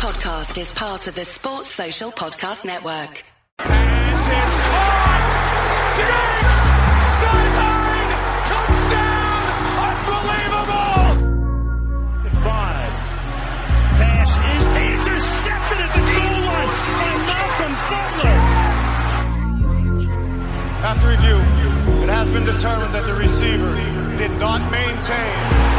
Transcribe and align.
podcast 0.00 0.56
is 0.58 0.72
part 0.72 1.06
of 1.08 1.14
the 1.14 1.26
Sports 1.26 1.68
Social 1.68 2.10
Podcast 2.10 2.64
Network. 2.64 3.22
Pass 3.58 4.22
is 4.22 4.56
caught. 4.56 5.30
Diggs! 6.00 6.60
Sideline! 7.20 8.12
Touchdown! 8.48 9.44
Unbelievable! 9.90 11.04
Five. 12.40 12.92
Pass 14.00 14.32
is 14.56 14.64
intercepted 14.88 15.80
at 15.84 15.92
the 15.92 16.00
goal 16.16 16.40
line 16.48 16.72
by 16.96 17.12
Malcolm 17.28 17.74
Butler. 17.92 18.40
After 20.88 21.08
review, 21.08 21.38
it 22.04 22.08
has 22.08 22.30
been 22.30 22.46
determined 22.46 22.94
that 22.94 23.04
the 23.04 23.14
receiver 23.14 23.76
did 24.16 24.32
not 24.40 24.70
maintain 24.72 25.69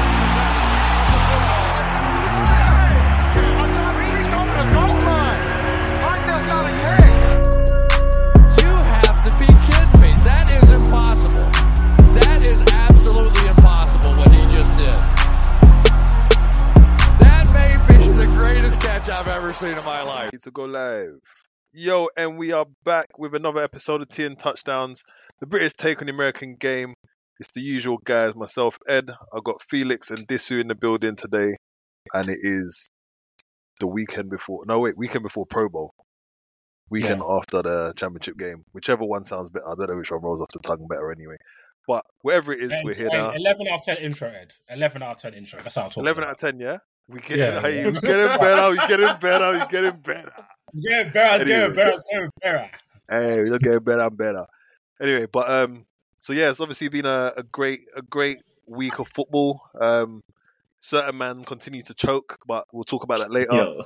I've 19.11 19.27
ever 19.27 19.53
seen 19.53 19.77
in 19.77 19.83
my 19.83 20.01
life. 20.03 20.31
to 20.43 20.51
go 20.51 20.63
live. 20.65 21.19
Yo, 21.73 22.07
and 22.15 22.37
we 22.37 22.53
are 22.53 22.65
back 22.85 23.19
with 23.19 23.35
another 23.35 23.61
episode 23.61 24.01
of 24.01 24.07
TN 24.07 24.41
Touchdowns, 24.41 25.03
the 25.39 25.47
British 25.47 25.73
take 25.73 26.01
on 26.01 26.07
the 26.07 26.13
American 26.13 26.55
game. 26.55 26.93
It's 27.39 27.51
the 27.53 27.61
usual 27.61 27.97
guys, 28.03 28.35
myself, 28.35 28.77
Ed. 28.87 29.11
I've 29.33 29.43
got 29.43 29.61
Felix 29.61 30.11
and 30.11 30.27
Disu 30.27 30.61
in 30.61 30.67
the 30.69 30.75
building 30.75 31.15
today, 31.17 31.51
and 32.13 32.29
it 32.29 32.39
is 32.41 32.89
the 33.79 33.87
weekend 33.87 34.29
before. 34.29 34.63
No, 34.65 34.79
wait, 34.79 34.97
weekend 34.97 35.23
before 35.23 35.45
Pro 35.45 35.67
Bowl. 35.69 35.91
Weekend 36.89 37.21
after 37.21 37.61
the 37.61 37.93
championship 37.97 38.37
game. 38.37 38.63
Whichever 38.73 39.03
one 39.05 39.25
sounds 39.25 39.49
better. 39.49 39.65
I 39.67 39.73
don't 39.77 39.89
know 39.89 39.97
which 39.97 40.11
one 40.11 40.21
rolls 40.21 40.41
off 40.41 40.49
the 40.53 40.59
tongue 40.59 40.87
better 40.89 41.11
anyway. 41.11 41.35
But 41.87 42.05
whatever 42.21 42.53
it 42.53 42.59
is, 42.61 42.73
we're 42.83 42.93
here 42.93 43.09
Hey, 43.11 43.17
now. 43.17 43.31
11 43.31 43.67
out 43.67 43.79
of 43.79 43.85
10 43.85 43.97
intro, 43.97 44.29
Ed. 44.29 44.51
11 44.69 45.01
out 45.03 45.11
of 45.11 45.17
10 45.17 45.33
intro. 45.33 45.61
That's 45.63 45.75
how 45.75 45.83
I'm 45.83 45.89
talking. 45.89 46.03
11 46.03 46.23
about. 46.23 46.29
out 46.31 46.43
of 46.43 46.51
10, 46.51 46.59
yeah? 46.59 46.77
We 47.11 47.19
get, 47.19 47.37
Yeah. 47.37 47.61
hey, 47.61 47.85
we 47.85 47.99
getting 47.99 48.37
better, 48.39 48.71
we 48.71 48.77
getting 48.87 49.19
better, 49.19 49.51
we 49.51 49.59
getting 49.69 49.99
better. 50.05 50.31
It's 50.73 50.83
getting 50.87 51.11
better, 51.11 51.35
it's 51.35 51.43
Anyway. 51.43 51.59
getting 51.59 51.75
better, 51.75 51.91
it's 51.91 52.03
getting 52.11 52.29
better. 52.41 52.71
Hey, 53.09 53.37
we're 53.49 53.57
getting 53.59 53.79
better 53.83 54.01
and 54.07 54.17
better. 54.17 54.45
Anyway, 55.01 55.25
but 55.31 55.49
um, 55.49 55.85
so 56.19 56.31
yeah, 56.33 56.49
it's 56.49 56.61
obviously 56.61 56.87
been 56.87 57.05
a, 57.05 57.33
a 57.37 57.43
great 57.43 57.81
a 57.95 58.01
great 58.01 58.37
week 58.67 58.99
of 58.99 59.07
football. 59.09 59.61
Um, 59.79 60.23
certain 60.79 61.17
man 61.17 61.43
continue 61.43 61.81
to 61.83 61.93
choke, 61.93 62.39
but 62.47 62.65
we'll 62.71 62.85
talk 62.85 63.03
about 63.03 63.19
that 63.19 63.31
later. 63.31 63.53
Yo, 63.53 63.85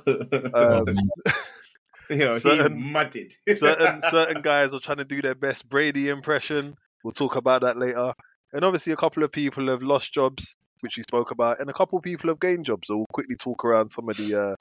Um, 0.54 0.86
yo, 2.10 2.32
he 2.34 2.38
certain- 2.38 2.80
mudded. 2.92 3.34
certain 3.56 4.02
certain 4.08 4.42
guys 4.42 4.72
are 4.74 4.80
trying 4.80 4.98
to 4.98 5.04
do 5.04 5.20
their 5.22 5.34
best 5.34 5.68
Brady 5.68 6.08
impression. 6.08 6.76
We'll 7.02 7.12
talk 7.12 7.34
about 7.36 7.62
that 7.62 7.76
later. 7.76 8.12
And 8.52 8.64
obviously, 8.64 8.92
a 8.92 8.96
couple 8.96 9.24
of 9.24 9.32
people 9.32 9.66
have 9.68 9.82
lost 9.82 10.12
jobs, 10.14 10.56
which 10.80 10.96
we 10.96 11.02
spoke 11.02 11.30
about, 11.30 11.60
and 11.60 11.70
a 11.70 11.72
couple 11.72 11.98
of 11.98 12.04
people 12.04 12.30
have 12.30 12.40
gained 12.40 12.66
jobs. 12.66 12.88
So 12.88 12.96
we'll 12.98 13.06
quickly 13.12 13.36
talk 13.36 13.64
around 13.64 13.90
some 13.90 14.08
of 14.08 14.16
the 14.16 14.34
uh, 14.34 14.56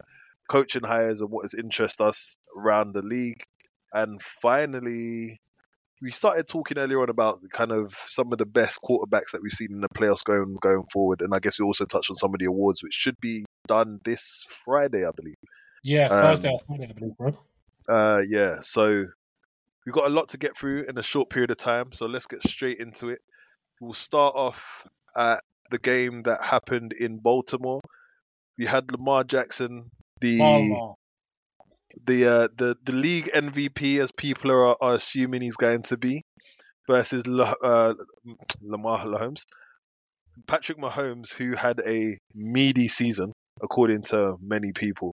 coaching 0.47 0.83
hires 0.83 1.21
and 1.21 1.29
what 1.29 1.43
has 1.43 1.53
interest 1.53 2.01
us 2.01 2.37
around 2.57 2.93
the 2.93 3.01
league. 3.01 3.43
And 3.93 4.21
finally, 4.21 5.39
we 6.01 6.11
started 6.11 6.47
talking 6.47 6.77
earlier 6.77 7.01
on 7.01 7.09
about 7.09 7.39
kind 7.51 7.71
of 7.71 7.93
some 8.07 8.31
of 8.31 8.37
the 8.37 8.45
best 8.45 8.79
quarterbacks 8.81 9.31
that 9.31 9.41
we've 9.41 9.51
seen 9.51 9.71
in 9.71 9.81
the 9.81 9.89
playoffs 9.89 10.23
going 10.23 10.57
going 10.61 10.83
forward. 10.91 11.21
And 11.21 11.33
I 11.33 11.39
guess 11.39 11.59
we 11.59 11.65
also 11.65 11.85
touched 11.85 12.09
on 12.09 12.15
some 12.15 12.33
of 12.33 12.39
the 12.39 12.45
awards, 12.45 12.83
which 12.83 12.93
should 12.93 13.19
be 13.21 13.45
done 13.67 13.99
this 14.03 14.45
Friday, 14.65 15.05
I 15.05 15.11
believe. 15.15 15.35
Yeah, 15.83 16.07
Um, 16.07 16.21
Thursday 16.21 16.49
or 16.49 16.59
Friday, 16.59 16.87
I 16.89 16.93
believe, 16.93 17.17
bro. 17.17 17.37
Uh, 17.87 18.21
yeah, 18.27 18.61
so 18.61 19.05
we've 19.85 19.93
got 19.93 20.07
a 20.07 20.09
lot 20.09 20.29
to 20.29 20.37
get 20.37 20.57
through 20.57 20.85
in 20.89 20.97
a 20.97 21.03
short 21.03 21.29
period 21.29 21.51
of 21.51 21.57
time, 21.57 21.93
so 21.93 22.07
let's 22.07 22.25
get 22.25 22.41
straight 22.47 22.79
into 22.79 23.09
it. 23.09 23.19
We'll 23.79 23.93
start 23.93 24.35
off 24.35 24.87
at 25.15 25.41
the 25.71 25.79
game 25.79 26.23
that 26.23 26.43
happened 26.43 26.93
in 26.93 27.17
Baltimore. 27.17 27.81
We 28.57 28.65
had 28.65 28.91
Lamar 28.91 29.23
Jackson, 29.23 29.89
the 30.21 30.37
Baltimore. 30.37 30.95
the 32.05 32.25
uh, 32.25 32.47
the 32.57 32.75
the 32.85 32.91
league 32.91 33.29
MVP, 33.33 33.99
as 33.99 34.11
people 34.11 34.51
are, 34.51 34.77
are 34.79 34.93
assuming 34.93 35.41
he's 35.41 35.57
going 35.57 35.83
to 35.83 35.97
be, 35.97 36.23
versus 36.87 37.27
La, 37.27 37.53
uh, 37.63 37.93
Lamar 38.61 38.99
Mahomes, 39.05 39.43
Patrick 40.47 40.77
Mahomes, 40.77 41.33
who 41.33 41.53
had 41.53 41.81
a 41.85 42.17
meaty 42.33 42.87
season 42.87 43.33
according 43.61 44.03
to 44.03 44.35
many 44.41 44.71
people, 44.71 45.13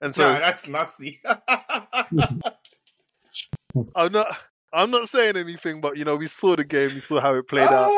and 0.00 0.14
so 0.14 0.32
nah, 0.32 0.38
that's 0.38 0.66
nasty. 0.66 1.20
I'm 3.94 4.12
not. 4.12 4.26
I'm 4.74 4.90
not 4.90 5.08
saying 5.08 5.36
anything, 5.36 5.82
but 5.82 5.98
you 5.98 6.04
know, 6.04 6.16
we 6.16 6.28
saw 6.28 6.56
the 6.56 6.64
game, 6.64 6.94
we 6.94 7.02
saw 7.06 7.20
how 7.20 7.34
it 7.34 7.46
played 7.46 7.68
out. 7.68 7.92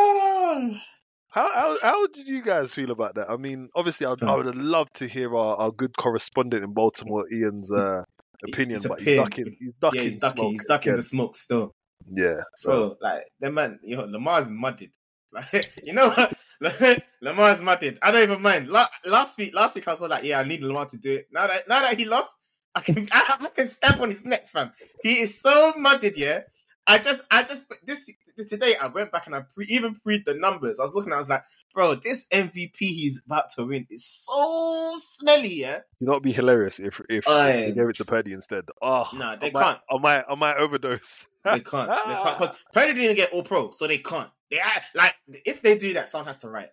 How 1.34 1.52
how 1.52 1.76
how 1.82 2.06
did 2.06 2.28
you 2.28 2.44
guys 2.44 2.72
feel 2.72 2.92
about 2.92 3.16
that? 3.16 3.28
I 3.28 3.36
mean, 3.36 3.68
obviously, 3.74 4.06
I'd, 4.06 4.22
I 4.22 4.36
would 4.36 4.46
have 4.46 4.54
loved 4.54 4.94
to 4.98 5.08
hear 5.08 5.36
our, 5.36 5.56
our 5.56 5.72
good 5.72 5.96
correspondent 5.96 6.62
in 6.62 6.72
Baltimore, 6.74 7.26
Ian's 7.32 7.72
uh, 7.72 8.04
opinion, 8.46 8.80
but 8.86 9.00
he's 9.00 9.16
ducking. 9.16 9.56
He's 9.58 9.72
ducking. 9.80 9.98
yeah, 9.98 10.04
he's 10.04 10.18
ducking. 10.18 10.50
He's 10.52 10.64
ducking 10.66 10.90
again. 10.90 10.96
the 10.96 11.02
smoke 11.02 11.34
still. 11.34 11.74
Yeah. 12.08 12.36
So 12.54 12.70
Bro, 12.70 12.96
like 13.00 13.24
that 13.40 13.52
man, 13.52 13.80
yo, 13.82 14.02
know, 14.02 14.12
Lamar's 14.12 14.48
mudded. 14.48 14.90
Like, 15.34 15.68
you 15.82 15.92
know 15.92 16.10
what? 16.10 17.02
Lamar's 17.20 17.60
mudded. 17.60 17.98
I 18.00 18.12
don't 18.12 18.22
even 18.22 18.40
mind. 18.40 18.68
La- 18.68 18.86
last 19.04 19.36
week, 19.36 19.52
last 19.52 19.74
week 19.74 19.88
I 19.88 19.90
was 19.90 20.00
like, 20.02 20.22
yeah, 20.22 20.38
I 20.38 20.44
need 20.44 20.62
Lamar 20.62 20.86
to 20.86 20.96
do 20.96 21.16
it. 21.16 21.26
Now 21.32 21.48
that 21.48 21.66
now 21.68 21.80
that 21.80 21.98
he 21.98 22.04
lost, 22.04 22.32
I 22.72 22.80
can 22.80 23.08
I, 23.12 23.38
I 23.40 23.48
can 23.48 23.66
stamp 23.66 24.00
on 24.00 24.10
his 24.10 24.24
neck, 24.24 24.48
fam. 24.48 24.70
He 25.02 25.18
is 25.18 25.40
so 25.40 25.74
mudded, 25.76 26.16
yeah. 26.16 26.42
I 26.86 26.98
just 26.98 27.22
I 27.30 27.42
just 27.42 27.72
this, 27.86 28.10
this 28.36 28.46
today 28.46 28.74
I 28.80 28.88
went 28.88 29.10
back 29.10 29.26
and 29.26 29.34
I 29.34 29.40
pre, 29.40 29.66
even 29.66 29.94
pre 29.94 30.22
the 30.24 30.34
numbers. 30.34 30.78
I 30.78 30.82
was 30.82 30.94
looking, 30.94 31.12
I 31.12 31.16
was 31.16 31.28
like, 31.28 31.44
bro, 31.72 31.94
this 31.94 32.26
MVP 32.32 32.76
he's 32.78 33.22
about 33.24 33.44
to 33.56 33.64
win 33.64 33.86
is 33.90 34.06
so 34.06 34.92
smelly, 34.96 35.60
yeah. 35.60 35.80
you 35.98 36.06
know, 36.06 36.12
it'd 36.12 36.22
be 36.22 36.32
hilarious 36.32 36.80
if 36.80 37.00
if 37.08 37.24
Oh, 37.26 37.44
they 37.44 37.72
gave 37.72 37.88
it 37.88 37.96
to 37.96 38.04
Purdy 38.04 38.32
instead. 38.32 38.64
Ah, 38.82 39.08
oh, 39.10 39.16
no, 39.16 39.36
they 39.40 39.46
I 39.46 39.50
can't. 39.50 39.78
I 39.90 39.98
might, 39.98 40.24
I 40.28 40.34
might 40.34 40.56
overdose. 40.56 41.26
They 41.44 41.60
can't. 41.60 41.88
They 41.88 42.14
can't 42.14 42.38
because 42.38 42.64
Purdy 42.72 42.94
didn't 42.94 43.16
get 43.16 43.32
all 43.32 43.42
pro, 43.42 43.70
so 43.70 43.86
they 43.86 43.98
can't. 43.98 44.30
They 44.50 44.58
like 44.94 45.14
if 45.46 45.62
they 45.62 45.78
do 45.78 45.94
that, 45.94 46.08
someone 46.08 46.26
has 46.26 46.40
to 46.40 46.48
write. 46.48 46.70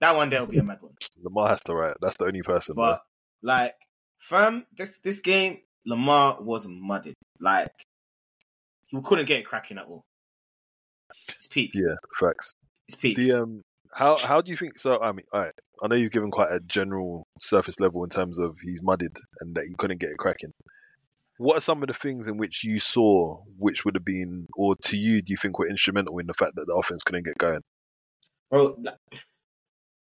That 0.00 0.16
one 0.16 0.28
there 0.28 0.40
will 0.40 0.52
be 0.52 0.58
a 0.58 0.62
mad 0.62 0.78
one. 0.80 0.92
Lamar 1.22 1.48
has 1.48 1.62
to 1.64 1.74
write. 1.74 1.96
That's 2.00 2.18
the 2.18 2.26
only 2.26 2.42
person. 2.42 2.74
bro. 2.74 2.84
But 2.84 3.02
like, 3.42 3.74
fam, 4.18 4.66
this 4.76 4.98
this 4.98 5.20
game, 5.20 5.58
Lamar 5.86 6.42
was 6.42 6.66
mudded. 6.66 7.14
Like, 7.40 7.72
he 8.94 9.02
couldn't 9.02 9.26
get 9.26 9.40
it 9.40 9.46
cracking 9.46 9.78
at 9.78 9.86
all. 9.86 10.04
It's 11.28 11.46
peak. 11.46 11.72
yeah, 11.74 11.94
facts. 12.18 12.54
It's 12.88 12.96
peak. 12.96 13.16
The 13.16 13.32
um, 13.32 13.62
how 13.92 14.16
how 14.16 14.40
do 14.40 14.50
you 14.50 14.56
think? 14.56 14.78
So 14.78 15.00
I 15.00 15.12
mean, 15.12 15.24
right, 15.32 15.52
I 15.82 15.86
know 15.86 15.94
you've 15.96 16.12
given 16.12 16.30
quite 16.30 16.50
a 16.50 16.60
general 16.60 17.26
surface 17.40 17.80
level 17.80 18.04
in 18.04 18.10
terms 18.10 18.38
of 18.38 18.56
he's 18.62 18.82
mudded 18.82 19.16
and 19.40 19.54
that 19.56 19.64
he 19.64 19.74
couldn't 19.78 20.00
get 20.00 20.10
it 20.10 20.18
cracking. 20.18 20.52
What 21.38 21.56
are 21.56 21.60
some 21.60 21.82
of 21.82 21.88
the 21.88 21.94
things 21.94 22.28
in 22.28 22.36
which 22.36 22.62
you 22.62 22.78
saw, 22.78 23.40
which 23.58 23.84
would 23.84 23.96
have 23.96 24.04
been, 24.04 24.46
or 24.56 24.76
to 24.84 24.96
you, 24.96 25.20
do 25.20 25.32
you 25.32 25.36
think 25.36 25.58
were 25.58 25.68
instrumental 25.68 26.18
in 26.18 26.26
the 26.26 26.34
fact 26.34 26.52
that 26.54 26.66
the 26.66 26.74
offense 26.74 27.02
couldn't 27.02 27.24
get 27.24 27.38
going? 27.38 27.60
bro. 28.54 28.76
Like, 28.80 28.94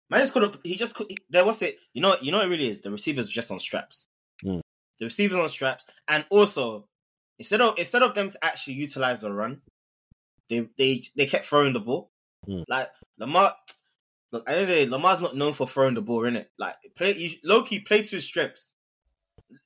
man 0.10 0.20
just 0.20 0.34
couldn't. 0.34 0.58
He 0.64 0.76
just 0.76 0.96
could. 0.96 1.08
There 1.30 1.46
was 1.46 1.62
it. 1.62 1.78
You 1.94 2.02
know. 2.02 2.16
You 2.22 2.32
know. 2.32 2.38
What 2.40 2.48
it 2.48 2.50
really 2.50 2.68
is. 2.68 2.82
The 2.82 2.92
receivers 2.92 3.30
were 3.30 3.34
just 3.34 3.52
on 3.52 3.60
straps. 3.60 4.08
Mm. 4.46 4.62
The 5.00 5.06
receivers 5.06 5.38
on 5.38 5.50
straps, 5.50 5.86
and 6.08 6.26
also 6.30 6.86
instead 7.40 7.62
of 7.62 7.78
instead 7.78 8.04
of 8.04 8.16
them 8.16 8.30
to 8.30 8.38
actually 8.44 8.74
utilize 8.76 9.22
the 9.22 9.32
run, 9.32 9.62
they 10.50 10.68
they 10.78 11.02
they 11.16 11.26
kept 11.26 11.46
throwing 11.46 11.74
the 11.74 11.80
ball. 11.80 12.12
Mm. 12.48 12.66
Like 12.68 12.90
Lamar. 13.18 13.54
Look, 14.32 14.50
I 14.50 14.54
know 14.54 14.66
they, 14.66 14.88
Lamar's 14.88 15.22
not 15.22 15.36
known 15.36 15.54
for 15.54 15.68
throwing 15.68 15.94
the 15.94 16.02
ball, 16.02 16.26
in 16.26 16.36
it. 16.36 16.50
Like 16.58 16.74
play, 16.98 17.14
you, 17.16 17.30
low 17.44 17.62
key 17.62 17.82
play 17.82 18.02
to 18.02 18.16
his 18.16 18.26
strengths. 18.26 18.74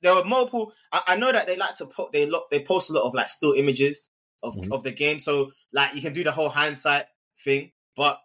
There 0.02 0.14
were 0.14 0.24
multiple. 0.24 0.72
I, 0.92 1.00
I 1.06 1.16
know 1.16 1.32
that 1.32 1.46
they 1.46 1.56
like 1.56 1.76
to 1.76 1.86
put 1.86 2.12
they 2.12 2.26
look 2.26 2.50
they 2.50 2.60
post 2.60 2.90
a 2.90 2.92
lot 2.92 3.04
of 3.06 3.14
like 3.14 3.30
still 3.30 3.54
images 3.54 4.10
of 4.42 4.54
Mhm. 4.56 4.72
of 4.72 4.82
the 4.82 4.92
game, 4.92 5.20
so 5.20 5.52
like 5.72 5.94
you 5.94 6.02
can 6.02 6.12
do 6.12 6.22
the 6.22 6.32
whole 6.32 6.50
hindsight 6.50 7.06
thing. 7.42 7.72
But 7.96 8.20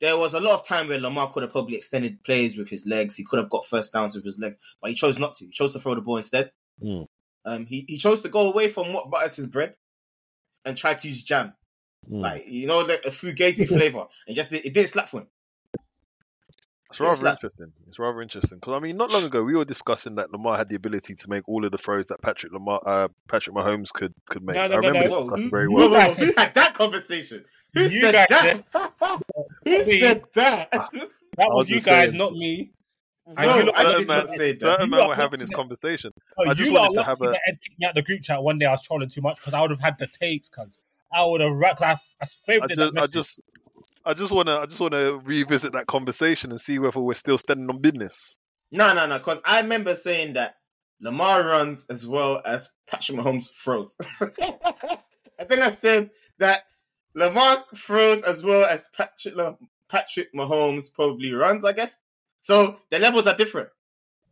there 0.00 0.16
was 0.16 0.34
a 0.34 0.40
lot 0.40 0.54
of 0.54 0.64
time 0.64 0.86
where 0.86 1.00
Lamar 1.00 1.32
could 1.32 1.42
have 1.42 1.50
probably 1.50 1.74
extended 1.76 2.22
plays 2.22 2.56
with 2.56 2.68
his 2.68 2.86
legs. 2.86 3.16
He 3.16 3.24
could 3.24 3.40
have 3.40 3.50
got 3.50 3.66
first 3.66 3.92
downs 3.92 4.14
with 4.14 4.24
his 4.24 4.38
legs, 4.38 4.56
but 4.80 4.90
he 4.90 4.94
chose 4.96 5.18
not 5.18 5.34
to. 5.36 5.46
He 5.46 5.50
chose 5.50 5.72
to 5.72 5.80
throw 5.80 5.96
the 5.96 6.00
ball 6.00 6.18
instead. 6.18 6.52
Mm. 6.80 7.06
Um, 7.48 7.66
he, 7.66 7.84
he 7.88 7.96
chose 7.96 8.20
to 8.20 8.28
go 8.28 8.50
away 8.52 8.68
from 8.68 8.92
what 8.92 9.10
butters 9.10 9.36
his 9.36 9.46
bread 9.46 9.74
and 10.64 10.76
try 10.76 10.94
to 10.94 11.08
use 11.08 11.22
jam, 11.22 11.54
Mm. 12.08 12.20
like 12.22 12.44
you 12.46 12.66
know, 12.66 12.80
like 12.80 13.04
a 13.04 13.10
fugazi 13.10 13.66
flavor, 13.76 14.04
and 14.26 14.36
just 14.36 14.52
it 14.52 14.72
didn't 14.74 14.88
slap 14.88 15.08
for 15.08 15.20
him. 15.20 15.26
It's 16.90 17.00
rather 17.00 17.10
It's 17.12 17.22
like- 17.22 17.32
interesting. 17.34 17.72
It's 17.86 17.98
rather 17.98 18.22
interesting 18.22 18.58
because 18.58 18.74
I 18.74 18.78
mean, 18.80 18.96
not 18.96 19.10
long 19.12 19.24
ago 19.24 19.42
we 19.42 19.54
were 19.54 19.64
discussing 19.64 20.14
that 20.16 20.30
Lamar 20.32 20.56
had 20.56 20.68
the 20.68 20.76
ability 20.76 21.14
to 21.16 21.28
make 21.30 21.46
all 21.48 21.64
of 21.64 21.70
the 21.72 21.78
throws 21.78 22.06
that 22.08 22.20
Patrick 22.22 22.52
Lamar, 22.52 22.80
uh, 22.84 23.08
Patrick 23.28 23.54
Mahomes 23.56 23.92
could 23.92 24.14
could 24.26 24.42
make. 24.42 24.56
No, 24.56 24.66
no, 24.68 24.74
I 24.74 24.76
remember 24.78 24.98
no. 25.00 25.04
this 25.04 25.12
Whoa, 25.12 25.22
discussion 25.22 25.44
who, 25.44 25.50
very 25.50 25.68
well. 25.68 25.90
whoa, 25.90 25.98
whoa, 26.08 26.14
who 26.14 26.32
had 26.36 26.54
that 26.54 26.74
conversation? 26.74 27.44
Who 27.74 27.82
You 27.82 27.88
said 27.88 28.14
that? 28.14 28.30
Who 29.64 29.82
said 29.84 30.24
that? 30.34 30.70
That 30.70 31.50
was 31.50 31.56
was 31.56 31.68
you 31.70 31.76
guys, 31.80 32.10
saying- 32.10 32.16
not 32.16 32.32
me. 32.32 32.72
And 33.28 33.36
No, 33.46 33.56
you 33.56 33.64
lot- 33.66 33.74
I 33.76 33.82
certain 33.82 33.98
did 34.00 34.08
man, 34.08 34.18
not 34.18 34.28
say 34.28 34.52
that. 34.52 34.80
You 34.80 34.86
man 34.86 35.00
lot 35.00 35.08
were 35.10 35.14
having 35.14 35.40
this 35.40 35.50
conversation. 35.50 36.12
Oh, 36.38 36.48
I 36.48 36.54
just 36.54 36.68
you 36.70 36.74
lot 36.74 36.82
wanted 36.90 36.94
to 36.94 37.04
have 37.04 37.20
a- 37.20 37.38
Ed 37.46 37.58
kicked 37.60 37.78
me 37.78 37.86
out 37.86 37.94
the 37.94 38.02
group 38.02 38.22
chat 38.22 38.42
one 38.42 38.58
day. 38.58 38.64
I 38.66 38.70
was 38.70 38.82
trolling 38.82 39.08
too 39.10 39.20
much 39.20 39.36
because 39.36 39.52
I 39.54 39.60
would 39.60 39.70
have 39.70 39.80
had 39.80 39.96
the 39.98 40.06
tapes. 40.06 40.48
Cause 40.48 40.78
I 41.12 41.24
would 41.24 41.40
have 41.42 41.52
racked. 41.52 41.82
I, 41.82 41.92
I 41.92 41.96
I 42.22 42.24
favoured 42.26 42.70
that 42.70 42.76
just, 42.94 42.96
I 42.96 43.06
just, 43.06 43.40
I 44.06 44.14
just 44.14 44.32
wanna, 44.32 44.58
I 44.60 44.66
just 44.66 44.80
wanna 44.80 45.18
revisit 45.24 45.72
that 45.74 45.86
conversation 45.86 46.50
and 46.50 46.60
see 46.60 46.78
whether 46.78 47.00
we're 47.00 47.14
still 47.14 47.38
standing 47.38 47.68
on 47.68 47.80
business. 47.80 48.38
No, 48.72 48.92
no, 48.94 49.06
no. 49.06 49.18
Because 49.18 49.40
I 49.44 49.60
remember 49.60 49.94
saying 49.94 50.34
that 50.34 50.56
Lamar 51.00 51.42
runs 51.44 51.84
as 51.90 52.06
well 52.06 52.40
as 52.44 52.70
Patrick 52.90 53.18
Mahomes 53.18 53.46
throws. 53.50 53.94
and 55.38 55.48
then 55.48 55.62
I 55.62 55.68
said 55.68 56.10
that 56.38 56.62
Lamar 57.14 57.64
throws 57.76 58.24
as 58.24 58.42
well 58.42 58.64
as 58.64 58.88
Patrick 58.96 59.34
Patrick 59.88 60.32
Mahomes 60.34 60.92
probably 60.92 61.32
runs. 61.32 61.64
I 61.64 61.72
guess 61.72 62.00
so. 62.40 62.78
The 62.90 62.98
levels 62.98 63.26
are 63.26 63.36
different. 63.36 63.68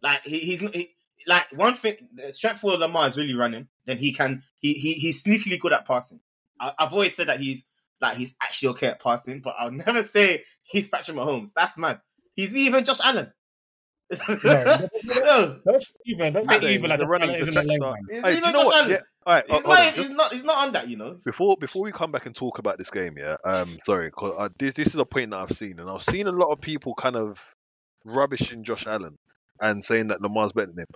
Like 0.03 0.23
he, 0.23 0.39
he's 0.39 0.61
he, 0.61 0.89
like 1.27 1.45
one 1.55 1.75
thing. 1.75 1.97
The 2.15 2.33
strength 2.33 2.61
for 2.61 2.77
Lamar 2.77 3.07
is 3.07 3.17
really 3.17 3.35
running. 3.35 3.69
Then 3.87 3.99
he 3.99 4.13
can 4.13 4.43
he, 4.61 4.75
he 4.75 4.95
he's 4.95 5.23
sneakily 5.25 5.59
good 5.59 5.73
at 5.73 5.87
passing. 5.87 6.21
I, 6.61 6.73
I've 6.79 6.93
always 6.93 7.15
said 7.15 7.29
that 7.29 7.41
he's 7.41 7.65
like 8.01 8.17
he's 8.17 8.35
actually 8.43 8.69
okay 8.71 8.89
at 8.89 9.01
passing, 9.03 9.41
but 9.41 9.55
I'll 9.59 9.71
never 9.87 10.03
say 10.03 10.45
he's 10.65 10.89
Patrick 10.89 11.17
Mahomes. 11.17 11.53
That's 11.55 11.79
mad. 11.79 12.01
He's 12.35 12.57
even 12.57 12.85
Josh 12.85 13.01
Allen. 13.03 13.33
No, 14.45 14.79
no, 15.05 15.61
Don't 15.65 15.85
even, 16.05 16.33
don't 16.33 16.63
even 16.65 16.91
like 16.91 17.01
the 17.01 17.05
the 17.05 17.07
running 17.07 17.29
running 17.31 17.35
isn't 17.35 17.57
a 17.57 17.63
lane 17.63 17.81
protector. 17.81 17.81
man. 17.81 17.97
He's 18.09 18.23
Hey, 18.23 18.31
do 18.33 18.37
even 18.39 18.53
Josh 18.53 18.65
what? 18.67 18.75
Allen. 18.85 18.91
Yeah. 18.91 18.99
All 19.27 19.35
right, 19.35 19.45
He's, 19.49 19.53
hold 19.53 19.65
not, 19.65 19.79
on. 19.81 19.93
he's 19.95 20.11
not. 20.11 20.33
He's 20.33 20.45
not 20.45 20.67
on 20.67 20.73
that. 20.75 20.89
You 20.89 20.97
know. 20.97 21.17
before 21.25 21.57
before 21.59 21.83
we 21.83 21.91
come 21.93 22.13
back 22.13 22.27
and 22.27 22.35
talk 22.35 22.59
about 22.59 22.79
this 22.79 22.91
game, 22.91 23.17
yeah. 23.19 23.35
Um, 23.45 23.67
sorry, 23.85 24.11
'cause 24.13 24.35
I, 24.39 24.49
this, 24.61 24.75
this 24.77 24.87
is 24.89 24.97
a 24.97 25.05
point 25.05 25.31
that 25.33 25.39
I've 25.39 25.51
seen, 25.51 25.81
and 25.81 25.91
I've 25.91 26.05
seen 26.05 26.29
a 26.29 26.33
lot 26.33 26.53
of 26.53 26.61
people 26.61 26.95
kind 26.95 27.17
of 27.17 27.43
rubbishing 28.07 28.65
Josh 28.65 28.87
Allen 28.87 29.19
and 29.61 29.85
saying 29.85 30.09
that 30.09 30.23
Lamar's 30.23 30.53
better 30.53 30.69
than 30.69 30.79
him. 30.81 30.87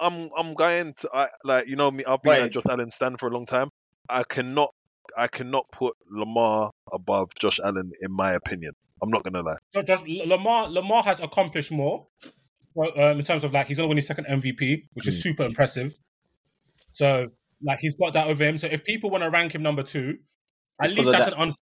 I'm 0.00 0.30
I'm 0.36 0.54
going 0.54 0.94
to 0.98 1.10
I 1.12 1.28
like 1.44 1.66
you 1.66 1.76
know 1.76 1.90
me. 1.90 2.04
I've 2.04 2.22
been 2.22 2.30
Wait. 2.30 2.42
at 2.44 2.52
Josh 2.52 2.64
Allen 2.70 2.90
stand 2.90 3.18
for 3.18 3.26
a 3.28 3.30
long 3.30 3.46
time. 3.46 3.68
I 4.08 4.22
cannot 4.22 4.72
I 5.16 5.26
cannot 5.26 5.66
put 5.72 5.96
Lamar 6.10 6.70
above 6.92 7.34
Josh 7.38 7.58
Allen 7.64 7.90
in 8.00 8.12
my 8.12 8.32
opinion. 8.32 8.72
I'm 9.02 9.10
not 9.10 9.24
gonna 9.24 9.42
lie. 9.42 9.56
So 9.74 9.82
just 9.82 10.06
Lamar, 10.06 10.68
Lamar 10.68 11.02
has 11.02 11.20
accomplished 11.20 11.72
more 11.72 12.06
well, 12.74 12.90
um, 13.00 13.18
in 13.18 13.24
terms 13.24 13.42
of 13.42 13.52
like 13.52 13.66
he's 13.66 13.76
gonna 13.76 13.88
win 13.88 13.96
his 13.96 14.06
second 14.06 14.26
MVP, 14.26 14.84
which 14.92 15.04
Hmm. 15.04 15.08
is 15.08 15.22
super 15.22 15.42
impressive. 15.44 15.94
So 16.92 17.28
like 17.62 17.80
he's 17.80 17.96
got 17.96 18.12
that 18.14 18.28
over 18.28 18.44
him. 18.44 18.58
So 18.58 18.68
if 18.68 18.84
people 18.84 19.10
want 19.10 19.24
to 19.24 19.30
rank 19.30 19.54
him 19.54 19.62
number 19.62 19.82
two, 19.82 20.18
at 20.80 20.86
It's 20.90 20.94
least 20.94 20.96
'cause 20.96 21.06
of 21.08 21.12
that's 21.12 21.24
that. 21.30 21.34
an 21.34 21.40
un- 21.40 21.54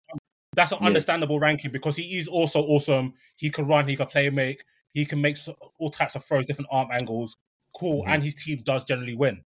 that's 0.55 0.71
an 0.71 0.79
Yeah. 0.81 0.87
understandable 0.87 1.39
ranking 1.39 1.71
because 1.71 1.95
he 1.95 2.17
is 2.17 2.27
also 2.27 2.61
awesome. 2.63 3.13
He 3.35 3.49
can 3.49 3.65
run, 3.67 3.87
he 3.87 3.95
can 3.95 4.07
play 4.07 4.29
make, 4.29 4.63
he 4.93 5.05
can 5.05 5.21
make 5.21 5.37
all 5.79 5.89
types 5.89 6.15
of 6.15 6.23
throws, 6.23 6.45
different 6.45 6.69
arm 6.71 6.89
angles. 6.91 7.37
Cool, 7.77 8.01
Mm-hmm. 8.03 8.11
and 8.11 8.23
his 8.23 8.35
team 8.35 8.61
does 8.63 8.83
generally 8.85 9.15
win. 9.15 9.43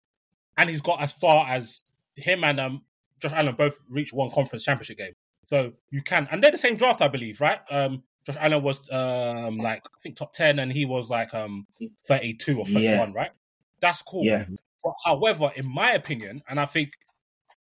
And 0.57 0.69
he's 0.69 0.81
got 0.81 1.01
as 1.01 1.13
far 1.13 1.47
as 1.49 1.85
him 2.17 2.43
and 2.45 2.59
um, 2.59 2.83
Josh 3.21 3.33
Allen 3.33 3.55
both 3.55 3.79
reached 3.89 4.13
one 4.13 4.31
conference 4.31 4.65
championship 4.65 4.99
game. 4.99 5.13
So 5.47 5.73
you 5.91 6.03
can, 6.03 6.27
and 6.31 6.43
they're 6.43 6.51
the 6.51 6.59
same 6.59 6.77
draft, 6.77 7.01
I 7.03 7.09
believe, 7.09 7.41
right? 7.41 7.61
Um, 7.71 8.03
Josh 8.25 8.37
Allen 8.41 8.63
was 8.65 8.91
um 8.91 9.59
like 9.59 9.83
I 9.87 9.99
think 10.03 10.17
top 10.17 10.33
ten, 10.33 10.59
and 10.59 10.73
he 10.73 10.85
was 10.85 11.09
like 11.09 11.33
um 11.35 11.67
thirty 12.05 12.35
two 12.35 12.59
or 12.59 12.67
thirty 12.67 12.99
one, 12.99 13.13
right? 13.13 13.31
That's 13.81 14.03
cool. 14.03 14.25
Yeah. 14.25 14.45
But 14.83 14.95
however, 15.05 15.53
in 15.55 15.67
my 15.67 15.93
opinion, 15.93 16.43
and 16.49 16.59
I 16.59 16.65
think 16.65 16.91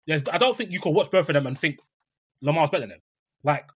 there's, 0.07 0.23
I 0.33 0.39
don't 0.39 0.57
think 0.57 0.71
you 0.71 0.79
can 0.81 0.95
watch 0.95 1.11
both 1.11 1.29
of 1.29 1.35
them 1.35 1.47
and 1.49 1.59
think 1.59 1.81
Lamar's 2.41 2.71
better 2.71 2.83
than 2.83 2.91
him. 2.93 3.01
Like 3.45 3.67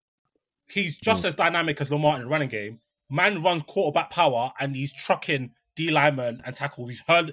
he's 0.69 0.97
just 0.97 1.25
as 1.25 1.35
dynamic 1.35 1.81
as 1.81 1.91
Lamar 1.91 2.17
in 2.17 2.23
the 2.23 2.29
running 2.29 2.49
game. 2.49 2.81
Man 3.11 3.43
runs 3.43 3.63
quarterback 3.63 4.11
power, 4.11 4.53
and 4.59 4.75
he's 4.75 4.93
trucking 4.93 5.51
D 5.77 5.91
linemen 5.91 6.43
and 6.45 6.57
tackles. 6.57 6.91
He's 6.91 7.03
hurl, 7.07 7.29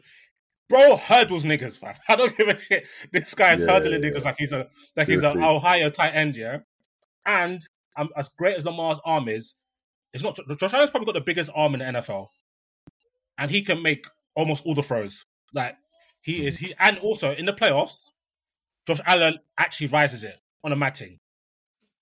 bro 0.69 0.95
hurdles 0.97 1.43
niggas, 1.43 1.77
fam. 1.77 1.95
I 2.09 2.15
don't 2.15 2.35
give 2.37 2.47
a 2.47 2.59
shit. 2.59 2.85
This 3.11 3.33
guy's 3.33 3.59
Yeah, 3.59 3.67
hurdling 3.67 4.03
yeah. 4.03 4.09
niggas 4.11 4.23
like 4.23 4.35
he's 4.37 4.51
a 4.51 4.67
like 4.95 5.07
he's 5.07 5.23
an. 5.23 5.41
Ohio 5.41 5.89
tight 5.89 6.11
end, 6.11 6.35
yeah. 6.35 6.59
And 7.25 7.65
um, 7.97 8.09
as 8.17 8.29
great 8.37 8.57
as 8.57 8.65
Lamar's 8.65 8.99
arm 9.05 9.27
is, 9.29 9.55
it's 10.13 10.23
not. 10.23 10.37
Josh 10.59 10.73
Allen's 10.73 10.91
probably 10.91 11.05
got 11.05 11.15
the 11.15 11.21
biggest 11.21 11.49
arm 11.55 11.73
in 11.73 11.79
the 11.79 11.99
NFL, 11.99 12.27
and 13.37 13.49
he 13.49 13.61
can 13.61 13.81
make 13.81 14.05
almost 14.35 14.65
all 14.65 14.75
the 14.75 14.83
throws. 14.83 15.25
Like 15.53 15.75
he 16.21 16.45
is, 16.45 16.57
he 16.57 16.73
and 16.79 16.97
also 16.99 17.33
in 17.33 17.45
the 17.45 17.53
playoffs, 17.53 18.09
Josh 18.87 18.99
Allen 19.05 19.39
actually 19.57 19.87
rises 19.87 20.23
it 20.23 20.35
on 20.63 20.71
a 20.71 20.75
matting. 20.75 21.19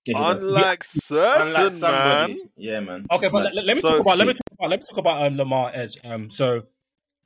Yeah. 0.05 0.31
Unlike 0.31 0.83
certain 0.83 1.47
Unlike 1.49 1.71
somebody. 1.71 2.33
man, 2.33 2.41
Yeah, 2.57 2.79
man. 2.79 3.05
Okay, 3.11 3.25
It's 3.27 3.31
but 3.31 3.43
mad. 3.43 3.53
let, 3.53 3.65
let 3.65 3.75
me 3.75 3.81
So- 3.81 3.89
talk 3.91 4.01
about 4.01 4.17
let 4.17 4.27
me 4.27 4.33
talk 4.33 4.41
about 4.59 4.69
let 4.71 4.79
me 4.79 4.85
talk 4.89 4.97
about 4.97 5.27
um, 5.27 5.37
Lamar 5.37 5.71
Edge. 5.73 5.97
Um, 6.03 6.29
so 6.31 6.63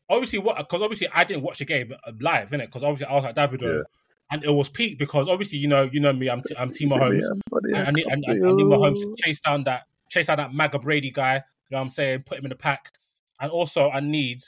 obviously 0.10 0.39
what 0.39 0.57
because 0.57 0.81
obviously 0.81 1.07
I 1.13 1.24
didn't 1.24 1.44
watch 1.44 1.60
the 1.60 1.66
game 1.66 1.94
uh, 2.06 2.12
live, 2.19 2.50
innit? 2.50 2.66
Because 2.68 2.83
obviously 2.83 3.06
I 3.07 3.16
was 3.16 3.25
at 3.25 3.36
Davido, 3.36 3.77
Yeah. 3.77 3.83
and 4.31 4.44
it 4.44 4.50
was 4.51 4.68
peak 4.68 5.00
because 5.00 5.27
obviously 5.30 5.60
you 5.60 5.68
know 5.69 5.89
you 5.92 6.00
know 6.01 6.12
me, 6.12 6.27
I'm 6.30 6.42
t- 6.42 6.56
I'm 6.57 6.72
Team 6.72 6.89
Mahomes. 6.89 7.24
buddy, 7.50 7.74
I, 7.74 7.83
I 7.86 7.92
need, 7.92 8.07
I, 8.07 8.12
I 8.12 8.31
I 8.31 8.33
need 8.33 8.66
Mahomes 8.66 9.00
to 9.00 9.16
chase 9.24 9.39
down 9.39 9.63
that 9.66 9.83
chase 10.10 10.27
down 10.27 10.38
that 10.38 10.54
Maga 10.54 10.80
Brady 10.80 11.12
guy. 11.12 11.36
You 11.36 11.42
know 11.72 11.77
what 11.77 11.81
I'm 11.83 11.89
saying? 11.89 12.24
Put 12.25 12.38
him 12.39 12.45
in 12.45 12.50
the 12.50 12.56
pack, 12.56 12.92
and 13.39 13.50
also 13.51 13.89
I 13.89 14.01
need 14.01 14.42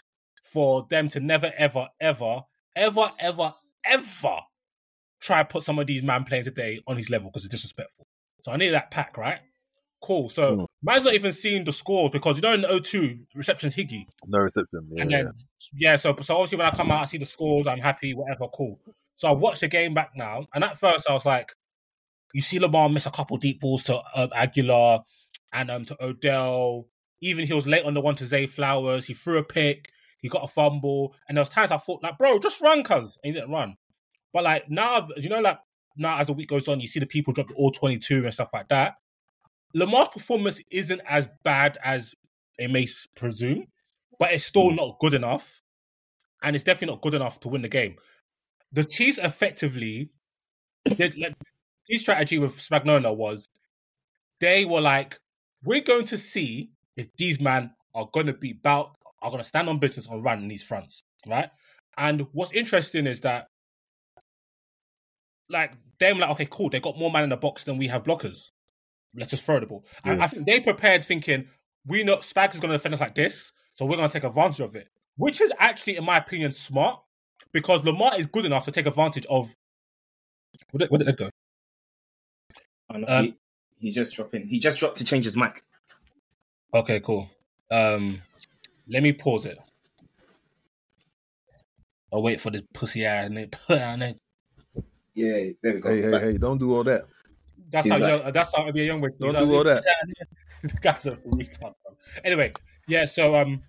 for 0.43 0.85
them 0.89 1.07
to 1.09 1.21
never 1.21 1.51
ever 1.57 1.87
ever 2.01 2.41
ever 2.75 3.09
ever 3.19 3.53
ever 3.85 4.37
try 5.21 5.39
to 5.39 5.45
put 5.45 5.63
some 5.63 5.79
of 5.79 5.87
these 5.87 6.03
man 6.03 6.25
playing 6.25 6.43
today 6.43 6.81
on 6.87 6.95
his 6.97 7.09
level 7.09 7.29
because 7.29 7.43
it's 7.45 7.51
disrespectful. 7.51 8.05
So 8.43 8.51
I 8.51 8.57
need 8.57 8.69
that 8.69 8.91
pack, 8.91 9.17
right? 9.17 9.39
Cool. 10.01 10.29
So 10.29 10.55
Mm. 10.57 10.65
man's 10.83 11.03
not 11.03 11.15
even 11.15 11.31
seeing 11.31 11.63
the 11.63 11.73
scores 11.73 12.11
because 12.11 12.35
you 12.37 12.41
know 12.41 12.53
in 12.53 12.61
the 12.61 12.67
O2 12.67 13.25
reception's 13.35 13.75
Higgy. 13.75 14.05
No 14.27 14.39
reception. 14.39 14.87
Yeah, 14.91 15.01
And 15.03 15.11
then 15.11 15.31
yeah, 15.73 15.95
so 15.95 16.15
so 16.21 16.35
obviously 16.35 16.57
when 16.59 16.67
I 16.67 16.71
come 16.71 16.91
out, 16.91 17.01
I 17.01 17.05
see 17.05 17.17
the 17.17 17.25
scores, 17.25 17.67
I'm 17.67 17.79
happy, 17.79 18.13
whatever, 18.13 18.47
cool. 18.53 18.79
So 19.15 19.31
I've 19.31 19.41
watched 19.41 19.61
the 19.61 19.67
game 19.67 19.93
back 19.93 20.11
now, 20.15 20.45
and 20.53 20.63
at 20.63 20.77
first 20.77 21.09
I 21.09 21.13
was 21.13 21.25
like, 21.25 21.51
you 22.33 22.41
see 22.41 22.59
Lamar 22.59 22.89
miss 22.89 23.05
a 23.07 23.11
couple 23.11 23.37
deep 23.37 23.59
balls 23.59 23.83
to 23.85 23.97
um, 24.15 24.29
Agholor 24.29 25.01
and 25.53 25.71
um 25.71 25.85
to 25.85 25.97
Odell. 26.03 26.87
Even 27.21 27.47
he 27.47 27.53
was 27.53 27.65
late 27.65 27.83
on 27.83 27.95
the 27.95 28.01
one 28.01 28.15
to 28.15 28.27
Zay 28.27 28.45
Flowers. 28.45 29.05
He 29.05 29.15
threw 29.15 29.39
a 29.39 29.43
pick, 29.43 29.89
he 30.19 30.29
got 30.29 30.43
a 30.43 30.47
fumble, 30.47 31.15
and 31.27 31.35
there 31.35 31.41
was 31.41 31.49
times 31.49 31.71
I 31.71 31.77
thought 31.77 32.03
like, 32.03 32.17
bro, 32.19 32.37
just 32.37 32.61
run, 32.61 32.83
cuz, 32.83 33.01
and 33.01 33.11
he 33.23 33.31
didn't 33.31 33.51
run. 33.51 33.75
But 34.33 34.43
like 34.43 34.69
now, 34.69 35.07
you 35.17 35.29
know, 35.29 35.39
like 35.41 35.57
now 35.97 36.19
as 36.19 36.27
the 36.27 36.33
week 36.33 36.47
goes 36.47 36.67
on, 36.67 36.79
you 36.79 36.87
see 36.87 36.99
the 36.99 37.05
people 37.05 37.33
drop 37.33 37.47
the 37.47 37.53
all 37.55 37.71
twenty 37.71 37.97
two 37.97 38.23
and 38.23 38.33
stuff 38.33 38.51
like 38.53 38.69
that. 38.69 38.95
Lamar's 39.73 40.07
performance 40.09 40.61
isn't 40.71 41.01
as 41.07 41.27
bad 41.43 41.77
as 41.83 42.15
they 42.57 42.67
may 42.67 42.87
presume, 43.15 43.65
but 44.17 44.31
it's 44.31 44.45
still 44.45 44.71
mm. 44.71 44.77
not 44.77 44.97
good 44.99 45.13
enough, 45.13 45.61
and 46.41 46.55
it's 46.55 46.63
definitely 46.63 46.93
not 46.95 47.01
good 47.01 47.13
enough 47.13 47.39
to 47.41 47.49
win 47.49 47.61
the 47.61 47.69
game. 47.69 47.95
The 48.71 48.83
Chiefs 48.83 49.17
effectively, 49.17 50.09
did, 50.85 51.17
like, 51.17 51.35
his 51.87 52.01
strategy 52.01 52.39
with 52.39 52.57
Spagnuolo 52.57 53.15
was 53.15 53.47
they 54.39 54.65
were 54.65 54.81
like, 54.81 55.19
we're 55.63 55.81
going 55.81 56.05
to 56.05 56.17
see 56.17 56.71
if 56.95 57.07
these 57.17 57.39
men 57.39 57.71
are 57.93 58.09
going 58.13 58.27
to 58.27 58.33
be 58.33 58.51
about, 58.51 58.91
are 59.21 59.29
going 59.31 59.41
to 59.41 59.47
stand 59.47 59.69
on 59.69 59.79
business 59.79 60.07
and 60.07 60.23
run 60.23 60.39
in 60.39 60.47
these 60.47 60.63
fronts, 60.63 61.03
right? 61.25 61.49
And 61.97 62.27
what's 62.31 62.51
interesting 62.51 63.07
is 63.07 63.21
that, 63.21 63.47
like, 65.49 65.73
them 65.99 66.19
like, 66.19 66.29
okay, 66.31 66.47
cool, 66.49 66.69
they 66.69 66.79
got 66.79 66.97
more 66.97 67.11
man 67.11 67.23
in 67.23 67.29
the 67.29 67.37
box 67.37 67.63
than 67.63 67.77
we 67.77 67.87
have 67.87 68.03
blockers. 68.03 68.51
Let's 69.15 69.31
just 69.31 69.43
throw 69.43 69.59
the 69.59 69.65
ball. 69.65 69.85
Yeah. 70.05 70.17
I 70.21 70.27
think 70.27 70.45
they 70.45 70.59
prepared 70.59 71.03
thinking, 71.03 71.47
we 71.85 72.03
know 72.03 72.17
Spags 72.17 72.53
is 72.55 72.59
going 72.59 72.71
to 72.71 72.77
defend 72.77 72.93
us 72.95 73.01
like 73.01 73.15
this, 73.15 73.51
so 73.73 73.85
we're 73.85 73.95
going 73.97 74.09
to 74.09 74.13
take 74.13 74.23
advantage 74.27 74.59
of 74.59 74.75
it, 74.75 74.89
which 75.15 75.41
is 75.41 75.51
actually, 75.59 75.97
in 75.97 76.03
my 76.03 76.17
opinion, 76.17 76.51
smart 76.51 76.99
because 77.53 77.83
Lamar 77.83 78.19
is 78.19 78.25
good 78.25 78.45
enough 78.45 78.65
to 78.65 78.71
take 78.71 78.85
advantage 78.85 79.25
of. 79.29 79.53
Where 80.71 80.79
did, 80.79 80.89
where 80.89 80.99
did 80.99 81.07
it 81.09 81.17
go? 81.17 81.29
Oh, 82.93 82.97
no, 82.97 83.07
Um, 83.07 83.25
he- 83.25 83.35
he's 83.79 83.95
just 83.95 84.15
dropping. 84.15 84.47
He 84.47 84.59
just 84.59 84.79
dropped 84.79 84.97
to 84.97 85.05
change 85.05 85.25
his 85.25 85.37
mic. 85.37 85.63
Okay, 86.73 86.99
cool. 86.99 87.29
Um, 87.71 88.21
let 88.87 89.01
me 89.01 89.13
pause 89.13 89.45
it. 89.45 89.57
I'll 92.11 92.21
wait 92.21 92.39
for 92.41 92.51
this 92.51 92.61
pussy 92.73 93.05
eye 93.05 93.23
and 93.23 93.37
then 93.37 93.49
put 93.49 93.77
it 93.77 93.81
on 93.81 94.01
it. 94.01 94.17
Yeah, 95.17 95.49
there 95.63 95.73
we 95.75 95.79
go. 95.79 95.89
Hey, 95.89 95.95
He's 95.97 96.05
hey, 96.05 96.11
back. 96.11 96.21
hey! 96.21 96.37
Don't 96.37 96.57
do 96.59 96.75
all 96.75 96.83
that. 96.83 97.05
That's 97.71 97.85
He's 97.85 97.93
how 97.93 97.99
back. 97.99 98.23
young, 98.23 98.31
that's 98.31 98.55
how 98.55 98.61
it'd 98.63 98.75
be 98.75 98.83
a 98.83 98.85
young 98.85 99.01
way. 99.01 99.09
Don't 99.19 99.33
He's 99.35 99.43
do 99.45 99.55
all 99.55 99.63
that. 99.63 99.83
The 100.63 100.73
guy's 100.81 101.05
a 101.05 101.11
retard. 101.17 101.59
bro. 101.61 101.73
Anyway, 102.23 102.51
yeah. 102.87 103.05
So 103.05 103.35
um, 103.35 103.61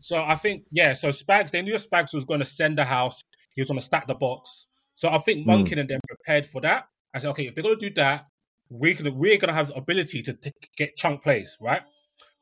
so 0.00 0.22
I 0.22 0.34
think 0.36 0.64
yeah. 0.72 0.94
So 0.94 1.08
Spags, 1.10 1.50
they 1.50 1.62
knew 1.62 1.74
Spags 1.76 2.12
was 2.14 2.24
going 2.24 2.40
to 2.40 2.46
send 2.46 2.76
the 2.78 2.84
house. 2.84 3.22
He 3.54 3.60
was 3.60 3.68
going 3.68 3.78
to 3.80 3.84
stack 3.86 4.06
the 4.08 4.14
box. 4.14 4.66
So 4.94 5.08
I 5.10 5.18
think 5.18 5.44
Hmm. 5.44 5.50
Monken 5.50 5.78
and 5.80 5.88
them 5.88 6.00
prepared 6.08 6.46
for 6.46 6.60
that. 6.62 6.86
I 7.14 7.20
said, 7.20 7.30
okay, 7.30 7.46
if 7.46 7.54
they're 7.54 7.62
going 7.64 7.78
to 7.78 7.88
do 7.88 7.94
that, 7.94 8.26
we're 8.70 8.94
gonna 8.94 9.12
we're 9.12 9.38
gonna 9.38 9.52
have 9.52 9.68
the 9.68 9.74
ability 9.74 10.22
to 10.22 10.32
t- 10.32 10.50
get 10.76 10.96
chunk 10.96 11.22
plays, 11.22 11.56
right? 11.60 11.82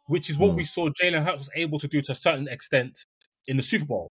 Which 0.06 0.30
is 0.30 0.38
what 0.38 0.50
Hmm. 0.50 0.56
we 0.56 0.64
saw 0.64 0.88
Jalen 0.90 1.22
Hurts 1.24 1.38
was 1.40 1.50
able 1.54 1.78
to 1.80 1.88
do 1.88 2.00
to 2.02 2.12
a 2.12 2.14
certain 2.14 2.48
extent 2.48 2.98
in 3.48 3.56
the 3.56 3.62
Super 3.62 3.84
Bowl. 3.86 4.10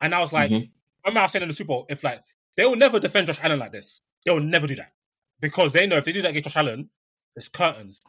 And 0.00 0.14
I 0.14 0.20
was 0.20 0.32
like, 0.32 0.50
Mhm. 0.50 0.70
remember 1.04 1.20
I 1.20 1.22
was 1.24 1.32
saying 1.32 1.42
in 1.44 1.48
the 1.48 1.54
Super 1.54 1.68
Bowl, 1.68 1.86
if 1.88 2.02
like 2.02 2.20
they 2.60 2.66
will 2.66 2.76
never 2.76 3.00
defend 3.00 3.26
Josh 3.26 3.40
Allen 3.42 3.58
like 3.58 3.72
this. 3.72 4.02
They 4.26 4.32
will 4.32 4.40
never 4.40 4.66
do 4.66 4.76
that 4.76 4.92
because 5.40 5.72
they 5.72 5.86
know 5.86 5.96
if 5.96 6.04
they 6.04 6.12
do 6.12 6.20
that 6.20 6.28
against 6.28 6.44
Josh 6.50 6.56
Allen, 6.56 6.90
it's 7.34 7.48
curtains. 7.48 8.02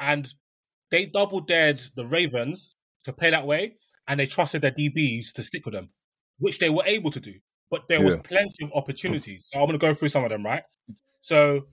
And 0.00 0.28
they 0.90 1.06
double 1.06 1.40
dared 1.40 1.80
the 1.94 2.04
Ravens 2.04 2.74
to 3.04 3.12
play 3.12 3.30
that 3.30 3.46
way, 3.46 3.76
and 4.08 4.18
they 4.18 4.26
trusted 4.26 4.60
their 4.60 4.72
DBs 4.72 5.34
to 5.34 5.44
stick 5.44 5.64
with 5.64 5.74
them, 5.74 5.90
which 6.40 6.58
they 6.58 6.68
were 6.68 6.82
able 6.84 7.12
to 7.12 7.20
do. 7.20 7.34
But 7.70 7.82
there 7.86 8.02
was 8.02 8.16
plenty 8.24 8.64
of 8.64 8.72
opportunities. 8.74 9.48
So 9.52 9.60
I'm 9.60 9.66
going 9.66 9.78
to 9.78 9.86
go 9.86 9.94
through 9.94 10.08
some 10.08 10.24
of 10.24 10.30
them, 10.30 10.44
right? 10.44 10.64
So 11.20 11.68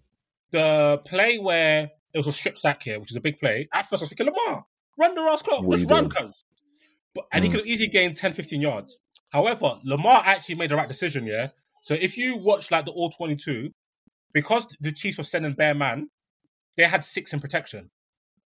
the 0.52 1.02
play 1.06 1.40
where 1.40 1.90
it 2.14 2.18
was 2.20 2.28
a 2.28 2.32
strip 2.32 2.60
sack 2.60 2.84
here, 2.84 3.00
which 3.00 3.10
is 3.10 3.18
a 3.18 3.22
big 3.22 3.40
play. 3.40 3.68
At 3.74 3.88
first, 3.88 4.04
I 4.04 4.04
was 4.04 4.10
thinking, 4.12 4.28
Lamar, 4.28 4.66
run 5.00 5.16
the 5.16 5.24
Ross 5.24 5.42
clock, 5.42 5.64
What 5.64 5.78
just 5.78 5.90
run, 5.90 6.12
cuz. 6.12 6.44
But 7.16 7.26
and 7.34 7.44
he 7.44 7.50
Mm. 7.50 7.54
could 7.54 7.62
have 7.62 7.68
easily 7.68 7.90
gained 7.90 8.18
10, 8.18 8.34
15 8.34 8.62
yards. 8.62 9.00
However, 9.30 9.80
Lamar 9.84 10.22
actually 10.24 10.56
made 10.56 10.70
the 10.70 10.76
right 10.76 10.88
decision, 10.88 11.26
yeah. 11.26 11.50
So 11.82 11.94
if 11.94 12.18
you 12.18 12.38
watch 12.38 12.72
like 12.72 12.86
the 12.86 12.92
all 12.92 13.10
22, 13.10 13.72
because 14.34 14.68
the 14.80 14.92
Chiefs 14.92 15.18
were 15.18 15.24
sending 15.24 15.54
bare 15.54 15.74
man, 15.76 16.10
they 16.78 16.84
had 16.84 17.04
six 17.04 17.34
in 17.34 17.40
protection, 17.40 17.90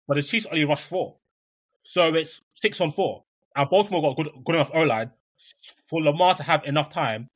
but 0.08 0.16
the 0.16 0.24
Chiefs 0.24 0.46
only 0.46 0.66
rushed 0.66 0.86
four. 0.86 1.16
So 1.84 2.14
it's 2.14 2.42
six 2.54 2.82
on 2.82 2.92
four. 2.92 3.24
And 3.56 3.70
Baltimore 3.70 4.02
got 4.02 4.18
good, 4.18 4.30
good 4.46 4.56
enough 4.56 4.72
O 4.74 4.84
line 4.84 5.12
for 5.90 6.02
Lamar 6.02 6.36
to 6.36 6.44
have 6.44 6.64
enough 6.66 6.90
time. 6.90 7.30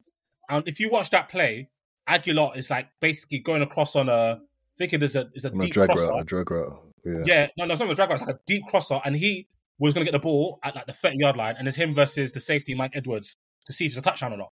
And 0.50 0.67
if 0.67 0.79
you 0.79 0.89
watch 0.89 1.09
that 1.12 1.29
play, 1.29 1.69
Agholor 2.07 2.55
is 2.57 2.69
like 2.69 2.89
basically 3.00 3.39
going 3.39 3.62
across 3.62 3.95
on 3.95 4.09
a, 4.09 4.39
I 4.41 4.77
think 4.77 4.93
it 4.93 5.03
is 5.03 5.15
a, 5.15 5.29
is 5.33 5.45
a 5.45 5.51
On 5.51 5.57
a 5.57 5.62
deep 5.62 5.73
drag 5.73 5.89
crosser. 5.89 6.07
route, 6.07 6.21
a 6.21 6.23
drag 6.23 6.51
route. 6.51 6.79
Yeah. 7.05 7.23
Yeah, 7.25 7.47
no, 7.57 7.65
no, 7.65 7.73
it's 7.73 7.79
not 7.79 7.91
a 7.91 7.95
drag 7.95 8.09
route. 8.09 8.19
It's 8.19 8.27
like 8.27 8.35
a 8.35 8.39
deep 8.45 8.63
crosser, 8.67 9.00
and 9.05 9.15
he 9.15 9.47
was 9.79 9.93
going 9.93 10.05
to 10.05 10.12
get 10.12 10.15
the 10.15 10.21
ball 10.21 10.59
at 10.63 10.75
like 10.75 10.85
the 10.85 10.93
30 10.93 11.17
yard 11.17 11.38
line, 11.38 11.55
and 11.57 11.67
it's 11.67 11.77
him 11.77 11.93
versus 11.93 12.31
the 12.31 12.39
safety 12.39 12.75
Mike 12.75 12.91
Edwards 12.93 13.35
to 13.65 13.73
see 13.73 13.85
if 13.85 13.91
it's 13.91 14.00
a 14.00 14.01
touchdown 14.01 14.33
or 14.33 14.38
not. 14.38 14.51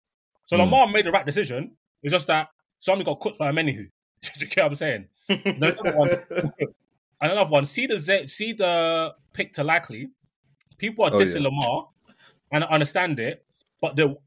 So 0.49 0.57
Mm. 0.57 0.61
Lamar 0.61 0.87
made 0.87 1.05
the 1.05 1.11
right 1.11 1.27
decision. 1.27 1.75
It's 2.01 2.11
just 2.11 2.25
that 2.25 2.47
somebody 2.79 3.05
got 3.05 3.19
cooked 3.19 3.37
by 3.37 3.51
Omenihu. 3.51 3.87
Do 4.21 4.29
you 4.39 4.47
get 4.47 4.63
what 4.63 4.71
I'm 4.71 4.75
saying? 4.75 5.07
Another 5.29 5.91
one, 5.95 6.09
and 6.31 6.51
another 7.31 7.51
one. 7.51 7.65
See 7.65 7.85
the 7.85 7.97
Z, 7.99 8.25
see 8.27 8.53
the 8.53 9.13
pick 9.31 9.53
to 9.53 9.63
likely. 9.63 10.09
People 10.79 11.05
are 11.05 11.13
Oh, 11.13 11.19
dissing 11.19 11.41
yeah. 11.43 11.49
Lamar, 11.49 11.87
and 12.51 12.63
I 12.63 12.67
understand 12.67 13.19
it, 13.19 13.45
but 13.79 13.95
the 13.95 14.17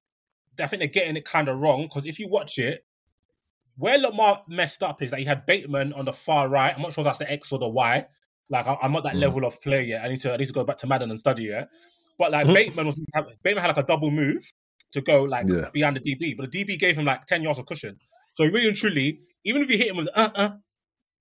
I 0.61 0.69
think 0.69 0.79
they're 0.79 0.87
getting 0.87 1.17
it 1.17 1.25
kind 1.25 1.49
of 1.49 1.59
wrong 1.59 1.83
because 1.83 2.07
if 2.07 2.21
you 2.21 2.29
watch 2.29 2.59
it, 2.59 2.85
where 3.79 3.99
Lamar 3.99 4.43
messed 4.47 4.85
up 4.85 5.03
is 5.03 5.11
that 5.11 5.19
he 5.19 5.25
had 5.25 5.45
Bateman 5.45 5.93
on 5.95 6.05
the 6.05 6.13
far 6.13 6.49
right. 6.49 6.73
I'm 6.73 6.83
not 6.83 6.93
sure 6.93 7.03
if 7.03 7.07
that's 7.07 7.19
the 7.19 7.29
X 7.33 7.51
or 7.51 7.59
the 7.59 7.69
Y. 7.69 8.07
Like 8.49 8.69
I, 8.69 8.77
I'm 8.81 8.93
not 8.93 9.03
that 9.03 9.15
Mm. 9.17 9.21
level 9.23 9.45
of 9.45 9.61
player 9.61 9.81
yet. 9.81 10.05
I 10.05 10.09
need 10.09 10.21
to 10.21 10.33
I 10.35 10.37
need 10.37 10.47
to 10.47 10.53
go 10.53 10.63
back 10.63 10.77
to 10.79 10.87
Madden 10.87 11.11
and 11.11 11.19
study 11.19 11.49
it. 11.49 11.67
But 12.17 12.31
like 12.31 12.47
Mm. 12.47 12.55
Bateman 12.55 12.87
was 12.87 12.97
Bateman 13.43 13.63
had 13.65 13.75
like 13.75 13.85
a 13.85 13.89
double 13.89 14.13
move 14.13 14.49
to 14.93 15.01
go 15.01 15.23
like 15.25 15.47
Yeah. 15.49 15.71
behind 15.73 15.97
the 15.97 16.01
DB, 16.01 16.37
but 16.37 16.51
the 16.51 16.65
DB 16.65 16.79
gave 16.79 16.97
him 16.97 17.05
like 17.05 17.27
10 17.27 17.43
yards 17.43 17.59
of 17.59 17.67
cushion. 17.67 17.99
So 18.33 18.45
really 18.45 18.69
and 18.69 18.77
truly, 18.77 19.21
even 19.45 19.63
if 19.63 19.71
you 19.71 19.77
hit 19.79 19.89
him 19.89 19.97
with 19.97 20.09
uh 20.15 20.31
uh, 20.35 20.51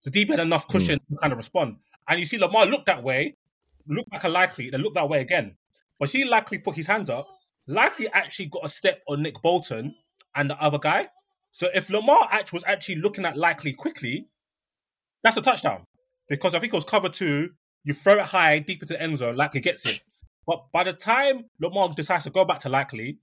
the 0.03 0.11
DB 0.11 0.29
had 0.29 0.39
enough 0.39 0.67
Mm. 0.67 0.71
cushion 0.71 0.99
to 0.99 1.17
kind 1.21 1.31
of 1.33 1.37
respond. 1.37 1.77
And 2.07 2.19
you 2.19 2.25
see 2.25 2.37
Lamar 2.37 2.65
look 2.65 2.85
that 2.85 3.03
way, 3.03 3.35
look 3.87 4.09
back 4.09 4.25
at 4.25 4.31
likely, 4.31 4.69
then 4.69 4.81
look 4.81 4.93
that 4.95 5.07
way 5.09 5.21
again. 5.21 5.55
But 5.99 6.09
see 6.09 6.25
likely 6.25 6.57
put 6.57 6.75
his 6.75 6.87
hands 6.87 7.09
up. 7.09 7.27
Likely 7.67 8.07
actually 8.11 8.47
got 8.47 8.65
a 8.65 8.69
step 8.69 9.01
on 9.07 9.21
Nick 9.21 9.41
Bolton 9.41 9.95
and 10.35 10.49
the 10.49 10.59
other 10.61 10.79
guy. 10.79 11.09
So 11.51 11.69
if 11.73 11.89
Lamar 11.89 12.27
actually 12.31 12.57
was 12.57 12.63
actually 12.65 12.95
looking 12.95 13.25
at 13.25 13.37
likely 13.37 13.73
quickly, 13.73 14.27
that's 15.23 15.37
a 15.37 15.41
touchdown. 15.41 15.85
Because 16.27 16.55
I 16.55 16.59
think 16.59 16.73
it 16.73 16.75
was 16.77 16.85
cover 16.85 17.09
two, 17.09 17.51
you 17.83 17.93
throw 17.93 18.13
it 18.17 18.25
high, 18.25 18.59
deep 18.59 18.81
into 18.81 18.93
the 18.93 19.01
end 19.01 19.17
zone, 19.17 19.35
likely 19.35 19.59
gets 19.61 19.85
it. 19.85 20.01
But 20.47 20.71
by 20.71 20.83
the 20.83 20.93
time 20.93 21.45
Lamar 21.59 21.89
decides 21.95 22.23
to 22.23 22.29
go 22.31 22.45
back 22.45 22.59
to 22.59 22.69
likely, 22.69 23.19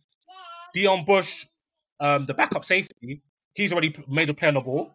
Deon 0.75 1.07
Bush, 1.07 1.47
um, 2.01 2.27
the 2.27 2.35
backup 2.35 2.65
safety, 2.65 3.23
he's 3.55 3.73
already 3.73 3.95
made 4.09 4.29
a 4.29 4.35
play 4.35 4.49
on 4.49 4.55
the 4.55 4.61
ball. 4.61 4.93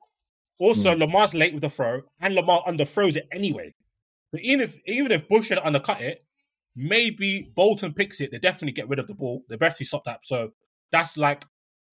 Also, 0.60 0.96
Lamar's 0.96 1.34
late 1.34 1.54
with 1.54 1.62
the 1.62 1.70
throw, 1.70 2.02
and 2.22 2.36
Lamar 2.36 2.64
underthrows 2.68 3.16
it 3.16 3.28
anyway. 3.32 3.74
But 4.32 4.42
even 4.42 4.62
if 4.62 4.78
even 4.86 5.12
if 5.12 5.28
Bush 5.28 5.50
had 5.50 5.60
undercut 5.60 6.02
it, 6.02 6.24
maybe 6.76 7.52
Bolton 7.56 7.94
picks 7.94 8.22
it, 8.22 8.32
they 8.32 8.40
definitely 8.40 8.72
get 8.74 8.88
rid 8.88 9.00
of 9.00 9.08
the 9.08 9.14
ball. 9.16 9.44
They 9.50 9.58
definitely 9.58 9.88
stop 9.88 10.06
that. 10.06 10.26
So 10.26 10.54
that's 10.92 11.18
like 11.18 11.44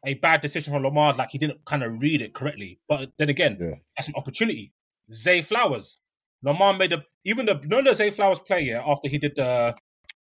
a 0.06 0.14
bad 0.14 0.40
decision 0.40 0.72
from 0.72 0.82
Lamar. 0.82 1.14
Like 1.14 1.30
he 1.30 1.38
didn't 1.38 1.64
kind 1.64 1.82
of 1.82 2.00
read 2.02 2.22
it 2.22 2.34
correctly. 2.34 2.80
But 2.88 3.10
then 3.18 3.28
again, 3.28 3.58
Yeah. 3.60 3.74
that's 3.96 4.08
an 4.08 4.14
opportunity. 4.16 4.72
Zay 5.12 5.42
Flowers, 5.42 5.98
Lamar 6.42 6.74
made 6.74 6.92
a 6.92 7.04
even 7.24 7.46
the 7.46 7.60
no 7.66 7.82
the 7.82 7.94
Zay 7.94 8.10
Flowers 8.10 8.38
play 8.38 8.62
yeah 8.62 8.82
after 8.86 9.08
he 9.08 9.18
did 9.18 9.32
the 9.36 9.74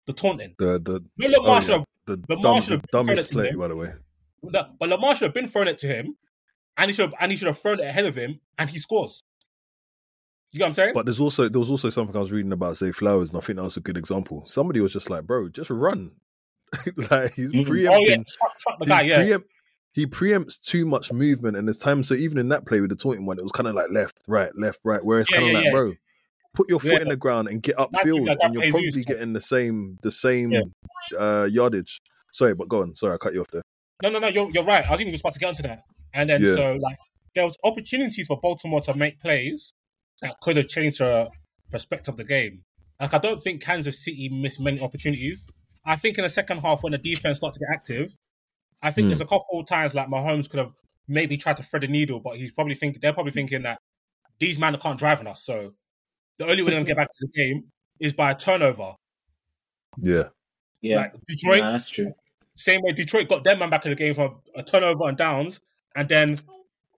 the 0.07 0.13
taunting. 0.13 0.55
The 0.57 0.79
the 0.79 1.05
No, 1.17 1.27
Lamar 1.27 1.57
oh, 1.57 1.59
should 1.61 1.69
have 1.71 1.85
the, 2.17 2.37
dumb, 2.41 2.61
the 2.61 2.65
thrown 2.91 3.05
dumbest 3.05 3.31
play, 3.31 3.53
by 3.53 3.67
the 3.67 3.75
way. 3.75 3.93
No, 4.43 4.67
but 4.79 4.89
Lamar 4.89 5.15
should 5.15 5.25
have 5.25 5.33
been 5.33 5.47
thrown 5.47 5.67
it 5.67 5.77
to 5.79 5.87
him, 5.87 6.15
and 6.77 6.89
he 6.89 6.95
should 6.95 7.09
have, 7.09 7.13
and 7.19 7.31
he 7.31 7.37
should 7.37 7.47
have 7.47 7.59
thrown 7.59 7.79
it 7.79 7.85
ahead 7.85 8.05
of 8.05 8.15
him, 8.15 8.39
and 8.57 8.69
he 8.69 8.79
scores. 8.79 9.23
You 10.51 10.59
know 10.59 10.65
what 10.65 10.67
I'm 10.69 10.73
saying? 10.73 10.93
But 10.95 11.05
there's 11.05 11.19
also 11.19 11.47
there 11.47 11.59
was 11.59 11.69
also 11.69 11.89
something 11.89 12.15
I 12.15 12.19
was 12.19 12.31
reading 12.31 12.51
about 12.53 12.77
Zay 12.77 12.91
Flowers, 12.91 13.29
and 13.29 13.37
I 13.37 13.41
think 13.41 13.57
that 13.57 13.63
was 13.63 13.77
a 13.77 13.81
good 13.81 13.97
example. 13.97 14.43
Somebody 14.47 14.79
was 14.79 14.91
just 14.93 15.09
like, 15.09 15.25
"Bro, 15.25 15.49
just 15.49 15.69
run." 15.69 16.13
like 17.11 17.33
he's 17.33 17.51
preempting. 17.51 17.87
Oh 17.87 17.99
yeah, 17.99 18.15
truck, 18.15 18.59
truck 18.59 18.79
the 18.79 18.85
he 18.85 18.89
guy. 18.89 19.01
Yeah, 19.01 19.17
preempt- 19.17 19.49
he 19.93 20.05
preempts 20.05 20.61
too 20.61 20.85
much 20.85 21.11
movement, 21.11 21.57
and 21.57 21.67
there's 21.67 21.77
time. 21.77 22.03
So 22.03 22.13
even 22.15 22.37
in 22.37 22.49
that 22.49 22.65
play 22.65 22.81
with 22.81 22.89
the 22.89 22.95
taunting 22.95 23.25
one, 23.25 23.37
it 23.37 23.43
was 23.43 23.51
kind 23.51 23.67
of 23.67 23.75
like 23.75 23.91
left, 23.91 24.17
right, 24.27 24.49
left, 24.55 24.79
right. 24.83 25.03
Where 25.03 25.19
it's 25.19 25.29
Yeah, 25.29 25.37
kind 25.37 25.49
of 25.49 25.53
yeah, 25.53 25.69
like, 25.69 25.71
bro, 25.71 25.93
put 26.53 26.69
your 26.69 26.79
foot 26.79 26.93
Yeah. 26.93 27.01
in 27.01 27.07
the 27.09 27.15
ground 27.15 27.47
and 27.47 27.61
get 27.61 27.75
upfield, 27.77 28.27
like 28.27 28.37
and 28.41 28.53
you're 28.53 28.69
probably 28.69 29.03
getting 29.03 29.33
the 29.33 29.41
same 29.41 29.97
the 30.01 30.11
same 30.11 30.51
Yeah. 30.51 30.61
uh, 31.17 31.45
yardage. 31.51 32.01
Sorry, 32.31 32.53
but 32.55 32.67
go 32.67 32.81
on. 32.81 32.95
Sorry, 32.95 33.13
I 33.13 33.17
cut 33.17 33.33
you 33.33 33.41
off 33.41 33.47
there. 33.51 33.61
No, 34.03 34.09
no, 34.09 34.19
no. 34.19 34.27
You're 34.27 34.49
you're 34.51 34.63
right. 34.63 34.85
I 34.85 34.91
was 34.91 35.01
even 35.01 35.13
just 35.13 35.23
about 35.23 35.33
to 35.33 35.39
get 35.39 35.47
onto 35.47 35.63
that. 35.63 35.83
And 36.13 36.29
then 36.29 36.43
Yeah. 36.43 36.55
so 36.55 36.73
like 36.81 36.97
there 37.35 37.45
was 37.45 37.55
opportunities 37.63 38.27
for 38.27 38.39
Baltimore 38.39 38.81
to 38.81 38.93
make 38.95 39.19
plays 39.19 39.71
that 40.21 40.35
could 40.41 40.57
have 40.57 40.67
changed 40.67 40.99
the 40.99 41.29
perspective 41.71 42.13
of 42.13 42.17
the 42.17 42.23
game. 42.23 42.63
Like 42.99 43.13
I 43.13 43.17
don't 43.19 43.41
think 43.41 43.61
Kansas 43.63 44.03
City 44.03 44.29
missed 44.29 44.59
many 44.59 44.79
opportunities. 44.81 45.45
I 45.85 45.95
think 45.95 46.17
in 46.17 46.23
the 46.23 46.29
second 46.29 46.59
half 46.59 46.83
when 46.83 46.91
the 46.91 46.97
defense 46.97 47.37
started 47.37 47.57
to 47.59 47.65
get 47.65 47.73
active, 47.73 48.11
I 48.81 48.91
think 48.91 49.05
Hmm. 49.05 49.09
there's 49.09 49.21
a 49.21 49.25
couple 49.25 49.59
of 49.59 49.67
times 49.67 49.93
like 49.95 50.07
Mahomes 50.07 50.49
could 50.49 50.59
have 50.59 50.73
maybe 51.07 51.37
tried 51.37 51.57
to 51.57 51.63
thread 51.63 51.83
a 51.83 51.87
needle, 51.87 52.19
but 52.19 52.37
he's 52.37 52.51
probably 52.51 52.75
thinking 52.75 52.99
they're 53.01 53.13
probably 53.13 53.31
thinking 53.31 53.63
that 53.63 53.79
these 54.39 54.57
men 54.59 54.75
can't 54.77 54.99
drive 54.99 55.19
on 55.19 55.27
us. 55.27 55.43
So 55.43 55.73
the 56.39 56.45
only 56.49 56.63
way 56.63 56.71
they're 56.71 56.79
gonna 56.79 56.87
get 56.87 56.97
back 56.97 57.09
to 57.13 57.27
the 57.27 57.31
game 57.45 57.65
is 57.99 58.13
by 58.13 58.31
a 58.31 58.35
turnover. 58.35 58.95
Yeah, 60.01 60.29
Yeah, 60.81 60.97
Like 60.97 61.13
Detroit, 61.25 61.59
Nah, 61.59 61.71
that's 61.73 61.89
true. 61.89 62.13
same 62.55 62.81
way 62.81 62.93
Detroit 62.93 63.27
got 63.27 63.43
their 63.43 63.57
man 63.57 63.69
back 63.69 63.85
in 63.85 63.91
the 63.91 63.95
game 63.95 64.15
from 64.15 64.41
a 64.55 64.63
turnover 64.63 65.03
on 65.03 65.15
downs, 65.15 65.59
and 65.95 66.07
then 66.07 66.39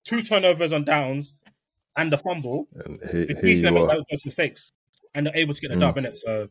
two 0.03 0.21
turnovers 0.21 0.71
on 0.71 0.83
downs 0.83 1.33
and 1.97 2.11
the 2.11 2.17
fumble. 2.17 2.67
and 2.85 2.99
here, 3.11 3.21
It 3.23 3.27
here 3.31 3.41
teaches 3.41 3.61
them 3.63 3.77
are. 3.77 3.87
those 4.09 4.25
mistakes, 4.25 4.71
and 5.15 5.25
they're 5.25 5.35
able 5.35 5.53
to 5.55 5.61
get 5.61 5.69
the 5.69 5.75
Mm. 5.75 5.79
dub 5.81 5.97
in 5.97 6.05
it. 6.05 6.17
So, 6.17 6.49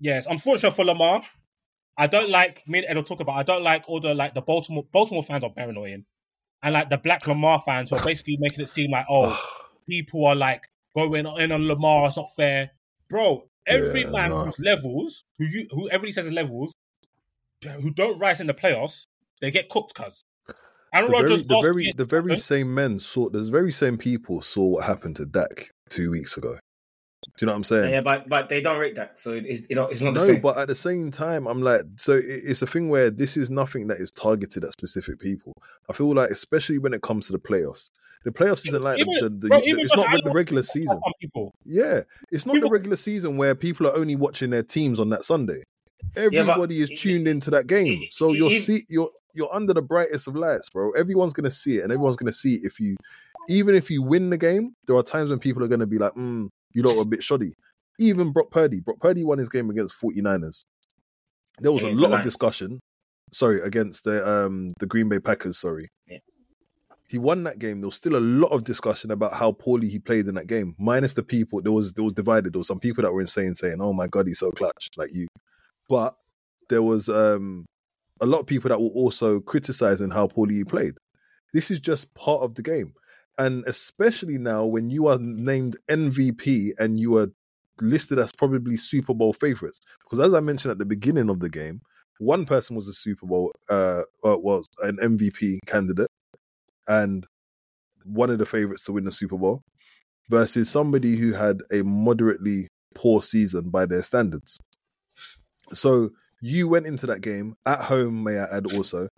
yeah, 0.00 0.16
it's 0.16 0.26
unfortunate 0.26 0.72
for 0.72 0.84
Lamar. 0.84 1.22
I 1.98 2.06
don't 2.06 2.30
like 2.30 2.66
me 2.66 2.78
and 2.78 2.88
Ed 2.88 2.96
will 2.96 3.04
talk 3.04 3.20
about. 3.20 3.36
I 3.36 3.42
don't 3.42 3.62
like 3.62 3.86
all 3.88 4.00
the 4.00 4.14
like 4.14 4.32
the 4.32 4.40
Baltimore 4.40 4.84
Baltimore 4.90 5.22
fans 5.22 5.44
are 5.44 5.50
very 5.54 5.70
annoying, 5.70 6.06
and 6.62 6.72
like 6.72 6.88
the 6.88 6.96
Black 6.96 7.26
Lamar 7.26 7.60
fans 7.60 7.90
who 7.90 7.96
are 7.96 8.02
basically 8.02 8.38
making 8.40 8.60
it 8.62 8.70
seem 8.70 8.90
like 8.90 9.04
oh 9.10 9.38
people 9.86 10.24
are 10.24 10.34
like 10.34 10.62
going 10.96 11.26
in 11.26 11.52
on 11.52 11.66
Lamar. 11.66 12.06
It's 12.06 12.16
not 12.16 12.34
fair, 12.34 12.70
bro. 13.08 13.48
Every 13.66 14.02
Yeah, 14.02 14.10
man 14.10 14.30
nah. 14.30 14.44
whose 14.44 14.58
levels, 14.58 15.24
who 15.38 15.46
you, 15.46 15.66
who 15.70 15.88
everybody 15.88 16.12
says 16.12 16.26
is 16.26 16.32
levels, 16.32 16.72
who 17.64 17.90
don't 17.90 18.18
rise 18.18 18.40
in 18.40 18.46
the 18.46 18.54
playoffs, 18.54 19.06
they 19.40 19.50
get 19.50 19.68
cooked. 19.68 19.94
Cause 19.94 20.24
Aaron 20.94 21.10
the 21.10 21.16
very, 21.16 21.22
Rodgers, 21.22 21.46
the 21.46 21.60
very, 21.62 21.92
the 21.96 22.04
very 22.04 22.36
same 22.36 22.74
men 22.74 22.98
saw. 22.98 23.28
The 23.28 23.42
very 23.44 23.72
same 23.72 23.96
people 23.98 24.42
saw 24.42 24.66
what 24.66 24.84
happened 24.84 25.16
to 25.16 25.26
Dak 25.26 25.70
two 25.88 26.10
weeks 26.10 26.36
ago. 26.36 26.58
Do 27.42 27.46
you 27.46 27.46
know 27.48 27.54
what 27.54 27.56
I'm 27.56 27.64
saying? 27.64 27.90
Yeah, 27.92 28.00
but 28.02 28.28
but 28.28 28.48
they 28.48 28.60
don't 28.60 28.78
rate 28.78 28.94
that, 28.94 29.18
so 29.18 29.32
it's 29.32 29.68
you 29.68 29.74
know 29.74 29.86
it's 29.88 30.00
not 30.00 30.14
the 30.14 30.20
No, 30.20 30.26
same. 30.26 30.40
but 30.40 30.58
at 30.58 30.68
the 30.68 30.76
same 30.76 31.10
time, 31.10 31.48
I'm 31.48 31.60
like, 31.60 31.80
so 31.96 32.12
it- 32.12 32.24
it's 32.24 32.62
a 32.62 32.68
thing 32.68 32.88
where 32.88 33.10
this 33.10 33.36
is 33.36 33.50
nothing 33.50 33.88
that 33.88 33.96
is 33.96 34.12
targeted 34.12 34.62
at 34.62 34.70
specific 34.72 35.18
people. 35.18 35.52
I 35.90 35.92
feel 35.92 36.14
like, 36.14 36.30
especially 36.30 36.78
when 36.78 36.94
it 36.94 37.02
comes 37.02 37.26
to 37.26 37.32
the 37.32 37.40
playoffs, 37.40 37.90
the 38.22 38.30
playoffs 38.30 38.64
isn't 38.68 38.80
like 38.80 39.00
Even- 39.00 39.14
the, 39.14 39.20
the, 39.22 39.28
the, 39.30 39.48
bro, 39.48 39.60
even 39.64 39.80
it's 39.80 39.96
not 39.96 40.06
the 40.22 40.30
regular 40.30 40.62
season. 40.62 41.00
Yeah, 41.64 42.02
it's 42.30 42.46
not 42.46 42.52
People- 42.54 42.68
the 42.68 42.72
regular 42.74 42.96
season 42.96 43.36
where 43.36 43.56
people 43.56 43.88
are 43.88 43.96
only 43.96 44.14
watching 44.14 44.50
their 44.50 44.62
teams 44.62 45.00
on 45.00 45.08
that 45.10 45.24
Sunday. 45.24 45.64
Everybody 46.14 46.80
is 46.80 46.90
it- 46.90 46.98
tuned 47.00 47.26
into 47.26 47.50
that 47.50 47.66
game, 47.66 48.04
so 48.12 48.32
you're 48.32 48.50
see 48.52 48.84
you're 48.88 49.10
you're 49.34 49.52
under 49.52 49.72
the 49.74 49.82
brightest 49.82 50.28
of 50.28 50.36
lights, 50.36 50.70
bro. 50.70 50.92
Everyone's 50.92 51.32
gonna 51.32 51.50
see 51.50 51.78
it, 51.78 51.82
and 51.82 51.92
everyone's 51.92 52.14
gonna 52.16 52.32
see 52.32 52.54
it 52.54 52.60
if 52.66 52.78
you, 52.78 52.96
even 53.48 53.74
if 53.74 53.90
you 53.90 54.00
win 54.02 54.30
the 54.30 54.36
game. 54.38 54.76
There 54.86 54.94
are 54.96 55.02
times 55.02 55.30
when 55.30 55.38
people 55.40 55.64
are 55.64 55.68
gonna 55.68 55.86
be 55.86 55.98
like, 55.98 56.12
mm, 56.12 56.48
"You 56.74 56.82
lot 56.82 56.96
were 56.96 57.02
a 57.02 57.06
bit 57.06 57.22
shoddy." 57.22 57.54
Even 57.98 58.32
Brock 58.32 58.50
Purdy, 58.50 58.80
Brock 58.80 58.98
Purdy 59.00 59.22
won 59.24 59.38
his 59.38 59.48
game 59.48 59.68
against 59.70 59.94
49ers. 60.00 60.62
There 61.60 61.70
was 61.72 61.82
Against 61.82 62.00
a 62.00 62.02
the 62.04 62.08
lot 62.08 62.14
of 62.14 62.20
Lions. 62.20 62.24
discussion. 62.32 62.80
Sorry, 63.32 63.60
against 63.60 64.04
the 64.04 64.26
um 64.28 64.72
the 64.80 64.86
Green 64.86 65.08
Bay 65.08 65.18
Packers. 65.20 65.58
Sorry, 65.58 65.88
Yeah. 66.08 66.18
he 67.08 67.18
won 67.18 67.44
that 67.44 67.58
game. 67.58 67.80
There 67.80 67.88
was 67.88 67.94
still 67.94 68.16
a 68.16 68.20
lot 68.20 68.48
of 68.52 68.64
discussion 68.64 69.10
about 69.10 69.34
how 69.34 69.52
poorly 69.52 69.88
he 69.88 69.98
played 69.98 70.26
in 70.26 70.34
that 70.34 70.46
game. 70.46 70.74
Minus 70.78 71.14
the 71.14 71.22
people, 71.22 71.60
there 71.62 71.72
was 71.72 71.92
there 71.92 72.04
was 72.04 72.12
divided. 72.14 72.52
There 72.54 72.58
was 72.60 72.66
some 72.68 72.78
people 72.80 73.02
that 73.02 73.12
were 73.12 73.20
insane 73.20 73.54
saying, 73.54 73.80
"Oh 73.80 73.92
my 73.92 74.06
god, 74.08 74.26
he's 74.26 74.38
so 74.38 74.50
clutch," 74.52 74.88
like 74.96 75.14
you. 75.14 75.28
But 75.88 76.14
there 76.68 76.82
was 76.82 77.08
um 77.08 77.64
a 78.20 78.26
lot 78.26 78.40
of 78.40 78.46
people 78.46 78.68
that 78.68 78.80
were 78.80 78.88
also 78.88 79.40
criticizing 79.40 80.10
how 80.10 80.26
poorly 80.26 80.54
he 80.56 80.64
played. 80.64 80.94
This 81.52 81.70
is 81.70 81.80
just 81.80 82.12
part 82.14 82.42
of 82.42 82.54
the 82.54 82.62
game, 82.62 82.94
and 83.42 83.64
especially 83.66 84.38
now 84.38 84.64
when 84.64 84.88
you 84.88 85.08
are 85.08 85.18
named 85.18 85.76
MVP 85.90 86.74
and 86.78 86.96
you 86.96 87.16
are 87.16 87.26
listed 87.80 88.20
as 88.20 88.30
probably 88.30 88.76
Super 88.76 89.14
Bowl 89.14 89.32
favorites 89.32 89.80
because, 90.04 90.24
as 90.24 90.32
I 90.32 90.38
mentioned 90.38 90.70
at 90.70 90.78
the 90.78 90.84
beginning 90.84 91.28
of 91.28 91.40
the 91.40 91.50
game, 91.50 91.80
one 92.20 92.46
person 92.46 92.76
was 92.76 92.86
a 92.86 92.92
Super 92.92 93.26
Bowl 93.26 93.52
uh, 93.68 94.02
uh 94.24 94.38
was 94.38 94.66
an 94.82 94.96
MVP 94.98 95.58
candidate 95.66 96.06
and 96.86 97.26
one 98.04 98.30
of 98.30 98.38
the 98.38 98.46
favorites 98.46 98.84
to 98.84 98.92
win 98.92 99.04
the 99.04 99.12
Super 99.12 99.36
Bowl 99.36 99.62
versus 100.30 100.70
somebody 100.70 101.16
who 101.16 101.32
had 101.32 101.62
a 101.72 101.82
moderately 101.82 102.68
poor 102.94 103.24
season 103.24 103.70
by 103.70 103.86
their 103.86 104.04
standards. 104.04 104.56
So 105.72 106.10
you 106.40 106.68
went 106.68 106.86
into 106.86 107.06
that 107.08 107.22
game 107.22 107.56
at 107.66 107.80
home, 107.80 108.22
may 108.22 108.38
I 108.38 108.44
add 108.56 108.72
also. 108.72 109.08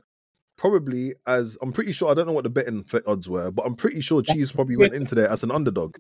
Probably 0.65 1.13
as 1.27 1.59
I'm 1.61 1.73
pretty 1.73 1.93
sure 1.93 2.11
I 2.11 2.15
don't 2.15 2.27
know 2.27 2.33
what 2.33 2.45
the 2.45 2.49
betting 2.49 2.87
odds 3.07 3.29
were, 3.29 3.51
but 3.51 3.67
I'm 3.67 3.75
pretty 3.75 4.01
sure 4.01 4.23
Chiefs 4.23 4.51
probably 4.51 4.79
went 4.79 4.95
into 4.95 5.15
there 5.15 5.29
as 5.29 5.43
an 5.43 5.51
underdog 5.51 5.95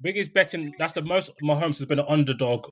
Biggest 0.00 0.32
betting. 0.32 0.74
That's 0.78 0.94
the 0.94 1.02
most 1.02 1.30
Mahomes 1.42 1.76
has 1.76 1.84
been 1.84 1.98
an 1.98 2.06
underdog. 2.08 2.70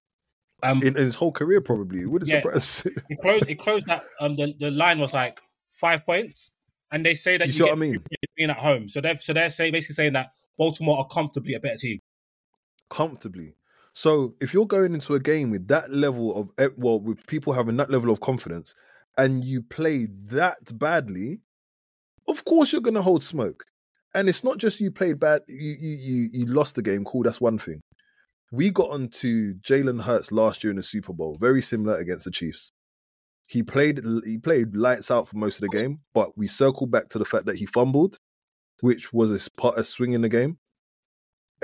Um, 0.62 0.78
in, 0.82 0.96
in 0.96 1.04
his 1.04 1.14
whole 1.14 1.30
career. 1.30 1.60
Probably 1.60 2.06
wouldn't 2.06 2.30
Yeah. 2.30 2.40
surprise. 2.40 2.86
it 3.10 3.20
closed. 3.20 3.50
It 3.50 3.56
closed 3.56 3.86
that. 3.88 4.04
Um, 4.18 4.36
the, 4.36 4.54
the 4.58 4.70
line 4.70 4.98
was 4.98 5.12
like 5.12 5.42
five 5.70 6.06
points, 6.06 6.52
and 6.90 7.04
they 7.04 7.12
say 7.12 7.36
that 7.36 7.48
You 7.48 7.48
you, 7.48 7.52
see 7.52 7.62
what 7.64 7.68
get 7.68 7.76
I 7.76 7.80
mean? 7.80 8.04
being 8.34 8.48
at 8.48 8.56
home. 8.56 8.88
So 8.88 9.02
they're 9.02 9.18
so 9.18 9.34
they're 9.34 9.50
say, 9.50 9.70
basically 9.70 9.96
saying 9.96 10.14
that 10.14 10.30
Baltimore 10.56 10.96
are 11.00 11.06
comfortably 11.08 11.52
a 11.52 11.60
better 11.60 11.76
team. 11.76 12.00
comfortably. 12.88 13.56
So 13.92 14.36
if 14.40 14.54
you're 14.54 14.66
going 14.66 14.94
into 14.94 15.14
a 15.14 15.20
game 15.20 15.50
with 15.50 15.68
that 15.68 15.92
level 15.92 16.34
of 16.34 16.50
eh, 16.56 16.70
well, 16.78 16.98
with 16.98 17.26
people 17.26 17.52
having 17.52 17.76
that 17.76 17.90
level 17.90 18.10
of 18.10 18.20
confidence, 18.20 18.74
and 19.16 19.44
you 19.44 19.62
play 19.62 20.08
that 20.26 20.78
badly, 20.78 21.40
of 22.28 22.44
course 22.44 22.72
you're 22.72 22.80
going 22.80 22.94
to 22.94 23.02
hold 23.02 23.22
smoke. 23.22 23.64
And 24.14 24.28
it's 24.28 24.44
not 24.44 24.58
just 24.58 24.80
you 24.80 24.90
played 24.90 25.18
bad, 25.18 25.42
you 25.48 25.76
you 25.78 25.96
you, 25.96 26.28
you 26.32 26.46
lost 26.46 26.76
the 26.76 26.82
game. 26.82 27.04
Cool, 27.04 27.24
that's 27.24 27.40
one 27.40 27.58
thing. 27.58 27.80
We 28.52 28.70
got 28.70 28.90
onto 28.90 29.54
Jalen 29.54 30.02
Hurts 30.02 30.30
last 30.30 30.62
year 30.62 30.70
in 30.70 30.76
the 30.76 30.82
Super 30.82 31.12
Bowl, 31.12 31.36
very 31.40 31.60
similar 31.60 31.94
against 31.94 32.24
the 32.24 32.30
Chiefs. 32.30 32.70
He 33.48 33.62
played 33.62 34.00
he 34.24 34.38
played 34.38 34.76
lights 34.76 35.10
out 35.10 35.28
for 35.28 35.36
most 35.36 35.56
of 35.56 35.62
the 35.62 35.76
game, 35.76 36.00
but 36.14 36.38
we 36.38 36.46
circled 36.46 36.90
back 36.90 37.08
to 37.08 37.18
the 37.18 37.24
fact 37.24 37.46
that 37.46 37.56
he 37.56 37.66
fumbled, 37.66 38.18
which 38.80 39.12
was 39.12 39.30
a 39.30 39.68
a 39.76 39.84
swing 39.84 40.12
in 40.12 40.22
the 40.22 40.28
game 40.28 40.58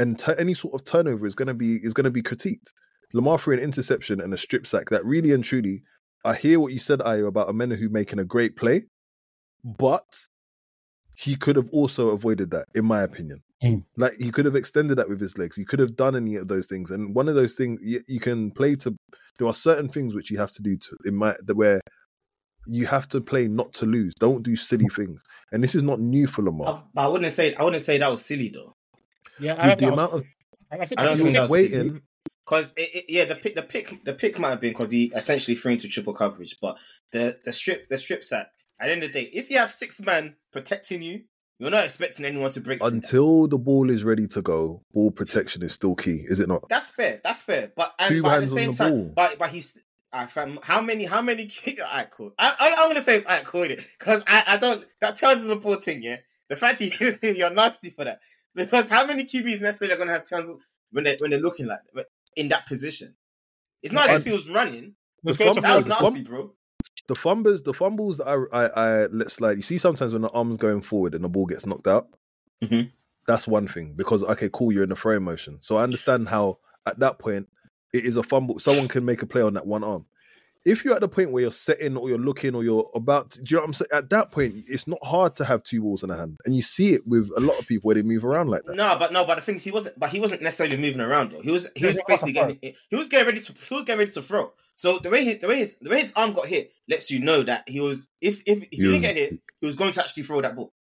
and 0.00 0.18
t- 0.18 0.32
any 0.38 0.54
sort 0.54 0.74
of 0.74 0.84
turnover 0.84 1.26
is 1.26 1.34
going 1.34 1.48
to 1.48 1.54
be 1.54 1.76
is 1.76 1.92
going 1.92 2.04
to 2.04 2.10
be 2.10 2.22
critiqued. 2.22 2.72
Lamar 3.12 3.38
threw 3.38 3.54
an 3.54 3.60
interception 3.60 4.20
and 4.20 4.32
a 4.32 4.38
strip 4.38 4.66
sack 4.66 4.88
that 4.90 5.04
really 5.04 5.32
and 5.32 5.44
truly, 5.44 5.82
I 6.24 6.34
hear 6.34 6.60
what 6.60 6.72
you 6.72 6.78
said, 6.78 7.00
Ayo, 7.00 7.26
about 7.26 7.48
Omenihu 7.48 7.90
making 7.90 8.18
a 8.18 8.24
great 8.24 8.56
play, 8.56 8.84
but 9.64 10.04
he 11.16 11.36
could 11.36 11.56
have 11.56 11.68
also 11.70 12.10
avoided 12.10 12.50
that, 12.50 12.66
in 12.74 12.84
my 12.84 13.02
opinion. 13.02 13.42
Mm. 13.62 13.84
Like 13.96 14.14
he 14.18 14.30
could 14.30 14.46
have 14.46 14.56
extended 14.56 14.96
that 14.96 15.08
with 15.08 15.20
his 15.20 15.36
legs. 15.36 15.54
He 15.56 15.64
could 15.64 15.80
have 15.80 15.94
done 15.94 16.16
any 16.16 16.36
of 16.36 16.48
those 16.48 16.66
things. 16.66 16.90
And 16.90 17.14
one 17.14 17.28
of 17.28 17.34
those 17.34 17.52
things 17.54 17.78
you, 17.82 18.00
you 18.08 18.18
can 18.18 18.50
play 18.50 18.74
to. 18.76 18.96
There 19.38 19.46
are 19.46 19.54
certain 19.54 19.88
things 19.88 20.14
which 20.14 20.30
you 20.30 20.38
have 20.38 20.52
to 20.52 20.62
do 20.62 20.76
to 20.78 20.96
in 21.04 21.14
my 21.16 21.34
where 21.54 21.80
you 22.66 22.86
have 22.86 23.06
to 23.08 23.20
play 23.20 23.48
not 23.48 23.72
to 23.74 23.86
lose. 23.86 24.14
Don't 24.18 24.42
do 24.42 24.56
silly 24.56 24.88
things. 24.88 25.22
And 25.52 25.62
this 25.62 25.74
is 25.74 25.82
not 25.82 26.00
new 26.00 26.26
for 26.26 26.42
Lamar. 26.42 26.68
I, 26.68 26.82
but 26.94 27.04
I 27.04 27.08
wouldn't 27.08 27.32
say 27.32 27.54
I 27.54 27.64
wouldn't 27.64 27.82
say 27.82 27.98
that 27.98 28.10
was 28.10 28.24
silly 28.24 28.48
though. 28.48 28.74
Yeah, 29.38 29.54
I 29.54 29.66
With 29.68 29.74
the 29.74 29.78
think 29.78 29.90
that 29.90 29.92
amount 29.92 30.12
was- 30.14 30.22
of 30.22 30.28
I 30.72 30.84
think 30.86 31.00
I 31.00 31.04
don't 31.04 31.12
that's 31.18 31.22
think 31.22 31.32
the 31.32 31.38
that 31.38 31.42
was 31.42 31.50
waiting, 31.50 31.88
silly. 31.88 32.00
Because 32.50 32.72
it, 32.76 32.90
it, 32.92 33.04
yeah, 33.08 33.26
the 33.26 33.36
pick, 33.36 33.54
the 33.54 33.62
pick, 33.62 34.00
the 34.02 34.12
pick 34.12 34.36
might 34.36 34.50
have 34.50 34.60
been 34.60 34.72
because 34.72 34.90
he 34.90 35.12
essentially 35.14 35.54
threw 35.54 35.70
into 35.70 35.86
triple 35.86 36.12
coverage, 36.12 36.56
but 36.60 36.76
the 37.12 37.38
the 37.44 37.52
strip, 37.52 37.88
the 37.88 37.96
strip 37.96 38.24
sack. 38.24 38.48
At 38.80 38.86
the 38.86 38.92
end 38.92 39.04
of 39.04 39.12
the 39.12 39.22
day, 39.22 39.30
if 39.32 39.50
you 39.50 39.58
have 39.58 39.70
six 39.70 40.00
men 40.00 40.34
protecting 40.50 41.00
you, 41.00 41.22
you're 41.60 41.70
not 41.70 41.84
expecting 41.84 42.24
anyone 42.24 42.50
to 42.50 42.60
break. 42.60 42.82
until 42.82 43.46
the 43.46 43.56
ball 43.56 43.88
is 43.88 44.02
ready 44.02 44.26
to 44.28 44.42
go, 44.42 44.82
ball 44.92 45.12
protection 45.12 45.62
is 45.62 45.72
still 45.74 45.94
key, 45.94 46.24
is 46.28 46.40
it 46.40 46.48
not? 46.48 46.68
That's 46.68 46.90
fair. 46.90 47.20
That's 47.22 47.40
fair. 47.42 47.70
But 47.76 47.94
and 48.00 48.08
Two 48.08 48.22
but 48.24 48.32
at 48.32 48.40
the 48.40 48.46
same 48.48 48.72
the 48.72 48.76
time, 48.76 48.94
ball. 48.94 49.12
but 49.14 49.38
but 49.38 49.50
he's. 49.50 49.78
I 50.12 50.26
fam, 50.26 50.58
how 50.64 50.80
many? 50.80 51.04
How 51.04 51.22
many? 51.22 51.48
Alright, 51.80 52.10
cool. 52.10 52.32
I, 52.36 52.52
I, 52.58 52.74
I'm 52.78 52.88
gonna 52.88 53.04
say 53.04 53.18
it's 53.18 53.26
alright, 53.26 53.44
cool 53.44 53.68
because 53.68 54.24
I, 54.26 54.42
I 54.48 54.56
don't. 54.56 54.84
That 55.00 55.22
us 55.22 55.44
the 55.44 55.54
poor 55.54 55.76
thing, 55.76 56.02
yeah. 56.02 56.16
The 56.48 56.56
fact 56.56 56.80
you 56.80 56.90
you're 57.22 57.50
nasty 57.50 57.90
for 57.90 58.06
that 58.06 58.18
because 58.56 58.88
how 58.88 59.06
many 59.06 59.22
QBs 59.24 59.60
necessarily 59.60 59.94
are 59.94 59.98
gonna 59.98 60.10
have 60.10 60.26
chances 60.26 60.56
when 60.90 61.04
they 61.04 61.16
when 61.20 61.30
they're 61.30 61.40
looking 61.40 61.66
like 61.66 61.80
in 62.36 62.48
that 62.48 62.66
position? 62.66 63.14
It's 63.82 63.92
not 63.92 64.08
as 64.10 64.20
if 64.20 64.26
he 64.26 64.32
was 64.32 64.48
running. 64.48 64.94
Let's 65.24 65.38
The 65.38 65.44
go 65.44 65.54
to 65.54 65.60
fumble- 65.62 65.68
That 65.68 65.74
was 65.76 65.84
the 65.84 65.90
Florida. 65.90 66.04
fum- 66.04 66.14
nasty, 66.14 66.28
bro. 66.30 66.52
The 67.08 67.14
fumbles, 67.16 67.62
the 67.62 67.74
fumbles 67.74 68.18
that 68.18 68.28
I, 68.28 68.34
I, 68.64 68.66
I 69.02 69.06
let 69.06 69.30
slide. 69.30 69.56
You 69.56 69.62
see, 69.62 69.78
sometimes 69.78 70.12
when 70.12 70.22
the 70.22 70.30
arm's 70.30 70.56
going 70.56 70.80
forward 70.80 71.14
and 71.14 71.24
the 71.24 71.28
ball 71.28 71.46
gets 71.46 71.66
knocked 71.66 71.86
out, 71.88 72.08
Mhm. 72.62 72.92
that's 73.26 73.48
one 73.48 73.66
thing 73.68 73.94
because 73.96 74.22
okay, 74.22 74.48
cool, 74.52 74.70
you're 74.72 74.82
in 74.84 74.90
the 74.90 74.96
throwing 74.96 75.24
motion. 75.24 75.58
So 75.60 75.76
I 75.76 75.82
understand 75.82 76.28
how 76.28 76.58
at 76.86 76.98
that 77.00 77.18
point 77.18 77.48
it 77.92 78.04
is 78.04 78.16
a 78.16 78.22
fumble. 78.22 78.60
Someone 78.60 78.86
can 78.88 79.04
make 79.04 79.22
a 79.22 79.26
play 79.26 79.42
on 79.42 79.54
that 79.54 79.66
one 79.66 79.82
arm. 79.82 80.06
If 80.64 80.84
you're 80.84 80.94
at 80.94 81.00
the 81.00 81.08
point 81.08 81.32
where 81.32 81.42
you're 81.42 81.52
setting 81.52 81.96
or 81.96 82.08
you're 82.10 82.18
looking 82.18 82.54
or 82.54 82.62
you're 82.62 82.88
about, 82.94 83.30
to, 83.30 83.42
do 83.42 83.44
you 83.48 83.56
know 83.56 83.62
what 83.62 83.66
I'm 83.68 83.72
saying? 83.72 83.88
At 83.92 84.10
that 84.10 84.30
point, 84.30 84.56
it's 84.68 84.86
not 84.86 84.98
hard 85.02 85.34
to 85.36 85.44
have 85.44 85.62
two 85.62 85.80
balls 85.80 86.02
in 86.02 86.10
a 86.10 86.16
hand, 86.16 86.38
and 86.44 86.54
you 86.54 86.62
see 86.62 86.92
it 86.92 87.06
with 87.06 87.30
a 87.36 87.40
lot 87.40 87.58
of 87.58 87.66
people 87.66 87.88
where 87.88 87.94
they 87.94 88.02
move 88.02 88.24
around 88.24 88.50
like 88.50 88.64
that. 88.64 88.76
No, 88.76 88.96
but 88.98 89.12
no, 89.12 89.24
but 89.24 89.36
the 89.36 89.40
thing 89.40 89.54
is, 89.56 89.64
he 89.64 89.70
wasn't. 89.70 89.98
But 89.98 90.10
he 90.10 90.20
wasn't 90.20 90.42
necessarily 90.42 90.76
moving 90.76 91.00
around 91.00 91.32
though. 91.32 91.40
He 91.40 91.50
was. 91.50 91.68
He 91.74 91.86
was 91.86 91.96
he 91.96 92.02
basically 92.06 92.32
getting. 92.32 92.58
He 92.60 92.96
was 92.96 93.08
getting 93.08 93.26
ready 93.26 93.40
to. 93.40 93.52
He 93.52 93.74
was 93.74 93.84
getting 93.84 93.98
ready 94.00 94.12
to 94.12 94.22
throw. 94.22 94.52
So 94.76 94.98
the 94.98 95.10
way 95.10 95.24
he, 95.24 95.34
the 95.34 95.48
way 95.48 95.58
his, 95.58 95.76
the 95.80 95.90
way 95.90 96.00
his 96.00 96.12
arm 96.14 96.32
got 96.32 96.46
hit 96.46 96.72
lets 96.88 97.10
you 97.10 97.20
know 97.20 97.42
that 97.42 97.68
he 97.68 97.80
was. 97.80 98.08
If 98.20 98.42
if, 98.46 98.62
if 98.62 98.68
he, 98.70 98.76
He 98.76 98.82
didn't 98.82 99.02
get 99.02 99.16
hit, 99.16 99.40
he 99.60 99.66
was 99.66 99.76
going 99.76 99.92
to 99.92 100.00
actually 100.00 100.24
throw 100.24 100.40
that 100.40 100.56
ball. 100.56 100.72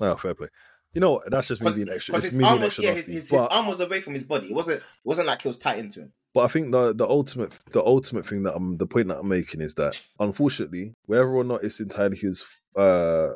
Oh, 0.00 0.16
fair 0.16 0.34
play. 0.34 0.48
You 0.96 1.00
know? 1.00 1.22
That's 1.26 1.46
just 1.48 1.60
me 1.60 1.66
Because 1.66 1.76
being 1.76 1.88
extra. 1.90 2.14
It's 2.16 2.24
his 2.24 2.34
arm 2.36 2.54
being 2.54 2.62
was 2.62 2.78
yeah, 2.78 2.92
his, 2.92 3.06
his, 3.06 3.14
his 3.16 3.28
But- 3.28 3.52
arm 3.52 3.66
was 3.66 3.80
away 3.80 4.00
from 4.00 4.14
his 4.14 4.24
body. 4.24 4.48
It 4.48 4.54
wasn't. 4.54 4.78
It 4.78 4.84
wasn't 5.04 5.28
like 5.28 5.42
he 5.42 5.48
was 5.48 5.58
tight 5.58 5.78
into 5.78 6.00
him. 6.00 6.12
But 6.32 6.44
I 6.44 6.48
think 6.48 6.72
the 6.72 6.94
the 6.94 7.06
ultimate 7.06 7.52
the 7.72 7.82
ultimate 7.84 8.26
thing 8.26 8.42
that 8.44 8.54
I'm 8.56 8.78
the 8.78 8.86
point 8.86 9.08
that 9.08 9.18
I'm 9.18 9.28
making 9.28 9.60
is 9.60 9.74
that 9.74 10.02
unfortunately, 10.18 10.94
whether 11.04 11.28
or 11.30 11.44
not 11.44 11.62
it's 11.64 11.80
entirely 11.80 12.16
his 12.16 12.44
uh 12.74 13.30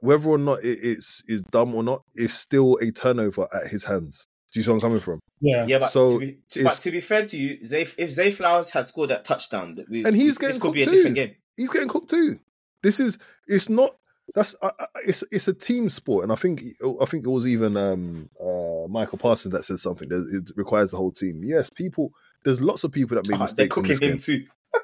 whether 0.00 0.28
or 0.28 0.38
not 0.38 0.62
it, 0.62 0.78
it's 0.82 1.22
is 1.26 1.42
dumb 1.50 1.74
or 1.74 1.82
not, 1.82 2.02
it's 2.14 2.34
still 2.34 2.76
a 2.80 2.90
turnover 2.92 3.48
at 3.52 3.66
his 3.66 3.84
hands. 3.84 4.24
Do 4.52 4.60
you 4.60 4.64
see 4.64 4.70
where 4.70 4.76
I'm 4.76 4.80
coming 4.80 5.00
from? 5.00 5.18
Yeah. 5.40 5.66
Yeah, 5.66 5.80
but, 5.80 5.90
So 5.90 6.12
to, 6.14 6.18
be, 6.20 6.26
to, 6.50 6.62
but 6.62 6.72
it's- 6.72 6.82
to 6.84 6.90
be 6.92 7.00
fair 7.00 7.24
to 7.26 7.36
you, 7.36 7.62
Zay, 7.64 7.82
if 7.82 8.10
Zay 8.10 8.30
Flowers 8.30 8.70
had 8.70 8.86
scored 8.86 9.10
that 9.10 9.24
touchdown, 9.24 9.76
we, 9.90 10.04
And 10.04 10.14
he's 10.16 10.38
this 10.38 10.56
getting 10.56 10.60
could 10.60 10.72
be 10.74 10.82
a 10.82 10.84
cooked 10.86 10.96
different 10.96 11.16
too. 11.16 11.26
game. 11.26 11.34
He's 11.56 11.70
getting 11.70 11.88
cooked 11.88 12.10
too. 12.10 12.38
This 12.82 13.00
is 13.00 13.18
it's 13.48 13.68
not 13.68 13.96
that's 14.34 14.54
uh, 14.62 14.70
it's 15.06 15.24
it's 15.30 15.48
a 15.48 15.54
team 15.54 15.88
sport, 15.88 16.24
and 16.24 16.32
I 16.32 16.36
think 16.36 16.62
I 17.00 17.04
think 17.06 17.26
it 17.26 17.30
was 17.30 17.46
even 17.46 17.76
um 17.76 18.28
uh 18.40 18.86
Micah 18.88 19.16
Parsons 19.16 19.52
that 19.54 19.64
said 19.64 19.78
something 19.78 20.08
that 20.08 20.28
it 20.32 20.56
requires 20.56 20.90
the 20.90 20.96
whole 20.96 21.10
team. 21.10 21.42
Yes, 21.44 21.70
people. 21.70 22.12
There's 22.44 22.60
lots 22.60 22.84
of 22.84 22.92
people 22.92 23.16
that 23.16 23.26
make 23.28 23.34
Ah, 23.40 23.46
they're 23.46 23.66
mistakes 23.66 23.76
in 23.76 23.82
cooking 23.82 23.88
this 23.90 23.98
game. 23.98 24.12
him 24.12 24.18
too. 24.18 24.44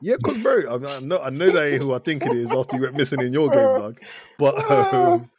Yeah, 0.00 0.16
because 0.16 0.42
bro, 0.42 0.62
I, 0.68 0.78
mean, 0.78 0.86
I 0.88 1.00
know 1.00 1.18
I 1.20 1.30
know 1.30 1.50
that 1.52 1.64
ain't 1.64 1.82
who 1.82 1.94
I 1.94 2.00
think 2.00 2.26
it 2.26 2.32
is 2.32 2.50
after 2.50 2.74
you 2.74 2.82
went 2.82 2.96
missing 2.96 3.20
in 3.20 3.32
your 3.32 3.48
game, 3.50 3.62
dog. 3.62 4.00
But 4.38 4.58
um, 4.68 5.30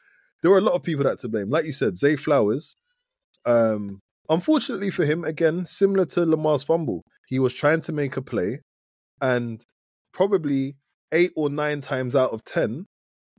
there 0.41 0.49
were 0.51 0.57
a 0.57 0.61
lot 0.61 0.73
of 0.73 0.83
people 0.83 1.03
that 1.03 1.19
to 1.19 1.27
blame. 1.27 1.49
Like 1.49 1.65
you 1.65 1.73
said, 1.73 1.97
Zay 1.97 2.15
Flowers. 2.15 2.73
Um, 3.45 3.99
unfortunately 4.29 4.89
for 4.89 5.03
him, 5.03 5.25
again, 5.25 5.65
similar 5.65 6.05
to 6.05 6.25
Lamar's 6.25 6.63
fumble, 6.63 7.01
he 7.27 7.39
was 7.39 7.53
trying 7.53 7.81
to 7.81 7.91
make 7.91 8.15
a 8.15 8.21
play, 8.21 8.61
and 9.19 9.65
probably 10.13 10.77
eight 11.11 11.31
or 11.35 11.49
nine 11.49 11.81
times 11.81 12.15
out 12.15 12.31
of 12.31 12.45
ten, 12.45 12.85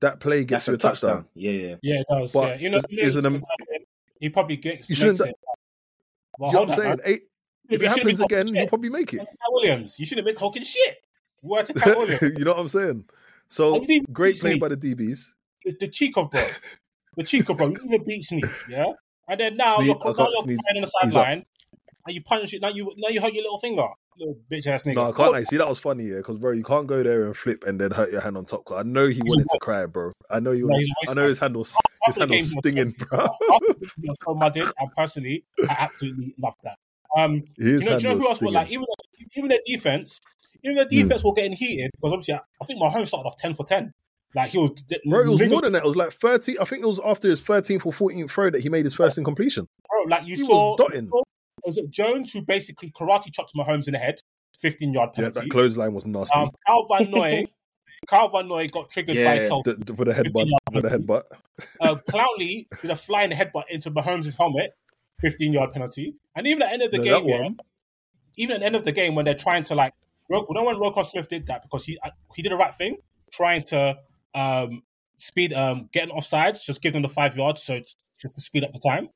that 0.01 0.21
play 0.21 0.45
gets 0.45 0.67
That's 0.67 0.69
you 0.69 0.73
a 0.73 0.75
a 0.75 0.79
touchdown. 0.79 1.11
touchdown. 1.11 1.29
Yeah, 1.35 1.51
yeah. 1.51 1.75
Yeah, 1.83 2.01
it 2.01 2.07
does. 2.11 2.33
But 2.33 2.49
yeah. 2.61 2.63
You 2.65 2.71
know, 2.71 2.81
is 2.91 3.17
it 3.17 3.25
a- 3.27 3.43
he 4.21 4.29
probably 4.29 4.57
gets 4.57 4.89
You 4.91 4.97
shouldn't- 4.97 5.19
makes 5.21 5.31
it. 5.31 5.37
Well, 6.39 6.51
you 6.51 6.53
know 6.55 6.59
hold 6.59 6.69
what 6.71 6.79
I'm 6.79 6.85
saying? 6.85 7.01
Eight, 7.05 7.23
if 7.71 7.81
You 7.81 7.87
it 7.87 7.91
shouldn't 7.91 7.99
happens 7.99 8.19
be 8.19 8.25
again, 8.25 8.47
shit. 8.49 8.57
he'll 8.57 8.67
probably 8.69 8.91
make 8.91 9.15
it. 9.15 9.29
Williams. 9.51 9.99
You 9.99 10.07
should 10.07 10.19
have 10.19 10.25
been 10.25 10.35
talking 10.37 10.65
shit. 10.65 10.97
Word 11.43 11.67
to 11.67 11.75
Katt 11.75 11.97
Williams. 11.97 12.39
you 12.39 12.45
know 12.45 12.51
what 12.53 12.59
I'm 12.61 12.69
saying? 12.69 13.05
So 13.49 13.77
I 13.77 13.79
didn't 13.79 13.91
even 13.97 14.13
great 14.13 14.39
play 14.41 14.55
me. 14.55 14.59
by 14.59 14.69
the 14.69 14.77
DBs. 14.77 15.35
the, 15.65 15.77
the 15.81 15.89
cheek 15.89 16.17
of 16.17 16.31
bro. 16.31 16.41
The 17.17 17.23
cheek 17.23 17.49
of 17.49 17.57
bro. 17.59 17.69
You 17.69 17.79
even 17.85 18.05
beat 18.05 18.25
Sneak, 18.25 18.45
yeah? 18.69 18.87
And 19.29 19.39
then 19.41 19.57
now 19.57 19.77
Sneak- 19.77 19.87
you're, 19.87 20.15
now 20.15 20.29
you're 20.31 20.43
Sneak's- 20.45 20.63
on 20.75 20.81
the 20.83 20.91
sideline 21.13 21.45
and 22.07 22.15
you 22.15 22.23
punch 22.23 22.53
it. 22.53 22.61
Now 22.61 22.69
you 22.69 22.93
now 22.97 23.09
you 23.09 23.21
hurt 23.21 23.33
your 23.33 23.45
little 23.45 23.59
finger. 23.59 23.87
Little 24.19 24.39
bitch 24.51 24.67
ass 24.67 24.85
nigga. 24.85 24.95
No, 24.95 25.09
I 25.09 25.13
can't. 25.13 25.35
I 25.35 25.43
see 25.45 25.57
that 25.57 25.69
was 25.69 25.79
funny, 25.79 26.05
yeah, 26.05 26.19
because 26.19 26.39
bro, 26.39 26.53
you 26.53 26.63
can't 26.63 26.87
go 26.87 27.03
there 27.03 27.25
and 27.25 27.37
flip 27.37 27.65
and 27.67 27.81
then 27.81 27.91
hurt 27.91 28.13
your 28.13 28.21
hand 28.21 28.37
on 28.37 28.45
top. 28.45 28.65
'cause 28.65 28.79
I 28.79 28.83
know 28.85 29.07
he 29.09 29.21
wanted 29.25 29.47
to 29.51 29.59
cry, 29.61 29.87
bro. 29.87 30.13
I 30.31 30.41
know 30.41 30.51
Wanted, 30.51 30.87
he's 31.07 31.15
know 31.15 31.27
his 31.29 31.39
hand 31.39 31.57
was 31.57 31.75
his 32.07 32.15
the 32.15 32.21
hand 32.21 32.31
was 32.31 32.39
game, 32.39 32.49
he 32.49 32.55
was 32.55 32.65
stinging, 32.65 32.91
bro. 33.09 33.19
After 33.21 33.35
the 33.41 33.75
game, 33.81 33.91
he 34.03 34.09
was 34.09 34.17
so 34.25 34.35
mudded, 34.35 34.69
and 34.79 34.91
personally, 34.97 35.45
I 35.69 35.77
absolutely 35.81 36.35
loved 36.39 36.59
that. 36.65 36.77
Um, 37.17 37.43
His 37.59 37.83
you 37.83 37.87
know, 37.87 37.91
hand 37.91 38.03
do 38.03 38.09
you 38.09 38.15
know 38.15 38.21
who 38.21 38.29
else 38.29 38.43
like 38.43 38.71
even 38.71 38.85
even 39.37 39.49
their 39.49 39.59
defense, 39.67 40.21
even 40.63 40.77
the 40.77 40.85
defense 40.85 41.25
were 41.25 41.33
getting 41.33 41.53
heated 41.53 41.91
because 41.95 42.13
obviously 42.13 42.35
I, 42.35 42.41
I 42.61 42.65
think 42.65 42.79
home 42.81 43.07
started 43.07 43.27
off 43.27 43.37
ten 43.37 43.55
for 43.55 43.65
ten. 43.67 43.93
Like 44.37 44.51
he 44.51 44.59
was, 44.59 44.71
Bro, 45.09 45.21
it 45.23 45.29
was 45.29 45.41
niggas- 45.41 45.51
more 45.51 45.61
than 45.63 45.73
that. 45.75 45.85
It 45.85 45.89
was 45.89 45.97
like 45.97 46.13
thirty. 46.13 46.59
I 46.59 46.65
think 46.65 46.83
it 46.83 46.87
was 46.87 47.01
after 47.05 47.29
his 47.29 47.41
thirteenth 47.41 47.87
or 47.87 47.93
fourteenth 47.93 48.31
throw 48.33 48.51
that 48.51 48.61
he 48.61 48.69
made 48.69 48.85
his 48.85 48.95
first 48.95 49.17
incompletion. 49.19 49.67
bro, 49.89 50.03
like 50.09 50.27
you 50.27 50.37
He 50.37 50.45
saw, 50.45 50.71
was 50.73 50.79
dotting. 50.79 51.05
you 51.05 51.09
saw- 51.11 51.23
was 51.65 51.79
it 51.79 51.91
Jones 51.91 52.33
who 52.33 52.43
basically 52.43 52.91
karate 52.91 53.33
chopped 53.33 53.53
Mahomes 53.57 53.87
in 53.87 53.93
the 53.93 53.99
head, 53.99 54.21
fifteen 54.59 54.93
yard 54.93 55.13
penalty. 55.15 55.37
Yeah, 55.37 55.41
penalty. 55.43 55.49
that 55.49 55.53
clothesline 55.53 55.95
was 55.95 56.07
nasty. 56.07 56.39
um, 56.39 56.51
Kyle 56.67 56.87
Van 56.91 57.11
Noy, 57.11 57.45
Kyle 58.07 58.29
Van 58.29 58.49
Noy 58.49 58.69
got 58.69 58.91
triggered 58.91 59.17
by 59.17 59.21
Yeah. 59.41 59.49
Kelce. 59.49 59.65
The- 59.65 59.85
the- 59.85 59.95
for 59.97 60.05
the 60.05 60.13
headbutt, 60.13 60.49
15 60.49 60.53
for 60.73 60.81
the 60.83 60.89
headbutt. 60.89 61.23
Uh, 61.81 61.95
Clowney 62.11 62.67
did 62.83 62.91
a 62.91 62.97
flying 62.97 63.31
headbutt 63.31 63.65
into 63.71 63.91
Mahomes' 63.91 64.37
helmet. 64.37 64.73
15 65.21 65.53
yard 65.53 65.73
penalty. 65.73 66.15
And 66.35 66.47
even 66.47 66.63
at 66.63 66.67
the 66.69 66.73
end 66.75 66.83
of 66.83 66.91
the 66.91 66.99
No, 66.99 67.05
game, 67.05 67.27
that 67.27 67.29
yeah, 67.29 67.49
even 68.37 68.55
at 68.57 68.61
the 68.61 68.67
end 68.67 68.77
of 68.77 68.85
the 68.85 68.93
game 68.93 69.15
when 69.15 69.25
they're 69.25 69.33
trying 69.35 69.63
to 69.65 69.75
like, 69.75 69.95
Ro- 70.29 70.47
no 70.51 70.63
one 70.65 70.77
Roquan 70.77 71.07
Smith 71.07 71.29
did 71.29 71.47
that 71.47 71.63
because 71.63 71.85
he 71.87 71.99
uh, 72.05 72.11
he 72.35 72.43
did 72.43 72.51
the 72.53 72.57
right 72.57 72.75
thing, 72.75 72.97
trying 73.33 73.63
to 73.65 73.97
um, 74.35 74.83
speed 75.17 75.53
um, 75.55 75.89
getting 75.93 76.15
offsides, 76.15 76.65
just 76.65 76.83
give 76.83 76.93
them 76.93 77.03
the 77.03 77.09
five 77.09 77.37
yards, 77.37 77.63
so 77.63 77.75
it's 77.75 77.95
just 78.21 78.35
to 78.35 78.41
speed 78.41 78.65
up 78.65 78.73
the 78.73 78.81
time. 78.81 79.09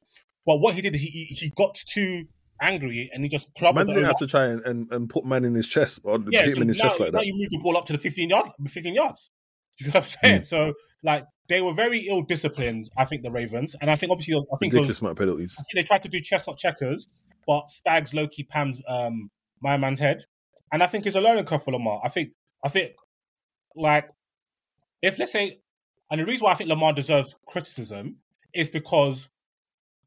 But 0.46 0.58
what 0.58 0.74
he 0.74 0.80
did, 0.82 0.94
he 0.94 1.06
he, 1.08 1.24
he 1.34 1.50
got 1.50 1.74
too 1.74 2.26
angry 2.60 3.10
and 3.12 3.22
he 3.22 3.28
just 3.28 3.48
clubbed 3.56 3.76
Man 3.76 3.86
didn't 3.86 4.04
have 4.04 4.18
to 4.18 4.26
try 4.26 4.46
and, 4.46 4.62
and, 4.64 4.90
and 4.92 5.08
put 5.08 5.24
man 5.24 5.44
in 5.44 5.54
his 5.54 5.66
chest 5.66 6.00
or 6.04 6.18
Yeah, 6.28 6.42
hit 6.42 6.50
so 6.50 6.56
him 6.56 6.62
in 6.62 6.68
his 6.68 6.78
now, 6.78 6.84
chest 6.84 7.00
like 7.00 7.12
now 7.12 7.20
that. 7.20 7.26
you 7.26 7.34
move 7.34 7.50
the 7.50 7.58
ball 7.58 7.76
up 7.76 7.86
to 7.86 7.92
the 7.92 7.98
15 7.98 8.30
yard, 8.30 8.50
15 8.66 8.94
yards. 8.94 9.30
Do 9.78 9.84
you 9.84 9.90
know 9.92 10.00
what 10.00 10.16
I'm 10.22 10.30
saying? 10.30 10.42
Mm. 10.42 10.46
So 10.46 10.74
like 11.02 11.24
they 11.48 11.60
were 11.60 11.72
very 11.72 12.00
ill 12.08 12.22
disciplined. 12.22 12.90
I 12.96 13.04
think 13.04 13.22
the 13.22 13.30
Ravens, 13.30 13.74
and 13.80 13.90
I 13.90 13.96
think 13.96 14.12
obviously 14.12 14.34
I 14.34 14.56
think 14.58 14.72
Ridiculous 14.72 15.00
amount 15.00 15.12
of 15.12 15.18
penalties. 15.18 15.56
I 15.58 15.62
think 15.62 15.84
they 15.84 15.88
tried 15.88 16.02
to 16.02 16.08
do 16.08 16.20
chestnut 16.20 16.58
checkers, 16.58 17.06
but 17.46 17.64
Spags 17.68 18.12
low 18.12 18.28
key 18.28 18.46
pams 18.52 18.80
um, 18.88 19.30
my 19.60 19.76
man's 19.76 20.00
head, 20.00 20.24
and 20.72 20.82
I 20.82 20.86
think 20.86 21.06
it's 21.06 21.16
a 21.16 21.20
learning 21.20 21.44
curve 21.44 21.62
for 21.62 21.72
Lamar. 21.72 22.00
I 22.04 22.08
think 22.08 22.30
I 22.64 22.68
think 22.68 22.92
like 23.76 24.08
if 25.02 25.18
let's 25.18 25.32
say, 25.32 25.60
and 26.10 26.20
the 26.20 26.26
reason 26.26 26.44
why 26.44 26.52
I 26.52 26.54
think 26.54 26.68
Lamar 26.68 26.92
deserves 26.92 27.34
criticism 27.46 28.16
is 28.54 28.68
because 28.68 29.28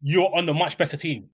you're 0.02 0.36
on 0.36 0.48
a 0.50 0.54
much 0.54 0.78
better 0.78 0.98
team, 0.98 1.30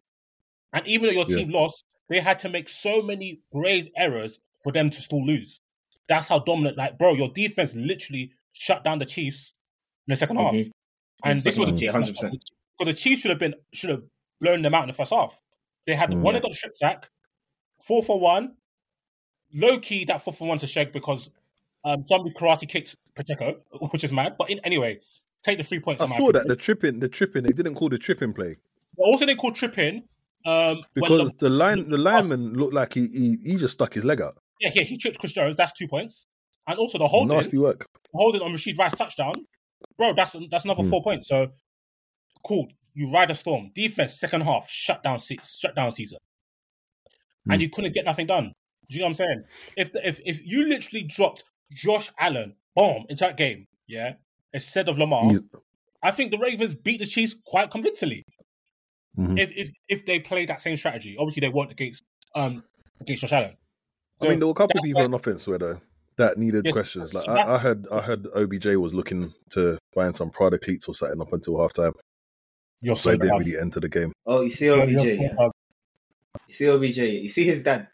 and 0.74 0.86
even 0.88 1.08
though 1.08 1.14
your 1.14 1.26
Yeah. 1.30 1.38
team 1.38 1.50
lost, 1.50 1.86
they 2.10 2.20
had 2.20 2.40
to 2.40 2.50
make 2.50 2.70
so 2.70 3.02
many 3.02 3.42
grave 3.52 3.90
errors 3.98 4.40
for 4.64 4.72
them 4.72 4.90
to 4.90 5.02
still 5.02 5.26
lose. 5.26 5.60
That's 6.08 6.28
how 6.28 6.40
dominant. 6.40 6.78
Like, 6.78 6.98
bro, 6.98 7.14
your 7.14 7.30
defense 7.30 7.76
literally 7.76 8.32
shut 8.54 8.84
down 8.84 9.00
the 9.00 9.06
Chiefs 9.06 9.54
in 10.08 10.12
the 10.14 10.18
2nd 10.18 10.38
half, 10.38 10.54
Mhm. 10.54 10.72
and 11.24 11.36
this 11.38 11.46
was 11.46 11.56
second 11.56 11.74
half, 11.74 11.82
yeah, 11.82 11.92
100%. 11.92 12.32
because 12.80 12.94
the 12.94 13.00
Chiefs 13.00 13.22
should 13.22 13.30
have 13.32 13.40
been 13.40 13.56
should 13.74 13.90
have 13.90 14.04
blown 14.40 14.62
them 14.62 14.74
out 14.74 14.84
in 14.84 14.88
the 14.88 14.94
first 14.94 15.12
half. 15.12 15.42
They 15.86 15.96
had 15.96 16.10
Mm. 16.12 16.22
one 16.22 16.34
that 16.34 16.44
got 16.44 16.52
the 16.52 16.56
strip 16.58 16.76
sack, 16.76 17.10
four 17.86 18.04
for 18.04 18.20
one. 18.20 18.56
Low 19.54 19.80
key, 19.80 20.04
that 20.06 20.22
four 20.22 20.34
for 20.34 20.48
one's 20.48 20.64
a 20.64 20.68
shake 20.68 20.92
because 20.94 21.30
um, 21.84 22.06
somebody 22.08 22.34
karate 22.36 22.68
kicked 22.68 22.96
Pacheco, 23.16 23.62
which 23.92 24.04
is 24.04 24.12
mad. 24.12 24.36
But 24.38 24.50
in, 24.50 24.60
anyway, 24.66 25.00
take 25.44 25.58
the 25.58 25.64
three 25.64 25.80
points. 25.80 26.02
I 26.02 26.06
in 26.06 26.10
my 26.10 26.18
saw 26.18 26.32
that 26.34 26.48
the 26.48 26.56
tripping, 26.56 27.00
the 27.00 27.08
tripping. 27.08 27.44
They 27.44 27.52
didn't 27.54 27.76
call 27.76 27.88
the 27.90 27.98
tripping 27.98 28.34
play 28.34 28.58
Also, 28.98 29.26
they 29.26 29.36
called 29.36 29.56
tripping 29.56 30.04
um, 30.48 30.82
because 30.96 31.32
the, 31.32 31.36
the 31.40 31.50
line, 31.50 31.90
the 31.90 31.98
lineman 31.98 32.54
looked 32.54 32.74
like 32.74 32.94
he, 32.94 33.08
he 33.08 33.38
he 33.44 33.56
just 33.58 33.74
stuck 33.74 33.94
his 33.94 34.06
leg 34.06 34.22
out. 34.22 34.38
yeah, 34.62 34.72
yeah, 34.74 34.84
he 34.84 34.98
tripped 34.98 35.20
Chris 35.20 35.34
Jones. 35.34 35.56
That's 35.58 35.74
two 35.74 35.88
points. 35.88 36.26
And 36.68 36.78
also 36.80 36.98
the 36.98 37.08
holding, 37.08 37.36
Nasty 37.38 37.58
work. 37.58 37.86
holding 38.14 38.42
on 38.42 38.52
Rashee 38.54 38.78
Rice 38.78 38.94
touchdown, 38.96 39.34
bro. 39.98 40.14
That's 40.14 40.36
that's 40.52 40.66
another 40.66 40.84
Hmm. 40.84 40.90
four 40.90 41.04
points. 41.04 41.28
So 41.28 41.48
cool. 42.46 42.68
You 42.94 43.12
ride 43.12 43.30
a 43.32 43.36
storm. 43.36 43.70
Defense 43.76 44.20
second 44.20 44.42
half 44.42 44.68
shut 44.70 45.04
down 45.04 45.20
six, 45.20 45.58
shut 45.60 45.76
down 45.76 45.92
Caesar, 45.92 46.18
Hmm. 47.46 47.52
and 47.54 47.62
you 47.62 47.70
couldn't 47.70 47.94
get 47.94 48.06
nothing 48.06 48.28
done. 48.28 48.52
Do 48.90 48.96
you 48.96 49.00
know 49.00 49.06
what 49.06 49.10
I'm 49.10 49.26
saying? 49.26 49.44
If 49.76 49.94
the, 49.94 50.08
if 50.08 50.20
if 50.26 50.46
you 50.48 50.68
literally 50.68 51.04
dropped 51.04 51.44
Josh 51.74 52.10
Allen, 52.20 52.56
boom, 52.76 53.06
into 53.10 53.24
that 53.26 53.38
game, 53.38 53.66
yeah, 53.88 54.14
instead 54.54 54.88
of 54.90 54.98
Lamar, 54.98 55.30
He- 55.32 55.40
I 56.04 56.12
think 56.12 56.32
the 56.32 56.38
Ravens 56.38 56.76
beat 56.76 57.00
the 57.00 57.06
Chiefs 57.06 57.36
quite 57.46 57.70
convincingly. 57.72 58.24
Mhm. 59.18 59.40
If 59.40 59.52
if 59.56 59.72
if 59.88 60.06
they 60.06 60.20
played 60.20 60.50
that 60.50 60.62
same 60.62 60.78
strategy, 60.78 61.16
obviously 61.18 61.42
they 61.42 61.50
weren't 61.50 61.72
against 61.72 62.04
um 62.36 62.64
against 63.02 63.22
Josh 63.22 63.34
Allen. 63.34 63.58
I 64.22 64.30
mean, 64.30 64.40
there 64.40 64.48
were 64.48 64.52
a 64.52 64.56
couple 64.56 64.78
of 64.80 64.84
people 64.84 65.02
why- 65.02 65.06
on 65.06 65.14
offense 65.14 65.48
where 65.48 65.58
though 65.58 65.82
that 66.18 66.38
needed 66.38 66.66
Yes, 66.66 66.74
questions. 66.74 67.14
Like 67.14 67.28
I, 67.30 67.34
that- 67.36 67.48
I 67.50 67.58
heard, 67.60 67.88
I 67.92 68.02
heard 68.02 68.28
OBJ 68.36 68.76
was 68.78 68.94
looking 68.94 69.34
to 69.52 69.78
find 69.94 70.16
some 70.16 70.32
Prada 70.32 70.58
cleats 70.58 70.88
or 70.88 70.96
something 70.96 71.22
up 71.22 71.32
until 71.32 71.54
halftime, 71.56 71.94
You're 72.82 72.96
so 72.96 73.12
he 73.12 73.18
so 73.18 73.22
didn't 73.22 73.38
really 73.38 73.58
enter 73.60 73.80
the 73.80 73.90
game. 73.90 74.12
Oh, 74.26 74.42
you 74.42 74.50
see 74.50 74.70
OBJ, 74.70 74.92
you're 74.92 75.06
yeah. 75.06 75.50
You 76.48 76.54
see 76.54 76.70
OBJ. 76.70 76.98
You 76.98 77.30
see 77.30 77.44
his 77.44 77.62
dad. 77.64 77.88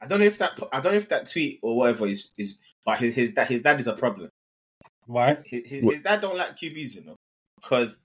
I 0.00 0.06
don't 0.06 0.20
know 0.20 0.26
if 0.26 0.38
that. 0.38 0.52
I 0.72 0.80
don't 0.80 0.92
know 0.92 0.98
if 0.98 1.08
that 1.08 1.26
tweet 1.30 1.58
or 1.62 1.76
whatever 1.76 2.06
is 2.06 2.30
is. 2.36 2.58
But 2.84 2.98
his 2.98 3.14
his 3.14 3.32
dad 3.32 3.48
his 3.48 3.62
dad 3.62 3.80
is 3.80 3.86
a 3.88 3.94
problem. 3.94 4.30
Why? 5.06 5.38
His, 5.44 5.66
his, 5.68 5.82
his 5.84 6.00
dad 6.02 6.20
don't 6.20 6.36
like 6.36 6.56
QBs, 6.56 6.94
you 6.96 7.04
know, 7.04 7.16
because 7.60 7.98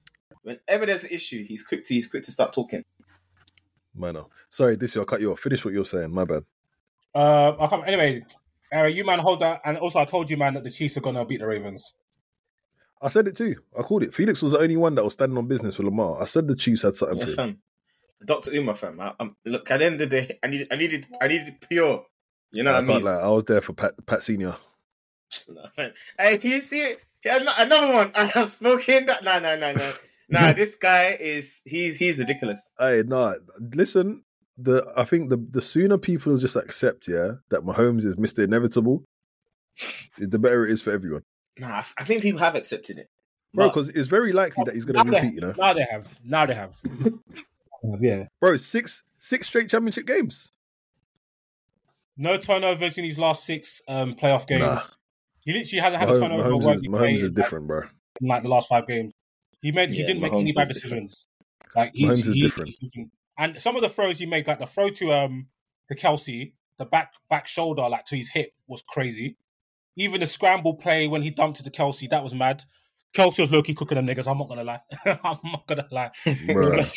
whenever 0.43 0.85
there's 0.85 1.03
an 1.03 1.09
issue, 1.11 1.43
he's 1.43 1.63
quick 1.63 1.85
to 1.85 1.93
he's 1.93 2.07
quick 2.07 2.23
to 2.23 2.31
start 2.31 2.53
talking. 2.53 2.83
Minor. 3.95 4.23
Sorry, 4.49 4.75
this 4.75 4.95
year 4.95 5.01
I 5.03 5.05
cut 5.05 5.21
you 5.21 5.31
off. 5.31 5.39
Finish 5.39 5.65
what 5.65 5.73
you're 5.73 5.85
saying. 5.85 6.13
My 6.13 6.25
bad. 6.25 6.43
Uh, 7.13 7.53
I 7.59 7.67
can't, 7.67 7.85
anyway, 7.87 8.23
uh, 8.73 8.83
you 8.85 9.03
man 9.05 9.19
hold 9.19 9.41
that, 9.41 9.61
and 9.65 9.77
also 9.77 9.99
I 9.99 10.05
told 10.05 10.29
you 10.29 10.37
man 10.37 10.53
that 10.53 10.63
the 10.63 10.71
Chiefs 10.71 10.95
are 10.97 11.01
gonna 11.01 11.25
beat 11.25 11.39
the 11.41 11.47
Ravens. 11.47 11.93
I 13.01 13.09
said 13.09 13.27
it 13.27 13.35
too. 13.35 13.55
I 13.77 13.81
called 13.81 14.03
it. 14.03 14.13
Felix 14.13 14.41
was 14.41 14.51
the 14.51 14.59
only 14.59 14.77
one 14.77 14.95
that 14.95 15.03
was 15.03 15.13
standing 15.13 15.37
on 15.37 15.47
business 15.47 15.75
for 15.75 15.83
Lamar. 15.83 16.21
I 16.21 16.25
said 16.25 16.47
the 16.47 16.55
Chiefs 16.55 16.83
had 16.83 16.95
something 16.95 17.17
Yeah, 17.27 17.35
fam. 17.35 17.61
Doctor 18.23 18.53
Uma, 18.53 18.75
fam. 18.75 18.99
I, 18.99 19.13
I'm, 19.19 19.35
look, 19.45 19.71
at 19.71 19.79
the 19.79 19.85
end 19.85 19.99
of 19.99 20.09
the 20.09 20.21
day, 20.21 20.37
I 20.43 20.47
need 20.47 20.67
I 20.71 20.75
needed 20.75 21.07
I 21.21 21.27
needed 21.27 21.55
pure. 21.67 22.05
You 22.51 22.63
know 22.63 22.71
I 22.71 22.75
what 22.75 22.83
I 22.83 22.87
can't 22.87 23.03
mean? 23.03 23.13
lie. 23.13 23.21
I 23.21 23.29
was 23.29 23.43
there 23.45 23.61
for 23.61 23.73
Pat, 23.73 23.93
Pat 24.05 24.23
Senior. 24.23 24.55
No, 25.47 25.63
man. 25.77 25.93
Hey, 26.19 26.33
you 26.43 26.59
see 26.59 26.81
it? 26.81 27.01
Yeah, 27.23 27.39
another 27.57 27.93
one. 27.93 28.11
I 28.15 28.29
am 28.35 28.47
smoking 28.47 29.05
that. 29.05 29.23
No, 29.23 29.39
no, 29.39 29.55
no, 29.57 29.71
no. 29.73 29.93
Nah, 30.31 30.53
this 30.61 30.75
guy 30.75 31.17
is 31.19 31.61
he's 31.65 31.97
he's 31.97 32.19
ridiculous. 32.19 32.71
Hey, 32.79 33.03
no, 33.05 33.35
listen. 33.59 34.23
The 34.57 34.91
I 34.95 35.03
think 35.05 35.29
the 35.29 35.37
the 35.37 35.61
sooner 35.61 35.97
people 35.97 36.37
just 36.37 36.55
accept, 36.55 37.07
yeah, 37.07 37.33
that 37.49 37.61
Mahomes 37.61 38.05
is 38.05 38.17
Mister 38.17 38.43
Inevitable, 38.43 39.03
the 40.17 40.39
better 40.39 40.65
it 40.65 40.71
is 40.71 40.81
for 40.81 40.91
everyone, 40.91 41.23
Nah, 41.59 41.77
I, 41.77 41.85
I 41.97 42.03
think 42.03 42.21
people 42.21 42.39
have 42.39 42.55
accepted 42.55 42.97
it. 42.97 43.09
bro. 43.53 43.67
Because 43.69 43.89
it's 43.89 44.07
very 44.07 44.33
likely 44.33 44.63
that 44.65 44.73
he's 44.75 44.85
going 44.85 45.03
to 45.03 45.11
repeat. 45.11 45.33
You 45.33 45.41
know, 45.41 45.53
Now 45.57 45.73
they 45.73 45.85
have. 45.89 46.19
Now 46.23 46.45
they 46.45 46.53
have. 46.53 46.73
yeah. 47.99 48.25
bro, 48.39 48.55
six 48.57 49.03
six 49.17 49.47
straight 49.47 49.69
championship 49.69 50.05
games. 50.05 50.51
No 52.17 52.37
turnovers 52.37 52.97
in 52.97 53.03
these 53.03 53.17
last 53.17 53.45
six 53.45 53.81
um, 53.87 54.13
playoff 54.13 54.47
games. 54.47 54.61
Nah. 54.61 54.81
He 55.43 55.53
literally 55.53 55.81
hasn't 55.81 55.99
had 55.99 56.09
a 56.09 56.11
Mahomes, 56.13 56.19
turnover 56.19 56.49
Mahomes, 56.49 56.75
is, 56.75 56.81
Mahomes 56.87 57.13
is 57.15 57.21
like, 57.23 57.33
different, 57.33 57.67
bro. 57.67 57.81
in 58.21 58.27
like 58.27 58.43
the 58.43 58.49
last 58.49 58.67
five 58.67 58.87
games. 58.87 59.11
He 59.61 59.71
made. 59.71 59.89
He 59.91 60.01
Yeah, 60.01 60.07
didn't 60.07 60.21
make 60.21 60.33
any 60.33 60.49
is 60.49 60.55
bad 60.55 60.67
different. 60.67 61.09
decisions. 61.09 61.27
Like 61.75 61.91
he's, 61.93 62.09
Mahomes 62.09 62.27
is 62.27 62.33
he- 62.33 62.41
different. 62.41 62.75
he- 62.79 63.05
and 63.37 63.61
some 63.61 63.75
of 63.75 63.81
the 63.81 63.89
throws 63.89 64.17
he 64.19 64.25
made, 64.25 64.45
like 64.47 64.59
the 64.59 64.65
throw 64.67 64.89
to 64.89 65.11
um 65.13 65.47
to 65.89 65.95
Kelce, 65.95 66.53
the 66.77 66.85
back 66.85 67.13
back 67.29 67.47
shoulder, 67.47 67.83
like 67.89 68.05
to 68.05 68.15
his 68.15 68.29
hip, 68.29 68.51
was 68.67 68.81
crazy. 68.81 69.37
Even 69.95 70.19
the 70.21 70.27
scramble 70.27 70.75
play 70.75 71.07
when 71.07 71.21
he 71.21 71.29
dumped 71.29 71.59
it 71.59 71.63
to 71.63 71.69
Kelce, 71.71 72.09
that 72.09 72.23
was 72.23 72.33
mad. 72.33 72.63
Kelce 73.13 73.39
was 73.39 73.51
low 73.51 73.61
key 73.61 73.73
cooking 73.73 73.97
them 73.97 74.07
niggas. 74.07 74.25
I'm 74.29 74.37
not 74.37 74.47
gonna 74.47 74.63
lie. 74.63 74.79
I'm 75.05 75.37
not 75.43 75.67
gonna 75.67 75.87
lie. 75.91 76.11
Bruh. 76.25 76.91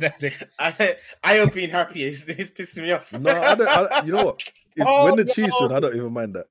I 0.58 0.96
I 1.22 1.38
hope 1.38 1.54
being 1.54 1.70
happy 1.70 2.02
is 2.04 2.26
is 2.28 2.50
pissing 2.50 2.82
me 2.84 2.92
off. 2.92 3.12
No, 3.12 3.30
I 3.30 3.54
don't. 3.54 3.68
I, 3.68 4.02
you 4.04 4.12
know 4.12 4.24
what? 4.26 4.42
If, 4.76 4.86
Oh, 4.86 5.04
when 5.06 5.16
the 5.16 5.24
no. 5.24 5.32
Chiefs 5.32 5.56
win, 5.60 5.72
I 5.72 5.80
don't 5.80 5.94
even 5.96 6.12
mind 6.12 6.34
that. 6.34 6.46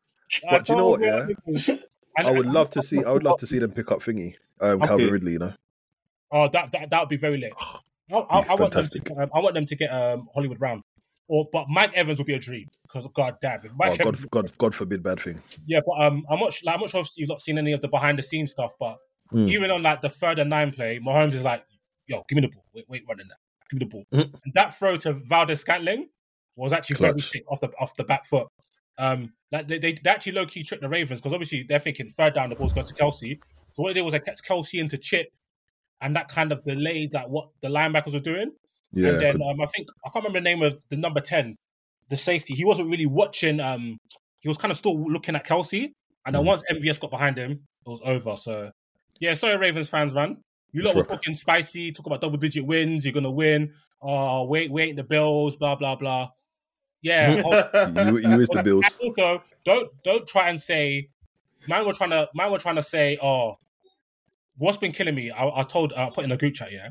But 0.50 0.66
do 0.66 0.74
you 0.74 0.78
know 0.78 0.90
what, 0.90 1.02
yeah? 1.02 1.28
niggas. 1.48 1.80
I 2.18 2.32
would 2.32 2.46
love 2.48 2.70
to 2.72 2.82
see. 2.82 3.04
I 3.04 3.12
would 3.12 3.24
love 3.24 3.40
to 3.40 3.48
see 3.48 3.60
them 3.60 3.72
pick 3.72 3.92
up 3.92 4.00
thingy, 4.00 4.36
um, 4.62 4.80
Calvin 4.80 5.06
Okay. 5.06 5.12
Ridley. 5.12 5.32
You 5.34 5.40
know, 5.40 5.54
Oh, 6.32 6.48
that 6.50 6.72
that 6.74 6.90
that 6.90 7.00
would 7.00 7.10
be 7.10 7.18
very 7.18 7.38
lit. 7.38 7.54
I, 8.12 8.16
I, 8.16 8.20
I 8.20 8.38
want 8.38 8.48
them 8.48 8.58
fantastic. 8.72 9.04
to, 9.06 9.16
um, 9.18 9.30
I 9.36 9.40
want 9.40 9.54
them 9.56 9.66
to 9.66 9.76
get 9.76 9.88
um, 9.94 10.28
Hollywood 10.34 10.60
Brown, 10.60 10.82
or 11.28 11.48
but 11.52 11.66
Mike 11.70 11.92
Evans 11.94 12.20
would 12.20 12.28
be 12.28 12.34
a 12.36 12.40
dream 12.40 12.68
because 12.84 13.06
god 13.14 13.36
damn, 13.42 13.66
if 13.66 13.72
Mike 13.78 14.00
oh, 14.00 14.08
Evans, 14.08 14.26
God, 14.26 14.46
God, 14.46 14.58
God 14.58 14.76
forbid 14.76 15.04
bad 15.04 15.20
thing. 15.20 15.42
yeah. 15.66 15.80
But 15.86 16.02
um, 16.06 16.26
I'm 16.30 16.40
not 16.40 16.56
like, 16.64 16.74
I'm 16.76 16.80
not 16.82 16.90
sure 16.90 17.02
if 17.02 17.10
you've 17.18 17.28
not 17.30 17.42
seen 17.42 17.58
any 17.58 17.72
of 17.74 17.82
the 17.82 17.88
behind 17.90 18.18
the 18.20 18.24
scenes 18.24 18.52
stuff, 18.52 18.74
but 18.80 18.98
Mm. 19.34 19.50
even 19.52 19.70
on 19.72 19.84
like 19.84 20.02
the 20.02 20.10
third 20.10 20.40
and 20.40 20.50
nine 20.50 20.72
play, 20.72 21.02
Mahomes 21.06 21.34
is 21.34 21.44
like, 21.44 21.62
"Yo, 22.06 22.24
give 22.30 22.38
me 22.38 22.44
the 22.44 22.48
ball. 22.48 22.64
Wait, 22.74 22.86
wait, 22.88 23.04
running 23.10 23.28
that. 23.28 23.36
Give 23.70 23.82
me 23.82 23.86
the 23.86 23.90
ball." 23.92 24.06
Mhm. 24.14 24.34
And 24.46 24.54
that 24.54 24.74
throw 24.80 24.96
to 24.96 25.12
Valdes-Scantling 25.12 26.08
was 26.56 26.72
actually 26.72 26.96
very 26.96 27.12
Clutch. 27.12 27.30
sick 27.30 27.44
off 27.50 27.60
the 27.60 27.68
off 27.78 27.94
the 27.98 28.06
back 28.06 28.26
foot. 28.26 28.48
Um, 28.98 29.34
like 29.52 29.68
they, 29.68 29.80
they, 29.80 30.00
they 30.02 30.10
actually 30.10 30.32
low 30.32 30.46
key 30.46 30.64
tricked 30.64 30.82
the 30.82 30.88
Ravens 30.88 31.20
because 31.20 31.34
obviously 31.34 31.64
they're 31.64 31.78
thinking 31.78 32.10
third 32.10 32.36
down 32.36 32.50
the 32.50 32.56
ball's 32.56 32.72
going 32.72 32.88
to 32.88 32.94
Kelce. 32.94 33.38
So 33.78 33.84
what 33.84 33.90
they 33.90 33.94
did 33.94 34.02
was 34.02 34.14
they 34.14 34.20
kept 34.20 34.44
Kelce 34.44 34.80
into 34.80 34.98
chip, 34.98 35.28
and 36.02 36.16
that 36.16 36.30
kind 36.30 36.52
of 36.52 36.64
delayed 36.64 37.14
like 37.14 37.28
what 37.28 37.50
the 37.62 37.68
linebackers 37.68 38.14
were 38.14 38.20
doing. 38.20 38.52
Yeah, 38.92 39.10
and 39.10 39.22
then 39.22 39.36
um, 39.44 39.62
I 39.62 39.68
think 39.68 39.88
I 40.04 40.10
can't 40.10 40.26
remember 40.26 40.40
the 40.40 40.44
name 40.44 40.64
of 40.64 40.82
the 40.90 40.98
number 40.98 41.20
ten, 41.20 41.56
the 42.10 42.18
safety. 42.18 42.56
He 42.56 42.66
wasn't 42.66 42.90
really 42.90 43.06
watching. 43.06 43.60
Um, 43.60 44.00
he 44.40 44.48
was 44.48 44.58
kind 44.58 44.72
of 44.72 44.78
still 44.78 45.00
looking 45.00 45.36
at 45.36 45.46
Kelce, 45.46 45.92
and 46.26 46.34
then 46.34 46.42
Mm. 46.42 46.48
once 46.48 46.64
MVS 46.72 47.00
got 47.00 47.12
behind 47.12 47.38
him, 47.38 47.52
it 47.52 47.90
was 47.90 48.02
over. 48.04 48.36
So 48.36 48.72
yeah, 49.20 49.36
sorry 49.36 49.58
Ravens 49.58 49.90
fans, 49.90 50.12
man. 50.16 50.38
You 50.72 50.82
lot 50.82 50.96
were 50.96 51.04
talking 51.04 51.36
spicy, 51.36 51.92
talk 51.92 52.08
about 52.08 52.20
double 52.22 52.38
digit 52.38 52.66
wins. 52.66 53.06
You're 53.06 53.14
gonna 53.14 53.30
win. 53.30 53.74
Oh, 54.02 54.46
wait, 54.46 54.72
wait, 54.72 54.96
the 54.96 55.04
Bills, 55.04 55.56
blah 55.56 55.76
blah 55.76 55.96
blah. 55.96 56.30
Yeah. 57.04 57.44
oh, 57.74 57.88
you, 58.10 58.18
you 58.18 58.40
is 58.42 58.50
the 58.50 58.64
Bills. 58.66 58.86
and 59.00 59.10
also, 59.20 59.44
don't 59.66 59.90
don't 60.04 60.28
try 60.28 60.50
and 60.50 60.60
say, 60.60 61.10
man, 61.68 61.86
we're 61.86 61.94
trying 61.94 62.10
to 62.10 62.28
man, 62.34 62.52
we're 62.52 62.58
trying 62.58 62.76
to 62.78 62.84
say, 62.84 63.20
oh, 63.22 63.58
what's 64.58 64.78
been 64.78 64.92
killing 64.92 65.16
me? 65.16 65.32
I, 65.32 65.60
I 65.60 65.64
told, 65.64 65.94
I 65.94 66.10
put 66.10 66.26
in 66.26 66.32
a 66.32 66.38
group 66.38 66.56
chat, 66.56 66.72
yeah. 66.72 66.90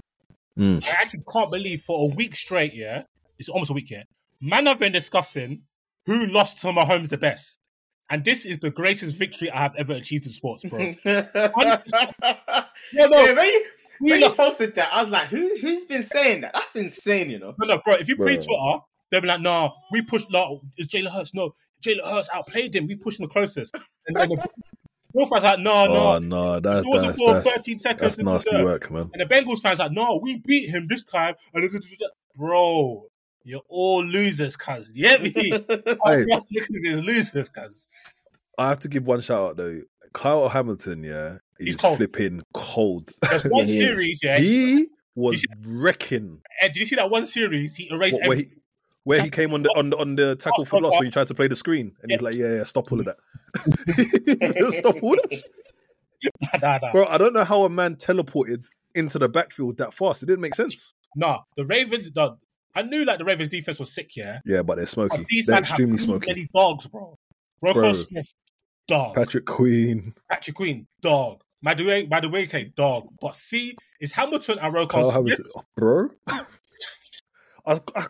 Mm. 0.58 0.84
I 0.86 0.90
actually 1.02 1.22
can't 1.30 1.50
believe 1.50 1.82
for 1.82 2.10
a 2.10 2.14
week 2.14 2.34
straight, 2.34 2.74
yeah, 2.74 3.02
it's 3.38 3.48
almost 3.48 3.70
a 3.70 3.74
week, 3.74 3.90
yeah. 3.90 4.04
Man, 4.40 4.66
I've 4.66 4.78
been 4.78 4.92
discussing 4.92 5.62
who 6.06 6.26
lost 6.26 6.60
to 6.62 6.68
Mahomes 6.68 7.10
the 7.10 7.18
best, 7.18 7.58
and 8.08 8.24
this 8.24 8.44
is 8.44 8.58
the 8.58 8.70
greatest 8.70 9.16
victory 9.16 9.50
I 9.50 9.58
have 9.58 9.74
ever 9.76 9.92
achieved 9.92 10.26
in 10.26 10.32
sports, 10.32 10.64
bro. 10.64 10.94
yeah, 11.04 11.26
no. 11.34 11.50
when 13.34 13.36
you, 13.36 13.66
We 14.00 14.10
when 14.10 14.20
you 14.20 14.26
lost- 14.26 14.36
posted 14.36 14.74
that, 14.76 14.90
I 14.92 15.00
was 15.02 15.10
like, 15.10 15.28
who 15.28 15.56
who's 15.60 15.84
been 15.84 16.02
saying 16.02 16.42
that? 16.42 16.52
That's 16.54 16.76
insane, 16.76 17.30
you 17.30 17.38
know. 17.38 17.54
No, 17.58 17.66
no, 17.76 17.82
bro. 17.84 17.94
If 17.94 18.08
you 18.08 18.16
pre 18.16 18.36
Bro. 18.36 18.44
Twitter, 18.44 18.78
they'll 19.10 19.20
be 19.22 19.28
like, 19.28 19.40
"No, 19.40 19.72
we 19.90 20.02
pushed. 20.02 20.30
No, 20.30 20.60
it's 20.76 20.92
Jalen 20.94 21.10
Hurts. 21.12 21.34
No, 21.34 21.54
Jalen 21.82 22.04
Hurts 22.04 22.28
outplayed 22.32 22.76
him. 22.76 22.86
We 22.86 22.96
pushed 22.96 23.18
him 23.18 23.26
the 23.26 23.32
closest." 23.32 23.74
And 24.06 24.16
then 24.16 24.28
the 24.28 24.46
Real 25.16 25.26
fans 25.26 25.42
like, 25.44 25.58
"No, 25.60 25.86
no, 25.86 26.12
Oh 26.12 26.18
no, 26.18 26.60
that's 26.60 26.84
it 26.84 26.88
wasn't 26.88 27.08
that's 27.16 27.18
for 27.18 27.32
that's, 27.34 27.56
13 27.56 27.78
seconds. 27.80 28.16
that's 28.16 28.18
nasty 28.18 28.50
deserve." 28.50 28.64
work, 28.64 28.90
man. 28.90 29.10
And 29.14 29.22
the 29.28 29.34
Bengals 29.34 29.60
fans 29.60 29.78
like, 29.78 29.92
"No, 29.92 30.20
we 30.22 30.38
beat 30.38 30.68
him 30.68 30.86
this 30.88 31.04
time." 31.04 31.34
Bro, 32.36 33.06
you're 33.44 33.62
all 33.68 34.04
losers, 34.04 34.56
cuz. 34.56 34.92
Yeah, 34.94 35.16
me? 35.18 35.52
Our 36.04 36.18
Hey. 36.18 36.24
niggas 36.26 36.84
is 36.84 37.02
losers, 37.04 37.48
cuz. 37.48 37.86
I 38.58 38.68
have 38.68 38.78
to 38.80 38.88
give 38.88 39.06
one 39.06 39.20
shout 39.20 39.50
out 39.50 39.56
though. 39.56 39.80
Kyle 40.12 40.48
Hamilton, 40.48 41.02
yeah, 41.02 41.38
He's 41.58 41.68
he's 41.68 41.76
cold. 41.76 41.96
flipping 41.98 42.42
cold. 42.54 43.12
There's 43.30 43.44
one 43.48 43.66
He 43.66 43.78
series, 43.78 44.20
yeah. 44.22 44.38
He 44.38 44.86
was 45.14 45.44
wrecking. 45.64 46.40
And 46.62 46.72
did 46.72 46.80
you 46.80 46.86
see 46.86 46.96
that 46.96 47.10
one 47.10 47.26
series? 47.26 47.74
He 47.74 47.90
erased 47.90 48.18
What, 48.24 48.38
where 49.06 49.22
he 49.22 49.30
came 49.30 49.54
on 49.54 49.62
the 49.62 49.70
on 49.76 49.90
the 49.90 49.96
on 49.98 50.16
the 50.16 50.34
tackle 50.34 50.64
for 50.64 50.80
loss 50.80 50.94
when 50.94 51.04
he 51.04 51.10
tried 51.12 51.28
to 51.28 51.34
play 51.34 51.46
the 51.46 51.54
screen, 51.54 51.94
and 52.02 52.10
he's 52.10 52.20
like, 52.20 52.34
"Yeah, 52.34 52.56
yeah, 52.56 52.64
stop 52.64 52.90
all 52.90 52.98
of 52.98 53.06
that, 53.06 53.16
stop 54.72 54.96
all 55.00 55.14
that." 55.14 55.42
Nah, 56.60 56.78
nah. 56.82 56.92
Bro, 56.92 57.06
I 57.06 57.16
don't 57.16 57.32
know 57.32 57.44
how 57.44 57.62
a 57.62 57.68
man 57.68 57.94
teleported 57.94 58.64
into 58.96 59.20
the 59.20 59.28
backfield 59.28 59.76
that 59.76 59.94
fast. 59.94 60.24
It 60.24 60.26
didn't 60.26 60.40
make 60.40 60.56
sense. 60.56 60.92
Nah, 61.14 61.38
the 61.56 61.64
Ravens. 61.64 62.10
The, 62.10 62.36
I 62.74 62.82
knew 62.82 63.04
like 63.04 63.18
the 63.18 63.24
Ravens 63.24 63.48
defense 63.48 63.78
was 63.78 63.94
sick, 63.94 64.16
yeah. 64.16 64.40
Yeah, 64.44 64.62
but 64.62 64.74
they're 64.74 64.84
But 64.86 64.90
smoky. 64.90 65.26
these 65.30 65.46
They're 65.46 65.60
extremely 65.60 65.98
smoky. 65.98 66.32
many 66.32 66.48
dogs, 66.52 66.88
bro. 66.88 67.16
Roquan 67.64 67.74
Bro. 67.74 67.92
Smith, 67.94 68.34
dog. 68.88 69.14
Patrick 69.14 69.46
Queen, 69.46 70.14
Patrick 70.28 70.56
Queen, 70.56 70.88
dog. 71.00 71.42
By 71.62 71.74
the 71.74 71.86
way, 71.86 72.02
by 72.06 72.18
the 72.20 72.28
way, 72.28 72.46
Kate, 72.48 72.74
dog. 72.74 73.06
But 73.20 73.36
see, 73.36 73.76
it's 74.00 74.12
Hamilton 74.12 74.58
and 74.58 74.74
Roquan 74.74 75.02
Smith. 75.02 75.14
Hamilton, 75.14 75.44
bro. 75.76 76.08
I, 77.66 77.80
I, 77.94 78.06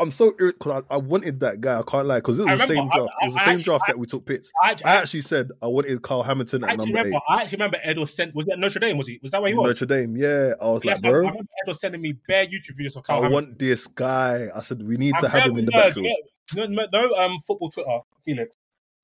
I'm 0.00 0.10
so 0.12 0.32
because 0.38 0.84
I, 0.90 0.94
I 0.94 0.96
wanted 0.98 1.40
that 1.40 1.60
guy. 1.60 1.78
I 1.78 1.82
can't 1.82 2.06
lie 2.06 2.18
because 2.18 2.38
it 2.38 2.44
was 2.44 2.52
I 2.52 2.56
the 2.56 2.66
same 2.66 2.76
remember, 2.76 2.92
I- 2.92 2.96
draft. 2.98 3.12
it 3.20 3.24
was 3.26 3.34
the 3.34 3.40
I- 3.40 3.44
same 3.46 3.62
draft 3.62 3.84
I- 3.88 3.92
that 3.92 3.98
we 3.98 4.06
took 4.06 4.24
pits. 4.26 4.52
I, 4.62 4.70
I 4.70 4.74
I, 4.84 4.94
actually 4.96 5.22
said 5.22 5.50
I 5.60 5.66
wanted 5.66 6.00
Kyle 6.02 6.22
Hamilton 6.22 6.62
I 6.62 6.68
at 6.68 6.72
actually 6.74 6.86
number 6.92 6.98
remember. 7.08 7.16
eight. 7.16 7.34
I 7.36 7.42
actually 7.42 7.56
remember 7.56 7.78
Ed 7.82 7.98
was 7.98 8.14
sent. 8.14 8.34
Was 8.34 8.46
it 8.46 8.58
Notre 8.58 8.78
Dame? 8.78 8.96
Was 8.96 9.08
he? 9.08 9.18
Was 9.22 9.32
that 9.32 9.42
where 9.42 9.50
he 9.50 9.56
was? 9.56 9.66
Notre 9.68 9.86
Dame, 9.86 10.16
yeah. 10.16 10.52
I 10.60 10.66
was 10.70 10.84
Yes, 10.84 11.02
like, 11.02 11.04
I, 11.04 11.08
I 11.08 11.10
bro, 11.10 11.18
remember 11.20 11.40
Ed 11.40 11.68
was 11.68 11.80
sending 11.80 12.00
me 12.00 12.14
bare 12.28 12.46
YouTube 12.46 12.78
videos 12.80 12.94
of 12.96 13.02
Kyle 13.04 13.16
I 13.18 13.22
Hamilton. 13.22 13.32
want 13.48 13.58
this 13.58 13.86
guy. 13.88 14.46
I 14.54 14.62
said 14.62 14.82
we 14.86 14.96
need 14.96 15.14
to 15.18 15.26
I'm 15.26 15.30
have 15.32 15.50
him 15.50 15.58
in 15.58 15.64
the 15.64 15.70
backfield. 15.72 16.06
yeah. 16.56 16.66
No, 16.66 16.86
no, 16.92 17.14
um, 17.16 17.38
football 17.46 17.70
Twitter, 17.70 17.98
Felix. 18.24 18.54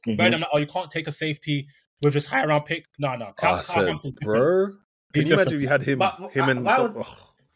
Mhm. 0.07 0.17
Very 0.17 0.31
like, 0.31 0.49
oh, 0.53 0.59
you 0.59 0.67
can't 0.67 0.91
take 0.91 1.09
a 1.09 1.13
safety 1.13 1.67
with 2.03 2.15
this 2.15 2.27
high 2.27 2.45
round 2.45 2.67
pick. 2.67 2.85
No, 3.01 3.17
no. 3.17 3.33
Kyle, 3.37 3.55
I 3.55 3.57
Kyle 3.57 3.63
said, 3.63 3.87
Hamilton's 3.87 4.15
bro, 4.23 4.69
can 5.13 5.27
you 5.27 5.35
imagine 5.35 5.55
if 5.57 5.63
you 5.63 5.69
had 5.69 5.83
him, 5.83 5.99
But 5.99 6.31
him 6.33 6.49
and 6.49 6.65
why 6.65 6.79
would- 6.79 7.05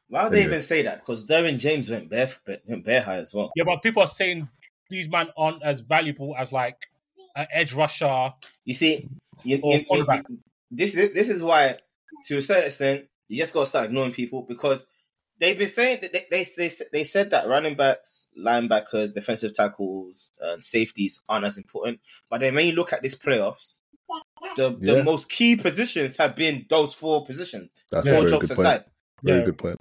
Why 0.09 0.25
would 0.25 0.33
they 0.33 0.39
Anyway. 0.41 0.53
even 0.55 0.63
say 0.63 0.83
that? 0.83 1.01
Because 1.01 1.27
Derwin 1.29 1.59
James 1.59 1.91
went 1.91 2.09
bare 2.09 2.29
went 2.67 2.85
bare 2.85 3.03
high 3.03 3.19
as 3.19 3.33
well. 3.35 3.53
Yeah, 3.57 3.65
but 3.65 3.83
people 3.83 4.03
are 4.03 4.09
saying 4.09 4.49
these 4.91 5.09
men 5.09 5.29
aren't 5.37 5.63
as 5.63 5.81
valuable 5.81 6.35
as 6.37 6.51
like 6.53 6.87
an 7.37 7.47
edge 7.53 7.73
rusher. 7.75 8.33
You 8.65 8.75
see, 8.75 9.09
you, 9.45 9.61
Or 9.63 9.75
you- 9.75 9.81
you- 9.81 9.85
cornerback. 9.87 10.25
this 10.71 10.93
this 10.93 11.29
is 11.29 11.43
why, 11.43 11.79
to 12.27 12.39
a 12.39 12.43
certain 12.43 12.65
extent, 12.65 13.07
you 13.29 13.37
just 13.37 13.53
got 13.53 13.61
to 13.61 13.67
start 13.67 13.87
ignoring 13.87 14.13
people 14.13 14.43
because 14.43 14.87
they've 15.39 15.59
been 15.59 15.69
saying 15.69 15.99
that 16.01 16.13
they 16.15 16.27
they, 16.31 16.45
they, 16.57 16.71
they 16.91 17.05
said 17.05 17.29
that 17.31 17.47
running 17.47 17.75
backs, 17.77 18.29
linebackers, 18.37 19.13
defensive 19.15 19.53
tackles, 19.53 20.33
and 20.41 20.63
safeties 20.65 21.21
aren't 21.29 21.45
as 21.45 21.59
important. 21.59 22.01
But 22.31 22.41
then 22.41 22.55
when 22.55 22.67
you 22.67 22.73
look 22.73 22.95
at 22.95 23.03
this 23.03 23.15
playoffs, 23.15 23.81
the 24.57 24.71
the 24.81 25.05
most 25.05 25.29
key 25.29 25.55
positions 25.57 26.17
have 26.17 26.35
been 26.35 26.65
those 26.71 26.95
four 26.95 27.27
positions. 27.27 27.75
that's 27.91 28.07
Yeah. 28.07 28.13
a 28.13 28.15
All 28.17 28.21
very 28.23 28.31
jokes 28.31 28.49
good 28.49 28.57
point. 28.57 28.67
aside, 28.69 28.85
Very 29.23 29.39
Yeah. 29.41 29.45
good 29.45 29.59
point. 29.59 29.77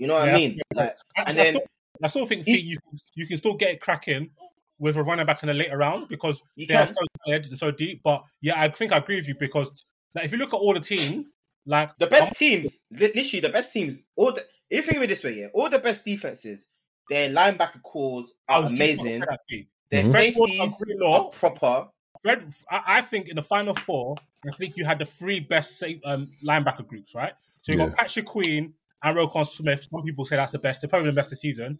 You 0.00 0.06
know 0.08 0.14
what 0.14 0.26
Yeah. 0.26 0.34
I 0.34 0.36
mean? 0.36 0.60
Like, 0.74 0.96
I, 1.16 1.20
And 1.22 1.28
I 1.28 1.32
then- 1.32 1.52
still, 1.54 1.66
I 2.02 2.06
still 2.08 2.26
think 2.26 2.46
He- 2.46 2.58
you 2.60 2.78
can 2.78 2.98
you 3.14 3.26
can 3.26 3.36
still 3.36 3.54
get 3.54 3.70
it 3.74 3.80
cracking 3.80 4.30
with 4.78 4.96
a 4.96 5.02
running 5.02 5.26
back 5.26 5.42
in 5.42 5.48
the 5.48 5.54
later 5.54 5.76
rounds 5.76 6.06
because 6.06 6.40
You 6.56 6.66
they 6.66 6.74
are 6.74 6.86
so 6.86 6.94
tired 7.26 7.44
and 7.46 7.58
so 7.58 7.70
deep. 7.70 8.02
But 8.02 8.24
yeah, 8.40 8.60
I 8.60 8.68
think 8.70 8.92
I 8.92 8.96
agree 8.96 9.16
with 9.16 9.28
you 9.28 9.34
because 9.38 9.84
like 10.14 10.24
if 10.24 10.32
you 10.32 10.38
look 10.38 10.54
at 10.54 10.56
all 10.56 10.72
the 10.72 10.80
teams, 10.80 11.26
like 11.66 11.90
the 11.98 12.06
best 12.06 12.36
teams, 12.38 12.78
literally 12.90 13.40
the 13.40 13.50
best 13.50 13.72
teams, 13.74 14.02
all 14.16 14.32
the 14.32 14.42
if 14.70 14.76
you 14.86 14.92
think 14.92 14.96
of 14.96 15.02
it 15.02 15.08
this 15.08 15.22
way, 15.22 15.38
yeah, 15.40 15.46
all 15.52 15.68
the 15.68 15.78
best 15.78 16.04
defenses, 16.06 16.66
their 17.10 17.28
linebacker 17.28 17.82
calls 17.82 18.32
are 18.48 18.62
was 18.62 18.70
just 18.70 18.80
about 18.80 18.86
to 18.86 18.92
amazing. 18.92 19.20
say 19.20 19.26
that, 19.28 19.40
Fee. 19.48 19.68
Their 19.90 20.04
Mhm. 20.04 20.12
Safeties 20.12 20.60
and 20.60 20.72
Greenlaw- 20.80 21.26
are 21.26 21.30
proper. 21.30 21.88
Fred, 22.22 22.46
I, 22.70 22.82
I 22.86 23.00
think 23.02 23.28
in 23.28 23.36
the 23.36 23.42
final 23.42 23.74
four, 23.74 24.14
I 24.50 24.54
think 24.56 24.76
you 24.78 24.84
had 24.84 24.98
the 24.98 25.04
three 25.04 25.40
best 25.40 25.78
safe, 25.78 26.00
um, 26.04 26.30
linebacker 26.42 26.86
groups, 26.86 27.14
right? 27.14 27.32
So 27.62 27.72
you 27.72 27.78
Yeah. 27.78 27.88
got 27.88 27.96
Patrick 27.98 28.26
Queen 28.26 28.72
and 29.02 29.16
Roquan 29.16 29.46
Smith. 29.46 29.86
Some 29.90 30.02
people 30.02 30.24
say 30.26 30.36
that's 30.36 30.52
the 30.52 30.58
best. 30.58 30.80
They're 30.80 30.88
probably 30.88 31.10
the 31.10 31.14
best 31.14 31.30
this 31.30 31.40
season. 31.40 31.78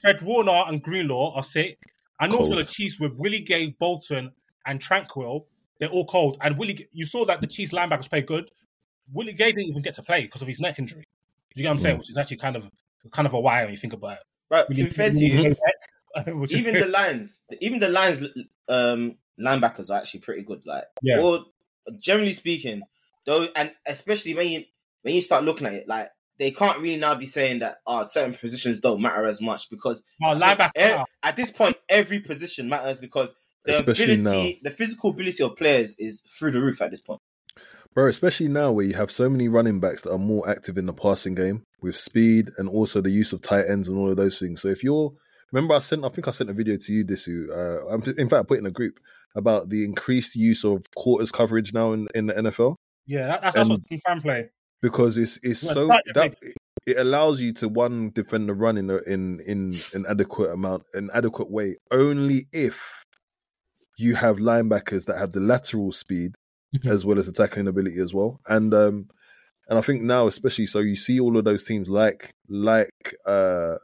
Fred 0.00 0.22
Warner 0.22 0.64
and 0.68 0.82
Greenlaw 0.82 1.34
are 1.34 1.42
sick. 1.44 1.78
And 2.20 2.32
also 2.32 2.56
the 2.56 2.64
Chiefs 2.64 3.00
with 3.00 3.12
Willie 3.14 3.40
Gay, 3.40 3.74
Bolton, 3.78 4.30
and 4.66 4.80
Tranquil. 4.80 5.46
They're 5.80 5.88
all 5.90 6.06
cold. 6.06 6.38
And 6.40 6.56
Willie, 6.56 6.88
you 6.92 7.04
saw 7.04 7.24
that 7.26 7.40
the 7.40 7.46
Chiefs 7.48 7.72
linebackers 7.72 8.08
play 8.08 8.22
good. 8.22 8.50
Willie 9.12 9.32
Gay 9.32 9.52
didn't 9.52 9.68
even 9.68 9.82
get 9.82 9.94
to 9.94 10.02
play 10.02 10.22
because 10.22 10.40
of 10.42 10.48
his 10.48 10.60
neck 10.60 10.78
injury. 10.78 11.00
Do 11.54 11.60
you 11.60 11.64
get 11.64 11.68
what 11.68 11.72
I'm 11.74 11.78
saying? 11.80 11.96
Mm. 11.96 11.98
Which 11.98 12.10
is 12.10 12.16
actually 12.16 12.36
kind 12.38 12.56
of 12.56 12.70
kind 13.10 13.26
of 13.26 13.34
a 13.34 13.40
why 13.40 13.62
when 13.64 13.72
you 13.72 13.76
think 13.76 13.92
about 13.92 14.12
it. 14.12 14.18
Right, 14.50 14.66
to 14.66 14.72
Willie- 14.72 14.84
be 14.84 14.90
fair 14.90 15.10
to 15.10 15.18
you, 15.18 15.42
neck, 15.48 15.56
even 16.50 16.74
the 16.74 16.86
lines, 16.86 17.42
even 17.60 17.80
the 17.80 17.88
lines, 17.88 18.22
um, 18.68 19.16
linebackers 19.40 19.90
are 19.90 19.98
actually 19.98 20.20
pretty 20.20 20.42
good. 20.42 20.62
Like, 20.64 20.84
Yeah. 21.02 21.20
or 21.20 21.40
generally 21.98 22.32
speaking, 22.32 22.82
though, 23.26 23.48
and 23.56 23.72
especially 23.86 24.34
when 24.34 24.48
you 24.48 24.64
when 25.02 25.14
you 25.14 25.20
start 25.20 25.42
looking 25.44 25.66
at 25.66 25.72
it, 25.72 25.88
like 25.88 26.08
they 26.42 26.50
can't 26.50 26.78
really 26.78 26.96
now 26.98 27.14
be 27.14 27.26
saying 27.26 27.60
that 27.60 27.76
oh, 27.86 28.04
certain 28.06 28.34
positions 28.34 28.80
don't 28.80 29.00
matter 29.00 29.24
as 29.24 29.40
much 29.40 29.70
because 29.70 30.02
Oh, 30.22 30.34
linebacker. 30.34 30.70
e- 31.00 31.04
at 31.22 31.36
this 31.36 31.50
point 31.50 31.76
every 31.88 32.20
position 32.20 32.68
matters 32.68 32.98
because 32.98 33.34
the 33.64 33.78
Especially 33.78 34.14
ability, 34.20 34.60
the 34.64 34.70
physical 34.70 35.10
ability 35.10 35.42
of 35.44 35.56
players 35.56 35.94
is 35.98 36.20
through 36.22 36.50
the 36.50 36.60
roof 36.60 36.82
at 36.82 36.90
this 36.90 37.00
point. 37.00 37.20
Bro, 37.94 38.08
especially 38.08 38.48
now 38.48 38.72
where 38.72 38.84
you 38.86 38.94
have 38.94 39.10
so 39.10 39.28
many 39.30 39.48
running 39.48 39.78
backs 39.78 40.02
that 40.02 40.12
are 40.12 40.18
more 40.18 40.48
active 40.48 40.76
in 40.78 40.86
the 40.86 40.92
passing 40.92 41.34
game 41.34 41.62
with 41.80 41.94
speed 41.96 42.50
and 42.58 42.68
also 42.68 43.00
the 43.00 43.10
use 43.10 43.32
of 43.32 43.40
tight 43.42 43.66
ends 43.68 43.88
and 43.88 43.98
all 43.98 44.10
of 44.10 44.16
those 44.16 44.38
things. 44.38 44.62
So 44.62 44.68
if 44.68 44.82
you're, 44.82 45.12
remember 45.52 45.74
I 45.74 45.78
sent, 45.80 46.04
I 46.04 46.08
think 46.08 46.26
I 46.26 46.30
sent 46.32 46.48
a 46.50 46.54
video 46.54 46.76
to 46.76 46.92
you, 46.92 47.04
this 47.04 47.28
Uh, 47.28 47.98
in 48.16 48.28
fact, 48.28 48.40
I 48.40 48.42
put 48.42 48.54
it 48.56 48.60
in 48.60 48.66
a 48.66 48.70
group 48.70 48.98
about 49.36 49.68
the 49.68 49.84
increased 49.84 50.34
use 50.34 50.64
of 50.64 50.82
quarters 50.96 51.30
coverage 51.30 51.72
now 51.72 51.92
in, 51.92 52.08
in 52.14 52.26
the 52.26 52.34
NFL 52.34 52.76
Yeah, 53.06 53.26
that, 53.26 53.42
that's, 53.42 53.54
that's 53.54 53.68
And- 53.70 53.82
what 53.88 54.00
fan 54.02 54.20
play. 54.22 54.50
Because 54.82 55.16
it's 55.16 55.38
it's 55.42 55.62
Yeah, 55.62 55.72
so 55.72 55.88
that 56.14 56.34
it 56.86 56.98
allows 56.98 57.40
you 57.40 57.52
to 57.54 57.68
one 57.68 58.10
defend 58.10 58.48
the 58.48 58.54
run 58.54 58.76
in 58.76 58.90
a, 58.90 58.96
in 58.98 59.40
in 59.40 59.74
an 59.94 60.04
adequate 60.08 60.50
amount, 60.50 60.82
an 60.94 61.10
adequate 61.14 61.50
way, 61.50 61.76
only 61.90 62.46
if 62.52 63.02
you 63.96 64.14
have 64.16 64.38
linebackers 64.38 65.04
that 65.06 65.18
have 65.18 65.32
the 65.32 65.40
lateral 65.40 65.92
speed 65.92 66.34
Mhm. 66.74 66.90
as 66.90 67.04
well 67.04 67.18
as 67.18 67.26
the 67.26 67.32
tackling 67.32 67.68
ability 67.68 68.00
as 68.00 68.12
well. 68.14 68.40
And 68.48 68.72
um 68.74 69.08
and 69.68 69.78
I 69.78 69.82
think 69.82 70.02
now 70.02 70.26
especially 70.26 70.66
so 70.66 70.80
you 70.80 70.96
see 70.96 71.20
all 71.20 71.36
of 71.36 71.44
those 71.44 71.62
teams 71.62 71.88
like 71.88 72.30
like 72.48 72.90
uh 73.26 73.76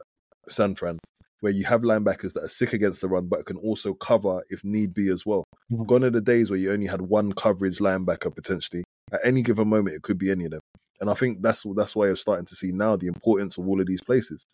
San 0.49 0.75
Fran 0.75 0.97
where 1.41 1.53
you 1.53 1.63
have 1.65 1.83
linebackers 1.83 2.33
that 2.33 2.43
are 2.43 2.49
sick 2.49 2.73
against 2.73 2.99
the 3.01 3.07
run 3.07 3.27
but 3.27 3.45
can 3.45 3.57
also 3.57 3.93
cover 3.93 4.43
if 4.49 4.63
need 4.65 4.93
be 4.93 5.07
as 5.09 5.25
well. 5.25 5.43
Mhm. 5.71 5.87
Gone 5.87 6.03
are 6.03 6.09
the 6.09 6.19
days 6.21 6.49
where 6.49 6.59
you 6.59 6.71
only 6.71 6.87
had 6.87 7.01
one 7.03 7.31
coverage 7.31 7.77
linebacker 7.77 8.33
potentially. 8.35 8.83
At 9.11 9.21
any 9.23 9.41
given 9.41 9.67
moment 9.67 9.95
it 9.95 10.01
could 10.01 10.17
be 10.17 10.31
any 10.31 10.45
of 10.45 10.51
them. 10.51 10.61
And 11.01 11.09
I 11.09 11.13
think 11.13 11.41
that's 11.41 11.63
that's 11.75 11.95
why 11.95 12.07
you're 12.07 12.15
starting 12.15 12.45
to 12.45 12.55
see 12.55 12.71
now 12.71 12.95
the 12.95 13.07
importance 13.07 13.57
of 13.57 13.67
all 13.67 13.79
of 13.79 13.87
these 13.87 14.01
places. 14.01 14.45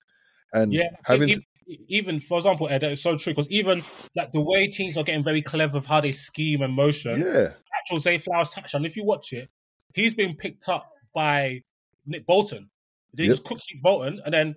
And 0.54 0.72
Yeah, 0.72 0.90
having 1.04 1.30
even, 1.30 1.44
even 1.88 2.20
for 2.20 2.38
example, 2.38 2.68
Ed, 2.70 2.84
it's 2.84 3.02
so 3.02 3.18
true 3.18 3.34
because 3.34 3.50
even 3.50 3.84
like 4.16 4.32
the 4.32 4.42
way 4.42 4.68
teams 4.68 4.98
are 4.98 5.04
getting 5.04 5.24
very 5.24 5.42
clever 5.42 5.78
of 5.78 5.86
how 5.86 6.02
they 6.02 6.12
scheme 6.12 6.62
and 6.62 6.74
motion. 6.74 7.20
yeah, 7.20 7.54
Actual 7.82 8.00
Zay 8.00 8.18
Flowers 8.18 8.52
touchdown. 8.52 8.86
If 8.86 8.96
you 8.96 9.04
watch 9.04 9.34
it, 9.34 9.50
he's 9.94 10.14
been 10.14 10.36
picked 10.36 10.70
up 10.70 10.90
by 11.14 11.62
Nick 12.06 12.26
Bolton. 12.26 12.70
They 13.14 13.24
Yep. 13.24 13.32
just 13.32 13.44
cook 13.44 13.60
Nick 13.74 13.82
Bolton, 13.82 14.22
and 14.24 14.34
then 14.34 14.56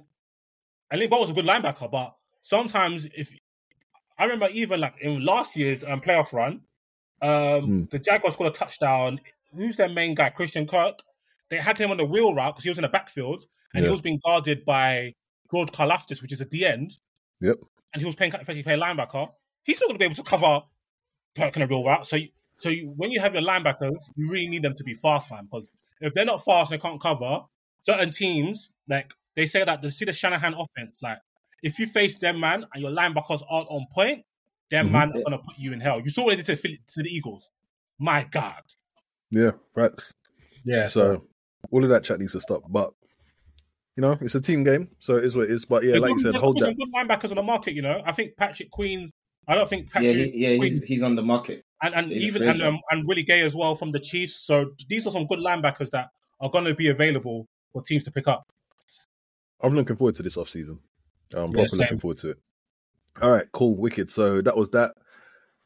and 0.91 1.01
Nick 1.01 1.11
Bolton's 1.11 1.31
a 1.37 1.43
good 1.43 1.49
linebacker, 1.49 1.91
but 1.91 2.15
sometimes 2.43 3.07
if 3.17 3.33
I 4.19 4.25
remember 4.25 4.49
even 4.53 4.81
like 4.81 4.95
in 5.01 5.25
last 5.25 5.57
year's 5.57 5.85
um, 5.85 6.01
playoff 6.01 6.33
run, 6.33 6.63
um, 7.23 7.65
Hmm. 7.65 7.83
the 7.91 7.99
Jaguars 7.99 8.35
scored 8.35 8.51
a 8.51 8.53
touchdown. 8.57 9.21
Who's 9.57 9.77
their 9.77 9.89
main 9.89 10.15
guy? 10.15 10.31
Christian 10.31 10.67
Kirk. 10.67 11.01
They 11.51 11.57
had 11.57 11.79
him 11.79 11.91
on 11.91 11.97
the 11.97 12.05
wheel 12.05 12.35
route 12.35 12.55
because 12.55 12.65
he 12.65 12.71
was 12.71 12.79
in 12.79 12.83
the 12.83 12.89
backfield 12.89 13.45
and 13.75 13.85
he 13.85 13.91
was 13.91 14.03
being 14.03 14.21
guarded 14.25 14.65
by 14.65 15.15
George 15.53 15.71
Karlaftis, 15.71 16.21
which 16.21 16.33
is 16.33 16.41
at 16.41 16.51
the 16.51 16.67
end. 16.67 16.99
Yep. 17.41 17.57
And 17.95 18.03
he 18.03 18.07
was 18.07 18.15
playing 18.17 18.33
playing 18.33 18.63
playing 18.63 18.81
linebacker. 18.81 19.31
He's 19.63 19.81
not 19.81 19.89
going 19.89 19.95
to 19.95 19.99
be 19.99 20.05
able 20.05 20.15
to 20.17 20.23
cover 20.23 20.63
Kirk 21.37 21.57
in 21.57 21.63
a 21.63 21.67
real 21.67 21.85
route. 21.85 22.07
So, 22.07 22.17
you, 22.17 22.29
so 22.59 22.69
you, 22.69 22.93
when 22.97 23.11
you 23.11 23.21
have 23.21 23.35
your 23.35 23.43
linebackers, 23.43 23.99
you 24.17 24.31
really 24.31 24.49
need 24.49 24.63
them 24.63 24.75
to 24.75 24.85
be 24.85 24.95
fast, 24.95 25.31
man. 25.31 25.45
Because 25.51 25.69
if 26.01 26.13
they're 26.15 26.25
not 26.27 26.45
fast 26.45 26.71
and 26.71 26.79
they 26.79 26.83
can't 26.83 27.01
cover, 27.01 27.41
certain 27.83 28.11
teams 28.11 28.71
like 28.89 29.13
they 29.37 29.47
say 29.47 29.65
that 29.65 29.81
they 29.81 29.91
see 29.91 30.05
the 30.05 30.13
Shanahan 30.13 30.55
offense. 30.55 31.01
Like 31.03 31.19
if 31.63 31.79
you 31.79 31.87
face 31.87 32.17
them, 32.17 32.41
man, 32.41 32.67
and 32.75 32.83
your 32.83 32.93
linebackers 32.93 33.43
aren't 33.49 33.69
on 33.69 33.87
point, 33.93 34.25
them 34.71 34.89
Mhm. 34.89 34.93
man 34.93 35.09
are 35.11 35.13
going 35.13 35.31
to 35.31 35.39
put 35.39 35.57
you 35.59 35.73
in 35.73 35.81
hell. 35.81 36.01
You 36.01 36.11
saw 36.11 36.25
what 36.25 36.37
they 36.37 36.43
did 36.43 36.57
to 36.57 36.69
the, 36.69 36.79
to 36.95 37.03
the 37.03 37.09
Eagles. 37.09 37.51
My 37.99 38.25
God. 38.25 38.63
Yeah, 39.31 39.53
right. 39.75 39.93
Yeah. 40.65 40.87
So 40.87 41.25
all 41.71 41.83
of 41.83 41.91
that 41.91 42.05
chat 42.05 42.19
needs 42.21 42.33
to 42.33 42.41
stop. 42.41 42.63
But 42.69 42.91
you 43.97 44.03
know, 44.03 44.17
it's 44.21 44.35
a 44.35 44.41
team 44.41 44.65
game, 44.65 44.89
so 45.01 45.17
it 45.17 45.25
is 45.25 45.35
what 45.37 45.45
it 45.47 45.51
is. 45.51 45.65
But 45.65 45.83
yeah, 45.85 45.93
There's 45.93 46.03
like 46.03 46.11
you 46.13 46.21
said, 46.21 46.35
hold 46.37 46.59
some 46.59 46.69
that. 46.69 46.77
good 46.79 46.93
linebackers 46.95 47.31
on 47.31 47.37
the 47.37 47.43
market. 47.43 47.75
You 47.75 47.83
know, 47.83 48.01
I 48.05 48.13
think 48.13 48.37
Patrick 48.37 48.71
Queen. 48.71 49.11
I 49.47 49.55
don't 49.55 49.69
think 49.69 49.87
Yeah, 49.87 49.93
Patrick 50.01 50.33
he, 50.33 50.39
yeah, 50.53 50.57
Queen 50.59 50.71
he's 50.71 50.83
he's 50.85 51.03
on 51.03 51.15
the 51.17 51.23
market. 51.23 51.65
and, 51.83 51.95
and 51.95 52.13
he's 52.13 52.27
even 52.27 52.43
and, 52.43 52.51
agent. 52.57 52.69
um, 52.69 52.81
and 52.91 53.07
Willie 53.09 53.23
Gay 53.23 53.41
as 53.41 53.55
well 53.55 53.75
from 53.75 53.91
the 53.93 53.99
Chiefs. 53.99 54.37
So 54.47 54.71
these 54.89 55.07
are 55.07 55.11
some 55.11 55.27
good 55.27 55.39
linebackers 55.39 55.91
that 55.91 56.11
are 56.41 56.51
going 56.51 56.67
to 56.67 56.75
be 56.75 56.89
available 56.89 57.47
for 57.73 57.83
teams 57.83 58.05
to 58.05 58.11
pick 58.13 58.29
up. 58.29 58.45
I'm 59.61 59.75
looking 59.75 59.97
forward 59.97 60.15
to 60.17 60.23
this 60.23 60.37
off 60.37 60.49
season. 60.49 60.79
I'm 61.35 61.49
Yeah, 61.51 61.55
proper 61.55 61.69
same. 61.69 61.79
looking 61.81 61.99
forward 61.99 62.19
to 62.19 62.31
it. 62.31 62.39
All 63.23 63.31
right, 63.31 63.47
cool, 63.53 63.77
wicked. 63.77 64.11
So 64.11 64.41
that 64.43 64.57
was 64.57 64.69
that. 64.71 64.95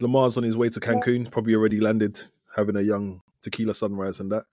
Lamar's 0.00 0.36
on 0.36 0.42
his 0.42 0.56
way 0.56 0.68
to 0.70 0.80
Cancun, 0.80 1.30
probably 1.30 1.54
already 1.54 1.80
landed, 1.80 2.18
having 2.56 2.76
a 2.76 2.80
young 2.80 3.20
tequila 3.42 3.74
sunrise 3.74 4.20
and 4.20 4.30
that. 4.32 4.44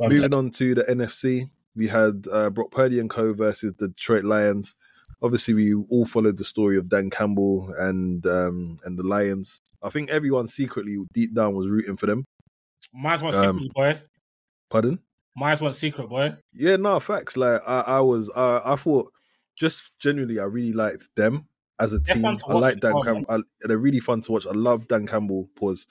Moving 0.00 0.34
on 0.34 0.50
to 0.52 0.74
the 0.74 0.82
NFC, 0.82 1.48
we 1.76 1.86
had 1.88 2.26
uh, 2.30 2.50
Brock 2.50 2.70
Purdy 2.70 3.00
and 3.00 3.08
Co 3.10 3.32
versus 3.32 3.74
the 3.78 3.88
Detroit 3.88 4.24
Lions. 4.24 4.74
Obviously, 5.22 5.54
we 5.54 5.74
all 5.74 6.04
followed 6.04 6.36
the 6.36 6.44
story 6.44 6.76
of 6.76 6.88
Dan 6.88 7.10
Campbell 7.10 7.72
and 7.78 8.26
um, 8.26 8.78
and 8.84 8.98
the 8.98 9.02
Lions. 9.04 9.60
I 9.82 9.90
think 9.90 10.10
everyone 10.10 10.48
secretly, 10.48 10.98
deep 11.12 11.34
down, 11.34 11.54
was 11.54 11.68
rooting 11.68 11.96
for 11.96 12.06
them. 12.06 12.24
Mine's 12.92 13.22
one 13.22 13.34
Um, 13.34 13.58
secret, 13.58 13.74
boy. 13.74 14.02
Pardon? 14.70 14.98
Mine's 15.36 15.60
one 15.62 15.74
secret, 15.74 16.08
boy. 16.08 16.34
Yeah, 16.52 16.76
no 16.76 17.00
facts. 17.00 17.36
Like 17.36 17.60
I, 17.66 17.80
I 17.80 18.00
was, 18.00 18.30
uh, 18.34 18.60
I 18.64 18.76
thought, 18.76 19.12
just 19.56 19.92
genuinely, 19.98 20.40
I 20.40 20.44
really 20.44 20.72
liked 20.72 21.08
them 21.16 21.46
as 21.78 21.92
a 21.92 21.98
They're 21.98 22.16
team. 22.16 22.24
I 22.24 22.52
like 22.54 22.80
Dan 22.80 23.00
Campbell. 23.02 23.24
I, 23.28 23.38
they're 23.62 23.78
really 23.78 24.00
fun 24.00 24.20
to 24.22 24.32
watch. 24.32 24.46
I 24.46 24.52
love 24.52 24.88
Dan 24.88 25.06
Campbell. 25.06 25.48
Pause. 25.56 25.86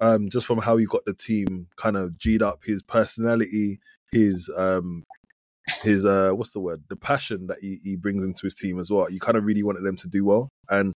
Um, 0.00 0.30
just 0.30 0.46
from 0.46 0.58
how 0.58 0.76
he 0.76 0.86
got 0.86 1.04
the 1.04 1.14
team 1.14 1.66
kind 1.76 1.96
of 1.96 2.18
g'd 2.18 2.42
up, 2.42 2.60
his 2.64 2.82
personality, 2.82 3.80
his 4.12 4.50
um, 4.56 5.04
his 5.82 6.04
uh, 6.04 6.30
what's 6.30 6.50
the 6.50 6.60
word? 6.60 6.84
The 6.88 6.96
passion 6.96 7.46
that 7.48 7.58
he, 7.60 7.78
he 7.82 7.96
brings 7.96 8.22
into 8.22 8.46
his 8.46 8.54
team 8.54 8.78
as 8.78 8.90
well. 8.90 9.10
You 9.10 9.20
kind 9.20 9.36
of 9.36 9.46
really 9.46 9.62
wanted 9.62 9.84
them 9.84 9.96
to 9.96 10.08
do 10.08 10.24
well, 10.24 10.50
and 10.70 10.92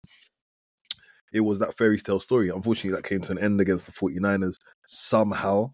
it 1.32 1.42
was 1.42 1.60
that 1.60 1.78
fairy 1.78 1.98
tale 1.98 2.20
story. 2.20 2.50
Unfortunately, 2.50 2.92
that 2.92 3.08
came 3.08 3.22
to 3.22 3.32
an 3.32 3.40
end 3.40 3.62
against 3.62 3.86
the 3.86 3.92
49ers. 3.92 4.58
Somehow, 4.88 5.72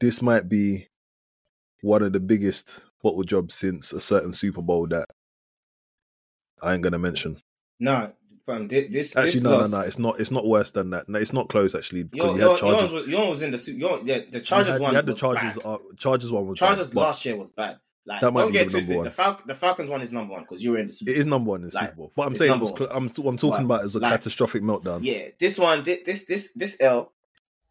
this 0.00 0.22
might 0.22 0.48
be 0.48 0.88
one 1.82 2.02
of 2.02 2.12
the 2.12 2.20
biggest 2.20 2.80
bottle 3.02 3.22
jobs 3.22 3.54
since 3.54 3.92
a 3.92 4.00
certain 4.00 4.32
Super 4.32 4.62
Bowl 4.62 4.86
that 4.88 5.08
I 6.62 6.74
ain't 6.74 6.82
gonna 6.82 6.98
mention. 6.98 7.38
No, 7.78 8.12
fam, 8.46 8.68
thi- 8.68 8.86
this 8.88 9.14
Actually, 9.16 9.32
this 9.32 9.42
no, 9.42 9.50
no, 9.50 9.56
loss, 9.58 9.72
no. 9.72 9.80
It's 9.80 9.98
not. 9.98 10.20
It's 10.20 10.30
not 10.30 10.46
worse 10.46 10.70
than 10.70 10.90
that. 10.90 11.08
No, 11.08 11.18
it's 11.18 11.32
not 11.32 11.48
close 11.48 11.74
actually 11.74 12.04
because 12.04 12.38
Your, 12.38 12.56
you 12.56 12.66
your, 12.66 12.80
yours 12.80 12.92
was, 12.92 13.06
yours 13.08 13.28
was 13.28 13.42
in 13.42 13.50
the 13.50 13.58
su- 13.58 13.72
your, 13.74 14.00
yeah, 14.04 14.20
the 14.30 14.38
you 14.38 14.40
Chargers 14.40 14.72
had, 14.74 14.80
one. 14.80 14.92
you 14.92 14.96
had 14.96 15.06
the 15.06 15.14
Chargers. 15.14 15.58
Uh, 15.64 15.78
Chargers 15.98 16.32
one 16.32 16.46
was 16.46 16.58
Chargers 16.58 16.90
bad, 16.92 17.00
last 17.00 17.24
year 17.26 17.36
was 17.36 17.48
bad. 17.50 17.78
Like, 18.08 18.20
That 18.20 18.30
might 18.32 18.42
don't 18.42 18.52
get 18.52 18.70
twisted. 18.70 19.02
The, 19.02 19.10
Fal- 19.10 19.40
the 19.46 19.54
Falcons 19.56 19.90
one 19.90 20.00
is 20.00 20.12
number 20.12 20.32
one 20.32 20.42
because 20.42 20.62
you 20.62 20.70
were 20.70 20.78
in 20.78 20.86
the 20.86 20.92
Super 20.92 21.10
It 21.10 21.16
is 21.16 21.26
number 21.26 21.50
one 21.50 21.62
in 21.62 21.68
the 21.70 21.74
Like, 21.74 21.86
Super 21.86 21.96
Bowl. 21.96 22.12
But 22.14 22.28
I'm 22.28 22.36
saying 22.36 22.52
it 22.54 22.60
was. 22.60 22.70
Cl- 22.70 22.90
I'm, 22.92 23.06
I'm 23.06 23.36
talking 23.36 23.66
But, 23.66 23.74
about 23.74 23.84
is 23.84 23.94
a 23.96 23.98
like, 23.98 24.12
catastrophic 24.12 24.62
meltdown. 24.62 25.00
Yeah, 25.02 25.28
this 25.40 25.58
one, 25.58 25.82
this 25.82 26.24
this 26.24 26.50
this 26.54 26.76
L 26.80 27.12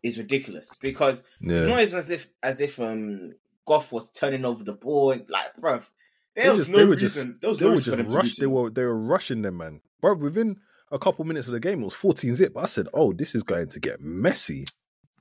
is 0.04 0.18
ridiculous 0.18 0.76
because 0.82 1.24
it's 1.40 1.64
Yeah. 1.64 1.70
not 1.70 1.82
even 1.82 1.98
as 1.98 2.12
if 2.12 2.28
as 2.44 2.60
if 2.60 2.80
um 2.82 3.32
Goff 3.66 3.94
was 3.94 4.10
turning 4.12 4.44
over 4.44 4.64
the 4.66 4.74
ball. 4.74 5.16
Like, 5.30 5.56
bruv, 5.60 5.90
there 6.36 6.52
was 6.52 6.60
just, 6.68 6.72
no 6.72 6.78
they 6.80 6.86
were 6.86 6.96
reason. 6.96 7.08
just. 7.32 7.42
there 7.42 7.50
was 7.50 7.60
they 7.60 7.66
no 7.66 7.70
were 7.70 7.76
reason 7.76 7.92
for 7.92 7.98
them 7.98 8.10
just 8.24 8.36
to. 8.36 8.42
They 8.42 8.48
were. 8.48 8.70
They 8.70 8.84
were 8.84 9.00
rushing 9.00 9.42
them, 9.42 9.58
man. 9.58 9.82
Bro, 10.02 10.16
within 10.16 10.58
a 10.92 11.00
couple 11.00 11.26
minutes 11.26 11.48
of 11.48 11.54
the 11.54 11.60
game, 11.60 11.82
it 11.82 11.86
was 11.86 11.94
14 11.94 12.36
zip. 12.36 12.58
I 12.58 12.68
said, 12.68 12.88
"Oh, 12.94 13.14
this 13.14 13.36
is 13.36 13.44
going 13.44 13.70
to 13.70 13.80
get 13.80 14.02
messy." 14.02 14.66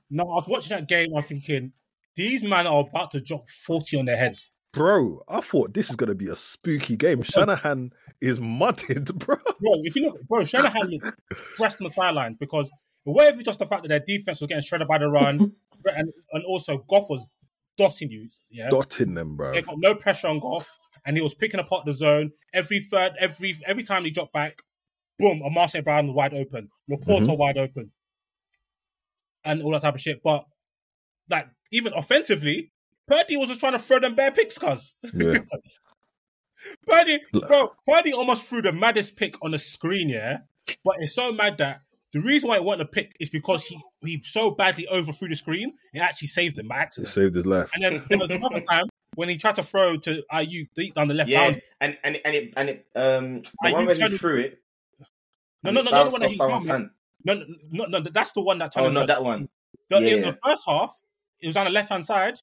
No, 0.09 0.23
I 0.23 0.35
was 0.35 0.47
watching 0.47 0.75
that 0.77 0.87
game. 0.87 1.15
I'm 1.15 1.23
thinking 1.23 1.71
these 2.15 2.43
men 2.43 2.67
are 2.67 2.81
about 2.81 3.11
to 3.11 3.21
drop 3.21 3.49
forty 3.49 3.97
on 3.97 4.05
their 4.05 4.17
heads. 4.17 4.51
Bro, 4.73 5.23
I 5.29 5.39
thought 5.39 5.73
this 5.73 5.89
is 5.89 5.95
going 5.95 6.09
to 6.09 6.15
be 6.15 6.27
a 6.27 6.35
spooky 6.35 6.97
game. 6.97 7.23
Shanahan 7.23 7.91
is 8.19 8.41
mudded, 8.41 9.05
bro. 9.19 9.37
Bro, 9.37 9.71
if 9.83 9.95
you 9.95 10.03
look, 10.03 10.21
bro, 10.27 10.43
Shanahan 10.43 10.89
looked 10.89 11.17
pressed 11.55 11.79
on 11.81 11.87
the 11.87 11.93
sidelines 11.93 12.35
because 12.39 12.69
whatever 13.05 13.41
just 13.41 13.59
the 13.59 13.65
fact 13.65 13.83
that 13.83 13.87
their 13.89 14.01
defense 14.01 14.41
was 14.41 14.47
getting 14.49 14.63
shredded 14.63 14.87
by 14.89 14.97
the 14.97 15.07
run, 15.07 15.39
and 15.85 16.11
and 16.33 16.43
also 16.45 16.79
Goff 16.89 17.09
was 17.09 17.25
dotting 17.77 18.11
you. 18.11 18.27
Yeah, 18.51 18.69
Dotting 18.69 19.13
them, 19.13 19.37
bro. 19.37 19.53
they 19.53 19.61
got 19.61 19.75
no 19.79 19.95
pressure 19.95 20.27
on 20.27 20.39
Goff, 20.39 20.67
and 21.05 21.15
he 21.17 21.21
was 21.23 21.33
picking 21.33 21.59
apart 21.59 21.85
the 21.85 21.93
zone 21.93 22.31
every 22.53 22.79
third, 22.79 23.13
every 23.19 23.55
every 23.65 23.83
time 23.83 24.05
he 24.05 24.11
dropped 24.11 24.33
back. 24.33 24.61
Boom, 25.19 25.41
a 25.45 25.49
Marseille 25.49 25.81
Brown 25.81 26.13
wide 26.13 26.33
open, 26.33 26.69
LaPorta 26.91 27.27
Mhm. 27.27 27.37
wide 27.37 27.57
open, 27.57 27.91
and 29.45 29.61
all 29.61 29.71
that 29.71 29.81
type 29.81 29.95
of 29.95 30.01
shit. 30.01 30.21
But 30.23 30.45
like 31.29 31.47
even 31.71 31.93
offensively, 31.93 32.71
Purdy 33.07 33.37
was 33.37 33.47
just 33.49 33.59
trying 33.59 33.73
to 33.73 33.79
throw 33.79 33.99
them 33.99 34.15
bare 34.15 34.31
picks, 34.31 34.57
cuz. 34.57 34.95
Yeah. 35.13 35.37
Purdy, 36.87 37.19
bro, 37.47 37.71
Purdy 37.87 38.11
almost 38.13 38.45
threw 38.47 38.61
the 38.61 38.71
maddest 38.73 39.17
pick 39.17 39.35
on 39.43 39.51
the 39.51 39.59
screen, 39.59 40.09
yeah. 40.09 40.39
But 40.83 40.95
it's 40.99 41.13
so 41.13 41.31
mad 41.31 41.59
that 41.59 41.81
the 42.11 42.21
reason 42.21 42.49
why 42.49 42.55
it 42.55 42.63
wasn't 42.63 42.81
a 42.83 42.85
pick 42.87 43.15
is 43.19 43.29
because 43.29 43.65
he 43.65 43.79
he 44.03 44.21
so 44.23 44.51
badly 44.51 44.87
overthrew 44.87 45.29
the 45.29 45.35
screen, 45.35 45.73
it 45.93 45.99
actually 45.99 46.29
saved 46.29 46.57
him 46.57 46.67
by 46.67 46.83
It 46.97 47.07
saved 47.07 47.35
his 47.35 47.45
life. 47.45 47.69
And 47.75 47.83
then 47.83 48.05
there 48.09 48.17
was 48.17 48.31
another 48.31 48.61
time 48.69 48.85
when 49.15 49.29
he 49.29 49.37
tried 49.37 49.55
to 49.55 49.63
throw 49.63 49.97
to 49.97 50.23
Aiyuk 50.31 50.69
deep 50.75 50.93
down 50.95 51.07
the 51.07 51.13
left 51.13 51.29
Yeah, 51.29 51.49
bound. 51.51 51.61
and 51.81 51.97
and 52.03 52.19
and 52.23 52.35
it 52.35 52.53
and 52.55 52.69
it 52.69 52.85
um 52.95 53.41
the 53.41 53.51
Are 53.69 53.73
one 53.73 53.85
where 53.85 53.95
he 53.95 54.01
telling- 54.01 54.17
threw 54.17 54.37
it. 54.39 54.61
No, 55.63 55.69
and 55.69 55.75
no, 55.75 55.81
it 55.81 55.83
no, 55.85 55.91
not 55.91 55.91
the 55.91 55.91
bounced 55.91 56.13
one 56.13 56.21
that 56.21 56.61
he 56.61 56.67
hand. 56.69 56.89
No, 57.23 57.33
no, 57.33 57.45
no, 57.71 57.85
no, 57.99 57.99
that's 58.11 58.31
the 58.33 58.41
one 58.41 58.59
that 58.59 58.71
turned 58.71 58.85
Oh, 58.85 58.89
not 58.91 59.07
that 59.07 59.23
one. 59.23 59.49
The, 59.89 59.99
Yeah, 60.01 60.15
in 60.15 60.21
the 60.21 60.37
first 60.43 60.63
half, 60.67 61.01
it 61.39 61.47
was 61.47 61.57
on 61.57 61.65
the 61.65 61.71
left 61.71 61.89
hand 61.89 62.05
side. 62.05 62.35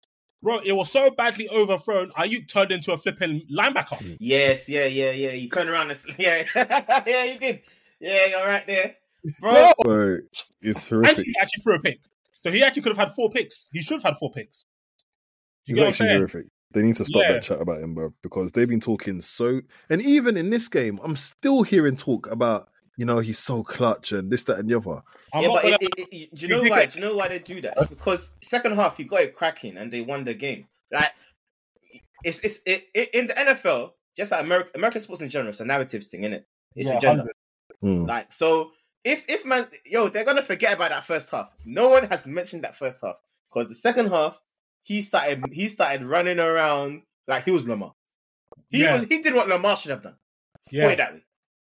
Bro, 0.42 0.60
it 0.64 0.72
was 0.72 0.90
so 0.90 1.08
badly 1.10 1.48
overthrown. 1.50 2.10
Aiyuk 2.18 2.48
turned 2.48 2.72
into 2.72 2.92
a 2.92 2.96
flipping 2.98 3.42
linebacker. 3.48 4.16
Yes, 4.18 4.68
yeah, 4.68 4.86
yeah, 4.86 5.12
yeah. 5.12 5.30
He 5.30 5.48
turned 5.48 5.70
around 5.70 5.90
and 5.92 6.02
yeah, 6.18 6.42
yeah, 7.06 7.26
he 7.26 7.38
did. 7.38 7.62
Yeah, 8.00 8.26
you're 8.26 8.44
right 8.46 8.66
there, 8.66 8.96
bro. 9.40 9.70
Bro, 9.84 10.18
it's 10.60 10.90
And 10.90 11.06
he 11.18 11.32
actually 11.40 11.62
threw 11.62 11.74
a 11.76 11.78
pick. 11.80 12.00
So 12.32 12.50
he 12.50 12.60
actually 12.64 12.82
could 12.82 12.90
have 12.96 12.98
had 12.98 13.12
four 13.12 13.30
picks. 13.30 13.68
He 13.72 13.82
should 13.82 13.94
have 13.94 14.02
had 14.02 14.16
four 14.16 14.32
picks. 14.32 14.64
Do 14.64 14.66
He's 15.64 15.68
you 15.68 15.74
get 15.76 15.80
what 15.82 15.86
I'm 15.86 15.88
actually 15.90 16.06
saying? 16.06 16.16
horrific. 16.18 16.46
They 16.72 16.82
need 16.82 16.96
to 16.96 17.04
stop 17.04 17.22
Yeah. 17.22 17.32
that 17.32 17.42
chat 17.42 17.60
about 17.60 17.80
him, 17.82 17.94
bro, 17.94 18.12
because 18.22 18.52
they've 18.52 18.68
been 18.68 18.80
talking 18.80 19.20
so. 19.22 19.60
And 19.90 20.00
even 20.02 20.36
in 20.36 20.50
this 20.50 20.68
game, 20.68 20.98
I'm 21.02 21.16
still 21.16 21.62
hearing 21.62 21.96
talk 21.96 22.30
about, 22.30 22.68
you 22.96 23.04
know, 23.06 23.18
he's 23.20 23.38
so 23.38 23.62
clutch 23.62 24.12
and 24.12 24.30
this, 24.30 24.42
that, 24.44 24.58
and 24.58 24.68
the 24.68 24.76
other. 24.76 25.02
I'm 25.32 25.42
yeah, 25.42 25.48
but 25.48 25.62
gonna- 25.62 25.78
it, 25.80 25.94
it, 25.98 26.08
it, 26.12 26.34
do 26.34 26.42
you 26.42 26.48
know 26.48 26.62
you 26.62 26.70
why? 26.70 26.80
get- 26.80 26.92
Do 26.92 26.98
you 27.00 27.04
know 27.04 27.16
why 27.16 27.28
they 27.28 27.38
do 27.38 27.60
that? 27.62 27.74
It's 27.78 27.86
because 27.88 28.30
second 28.42 28.74
half 28.74 28.96
he 28.96 29.04
got 29.04 29.22
it 29.22 29.34
cracking 29.34 29.76
and 29.76 29.90
they 29.92 30.00
won 30.02 30.24
the 30.24 30.34
game. 30.34 30.66
Like 30.92 31.12
it's 32.24 32.38
it's 32.40 32.60
it, 32.66 32.84
it, 32.94 33.10
in 33.14 33.26
the 33.26 33.34
NFL, 33.34 33.92
just 34.16 34.30
like 34.30 34.42
American 34.44 34.72
American 34.74 35.00
sports 35.00 35.22
in 35.22 35.28
general, 35.28 35.48
it's 35.50 35.60
a 35.60 35.64
narratives 35.64 36.06
thing, 36.06 36.22
isn't 36.22 36.34
it? 36.34 36.46
It's 36.76 36.88
Yeah, 36.88 36.96
agenda. 36.96 37.24
100. 37.80 38.02
Hmm. 38.02 38.06
Like 38.06 38.32
so, 38.32 38.72
if 39.04 39.24
if 39.28 39.44
man, 39.44 39.66
yo, 39.86 40.08
they're 40.08 40.24
gonna 40.24 40.42
forget 40.42 40.74
about 40.74 40.90
that 40.90 41.04
first 41.04 41.30
half. 41.30 41.50
No 41.64 41.88
one 41.88 42.06
has 42.08 42.26
mentioned 42.26 42.62
that 42.64 42.76
first 42.76 43.00
half 43.02 43.16
because 43.52 43.68
the 43.68 43.74
second 43.74 44.08
half 44.10 44.40
he 44.82 45.02
started 45.02 45.44
he 45.52 45.68
started 45.68 46.04
running 46.04 46.38
around 46.38 47.02
like 47.28 47.44
he 47.44 47.50
was 47.50 47.66
Lamar. 47.68 47.92
He 48.68 48.82
Yeah. 48.82 48.92
was 48.94 49.04
he 49.04 49.20
did 49.22 49.34
what 49.34 49.48
Lamar 49.48 49.76
should 49.76 49.90
have 49.90 50.02
done. 50.02 50.16
Yeah. 50.70 50.84
Put 50.84 50.92
it 50.92 50.96
that 50.98 51.14
way. 51.14 51.24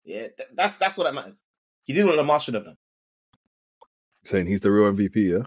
Yeah, 0.05 0.21
th- 0.35 0.49
that's 0.55 0.77
that's 0.77 0.97
what 0.97 1.05
that 1.05 1.13
matters. 1.13 1.43
He 1.83 1.93
did 1.93 2.05
what 2.05 2.15
Lamar 2.15 2.39
should 2.39 2.53
have 2.55 2.65
done. 2.65 2.77
Saying 4.25 4.47
he's 4.47 4.61
the 4.61 4.71
real 4.71 4.91
MVP, 4.93 5.15
yeah? 5.15 5.45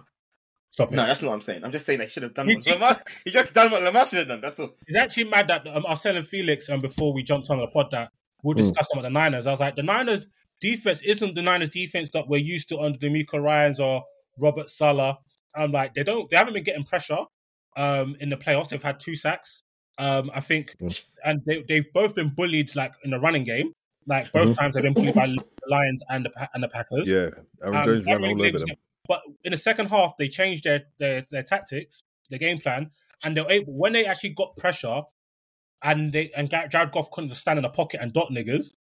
Stop 0.71 0.93
it. 0.93 0.97
No, 0.97 1.07
that's 1.07 1.23
not 1.23 1.29
what 1.29 1.35
I'm 1.35 1.41
saying. 1.41 1.65
I'm 1.65 1.73
just 1.73 1.87
saying 1.87 1.99
they 1.99 2.07
should 2.07 2.23
have 2.23 2.35
done 2.35 2.49
He- 2.49 2.57
what 2.57 2.67
Lamar. 2.67 3.03
He 3.25 3.31
just 3.31 3.55
done 3.55 3.71
what 3.71 3.83
Lamar 3.83 4.05
should 4.05 4.19
have 4.21 4.29
done. 4.29 4.41
That's 4.43 4.61
all. 4.61 4.75
It's 4.87 4.99
actually 4.99 5.25
mad 5.25 5.49
that 5.49 5.67
um, 5.67 5.87
I 5.87 5.91
was 5.91 6.03
telling 6.03 6.23
Felix 6.23 6.69
um, 6.69 6.81
before 6.81 7.13
we 7.15 7.23
jumped 7.23 7.49
on 7.51 7.59
the 7.59 7.67
pod 7.69 7.91
that 7.93 8.11
we'll 8.43 8.55
Hmm. 8.55 8.61
discuss 8.61 8.89
some 8.91 8.99
of 8.99 9.05
the 9.05 9.11
Niners. 9.11 9.47
I 9.47 9.51
was 9.51 9.61
like, 9.61 9.77
the 9.77 9.83
Niners 9.83 10.27
defense 10.61 11.01
isn't 11.03 11.35
the 11.35 11.43
Niners 11.43 11.71
defense 11.71 12.11
that 12.13 12.29
we're 12.29 12.39
used 12.41 12.69
to 12.71 12.81
under 12.81 12.99
DeMeco 12.99 13.43
Ryans 13.43 13.81
or 13.81 14.05
Robert 14.39 14.71
Saleh. 14.71 15.17
I'm 15.55 15.73
like, 15.73 15.95
they 15.95 16.03
don't, 16.03 16.29
they 16.29 16.37
haven't 16.37 16.53
been 16.53 16.65
getting 16.65 16.85
pressure 16.85 17.19
um, 17.77 18.17
in 18.21 18.29
the 18.31 18.37
playoffs. 18.37 18.69
They've 18.69 18.83
had 18.83 18.99
two 19.01 19.17
sacks. 19.17 19.63
Um, 19.99 20.31
I 20.35 20.41
think, 20.41 20.75
Mm. 20.83 21.15
and 21.25 21.41
they, 21.47 21.63
they've 21.67 21.93
both 21.95 22.15
been 22.15 22.29
bullied 22.31 22.75
like 22.77 22.93
in 23.05 23.11
the 23.11 23.19
running 23.21 23.45
game. 23.45 23.73
Like 24.07 24.31
both 24.31 24.51
Mhm. 24.51 24.57
times 24.59 24.75
they've 24.75 24.83
been 24.83 24.93
bullied 24.93 25.15
by 25.15 25.27
the 25.27 25.43
Lions 25.69 26.03
and 26.11 26.27
the 26.27 26.49
and 26.55 26.63
the 26.63 26.69
Packers. 26.69 27.09
Yeah. 27.09 27.31
Aaron 27.63 27.77
Um, 27.77 27.85
Jones 27.85 28.07
ran 28.07 28.25
all 28.25 28.43
over 28.43 28.59
them. 28.59 28.69
But 29.09 29.23
in 29.45 29.53
the 29.53 29.57
second 29.59 29.87
half, 29.89 30.17
they 30.17 30.29
changed 30.29 30.65
their, 30.65 30.85
their 30.99 31.27
their 31.31 31.43
tactics, 31.43 32.03
their 32.29 32.39
game 32.39 32.59
plan, 32.59 32.91
and 33.25 33.37
they 33.37 33.41
were 33.41 33.51
able 33.51 33.73
when 33.73 33.93
they 33.95 34.05
actually 34.05 34.31
got 34.31 34.57
pressure, 34.57 35.03
and 35.83 36.13
they 36.13 36.31
and 36.33 36.51
Jared 36.51 36.93
Goff 36.93 37.11
couldn't 37.11 37.29
just 37.29 37.41
stand 37.41 37.59
in 37.59 37.63
the 37.63 37.69
pocket 37.71 38.01
and 38.03 38.13
dot 38.13 38.29
niggers. 38.31 38.75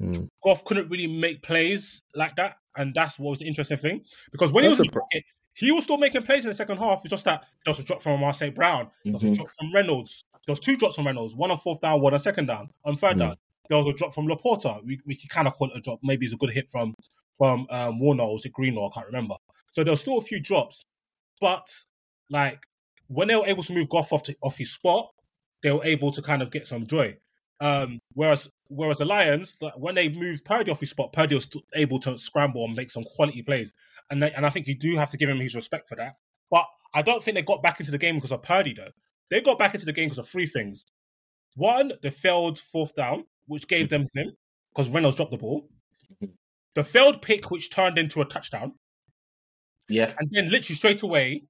Hmm. 0.00 0.26
Goff 0.42 0.64
couldn't 0.64 0.88
really 0.88 1.08
make 1.08 1.42
plays 1.42 2.02
like 2.14 2.36
that, 2.36 2.56
and 2.76 2.94
that's 2.94 3.18
what 3.18 3.30
was 3.30 3.38
the 3.40 3.46
interesting 3.46 3.78
thing 3.78 4.04
because 4.32 4.50
when 4.52 4.64
That's 4.64 4.76
he 4.78 4.80
was 4.82 4.88
in 4.88 4.92
the 4.94 5.00
pocket, 5.00 5.24
he 5.58 5.72
was 5.72 5.84
still 5.84 5.98
making 5.98 6.22
plays 6.22 6.44
in 6.44 6.48
the 6.48 6.54
second 6.54 6.78
half. 6.78 7.00
It's 7.04 7.10
just 7.10 7.24
that 7.24 7.44
there 7.64 7.70
was 7.70 7.78
a 7.78 7.84
drop 7.84 8.00
from 8.02 8.20
Marseille 8.20 8.50
Brown, 8.50 8.90
there 9.04 9.12
was 9.14 9.24
a 9.24 9.26
Mhm. 9.26 9.36
drop 9.36 9.48
from 9.58 9.72
Reynolds, 9.72 10.24
there 10.46 10.52
was 10.52 10.60
two 10.60 10.76
drops 10.76 10.94
from 10.96 11.06
Reynolds, 11.06 11.34
one 11.34 11.50
on 11.50 11.58
fourth 11.58 11.80
down, 11.80 12.00
one 12.00 12.14
on 12.14 12.20
second 12.20 12.46
down. 12.46 12.70
On 12.84 12.96
third 12.96 13.16
Mm. 13.16 13.20
down, 13.20 13.36
there 13.68 13.78
was 13.78 13.88
a 13.88 13.92
drop 13.96 14.14
from 14.14 14.26
LaPorta. 14.28 14.84
We 14.84 15.00
we 15.04 15.14
can 15.14 15.28
kind 15.28 15.46
of 15.48 15.54
call 15.54 15.70
it 15.70 15.76
a 15.76 15.80
drop. 15.80 15.98
Maybe 16.02 16.24
it's 16.26 16.34
a 16.34 16.38
good 16.38 16.52
hit 16.52 16.70
from 16.70 16.94
from 17.38 17.66
um, 17.70 18.00
Warner 18.00 18.24
or 18.24 18.32
was 18.34 18.44
it 18.46 18.52
Greenlaw? 18.52 18.90
I 18.90 18.94
can't 18.94 19.06
remember. 19.06 19.36
So 19.70 19.84
there 19.84 19.92
was 19.92 20.00
still 20.00 20.18
a 20.18 20.20
few 20.20 20.40
drops, 20.40 20.84
but 21.40 21.68
like 22.30 22.58
when 23.08 23.28
they 23.28 23.36
were 23.36 23.46
able 23.46 23.62
to 23.62 23.72
move 23.72 23.88
Goff 23.88 24.12
off 24.12 24.22
to, 24.24 24.36
off 24.42 24.56
his 24.58 24.72
spot, 24.72 25.10
they 25.62 25.70
were 25.72 25.84
able 25.84 26.10
to 26.12 26.20
kind 26.22 26.42
of 26.42 26.50
get 26.50 26.66
some 26.66 26.86
joy. 26.86 27.16
Um, 27.60 28.00
whereas 28.14 28.48
whereas 28.68 28.98
the 28.98 29.04
Lions, 29.04 29.56
like, 29.60 29.76
when 29.76 29.94
they 29.94 30.08
moved 30.08 30.44
Purdy 30.44 30.70
off 30.70 30.80
his 30.80 30.90
spot, 30.90 31.12
Purdy 31.12 31.34
was 31.34 31.48
able 31.74 31.98
to 32.00 32.16
scramble 32.18 32.64
and 32.64 32.76
make 32.76 32.90
some 32.90 33.04
quality 33.04 33.42
plays, 33.42 33.72
and 34.10 34.22
they, 34.22 34.32
and 34.32 34.44
I 34.46 34.50
think 34.50 34.66
you 34.66 34.74
do 34.76 34.96
have 34.96 35.10
to 35.10 35.16
give 35.16 35.28
him 35.28 35.40
his 35.40 35.54
respect 35.54 35.88
for 35.88 35.96
that. 35.96 36.14
But 36.50 36.64
I 36.94 37.02
don't 37.02 37.22
think 37.22 37.34
they 37.34 37.42
got 37.42 37.62
back 37.62 37.80
into 37.80 37.92
the 37.92 37.98
game 37.98 38.14
because 38.16 38.32
of 38.32 38.42
Purdy 38.42 38.72
though. 38.74 38.90
They 39.30 39.40
got 39.40 39.58
back 39.58 39.74
into 39.74 39.86
the 39.86 39.92
game 39.92 40.06
because 40.06 40.18
of 40.18 40.28
three 40.28 40.46
things. 40.46 40.84
One, 41.56 41.92
the 42.02 42.10
failed 42.10 42.58
fourth 42.58 42.94
down, 42.94 43.24
which 43.46 43.68
gave 43.68 43.88
them 43.88 44.06
him 44.14 44.32
because 44.74 44.88
Reynolds 44.90 45.16
dropped 45.16 45.32
the 45.32 45.38
ball. 45.38 45.68
The 46.74 46.84
failed 46.84 47.20
pick, 47.20 47.50
which 47.50 47.70
turned 47.70 47.98
into 47.98 48.20
a 48.20 48.24
touchdown, 48.24 48.72
Yeah. 49.88 50.14
and 50.18 50.28
then 50.30 50.48
literally 50.50 50.76
straight 50.76 51.02
away, 51.02 51.42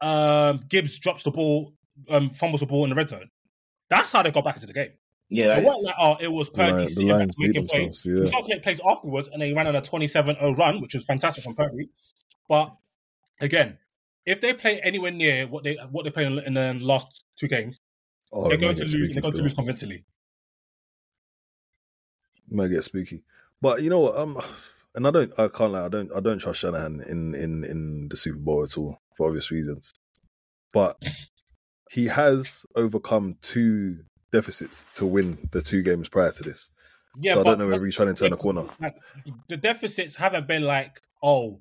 um, 0.00 0.60
Gibbs 0.68 0.98
drops 0.98 1.22
the 1.22 1.30
ball, 1.30 1.72
um, 2.10 2.28
fumbles 2.28 2.60
the 2.60 2.66
ball 2.66 2.84
in 2.84 2.90
the 2.90 2.96
red 2.96 3.08
zone. 3.08 3.30
That's 3.88 4.12
how 4.12 4.22
they 4.22 4.30
got 4.30 4.44
back 4.44 4.56
into 4.56 4.66
the 4.66 4.72
game. 4.72 4.92
Yeah, 5.34 5.58
It 5.58 5.64
wasn't 5.64 5.86
like, 5.86 5.94
oh, 5.98 6.16
it 6.20 6.30
was 6.30 6.50
Purdy 6.50 6.92
the 6.94 7.04
Lions 7.06 7.34
beat 7.36 7.48
making 7.48 7.66
plays. 7.68 8.02
themselves. 8.02 8.06
We 8.06 8.12
Yeah. 8.36 8.40
making 8.42 8.62
plays 8.62 8.80
afterwards, 8.86 9.28
and 9.32 9.40
they 9.40 9.52
ran 9.52 9.66
on 9.66 9.74
a 9.76 9.80
27-0 9.82 10.58
run, 10.58 10.80
which 10.80 10.94
was 10.94 11.04
fantastic 11.04 11.42
from 11.44 11.54
Purdy. 11.54 11.88
But 12.48 12.74
again, 13.40 13.78
if 14.26 14.40
they 14.40 14.52
play 14.52 14.80
anywhere 14.82 15.10
near 15.10 15.46
what 15.48 15.64
they 15.64 15.76
what 15.90 16.04
they 16.04 16.10
played 16.10 16.26
in, 16.26 16.38
in 16.40 16.54
the 16.54 16.74
last 16.84 17.24
two 17.36 17.48
games, 17.48 17.80
Oh, 18.30 18.48
they're 18.48 18.58
going 18.58 18.76
to 18.76 18.82
lose. 18.82 18.92
They're 19.14 19.20
going 19.22 19.34
to 19.34 19.42
lose 19.42 19.54
convincingly. 19.54 20.04
might 22.48 22.68
get 22.68 22.84
spooky. 22.84 23.24
But 23.60 23.82
you 23.82 23.90
know 23.90 24.00
what? 24.00 24.16
Um, 24.16 24.40
and 24.94 25.06
I 25.06 25.10
don't, 25.10 25.32
I 25.38 25.48
can't 25.48 25.72
lie. 25.72 25.86
I 25.86 25.88
don't, 25.88 26.14
I 26.14 26.20
don't 26.20 26.38
trust 26.38 26.60
Shanahan 26.60 27.00
in 27.08 27.34
in 27.34 27.64
in 27.64 28.08
the 28.08 28.16
Super 28.16 28.38
Bowl 28.38 28.62
at 28.64 28.76
all 28.76 29.00
for 29.16 29.28
obvious 29.28 29.50
reasons. 29.50 29.92
But 30.74 31.02
he 31.90 32.06
has 32.06 32.64
overcome 32.74 33.36
two 33.42 34.04
deficits 34.32 34.84
to 34.94 35.06
win 35.06 35.38
the 35.52 35.62
two 35.62 35.82
games 35.82 36.08
prior 36.08 36.32
to 36.32 36.42
this. 36.42 36.70
Yeah, 37.20 37.34
so 37.34 37.40
I 37.40 37.44
don't 37.44 37.58
know 37.58 37.68
whether 37.68 37.84
he's 37.84 37.94
trying 37.94 38.08
to 38.08 38.14
turn 38.14 38.32
a 38.32 38.36
corner. 38.36 38.64
like, 38.80 38.96
the 39.48 39.56
deficits 39.56 40.14
haven't 40.16 40.48
been 40.48 40.62
like 40.62 41.00
oh 41.22 41.60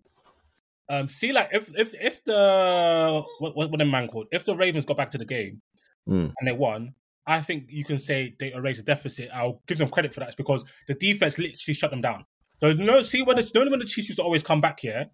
um 0.89 1.07
see 1.09 1.31
like 1.31 1.49
if 1.51 1.69
if 1.77 1.93
if 1.99 2.23
the 2.23 3.23
what 3.39 3.55
what, 3.55 3.77
the 3.77 3.85
man 3.85 4.07
called 4.07 4.27
if 4.31 4.45
the 4.45 4.55
ravens 4.55 4.85
got 4.85 4.97
back 4.97 5.11
to 5.11 5.17
the 5.17 5.25
game 5.25 5.61
Mm. 6.09 6.33
and 6.39 6.47
they 6.47 6.51
won 6.51 6.95
i 7.27 7.39
think 7.41 7.65
you 7.67 7.83
can 7.83 7.99
say 7.99 8.35
they 8.39 8.51
erased 8.53 8.79
the 8.79 8.83
deficit 8.83 9.29
i'll 9.35 9.61
give 9.67 9.77
them 9.77 9.87
credit 9.87 10.11
for 10.11 10.19
that 10.19 10.29
it's 10.29 10.35
because 10.35 10.63
the 10.87 10.95
defense 10.95 11.37
literally 11.37 11.75
shut 11.75 11.91
them 11.91 12.01
down 12.01 12.25
so 12.59 12.73
no 12.73 13.03
see 13.03 13.21
when 13.21 13.35
the, 13.35 13.51
when 13.69 13.77
the 13.77 13.85
chiefs 13.85 14.07
used 14.09 14.17
to 14.17 14.23
always 14.23 14.41
come 14.41 14.59
back 14.59 14.79
here 14.79 15.05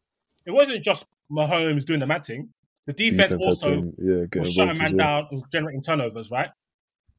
it 0.46 0.52
wasn't 0.52 0.82
just 0.82 1.06
Mahomes 1.30 1.84
doing 1.84 2.00
the 2.00 2.08
mad 2.08 2.24
thing 2.24 2.48
the 2.86 2.94
defense, 2.94 3.32
Defense 3.32 3.46
also 3.46 3.82
to, 3.82 3.94
yeah, 4.00 4.40
was 4.40 4.54
shutting 4.54 4.82
man 4.82 4.96
well. 4.96 5.06
down 5.06 5.28
and 5.32 5.44
generating 5.52 5.84
turnovers, 5.84 6.32
right? 6.32 6.50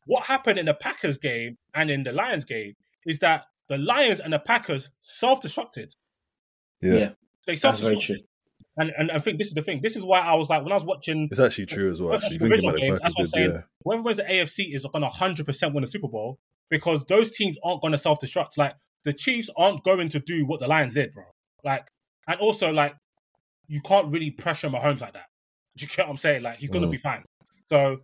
What 0.09 0.25
happened 0.25 0.59
in 0.59 0.65
the 0.67 0.75
Packers 0.75 1.19
game 1.19 1.57
and 1.75 1.91
in 1.91 2.03
the 2.03 2.13
Lions 2.13 2.45
game 2.47 2.73
is 3.07 3.19
that 3.19 3.45
the 3.69 3.77
Lions 3.79 4.21
and 4.21 4.33
the 4.33 4.39
Packers 4.39 4.89
self-destructed. 5.03 5.95
Yeah. 6.81 6.93
Yeah. 6.95 7.09
They 7.47 7.57
That's 7.57 7.81
very 7.81 7.93
self-destructed. 8.01 8.07
true. 8.07 8.17
And, 8.79 8.93
and 8.97 9.11
I 9.11 9.19
think 9.19 9.39
this 9.39 9.49
is 9.49 9.55
the 9.55 9.61
thing. 9.63 9.81
This 9.83 9.97
is 9.97 10.05
why 10.05 10.21
I 10.21 10.35
was 10.35 10.49
like, 10.49 10.63
when 10.63 10.73
I 10.73 10.77
was 10.77 10.85
watching 10.87 11.29
It's 11.31 11.39
actually 11.41 11.67
true 11.67 11.91
as 11.91 12.01
well. 12.01 12.11
when 12.13 12.17
Actually, 12.23 12.39
watching 12.39 12.39
thinking 12.39 12.51
divisional 12.51 12.71
about 12.75 12.81
games, 12.81 13.01
that's 13.03 13.15
what 13.17 13.23
I'm 13.23 13.27
saying. 13.29 13.51
yeah. 13.53 13.61
Whoever 13.85 14.03
wins 14.03 14.17
the 14.17 14.23
AFC 14.25 14.75
is 14.75 14.87
going 14.91 15.03
to 15.03 15.09
100% 15.09 15.75
win 15.75 15.83
the 15.83 15.87
Super 15.89 16.09
Bowl 16.09 16.39
because 16.71 17.05
those 17.05 17.31
teams 17.33 17.59
aren't 17.63 17.83
going 17.83 17.93
to 17.93 17.99
self-destruct. 17.99 18.57
Like, 18.57 18.75
the 19.05 19.13
Chiefs 19.13 19.51
aren't 19.57 19.85
going 19.85 20.09
to 20.11 20.21
do 20.21 20.47
what 20.47 20.61
the 20.61 20.69
Lions 20.69 20.95
did, 20.95 21.13
bro. 21.13 21.25
Like, 21.65 21.87
and 22.27 22.41
also, 22.41 22.73
like, 22.73 22.95
you 23.67 23.81
can't 23.83 24.09
really 24.11 24.31
pressure 24.31 24.69
Mahomes 24.71 25.01
like 25.01 25.13
that. 25.13 25.27
Do 25.77 25.83
you 25.85 25.89
get 25.89 26.07
what 26.07 26.11
I'm 26.13 26.17
saying? 26.17 26.43
Like, 26.43 26.57
he's 26.59 26.71
going 26.71 26.83
to 26.83 26.89
Mm. 26.89 26.93
be 26.93 26.97
fine. 26.99 27.25
So, 27.71 27.99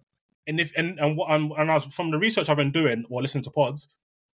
and 0.47 0.61
if 0.61 0.73
and 0.77 0.99
and 1.01 1.17
what 1.17 1.31
I'm, 1.31 1.51
and 1.53 1.71
I 1.71 1.75
was 1.75 1.85
from 1.87 2.11
the 2.11 2.19
research 2.19 2.49
I've 2.49 2.57
been 2.57 2.73
doing 2.73 3.05
or 3.11 3.23
listening 3.23 3.45
to 3.45 3.51
pods, 3.51 3.89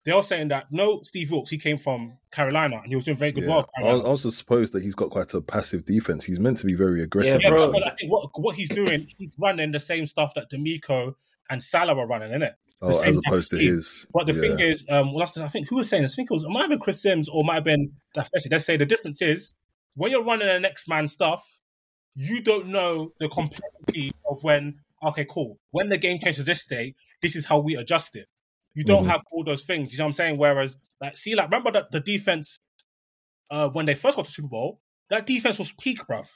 they 0.04 0.12
are 0.12 0.22
saying 0.22 0.48
that 0.48 0.66
no, 0.70 1.00
Steve 1.02 1.30
Wilks, 1.30 1.50
he 1.50 1.58
came 1.58 1.78
from 1.78 2.16
Carolina 2.32 2.76
and 2.82 2.86
he 2.88 2.96
was 2.96 3.04
doing 3.04 3.16
very 3.16 3.32
good 3.32 3.44
Yeah. 3.44 3.56
work. 3.56 3.68
I 3.76 3.92
was 3.92 4.02
also 4.02 4.30
suppose 4.30 4.70
that 4.72 4.82
he's 4.82 4.94
got 4.94 5.10
quite 5.10 5.32
a 5.34 5.40
passive 5.40 5.84
defense. 5.84 6.24
He's 6.24 6.40
meant 6.40 6.58
to 6.58 6.66
be 6.66 6.74
very 6.74 7.02
aggressive. 7.02 7.42
Yeah, 7.42 7.50
Yeah, 7.50 7.54
bro. 7.56 7.72
but 7.72 7.86
I 7.86 7.90
think 7.90 8.10
what 8.10 8.30
what 8.40 8.56
he's 8.56 8.68
doing, 8.70 9.08
he's 9.18 9.32
running 9.38 9.72
the 9.72 9.80
same 9.80 10.06
stuff 10.06 10.34
that 10.34 10.50
DeMeco 10.50 11.14
and 11.50 11.62
Saleh 11.62 11.96
were 11.96 12.06
running, 12.06 12.30
innit? 12.30 12.54
The 12.80 12.86
Oh, 12.86 13.00
as 13.00 13.16
opposed 13.26 13.50
to 13.50 13.58
team. 13.58 13.74
his. 13.74 14.06
But 14.14 14.26
the 14.26 14.32
yeah. 14.32 14.40
thing 14.40 14.60
is, 14.60 14.86
um, 14.88 15.12
well, 15.12 15.18
that's, 15.26 15.36
I 15.36 15.48
think 15.48 15.68
who 15.68 15.76
was 15.76 15.88
saying 15.90 16.02
this? 16.02 16.14
I 16.14 16.16
think 16.16 16.30
it 16.30 16.34
was 16.34 16.44
it 16.44 16.48
might 16.48 16.62
have 16.62 16.70
been 16.70 16.78
Chris 16.80 17.02
Sims 17.02 17.28
or 17.28 17.44
might 17.44 17.56
have 17.56 17.64
been 17.64 17.92
Dafetti. 18.16 18.48
They 18.48 18.58
say 18.58 18.76
the 18.78 18.86
difference 18.86 19.20
is 19.20 19.54
when 19.96 20.10
you're 20.12 20.24
running 20.24 20.48
the 20.48 20.58
next 20.60 20.88
man 20.88 21.06
stuff, 21.08 21.44
you 22.14 22.40
don't 22.40 22.68
know 22.68 23.12
the 23.20 23.28
complexity 23.28 24.12
of 24.30 24.42
when. 24.42 24.76
Okay, 25.02 25.26
cool. 25.28 25.58
When 25.70 25.88
the 25.88 25.98
game 25.98 26.18
changed 26.18 26.38
to 26.38 26.44
this 26.44 26.60
state, 26.60 26.94
this 27.22 27.34
is 27.36 27.44
how 27.46 27.58
we 27.60 27.76
adjust 27.76 28.16
it. 28.16 28.26
You 28.74 28.84
don't 28.84 29.04
Mhm. 29.04 29.08
have 29.08 29.22
all 29.32 29.44
those 29.44 29.64
things. 29.64 29.92
You 29.92 29.98
know 29.98 30.04
what 30.04 30.08
I'm 30.08 30.12
saying? 30.12 30.38
Whereas, 30.38 30.76
like, 31.00 31.16
see, 31.16 31.34
like, 31.34 31.46
remember 31.46 31.72
that 31.72 31.90
the 31.90 32.00
defense 32.00 32.58
uh, 33.50 33.68
when 33.70 33.84
they 33.84 33.96
first 33.96 34.16
got 34.16 34.26
to 34.26 34.30
Super 34.30 34.46
Bowl, 34.48 34.80
that 35.08 35.26
defense 35.26 35.58
was 35.58 35.72
peak, 35.72 35.98
bruv. 36.08 36.30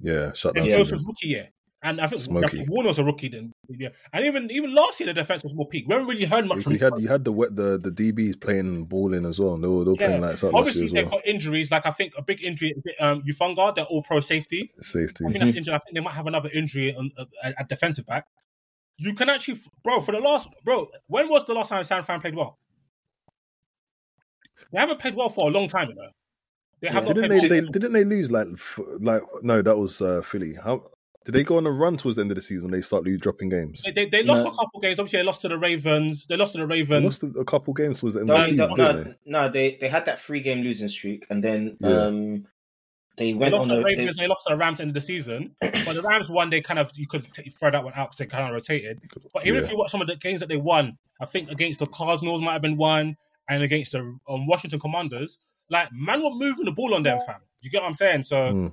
yeah, 0.00 0.32
shut 0.32 0.54
down. 0.54 0.66
it 0.66 0.78
was 0.78 0.90
rookie 0.92 1.28
year. 1.28 1.50
And 1.80 2.00
I 2.00 2.08
think 2.08 2.20
Smoky. 2.22 2.66
Warner 2.68 2.88
was 2.88 2.98
a 2.98 3.04
rookie 3.04 3.28
then. 3.28 3.52
Yeah. 3.68 3.90
And 4.12 4.24
even 4.24 4.50
even 4.50 4.74
last 4.74 4.98
year, 4.98 5.06
the 5.06 5.14
defense 5.14 5.44
was 5.44 5.54
more 5.54 5.68
peak. 5.68 5.86
We 5.86 5.94
haven't 5.94 6.08
really 6.08 6.24
heard 6.24 6.44
much 6.44 6.64
from 6.64 6.72
You 6.72 6.78
had 6.80 6.92
you 6.98 7.08
had 7.08 7.24
the 7.24 7.32
the 7.32 7.78
the 7.78 7.90
DBs 7.90 8.40
playing 8.40 8.86
balling 8.86 9.24
as 9.24 9.38
well. 9.38 9.56
They 9.56 9.68
were, 9.68 9.84
they 9.84 9.90
were 9.90 9.96
playing 9.96 10.20
like 10.20 10.42
Obviously, 10.42 10.88
they've 10.88 11.04
well. 11.04 11.18
got 11.18 11.26
injuries. 11.26 11.70
Like 11.70 11.86
I 11.86 11.92
think 11.92 12.14
a 12.18 12.22
big 12.22 12.42
injury. 12.42 12.74
Um, 12.98 13.22
Hufanga, 13.22 13.76
they're 13.76 13.84
all 13.84 14.02
pro 14.02 14.18
safety. 14.18 14.72
Safety. 14.78 15.24
I 15.24 15.30
think 15.30 15.44
that's 15.44 15.56
injured. 15.56 15.74
I 15.74 15.78
think 15.78 15.94
they 15.94 16.00
might 16.00 16.14
have 16.14 16.26
another 16.26 16.50
injury 16.52 16.96
on, 16.96 17.12
uh, 17.16 17.26
at, 17.44 17.54
at 17.60 17.68
defensive 17.68 18.06
back. 18.06 18.26
You 18.96 19.14
can 19.14 19.28
actually, 19.28 19.60
bro. 19.84 20.00
For 20.00 20.10
the 20.10 20.20
last, 20.20 20.48
bro, 20.64 20.88
when 21.06 21.28
was 21.28 21.44
the 21.44 21.54
last 21.54 21.68
time 21.68 21.84
San 21.84 22.02
Fran 22.02 22.20
played 22.20 22.34
well? 22.34 22.58
They 24.72 24.80
haven't 24.80 24.98
played 24.98 25.14
well 25.14 25.28
for 25.28 25.48
a 25.48 25.52
long 25.52 25.68
time, 25.68 25.90
you 25.90 25.94
know. 25.94 26.10
They 26.80 26.88
have 26.88 27.04
not 27.04 27.14
Didn't 27.14 27.30
they, 27.30 27.48
they 27.48 27.60
didn't 27.60 27.92
they 27.92 28.04
lose 28.04 28.30
like 28.32 28.48
like 29.00 29.22
no 29.42 29.62
that 29.62 29.76
was 29.76 30.00
uh, 30.00 30.22
Philly. 30.22 30.54
How 30.54 30.90
did 31.28 31.34
they 31.34 31.44
go 31.44 31.58
on 31.58 31.66
a 31.66 31.70
run 31.70 31.98
towards 31.98 32.16
the 32.16 32.22
end 32.22 32.30
of 32.30 32.36
the 32.36 32.42
season? 32.42 32.70
They 32.70 32.80
start 32.80 33.04
lose 33.04 33.20
dropping 33.20 33.50
games. 33.50 33.82
They, 33.82 33.90
they, 33.90 34.06
they 34.06 34.22
lost 34.22 34.44
No. 34.44 34.50
a 34.50 34.54
couple 34.56 34.80
games. 34.80 34.98
Obviously, 34.98 35.18
they 35.18 35.24
lost 35.24 35.42
to 35.42 35.48
the 35.48 35.58
Ravens. 35.58 36.24
They 36.24 36.36
lost 36.38 36.52
to 36.52 36.58
the 36.58 36.66
Ravens. 36.66 36.88
They 36.88 36.94
Ravens. 36.94 37.22
lost 37.22 37.36
a, 37.36 37.40
a 37.40 37.44
couple 37.44 37.74
games 37.74 38.00
towards 38.00 38.14
the 38.14 38.20
end 38.20 38.28
No, 38.28 38.36
of 38.36 38.40
the 38.40 38.48
season, 38.48 38.70
no, 38.70 38.92
didn't 38.92 39.16
no, 39.26 39.48
they 39.50 39.76
they 39.78 39.88
had 39.88 40.06
that 40.06 40.18
three 40.18 40.40
game 40.40 40.62
losing 40.64 40.88
streak, 40.88 41.26
and 41.28 41.44
then 41.44 41.76
Yeah. 41.80 42.06
um, 42.06 42.46
they 43.18 43.32
They 43.32 43.34
went 43.34 43.52
lost 43.52 43.64
on 43.64 43.68
to 43.68 43.76
the. 43.76 43.84
Ravens. 43.84 44.16
They, 44.16 44.22
They 44.22 44.28
lost 44.28 44.46
to 44.46 44.54
the 44.54 44.56
Rams 44.58 44.80
end 44.80 44.88
of 44.90 44.94
the 44.94 45.02
season. 45.02 45.54
But 45.84 45.94
the 45.94 46.02
Rams 46.02 46.30
won. 46.30 46.48
They 46.48 46.60
kind 46.62 46.78
of 46.78 46.90
you 46.96 47.06
could 47.06 47.30
t- 47.32 47.50
throw 47.50 47.70
that 47.70 47.84
one 47.84 47.92
out 47.94 48.10
because 48.10 48.18
they 48.18 48.26
kind 48.26 48.48
of 48.48 48.54
rotated. 48.54 49.00
But 49.34 49.46
even 49.46 49.62
if 49.62 49.70
you 49.70 49.76
watch 49.76 49.90
some 49.90 50.00
of 50.00 50.06
the 50.06 50.16
games 50.16 50.40
that 50.40 50.48
they 50.48 50.56
won, 50.56 50.96
I 51.20 51.24
think 51.26 51.50
against 51.50 51.80
the 51.80 51.86
Cardinals 51.86 52.40
might 52.42 52.52
have 52.54 52.62
been 52.62 52.76
one, 52.78 53.16
and 53.50 53.62
against 53.62 53.92
the 53.92 54.00
um, 54.28 54.46
Washington 54.46 54.80
Commanders, 54.80 55.38
like 55.68 55.88
man, 55.92 56.22
were 56.22 56.30
moving 56.30 56.64
the 56.64 56.72
ball 56.72 56.94
on 56.94 57.02
them, 57.02 57.18
fam. 57.26 57.40
You 57.62 57.70
get 57.70 57.82
what 57.82 57.88
I'm 57.88 57.94
saying? 57.94 58.22
So 58.22 58.36
Mm. 58.36 58.72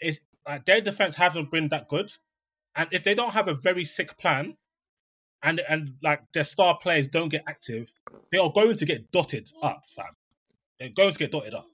it's 0.00 0.20
like 0.48 0.64
their 0.64 0.80
defense 0.80 1.14
hasn't 1.14 1.50
been 1.52 1.68
that 1.68 1.86
good, 1.88 2.10
and 2.74 2.88
if 2.90 3.04
they 3.04 3.14
don't 3.14 3.32
have 3.34 3.46
a 3.48 3.54
very 3.54 3.84
sick 3.84 4.16
plan, 4.18 4.56
and 5.42 5.60
and 5.68 5.94
like 6.02 6.22
their 6.32 6.44
star 6.44 6.78
players 6.80 7.06
don't 7.06 7.28
get 7.28 7.44
active, 7.46 7.92
they 8.32 8.38
are 8.38 8.50
going 8.50 8.76
to 8.76 8.84
get 8.84 9.12
dotted 9.12 9.50
up, 9.62 9.82
fam. 9.94 10.06
They're 10.80 10.88
going 10.90 11.12
to 11.12 11.18
get 11.18 11.30
dotted 11.32 11.54
up. 11.54 11.66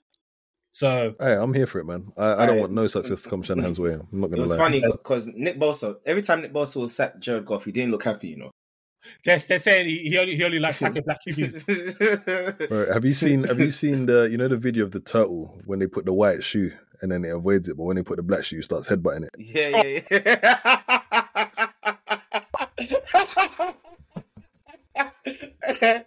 So 0.73 1.15
Hey, 1.21 1.35
I'm 1.35 1.55
here 1.55 1.67
for 1.69 1.79
it, 1.79 1.85
man. 1.85 2.13
I, 2.17 2.33
I 2.33 2.47
don't 2.47 2.57
Hey. 2.57 2.61
want 2.63 2.73
no 2.73 2.87
success 2.89 3.23
to 3.23 3.31
come 3.31 3.43
Shanahan's 3.43 3.79
way. 3.79 3.93
I'm 3.93 4.07
not 4.13 4.29
gonna 4.31 4.39
It 4.39 4.43
was 4.43 4.51
lie. 4.51 4.57
funny 4.57 4.83
because 4.83 5.29
Nick 5.29 5.59
Bosa. 5.59 5.97
Every 6.05 6.23
time 6.23 6.43
Nick 6.43 6.53
Bosa 6.53 6.81
was 6.81 6.95
sacked 6.95 7.21
Jared 7.21 7.45
Goff, 7.47 7.65
he 7.65 7.71
didn't 7.73 7.93
look 7.93 8.03
happy. 8.03 8.29
You 8.29 8.37
know. 8.39 8.51
they're, 9.25 9.39
they're 9.39 9.59
saying 9.61 9.87
he, 9.87 9.99
he 10.11 10.19
only 10.19 10.35
he 10.35 10.43
only 10.43 10.59
likes 10.59 10.79
sacking 10.79 11.03
black 11.05 11.19
QBs. 11.29 12.69
Bro, 12.69 12.93
have 12.93 13.05
you 13.05 13.15
seen 13.15 13.45
have 13.45 13.61
you 13.61 13.71
seen 13.71 14.07
the 14.07 14.29
you 14.31 14.37
know 14.37 14.49
the 14.49 14.57
video 14.57 14.83
of 14.85 14.91
the 14.91 15.01
turtle 15.01 15.61
when 15.65 15.79
they 15.79 15.87
put 15.87 16.07
the 16.07 16.13
white 16.13 16.43
shoe 16.43 16.73
and 17.05 17.13
then 17.13 17.23
it 17.23 17.37
avoids 17.37 17.69
it, 17.69 17.77
but 17.77 17.85
when 17.85 17.97
they 17.97 18.03
put 18.03 18.17
the 18.17 18.23
black 18.23 18.45
shoe, 18.45 18.61
it 18.61 18.65
starts 18.65 18.89
headbutting 18.89 19.27
it. 19.27 19.35
yeah, 19.39 19.83
yeah, 19.83 20.01
yeah. 20.11 20.81
hey, 25.71 26.05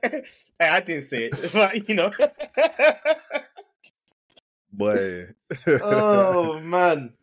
I 0.59 0.79
didn't 0.79 1.05
say 1.05 1.29
it, 1.31 1.53
but 1.53 1.87
you 1.87 1.93
know. 1.93 2.11
Boy. 4.73 5.27
oh 5.83 6.59
man. 6.63 7.13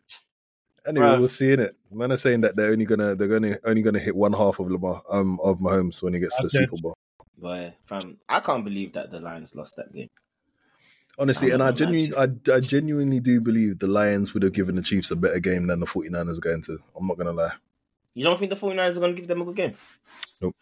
Anyway, 0.87 1.05
Bruv. 1.05 1.19
we'll 1.19 1.27
see 1.27 1.51
in 1.51 1.59
it. 1.59 1.75
Man 1.91 2.13
are 2.13 2.17
saying 2.17 2.41
that 2.41 2.55
they're 2.55 2.71
only 2.71 2.85
gonna 2.85 3.15
they're 3.15 3.27
gonna 3.27 3.57
only 3.65 3.81
gonna 3.81 3.99
hit 3.99 4.15
one 4.15 4.31
half 4.31 4.59
of 4.59 4.71
Lamar 4.71 5.01
um 5.09 5.37
of 5.43 5.59
Mahomes 5.59 6.01
when 6.01 6.13
he 6.13 6.21
gets 6.21 6.37
to 6.37 6.43
the 6.43 6.49
Super 6.49 6.77
Bowl. 6.81 6.95
Boy, 7.37 7.73
fam, 7.87 8.17
I 8.29 8.39
can't 8.39 8.63
believe 8.63 8.93
that 8.93 9.11
the 9.11 9.19
Lions 9.19 9.53
lost 9.53 9.75
that 9.75 9.93
game. 9.93 10.09
Honestly, 11.17 11.51
and 11.51 11.63
I 11.63 11.67
not 11.67 11.77
gonna 11.77 11.91
lie 11.91 11.99
genuinely 11.99 12.51
I, 12.51 12.55
I 12.55 12.59
genuinely 12.59 13.19
do 13.19 13.39
believe 13.39 13.79
the 13.79 13.87
Lions 13.87 14.33
would 14.33 14.43
have 14.43 14.53
given 14.53 14.75
the 14.75 14.81
Chiefs 14.81 15.11
a 15.11 15.15
better 15.15 15.39
game 15.39 15.67
than 15.67 15.79
the 15.79 15.85
49ers 15.85 16.37
are 16.37 16.41
going 16.41 16.61
to. 16.63 16.77
I'm 16.95 17.07
not 17.07 17.17
gonna 17.17 17.31
lie. 17.31 17.53
You 18.13 18.23
don't 18.23 18.37
think 18.37 18.49
the 18.49 18.57
49ers 18.57 18.97
are 18.97 19.01
going 19.01 19.13
to 19.13 19.19
give 19.21 19.27
them 19.27 19.41
a 19.41 19.45
good 19.45 19.55
game? 19.55 19.75
Nope. 20.41 20.55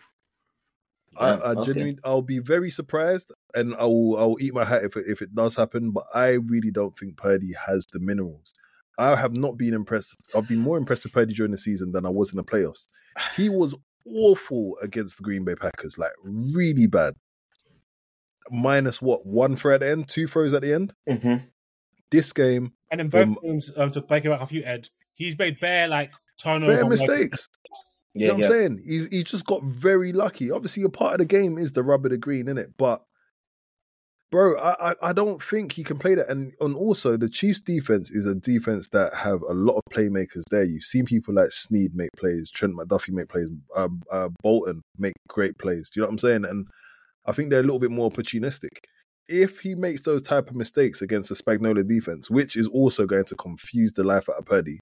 Damn, 1.19 1.41
I, 1.41 1.45
I 1.45 1.51
okay. 1.51 1.63
genuinely 1.63 1.99
I'll 2.03 2.23
be 2.23 2.39
very 2.39 2.71
surprised 2.71 3.31
and 3.53 3.75
I'll 3.75 4.15
I'll 4.17 4.37
eat 4.39 4.53
my 4.53 4.65
hat 4.65 4.83
if 4.83 4.97
it, 4.97 5.05
if 5.07 5.21
it 5.21 5.35
does 5.35 5.55
happen, 5.55 5.91
but 5.91 6.05
I 6.13 6.33
really 6.33 6.71
don't 6.71 6.97
think 6.97 7.17
Purdy 7.17 7.53
has 7.67 7.85
the 7.85 7.99
minerals. 7.99 8.53
I 8.97 9.15
have 9.15 9.35
not 9.35 9.57
been 9.57 9.73
impressed. 9.73 10.15
I've 10.35 10.47
been 10.47 10.59
more 10.59 10.77
impressed 10.77 11.03
with 11.03 11.13
Purdy 11.13 11.33
during 11.33 11.51
the 11.51 11.57
season 11.57 11.91
than 11.91 12.05
I 12.05 12.09
was 12.09 12.31
in 12.31 12.37
the 12.37 12.43
playoffs. 12.43 12.87
He 13.35 13.49
was 13.49 13.75
awful 14.07 14.77
against 14.81 15.17
the 15.17 15.23
Green 15.23 15.45
Bay 15.45 15.55
Packers, 15.55 15.97
like 15.97 16.11
really 16.23 16.87
bad. 16.87 17.15
Minus 18.51 19.01
what 19.01 19.25
one 19.25 19.55
throw 19.55 19.75
at 19.75 19.79
the 19.81 19.89
end, 19.89 20.07
two 20.09 20.27
throws 20.27 20.53
at 20.53 20.61
the 20.61 20.73
end. 20.73 20.93
Mm-hmm. 21.09 21.45
This 22.11 22.31
game, 22.33 22.73
And 22.91 23.01
in 23.01 23.09
both 23.09 23.27
Um, 23.27 23.37
games, 23.41 23.71
um, 23.75 23.91
to 23.91 24.01
break 24.01 24.25
it 24.25 24.29
back 24.29 24.41
a 24.41 24.45
few, 24.45 24.63
Ed, 24.63 24.89
he's 25.15 25.37
made 25.37 25.59
bare 25.59 25.87
like 25.87 26.11
turnover 26.41 26.71
bare 26.73 26.81
like- 26.81 26.89
mistakes. 26.89 27.47
You 28.13 28.21
Yeah, 28.21 28.27
know 28.27 28.33
what 28.35 28.39
yes. 28.41 28.49
I'm 28.49 28.55
saying? 28.55 28.83
He's 28.85 29.07
he 29.07 29.23
just 29.23 29.45
got 29.45 29.63
very 29.63 30.13
lucky. 30.13 30.51
Obviously, 30.51 30.83
a 30.83 30.89
part 30.89 31.13
of 31.13 31.19
the 31.19 31.25
game 31.25 31.57
is 31.57 31.71
the 31.73 31.81
rubber 31.81 32.09
the 32.09 32.17
green, 32.17 32.47
in 32.47 32.59
it. 32.59 32.73
But 32.77 33.01
bro, 34.31 34.55
I, 34.59 34.91
I 34.91 34.95
I 35.01 35.13
don't 35.13 35.41
think 35.41 35.71
he 35.73 35.83
can 35.83 35.97
play 35.97 36.13
that. 36.15 36.29
And 36.29 36.53
and 36.61 36.75
also 36.75 37.17
the 37.17 37.29
Chiefs' 37.29 37.59
defense 37.59 38.11
is 38.11 38.25
a 38.27 38.35
defense 38.35 38.89
that 38.89 39.15
have 39.15 39.41
a 39.41 39.53
lot 39.53 39.77
of 39.77 39.83
playmakers 39.91 40.43
there. 40.51 40.63
You've 40.63 40.83
seen 40.83 41.05
people 41.05 41.33
like 41.33 41.49
Sneed 41.49 41.95
make 41.95 42.09
plays, 42.15 42.51
Trent 42.51 42.75
McDuffie 42.75 43.13
make 43.13 43.29
plays, 43.29 43.47
uh, 43.75 43.89
uh, 44.11 44.29
Bolton 44.43 44.81
make 44.99 45.13
great 45.27 45.57
plays. 45.57 45.89
Do 45.89 45.99
you 45.99 46.01
know 46.03 46.07
what 46.09 46.13
I'm 46.13 46.17
saying? 46.19 46.45
And 46.45 46.67
I 47.25 47.31
think 47.31 47.49
they're 47.49 47.59
a 47.59 47.63
little 47.63 47.79
bit 47.79 47.91
more 47.91 48.09
opportunistic. 48.09 48.77
If 49.27 49.61
he 49.61 49.75
makes 49.75 50.01
those 50.01 50.21
type 50.21 50.49
of 50.49 50.55
mistakes 50.55 51.01
against 51.01 51.29
the 51.29 51.35
Spagnuolo 51.35 51.87
defense, 51.87 52.29
which 52.29 52.57
is 52.57 52.67
also 52.67 53.05
going 53.05 53.25
to 53.25 53.35
confuse 53.35 53.93
the 53.93 54.03
life 54.03 54.29
out 54.29 54.35
of 54.35 54.45
Purdy, 54.45 54.79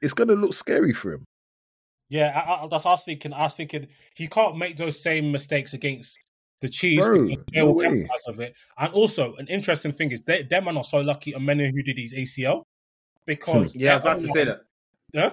it's 0.00 0.14
going 0.14 0.28
to 0.28 0.34
look 0.34 0.54
scary 0.54 0.92
for 0.92 1.12
him. 1.12 1.24
Yeah, 2.08 2.32
I, 2.34 2.64
I, 2.64 2.68
that's 2.68 2.84
what 2.84 2.90
I 2.90 2.94
was 2.94 3.04
thinking. 3.04 3.32
I 3.32 3.42
was 3.42 3.54
thinking 3.54 3.88
he 4.14 4.28
can't 4.28 4.56
make 4.56 4.76
those 4.76 5.02
same 5.02 5.32
mistakes 5.32 5.74
against 5.74 6.18
the 6.60 6.68
Chiefs 6.68 7.06
Bro, 7.06 7.26
because 7.26 7.44
no 7.52 7.72
way. 7.72 8.08
of 8.26 8.40
it. 8.40 8.54
And 8.78 8.92
also, 8.94 9.34
an 9.36 9.46
interesting 9.48 9.92
thing 9.92 10.10
is 10.12 10.22
they, 10.22 10.42
them 10.42 10.68
are 10.68 10.72
not 10.72 10.86
so 10.86 11.00
lucky. 11.00 11.32
Omenihu 11.32 11.84
did 11.84 11.98
his 11.98 12.12
ACL 12.14 12.62
because 13.26 13.74
Yeah, 13.74 13.90
I 13.90 13.94
was 13.94 14.00
about 14.02 14.18
to 14.18 14.26
say 14.28 14.44
that. 14.44 14.60
Yeah, 15.12 15.30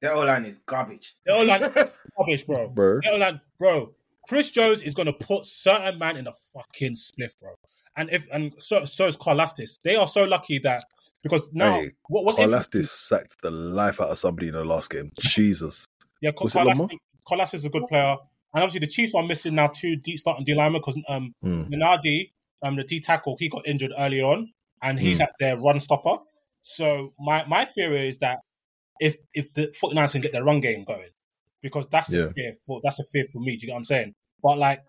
Their 0.00 0.14
O 0.14 0.20
line 0.20 0.44
is 0.44 0.58
garbage. 0.58 1.14
they're 1.24 1.36
all 1.36 1.46
like 1.46 1.74
rubbish, 2.18 2.44
bro. 2.44 2.68
Bro. 2.68 3.00
They're 3.02 3.12
all 3.12 3.18
like, 3.18 3.40
bro. 3.58 3.94
Chris 4.28 4.50
Jones 4.50 4.82
is 4.82 4.94
gonna 4.94 5.12
put 5.12 5.44
certain 5.46 5.98
man 5.98 6.16
in 6.16 6.26
a 6.26 6.32
fucking 6.52 6.94
spliff, 6.94 7.38
bro. 7.40 7.52
And 7.96 8.10
if 8.10 8.26
and 8.32 8.52
so 8.58 8.84
so 8.84 9.06
is 9.06 9.16
Karlaftis. 9.16 9.78
They 9.82 9.94
are 9.96 10.06
so 10.06 10.24
lucky 10.24 10.58
that 10.60 10.84
because 11.22 11.48
now 11.52 11.80
Hey, 11.80 11.92
what 12.08 12.24
was 12.24 12.36
Carl 12.36 12.48
Laftis 12.48 12.88
sacked 12.88 13.40
the 13.42 13.50
life 13.50 14.00
out 14.00 14.10
of 14.10 14.18
somebody 14.18 14.48
in 14.48 14.54
the 14.54 14.64
last 14.64 14.90
game. 14.90 15.10
Jesus. 15.20 15.86
Yeah, 16.20 16.32
Carl 16.32 16.68
is 17.52 17.64
a 17.64 17.68
good 17.70 17.86
player, 17.86 18.16
and 18.54 18.62
obviously 18.64 18.80
the 18.80 18.86
Chiefs 18.86 19.14
are 19.14 19.22
missing 19.22 19.54
now 19.54 19.68
two 19.68 19.96
deep 19.96 20.18
starting 20.18 20.44
D 20.44 20.54
linemen 20.54 20.80
because 20.80 20.98
um 21.08 21.34
Hmm. 21.42 21.62
Minardi, 21.64 22.30
um 22.62 22.76
the 22.76 22.84
D 22.84 23.00
tackle, 23.00 23.36
he 23.38 23.48
got 23.48 23.66
injured 23.66 23.92
earlier 23.96 24.24
on, 24.24 24.52
and 24.82 24.98
he's 24.98 25.18
Hmm. 25.18 25.22
at 25.24 25.32
their 25.38 25.56
run 25.58 25.78
stopper. 25.80 26.16
So 26.62 27.12
my 27.18 27.44
my 27.46 27.64
theory 27.64 28.08
is 28.08 28.18
that 28.18 28.38
if 29.00 29.16
if 29.34 29.52
the 29.54 29.68
49ers 29.80 30.12
can 30.12 30.20
get 30.20 30.32
their 30.32 30.44
run 30.44 30.60
game 30.60 30.84
going, 30.84 31.04
because 31.64 31.86
that's 31.90 32.12
Yeah. 32.12 32.26
a 32.26 32.28
fear 32.30 32.52
for 32.64 32.80
that's 32.84 33.00
a 33.00 33.04
fear 33.04 33.24
for 33.32 33.40
me. 33.40 33.56
Do 33.56 33.62
you 33.62 33.68
get 33.68 33.72
what 33.72 33.78
I'm 33.78 33.84
saying? 33.86 34.14
But 34.42 34.58
like, 34.58 34.82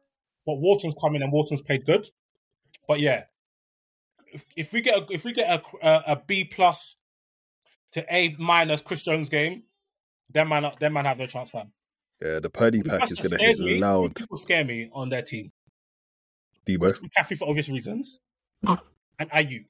but 0.46 0.58
Wharton's 0.58 0.94
coming 1.02 1.24
and 1.24 1.32
Wharton's 1.32 1.62
played 1.62 1.86
good, 1.86 2.06
but 2.88 3.00
yeah, 3.00 3.24
if, 4.32 4.46
if 4.56 4.74
we 4.74 4.82
get 4.82 4.98
a, 5.00 5.06
if 5.12 5.24
we 5.24 5.32
get 5.34 5.50
a, 5.50 5.88
a, 5.88 6.04
a 6.14 6.22
B 6.28 6.44
plus 6.44 6.98
to 7.94 8.06
A 8.14 8.36
minus 8.38 8.82
Chris 8.82 9.02
Jones 9.02 9.30
game, 9.30 9.64
then 10.32 10.50
man 10.50 10.70
then 10.80 10.92
man 10.94 11.06
have 11.06 11.18
no 11.18 11.26
chance, 11.26 11.50
fam. 11.52 11.72
Yeah, 12.22 12.40
the 12.40 12.50
Purdy 12.50 12.82
pack 12.84 13.10
is 13.12 13.18
going 13.20 13.32
to 13.32 13.38
hit 13.38 13.60
me. 13.60 13.80
loud. 13.80 14.16
People 14.16 14.38
scare 14.38 14.64
me 14.66 14.90
on 14.94 15.10
their 15.10 15.22
team. 15.22 15.52
Deebo. 16.68 17.00
McCaffrey 17.00 17.38
for 17.38 17.48
obvious 17.48 17.70
reasons, 17.70 18.20
and 18.68 19.30
Aiyuk. 19.32 19.66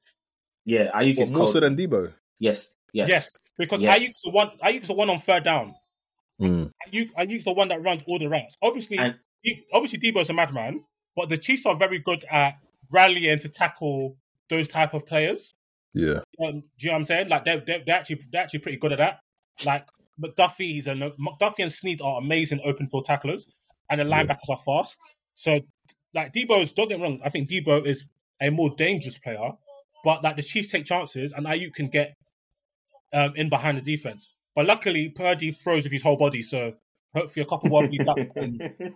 Yeah, 0.65 0.91
Aiyuk 0.91 1.17
What, 1.17 1.19
is 1.19 1.31
more 1.31 1.39
cold. 1.41 1.53
so 1.53 1.59
than 1.59 1.75
Deebo? 1.75 2.11
yes, 2.39 2.75
yes, 2.93 3.09
Yes, 3.09 3.37
because 3.57 3.81
Yes. 3.81 3.99
Aiyuk's 3.99 4.21
the 4.23 4.31
one. 4.31 4.49
Aiyuk's 4.63 4.87
the 4.87 4.93
one 4.95 5.09
on 5.09 5.19
third 5.19 5.43
down. 5.43 5.75
Mm. 6.41 6.71
Aiyuk, 6.87 7.13
Aiyuk's 7.13 7.45
the 7.45 7.53
one 7.53 7.69
that 7.69 7.81
runs 7.81 8.03
all 8.07 8.19
the 8.19 8.27
routes. 8.27 8.55
Obviously, 8.61 8.97
And- 8.97 9.17
he- 9.41 9.63
obviously 9.73 9.99
Deebo's 9.99 10.29
a 10.29 10.33
madman, 10.33 10.83
but 11.15 11.29
the 11.29 11.37
Chiefs 11.37 11.65
are 11.65 11.75
very 11.75 11.99
good 11.99 12.25
at 12.29 12.55
rallying 12.91 13.39
to 13.39 13.49
tackle 13.49 14.17
those 14.49 14.67
type 14.67 14.93
of 14.93 15.05
players. 15.05 15.53
Yeah. 15.93 16.19
Um, 16.43 16.61
do 16.77 16.87
you 16.87 16.87
know 16.87 16.91
what 16.91 16.97
I'm 16.97 17.03
saying? 17.05 17.29
Like 17.29 17.45
they're, 17.45 17.61
they're, 17.65 17.81
they're 17.85 17.95
actually 17.95 18.21
they're 18.31 18.41
actually 18.41 18.59
pretty 18.59 18.77
good 18.77 18.91
at 18.91 18.97
that. 18.97 19.19
Like 19.65 19.87
McDuffie's 20.21 20.87
and 20.87 21.01
McDuffie 21.01 21.63
and 21.63 21.71
Sneed 21.71 22.01
are 22.01 22.19
amazing 22.19 22.59
open 22.65 22.87
field 22.87 23.05
tacklers, 23.05 23.45
and 23.89 24.01
the 24.01 24.05
Yeah. 24.05 24.23
linebackers 24.23 24.49
are 24.49 24.57
fast. 24.57 24.97
So 25.35 25.61
like 26.13 26.33
Deebo's 26.33 26.73
don't 26.73 26.89
get 26.89 26.99
me 26.99 27.03
wrong, 27.05 27.21
I 27.23 27.29
think 27.29 27.49
Debo 27.49 27.85
is 27.85 28.05
a 28.41 28.49
more 28.49 28.69
dangerous 28.75 29.17
player, 29.17 29.51
but 30.03 30.21
like 30.23 30.35
the 30.35 30.43
Chiefs 30.43 30.69
take 30.71 30.85
chances 30.85 31.31
and 31.31 31.45
Ayuk 31.45 31.73
can 31.73 31.87
get 31.87 32.13
um, 33.13 33.31
in 33.37 33.47
behind 33.49 33.77
the 33.77 33.81
defense. 33.81 34.31
But 34.55 34.65
luckily 34.67 35.09
Purdy 35.09 35.51
throws 35.51 35.83
with 35.83 35.91
his 35.91 36.01
whole 36.03 36.17
body, 36.17 36.41
so 36.41 36.73
hopefully 37.13 37.43
a 37.43 37.47
couple 37.49 37.69
wobbly 37.69 37.97
duck. 37.97 38.17
and- 38.35 38.61
you 38.61 38.91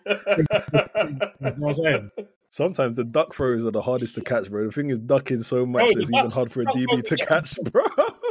know 1.42 1.54
what 1.58 1.70
I'm 1.70 1.76
saying? 1.76 2.12
Sometimes 2.48 2.96
the 2.96 3.04
duck 3.04 3.34
throws 3.36 3.64
are 3.66 3.72
the 3.72 3.82
hardest 3.82 4.16
to 4.16 4.22
catch, 4.22 4.50
bro. 4.50 4.66
The 4.66 4.72
thing 4.72 4.90
is 4.90 5.00
ducking 5.00 5.44
so 5.44 5.66
much 5.66 5.82
Bro, 5.82 5.88
that 5.90 5.96
the 5.96 6.02
it's 6.02 6.14
even 6.14 6.32
hard 6.32 6.52
for 6.52 6.62
a 6.62 6.66
DB 6.66 7.04
to 7.04 7.16
get- 7.16 7.28
catch, 7.28 7.56
bro. 7.72 7.84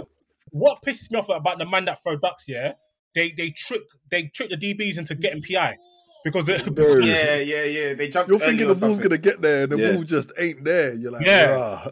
what 0.50 0.78
pisses 0.84 1.10
me 1.10 1.18
off 1.18 1.28
about 1.28 1.58
the 1.58 1.66
man 1.66 1.84
that 1.84 2.02
throw 2.02 2.16
ducks, 2.16 2.46
yeah, 2.48 2.72
they 3.14 3.32
they 3.36 3.50
trick 3.50 3.82
they 4.10 4.24
trick 4.24 4.50
the 4.50 4.56
DBs 4.56 4.98
into 4.98 5.14
getting 5.14 5.42
PI 5.42 5.76
because 6.24 6.44
they, 6.46 6.56
Bro. 6.70 6.98
yeah, 6.98 7.36
yeah, 7.36 7.64
yeah. 7.64 7.94
They 7.94 8.08
jumped. 8.08 8.30
You're 8.30 8.40
thinking 8.40 8.58
the 8.58 8.64
ball's 8.66 8.80
something. 8.80 8.98
going 8.98 9.10
to 9.10 9.18
get 9.18 9.40
there 9.40 9.62
and 9.64 9.72
the 9.72 9.78
Yeah. 9.78 9.92
ball 9.92 10.02
just 10.02 10.32
ain't 10.38 10.64
there. 10.64 10.94
You're 10.94 11.12
like, 11.12 11.24
Yeah. 11.24 11.88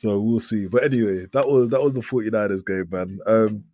So 0.00 0.18
we'll 0.18 0.40
see. 0.40 0.66
But 0.66 0.82
anyway, 0.84 1.26
that 1.32 1.46
was 1.46 1.68
that 1.68 1.82
was 1.82 1.92
the 1.92 2.00
49ers 2.00 2.64
game, 2.64 2.88
man. 2.90 3.18
Um, 3.26 3.64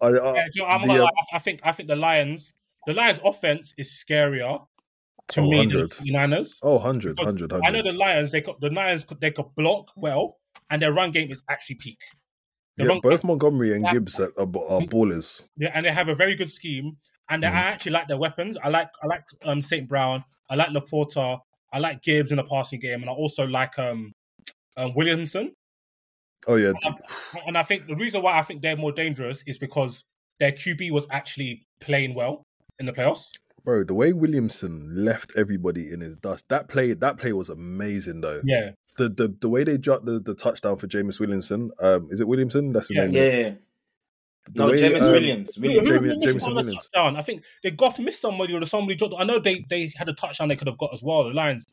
I, 0.00 0.08
I, 0.08 0.34
Yeah, 0.34 0.44
do 0.46 0.50
you 0.54 0.62
know, 0.62 0.68
I'm 0.68 0.80
the, 0.82 0.86
gonna 0.88 1.04
uh, 1.04 1.10
I 1.32 1.38
think 1.38 1.60
I 1.62 1.70
think 1.70 1.88
the 1.88 1.94
Lions 1.94 2.52
the 2.84 2.94
Lions 2.94 3.20
offense 3.24 3.72
is 3.78 3.88
scarier 3.90 4.66
to 5.28 5.40
Oh, 5.40 5.48
me 5.48 5.58
than 5.58 5.68
the 5.68 5.74
100. 5.84 5.90
49ers. 5.90 6.58
oh, 6.64 6.74
100, 6.78 7.10
Because 7.14 7.26
100, 7.40 7.52
I 7.64 7.70
know 7.70 7.82
the 7.82 7.92
Lions 7.92 8.32
they 8.32 8.40
got 8.40 8.60
the 8.60 8.70
Lions 8.70 9.04
could- 9.04 9.20
they 9.20 9.30
could 9.30 9.54
block 9.54 9.92
well 9.94 10.38
and 10.70 10.82
their 10.82 10.92
run 10.92 11.12
game 11.12 11.30
is 11.30 11.40
actually 11.48 11.76
peak. 11.76 11.98
The 12.76 12.82
Yeah, 12.82 12.88
run 12.90 13.00
both 13.00 13.22
Montgomery 13.22 13.72
and. 13.76 13.88
Gibbs 13.92 14.18
are, 14.18 14.32
are, 14.36 14.42
are 14.42 14.80
ballers. 14.82 15.44
Yeah, 15.56 15.70
and 15.74 15.86
they 15.86 15.92
have 15.92 16.08
a 16.08 16.14
very 16.16 16.34
good 16.34 16.50
scheme, 16.50 16.96
and 17.30 17.40
they, 17.40 17.46
Mhm. 17.46 17.52
I 17.52 17.58
actually 17.70 17.92
like 17.92 18.08
their 18.08 18.18
weapons. 18.18 18.56
I 18.64 18.68
like 18.68 18.88
I 19.00 19.06
like 19.06 19.22
um 19.44 19.62
Saint 19.62 19.88
Brown, 19.88 20.24
I 20.50 20.56
like 20.56 20.70
LaPorta, 20.70 21.38
I 21.72 21.78
like 21.78 22.02
Gibbs 22.02 22.32
in 22.32 22.36
the 22.38 22.44
passing 22.44 22.80
game, 22.80 23.00
and 23.02 23.08
I 23.08 23.12
also 23.12 23.46
like 23.46 23.78
um, 23.78 24.12
um 24.76 24.92
Williamson. 24.94 25.52
Oh 26.46 26.56
yeah, 26.56 26.72
And 27.46 27.58
I 27.58 27.62
think 27.62 27.86
the 27.86 27.96
reason 27.96 28.22
why 28.22 28.38
I 28.38 28.42
think 28.42 28.62
they're 28.62 28.76
more 28.76 28.92
dangerous 28.92 29.42
is 29.46 29.58
because 29.58 30.04
their 30.38 30.52
QB 30.52 30.90
was 30.92 31.06
actually 31.10 31.66
playing 31.80 32.14
well 32.14 32.42
in 32.78 32.86
the 32.86 32.92
playoffs. 32.92 33.30
bro. 33.64 33.82
The 33.84 33.94
way 33.94 34.12
Williamson 34.12 34.92
left 35.04 35.32
everybody 35.36 35.90
in 35.92 36.00
his 36.00 36.16
dust. 36.18 36.44
That 36.50 36.68
play, 36.68 36.92
that 36.92 37.16
play 37.18 37.32
was 37.32 37.48
amazing, 37.48 38.20
though. 38.20 38.40
Yeah, 38.44 38.72
The 38.98 39.08
the 39.08 39.34
the 39.40 39.48
way 39.48 39.64
they 39.64 39.76
dropped 39.78 40.04
the, 40.06 40.20
the 40.20 40.34
touchdown 40.34 40.76
for 40.76 40.86
Jameis 40.86 41.18
Williamson. 41.18 41.70
Um, 41.80 42.08
is 42.10 42.20
it 42.20 42.28
Williamson? 42.28 42.72
That's 42.72 42.88
the 42.88 42.94
Yeah. 42.94 43.06
name. 43.06 43.14
Yeah, 43.14 43.38
yeah. 43.38 43.54
The 44.54 44.62
No, 44.62 44.70
way, 44.70 44.76
James 44.78 45.02
um, 45.06 45.12
Williams. 45.12 45.54
Who- 45.56 45.62
Williams. 45.62 45.88
who- 45.88 45.96
Jamie- 45.98 46.14
who 46.14 46.20
Jameson 46.20 46.34
missed 46.34 46.46
on 46.46 46.50
the 46.50 46.54
Williams. 46.56 46.88
touchdown? 46.92 47.16
I 47.16 47.22
think 47.22 47.42
they 47.64 47.70
Goff 47.72 47.98
missed 47.98 48.20
somebody 48.20 48.54
or 48.54 48.64
somebody 48.64 48.94
dropped. 48.94 49.14
I 49.18 49.24
know 49.24 49.40
they 49.40 49.64
they 49.68 49.90
had 49.96 50.08
a 50.08 50.12
touchdown 50.14 50.46
they 50.48 50.54
could 50.56 50.68
have 50.68 50.78
got 50.78 50.92
as 50.94 51.02
well. 51.02 51.24
The 51.24 51.30
Lions, 51.30 51.64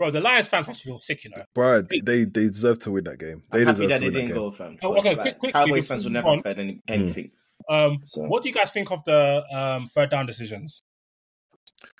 bro, 0.00 0.10
the 0.10 0.20
Lions 0.20 0.48
fans 0.48 0.66
must 0.66 0.82
feel 0.82 0.98
sick, 0.98 1.22
you 1.24 1.30
know. 1.30 1.42
Bro, 1.54 1.82
they, 1.82 2.00
they 2.00 2.24
they 2.24 2.48
deserve 2.48 2.78
to 2.80 2.90
win 2.90 3.04
that 3.04 3.18
game. 3.18 3.42
They 3.52 3.60
I'm 3.60 3.66
happy 3.68 3.86
deserve 3.86 3.88
that 3.90 3.94
to 3.96 4.00
they 4.00 4.06
win 4.06 4.12
that 4.14 4.18
didn't 4.20 4.28
game. 4.28 4.36
go, 4.36 4.50
fam. 4.50 4.76
Oh, 4.82 4.96
okay, 4.98 5.10
like, 5.14 5.20
quick- 5.22 5.38
quick- 5.38 5.52
Cowboys 5.54 5.86
fans 5.86 6.04
will 6.04 6.12
never 6.12 6.28
on. 6.28 6.38
have 6.38 6.44
heard 6.46 6.58
any, 6.58 6.80
anything. 6.88 7.30
Um, 7.68 7.98
So- 8.04 8.22
what 8.22 8.42
do 8.42 8.48
you 8.48 8.54
guys 8.54 8.70
think 8.72 8.90
of 8.90 9.04
the 9.04 9.44
um 9.54 9.86
third 9.88 10.10
down 10.10 10.24
decisions? 10.26 10.82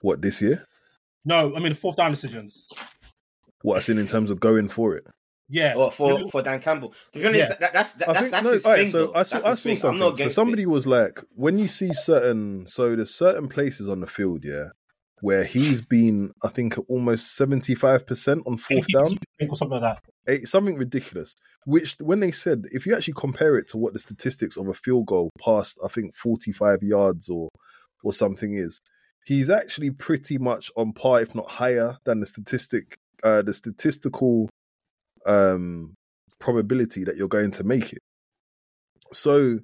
What 0.03 0.22
this 0.22 0.40
year? 0.42 0.66
No, 1.24 1.55
I 1.55 1.61
mean 1.61 1.74
fourth 1.74 1.96
down 1.96 2.11
decisions. 2.11 2.68
What 3.62 3.76
I 3.76 3.80
seen 3.80 3.98
in 3.98 4.07
terms 4.07 4.30
of 4.30 4.40
going 4.40 4.68
for 4.68 4.96
it. 4.96 5.05
Yeah, 5.53 5.74
Or 5.76 5.90
for, 5.90 6.24
for 6.30 6.42
Dan 6.42 6.61
Campbell. 6.61 6.94
To 7.12 7.18
be 7.18 7.26
honest, 7.26 7.48
Yeah. 7.48 7.55
that, 7.59 7.72
that's 7.72 7.92
that, 7.94 8.09
I 8.09 8.12
that's 8.12 8.22
think- 8.28 8.32
that's 8.32 8.44
no, 8.44 8.53
his 8.53 8.64
alright, 8.64 8.80
thing. 8.82 8.90
so 8.92 9.07
though. 9.09 9.12
I 9.14 9.22
saw, 9.24 9.34
That's 9.36 9.46
I 9.46 9.55
saw 9.55 9.62
thing. 9.62 9.72
I'm 9.72 9.78
something. 9.78 9.98
not 10.01 10.18
So 10.18 10.28
somebody 10.28 10.62
it. 10.62 10.68
was 10.68 10.86
like, 10.86 11.20
when 11.34 11.59
you 11.59 11.66
see 11.68 11.92
certain, 11.92 12.66
so 12.68 12.94
there's 12.94 13.12
certain 13.14 13.48
places 13.48 13.88
on 13.88 13.98
the 14.01 14.07
field, 14.07 14.44
yeah, 14.44 14.68
where 15.21 15.45
he's 15.45 15.83
been, 15.83 16.33
I 16.43 16.49
think, 16.49 16.77
almost 16.89 17.37
seventy 17.37 17.75
five 17.75 18.07
percent 18.07 18.43
on 18.47 18.57
fourth 18.57 18.87
down, 18.93 19.18
or 19.49 19.57
something 19.57 19.81
like 19.81 19.97
that. 20.27 20.33
Eh, 20.33 20.45
something 20.45 20.77
ridiculous. 20.77 21.35
Which, 21.66 21.97
when 22.01 22.21
they 22.21 22.31
said, 22.31 22.64
if 22.73 22.87
you 22.87 22.95
actually 22.95 23.14
compare 23.14 23.57
it 23.57 23.68
to 23.68 23.79
what 23.79 23.93
the 23.93 23.99
statistics 23.99 24.57
of 24.57 24.68
a 24.68 24.75
field 24.75 25.07
goal 25.07 25.31
past, 25.39 25.79
I 25.85 25.89
think 25.89 26.14
forty 26.14 26.53
five 26.53 26.83
yards 26.83 27.29
or 27.29 27.49
or 28.03 28.12
something 28.12 28.55
is, 28.55 28.81
he's 29.25 29.51
actually 29.51 29.91
pretty 29.91 30.39
much 30.39 30.71
on 30.77 30.93
par, 30.93 31.21
if 31.21 31.35
not 31.35 31.51
higher, 31.51 31.99
than 32.05 32.21
the 32.21 32.27
statistic, 32.27 32.97
uh, 33.23 33.43
the 33.43 33.53
statistical 33.53 34.49
um 35.27 35.95
probability 36.39 37.05
that 37.05 37.16
you're 37.18 37.29
going 37.29 37.51
to 37.51 37.64
make 37.64 37.93
it. 37.93 37.99
So 39.12 39.59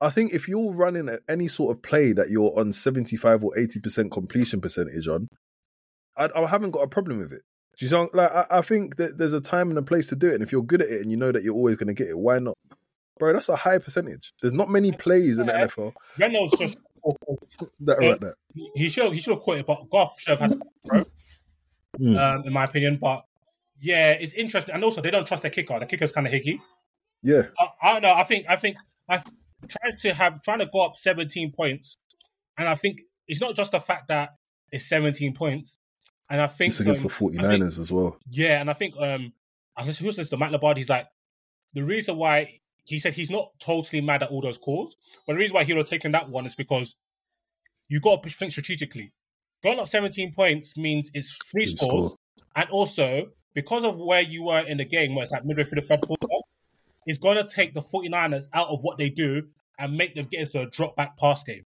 I 0.00 0.10
think 0.10 0.32
if 0.32 0.46
you're 0.48 0.72
running 0.72 1.08
a- 1.08 1.18
any 1.28 1.48
sort 1.48 1.76
of 1.76 1.82
play 1.82 2.12
that 2.12 2.30
you're 2.30 2.52
on 2.58 2.72
75 2.72 3.42
or 3.44 3.52
80% 3.56 4.10
completion 4.12 4.60
percentage 4.60 5.08
on, 5.08 5.26
I, 6.16 6.28
I 6.36 6.46
haven't 6.46 6.70
got 6.70 6.82
a 6.82 6.88
problem 6.88 7.18
with 7.18 7.32
it. 7.32 7.42
Do 7.78 7.84
you 7.84 7.88
sound 7.88 8.10
like 8.12 8.30
I, 8.32 8.46
I 8.50 8.62
think 8.62 8.96
that 8.96 9.18
there's 9.18 9.32
a 9.32 9.40
time 9.40 9.70
and 9.70 9.78
a 9.78 9.82
place 9.82 10.08
to 10.08 10.16
do 10.16 10.28
it, 10.28 10.34
and 10.34 10.42
if 10.42 10.50
you're 10.52 10.62
good 10.62 10.82
at 10.82 10.88
it 10.88 11.00
and 11.02 11.10
you 11.10 11.16
know 11.16 11.30
that 11.32 11.42
you're 11.42 11.54
always 11.54 11.76
going 11.76 11.88
to 11.88 11.94
get 11.94 12.08
it, 12.08 12.18
why 12.18 12.38
not? 12.38 12.56
bro, 13.18 13.32
that's 13.32 13.48
a 13.48 13.56
high 13.56 13.78
percentage. 13.78 14.32
There's 14.40 14.52
not 14.54 14.68
many 14.70 14.92
plays 14.92 15.38
in 15.38 15.46
the 15.48 15.52
NFL 15.52 15.92
Reynolds 16.18 16.56
just 16.56 16.78
that 17.80 17.98
are 17.98 18.10
like 18.10 18.20
that. 18.20 18.34
he 18.76 18.88
should 18.88 19.12
he 19.12 19.20
should 19.20 19.34
have 19.34 19.42
caught 19.42 19.58
it, 19.58 19.66
but 19.66 19.90
Goff 19.90 20.20
should 20.20 20.38
have 20.38 20.50
had 20.52 20.60
bro, 20.84 21.04
Mm. 21.98 22.16
um, 22.18 22.42
in 22.46 22.52
my 22.52 22.62
opinion. 22.64 22.96
But 23.00 23.24
yeah, 23.80 24.10
it's 24.12 24.34
interesting, 24.34 24.74
and 24.74 24.84
also 24.84 25.00
they 25.00 25.10
don't 25.10 25.26
trust 25.26 25.42
their 25.42 25.50
kicker. 25.50 25.78
The 25.80 25.86
kicker's 25.86 26.12
kind 26.12 26.26
of 26.28 26.32
hickey. 26.32 26.60
Yeah, 27.22 27.42
I, 27.58 27.68
I 27.82 27.92
don't 27.94 28.02
know. 28.02 28.12
I 28.14 28.22
think 28.22 28.46
I 28.48 28.54
think 28.56 28.76
I 29.08 29.22
trying 29.66 29.96
to 29.96 30.14
have 30.14 30.42
trying 30.42 30.60
to 30.60 30.66
go 30.72 30.84
up 30.84 30.96
17 30.96 31.52
points, 31.52 31.96
and 32.56 32.68
I 32.68 32.74
think 32.74 33.00
it's 33.26 33.40
not 33.40 33.54
just 33.56 33.72
the 33.72 33.80
fact 33.80 34.08
that 34.08 34.30
it's 34.70 34.88
17 34.88 35.34
points, 35.34 35.78
and 36.30 36.40
I 36.40 36.46
think 36.46 36.68
it's 36.70 36.80
against 36.80 37.02
um, 37.04 37.08
the 37.08 37.40
I 37.40 37.42
49ers 37.42 37.48
think- 37.48 37.78
as 37.80 37.92
well. 37.92 38.18
yeah, 38.30 38.60
and 38.60 38.70
I 38.70 38.72
think 38.74 38.94
um, 38.98 39.32
I 39.76 39.84
was 39.84 39.98
who 39.98 40.12
says? 40.12 40.28
The 40.28 40.36
Matt 40.36 40.52
Labard. 40.52 40.76
He's 40.76 40.88
like 40.88 41.06
the 41.74 41.82
reason 41.84 42.16
why 42.16 42.60
he 42.84 42.98
said 43.00 43.12
he's 43.14 43.30
not 43.30 43.50
totally 43.60 44.00
mad 44.00 44.22
at 44.22 44.30
all 44.30 44.40
those 44.40 44.58
calls, 44.58 44.96
but 45.26 45.34
the 45.34 45.38
reason 45.38 45.54
why 45.54 45.64
he 45.64 45.72
would 45.72 45.78
have 45.80 45.88
taken 45.88 46.12
that 46.12 46.28
one 46.28 46.46
is 46.46 46.54
because 46.54 46.94
you 47.88 48.00
got 48.00 48.22
to 48.22 48.30
think 48.30 48.52
strategically. 48.52 49.12
Going 49.62 49.78
up 49.80 49.88
17 49.88 50.32
points 50.34 50.76
means 50.76 51.10
it's 51.14 51.36
three 51.50 51.64
Good 51.64 51.78
scores, 51.78 52.08
score. 52.10 52.18
and 52.54 52.70
also 52.70 53.26
because 53.54 53.82
of 53.84 53.96
where 53.98 54.20
you 54.20 54.44
were 54.44 54.60
in 54.60 54.76
the 54.78 54.84
game, 54.84 55.14
where 55.14 55.24
it's 55.24 55.32
like 55.32 55.44
midway 55.44 55.64
through 55.64 55.80
the 55.80 55.86
third 55.86 56.00
quarter, 56.02 56.26
it's 57.08 57.18
going 57.18 57.36
to 57.36 57.48
take 57.50 57.74
the 57.74 57.80
49ers 57.80 58.48
out 58.52 58.68
of 58.68 58.80
what 58.82 58.98
they 58.98 59.10
do 59.10 59.48
and 59.78 59.96
make 59.96 60.14
them 60.14 60.26
get 60.30 60.40
into 60.42 60.60
a 60.60 60.66
drop 60.70 60.94
back 60.96 61.16
pass 61.16 61.42
game. 61.42 61.64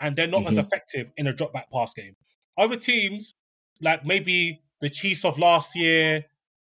And 0.00 0.14
they're 0.16 0.26
not 0.28 0.46
as 0.46 0.54
Mhm. 0.54 0.60
effective 0.60 1.10
in 1.16 1.26
a 1.26 1.32
drop 1.34 1.52
back 1.52 1.70
pass 1.70 1.92
game. 1.94 2.14
Other 2.56 2.76
teams, 2.76 3.34
like 3.80 4.04
maybe 4.04 4.62
the 4.80 4.88
Chiefs 4.90 5.24
of 5.24 5.38
last 5.38 5.74
year, 5.74 6.24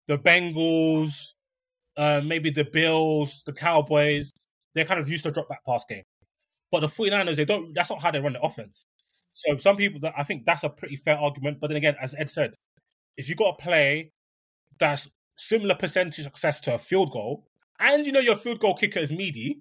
the 0.07 0.19
Bengals, 0.19 1.35
uh, 1.97 2.21
maybe 2.25 2.51
the 2.51 2.65
Bills, 2.65 3.43
the 3.47 3.53
Cowboys, 3.53 4.33
they're 4.75 4.85
kind 4.85 5.01
of 5.01 5.09
used 5.09 5.25
to 5.25 5.31
a 5.31 5.33
drop 5.33 5.49
back 5.49 5.65
pass 5.65 5.85
game. 5.87 6.05
But 6.71 6.81
the 6.81 6.89
49ers, 6.89 7.37
they 7.37 7.45
don't 7.45 7.73
that's 7.75 7.91
not 7.91 8.01
how 8.01 8.11
they 8.11 8.21
run 8.21 8.35
the 8.35 8.43
offense. 8.43 8.85
So 9.33 9.57
some 9.59 9.77
people 9.77 10.01
that 10.01 10.15
I 10.17 10.23
think 10.23 10.45
that's 10.45 10.63
a 10.65 10.69
pretty 10.69 10.97
fair 10.97 11.19
argument. 11.19 11.61
But 11.61 11.69
then 11.69 11.77
again, 11.77 11.97
as 12.01 12.15
Ed 12.15 12.31
said, 12.31 12.55
if 13.17 13.29
you 13.29 13.35
got 13.35 13.55
a 13.59 13.63
play 13.63 14.13
that's 14.79 15.09
similar 15.37 15.75
percentage 15.75 16.25
success 16.25 16.61
to 16.61 16.75
a 16.75 16.79
field 16.79 17.11
goal, 17.13 17.47
and 17.81 18.07
you 18.07 18.13
know 18.13 18.21
your 18.21 18.37
field 18.37 18.61
goal 18.61 18.75
kicker 18.75 19.01
is 19.01 19.11
meaty, 19.13 19.61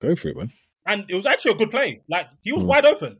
Go 0.00 0.14
for 0.16 0.28
it, 0.28 0.36
man. 0.36 0.52
and 0.86 1.04
it 1.08 1.14
was 1.14 1.26
actually 1.26 1.52
a 1.52 1.56
good 1.56 1.70
play. 1.70 2.00
Like 2.08 2.26
he 2.42 2.52
was 2.52 2.64
Mm. 2.64 2.66
wide 2.68 2.86
open. 2.86 3.18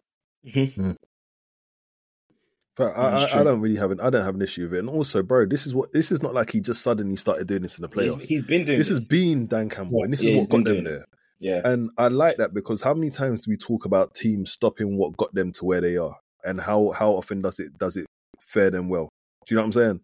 But 2.76 2.94
I, 2.94 3.14
I, 3.24 3.40
I 3.40 3.42
don't 3.44 3.60
really 3.62 3.76
have 3.76 3.90
an 3.90 4.00
I 4.00 4.10
don't 4.10 4.24
have 4.24 4.34
an 4.34 4.42
issue 4.42 4.64
with 4.64 4.74
it. 4.74 4.78
And 4.80 4.90
also, 4.90 5.22
bro, 5.22 5.46
this 5.46 5.66
is 5.66 5.74
what 5.74 5.92
this 5.92 6.12
is 6.12 6.22
not 6.22 6.34
like 6.34 6.50
he 6.50 6.60
just 6.60 6.82
suddenly 6.82 7.16
started 7.16 7.46
doing 7.46 7.62
this 7.62 7.78
in 7.78 7.82
the 7.82 7.88
He's, 7.88 8.14
playoffs. 8.14 8.20
he's 8.22 8.44
been 8.44 8.66
doing 8.66 8.78
this 8.78 8.88
this. 8.88 8.98
has 8.98 9.06
been 9.06 9.46
Dan 9.46 9.70
Campbell, 9.70 10.02
and 10.02 10.12
this 10.12 10.22
Yeah, 10.22 10.30
is 10.30 10.34
he's 10.36 10.48
what 10.48 10.58
got 10.58 10.64
them 10.66 10.74
doing 10.84 10.86
it. 10.86 10.90
there. 10.90 11.04
yeah. 11.40 11.60
And 11.64 11.88
I 11.96 12.08
like 12.08 12.36
that 12.36 12.52
because 12.52 12.82
how 12.82 12.92
many 12.92 13.08
times 13.08 13.40
do 13.40 13.50
we 13.50 13.56
talk 13.56 13.86
about 13.86 14.14
teams 14.14 14.52
stopping 14.52 14.98
what 14.98 15.16
got 15.16 15.32
them 15.34 15.52
to 15.52 15.64
where 15.64 15.80
they 15.80 15.96
are, 15.96 16.16
and 16.44 16.60
how 16.60 16.90
how 16.90 17.12
often 17.12 17.40
does 17.40 17.58
it 17.60 17.78
does 17.78 17.96
it 17.96 18.04
fare 18.40 18.70
them 18.70 18.90
well? 18.90 19.08
Do 19.46 19.54
you 19.54 19.56
know 19.56 19.62
what 19.62 19.66
I'm 19.68 19.72
saying? 19.72 20.00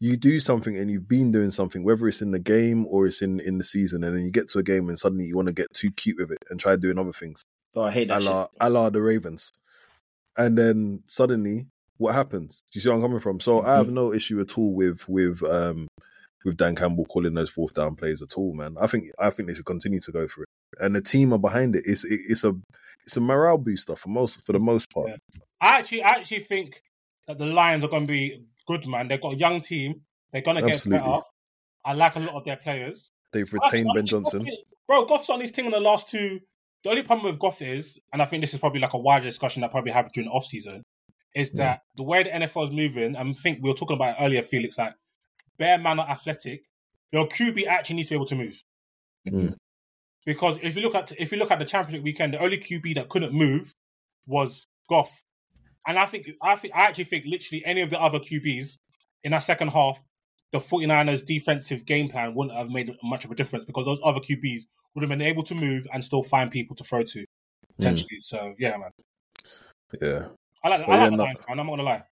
You 0.00 0.16
do 0.16 0.40
something 0.40 0.76
and 0.76 0.90
you've 0.90 1.08
been 1.08 1.30
doing 1.30 1.50
something, 1.50 1.82
whether 1.84 2.06
it's 2.08 2.20
in 2.20 2.32
the 2.32 2.38
game 2.38 2.84
or 2.88 3.06
it's 3.06 3.22
in 3.22 3.40
in 3.40 3.58
the 3.58 3.64
season, 3.64 4.04
and 4.04 4.16
then 4.16 4.24
you 4.24 4.30
get 4.30 4.48
to 4.50 4.58
a 4.58 4.62
game 4.62 4.88
and 4.88 4.98
suddenly 4.98 5.24
you 5.26 5.36
want 5.36 5.48
to 5.48 5.54
get 5.54 5.72
too 5.72 5.90
cute 5.92 6.18
with 6.18 6.30
it 6.32 6.38
and 6.50 6.58
try 6.60 6.76
doing 6.76 6.98
other 6.98 7.12
things, 7.12 7.42
Oh, 7.74 7.82
I 7.82 7.90
hate 7.90 8.08
a 8.10 8.14
that 8.14 8.22
la, 8.22 8.42
shit. 8.42 8.50
a 8.60 8.70
la 8.70 8.90
the 8.90 9.00
Ravens, 9.02 9.52
and 10.36 10.58
then 10.58 11.02
suddenly 11.06 11.66
what 11.96 12.14
happens? 12.14 12.62
Do 12.72 12.76
you 12.78 12.80
see 12.82 12.88
where 12.88 12.96
I'm 12.96 13.02
coming 13.02 13.20
from? 13.20 13.38
So 13.40 13.62
I 13.62 13.76
have 13.76 13.90
no 13.92 14.12
issue 14.12 14.40
at 14.40 14.58
all 14.58 14.74
with 14.74 15.08
with 15.08 15.42
um 15.44 15.86
with 16.44 16.56
Dan 16.56 16.74
Campbell 16.74 17.06
calling 17.06 17.32
those 17.34 17.48
fourth 17.50 17.72
down 17.74 17.94
plays 17.96 18.20
at 18.20 18.34
all, 18.36 18.52
man. 18.52 18.76
I 18.80 18.86
think 18.88 19.10
I 19.18 19.30
think 19.30 19.48
they 19.48 19.54
should 19.54 19.64
continue 19.64 20.00
to 20.00 20.12
go 20.12 20.26
for 20.26 20.42
it, 20.42 20.48
and 20.80 20.94
the 20.94 21.00
team 21.00 21.32
are 21.32 21.38
behind 21.38 21.76
it. 21.76 21.84
It's 21.86 22.04
it, 22.04 22.20
it's 22.28 22.42
a 22.44 22.52
it's 23.06 23.16
a 23.16 23.20
morale 23.20 23.58
booster 23.58 23.94
for 23.96 24.08
most 24.08 24.44
for 24.44 24.52
the 24.52 24.58
most 24.58 24.90
part. 24.90 25.08
Yeah. 25.08 25.16
I 25.60 25.78
actually, 25.78 26.02
I 26.02 26.10
actually 26.16 26.40
think 26.40 26.82
that 27.26 27.38
the 27.38 27.46
Lions 27.46 27.84
are 27.84 27.88
going 27.88 28.06
to 28.06 28.12
be 28.12 28.44
good, 28.66 28.86
man. 28.86 29.08
They've 29.08 29.20
got 29.20 29.34
a 29.34 29.38
young 29.38 29.60
team. 29.60 30.02
They're 30.32 30.42
going 30.42 30.56
to 30.56 30.62
get 30.62 30.88
better. 30.88 31.20
I 31.84 31.92
like 31.92 32.16
a 32.16 32.20
lot 32.20 32.34
of 32.34 32.44
their 32.44 32.56
players. 32.56 33.12
They've 33.32 33.52
retained 33.52 33.90
Ben 33.94 34.06
Johnson. 34.06 34.40
Goff- 34.40 34.54
Bro, 34.86 35.04
Goff's 35.06 35.30
on 35.30 35.40
his 35.40 35.50
thing 35.50 35.66
in 35.66 35.70
the 35.70 35.80
last 35.80 36.08
two. 36.08 36.40
The 36.82 36.90
only 36.90 37.02
problem 37.02 37.30
with 37.30 37.38
Goff 37.38 37.62
is, 37.62 37.98
and 38.12 38.20
I 38.20 38.26
think 38.26 38.42
this 38.42 38.52
is 38.52 38.60
probably 38.60 38.80
like 38.80 38.92
a 38.92 38.98
wider 38.98 39.24
discussion 39.24 39.62
that 39.62 39.70
probably 39.70 39.92
happened 39.92 40.12
during 40.12 40.28
the 40.28 40.34
off 40.34 40.44
season, 40.44 40.82
is 41.34 41.50
that 41.52 41.80
the 41.96 42.02
way 42.02 42.22
the 42.22 42.30
NFL 42.30 42.64
is 42.64 42.70
moving, 42.70 43.16
and 43.16 43.30
I 43.30 43.32
think 43.32 43.58
we 43.62 43.70
were 43.70 43.74
talking 43.74 43.96
about 43.96 44.16
it 44.16 44.22
earlier, 44.22 44.42
Felix, 44.42 44.76
like 44.76 44.94
bare 45.56 45.78
man 45.78 45.98
are 45.98 46.08
athletic. 46.08 46.62
Your 47.12 47.26
QB 47.26 47.66
actually 47.66 47.96
needs 47.96 48.08
to 48.08 48.12
be 48.12 48.16
able 48.16 48.26
to 48.26 48.36
move. 48.36 48.62
Mm. 49.26 49.54
Because 50.26 50.58
if 50.62 50.76
you 50.76 50.82
look 50.82 50.94
at 50.94 51.12
if 51.18 51.32
you 51.32 51.38
look 51.38 51.50
at 51.50 51.58
the 51.58 51.64
championship 51.64 52.04
weekend, 52.04 52.34
the 52.34 52.42
only 52.42 52.58
QB 52.58 52.94
that 52.96 53.08
couldn't 53.08 53.32
move 53.32 53.72
was 54.26 54.66
Goff. 54.88 55.23
And 55.86 55.98
I 55.98 56.06
think 56.06 56.28
I 56.42 56.56
think 56.56 56.74
I 56.74 56.82
actually 56.82 57.04
think 57.04 57.24
literally 57.26 57.62
any 57.64 57.82
of 57.82 57.90
the 57.90 58.00
other 58.00 58.18
QBs 58.18 58.78
in 59.22 59.32
that 59.32 59.40
second 59.40 59.68
half, 59.68 60.02
the 60.52 60.58
49ers 60.58 61.24
defensive 61.24 61.84
game 61.84 62.08
plan 62.08 62.34
wouldn't 62.34 62.56
have 62.56 62.70
made 62.70 62.90
much 63.02 63.24
of 63.24 63.30
a 63.30 63.34
difference 63.34 63.64
because 63.64 63.84
those 63.84 64.00
other 64.04 64.20
QBs 64.20 64.62
would 64.94 65.02
have 65.02 65.10
been 65.10 65.22
able 65.22 65.42
to 65.44 65.54
move 65.54 65.86
and 65.92 66.04
still 66.04 66.22
find 66.22 66.50
people 66.50 66.76
to 66.76 66.84
throw 66.84 67.02
to 67.02 67.24
potentially. 67.76 68.18
So 68.20 68.54
yeah, 68.58 68.76
man. 68.76 68.90
Yeah, 70.00 70.26
I 70.62 70.68
like, 70.68 70.80
I 70.80 70.94
yeah, 70.94 71.00
like 71.02 71.10
the 71.10 71.16
no- 71.16 71.22
Lions, 71.24 71.40
man. 71.48 71.58
I'm 71.60 71.66
not 71.66 71.72
gonna 71.72 71.82
lie. 71.82 72.02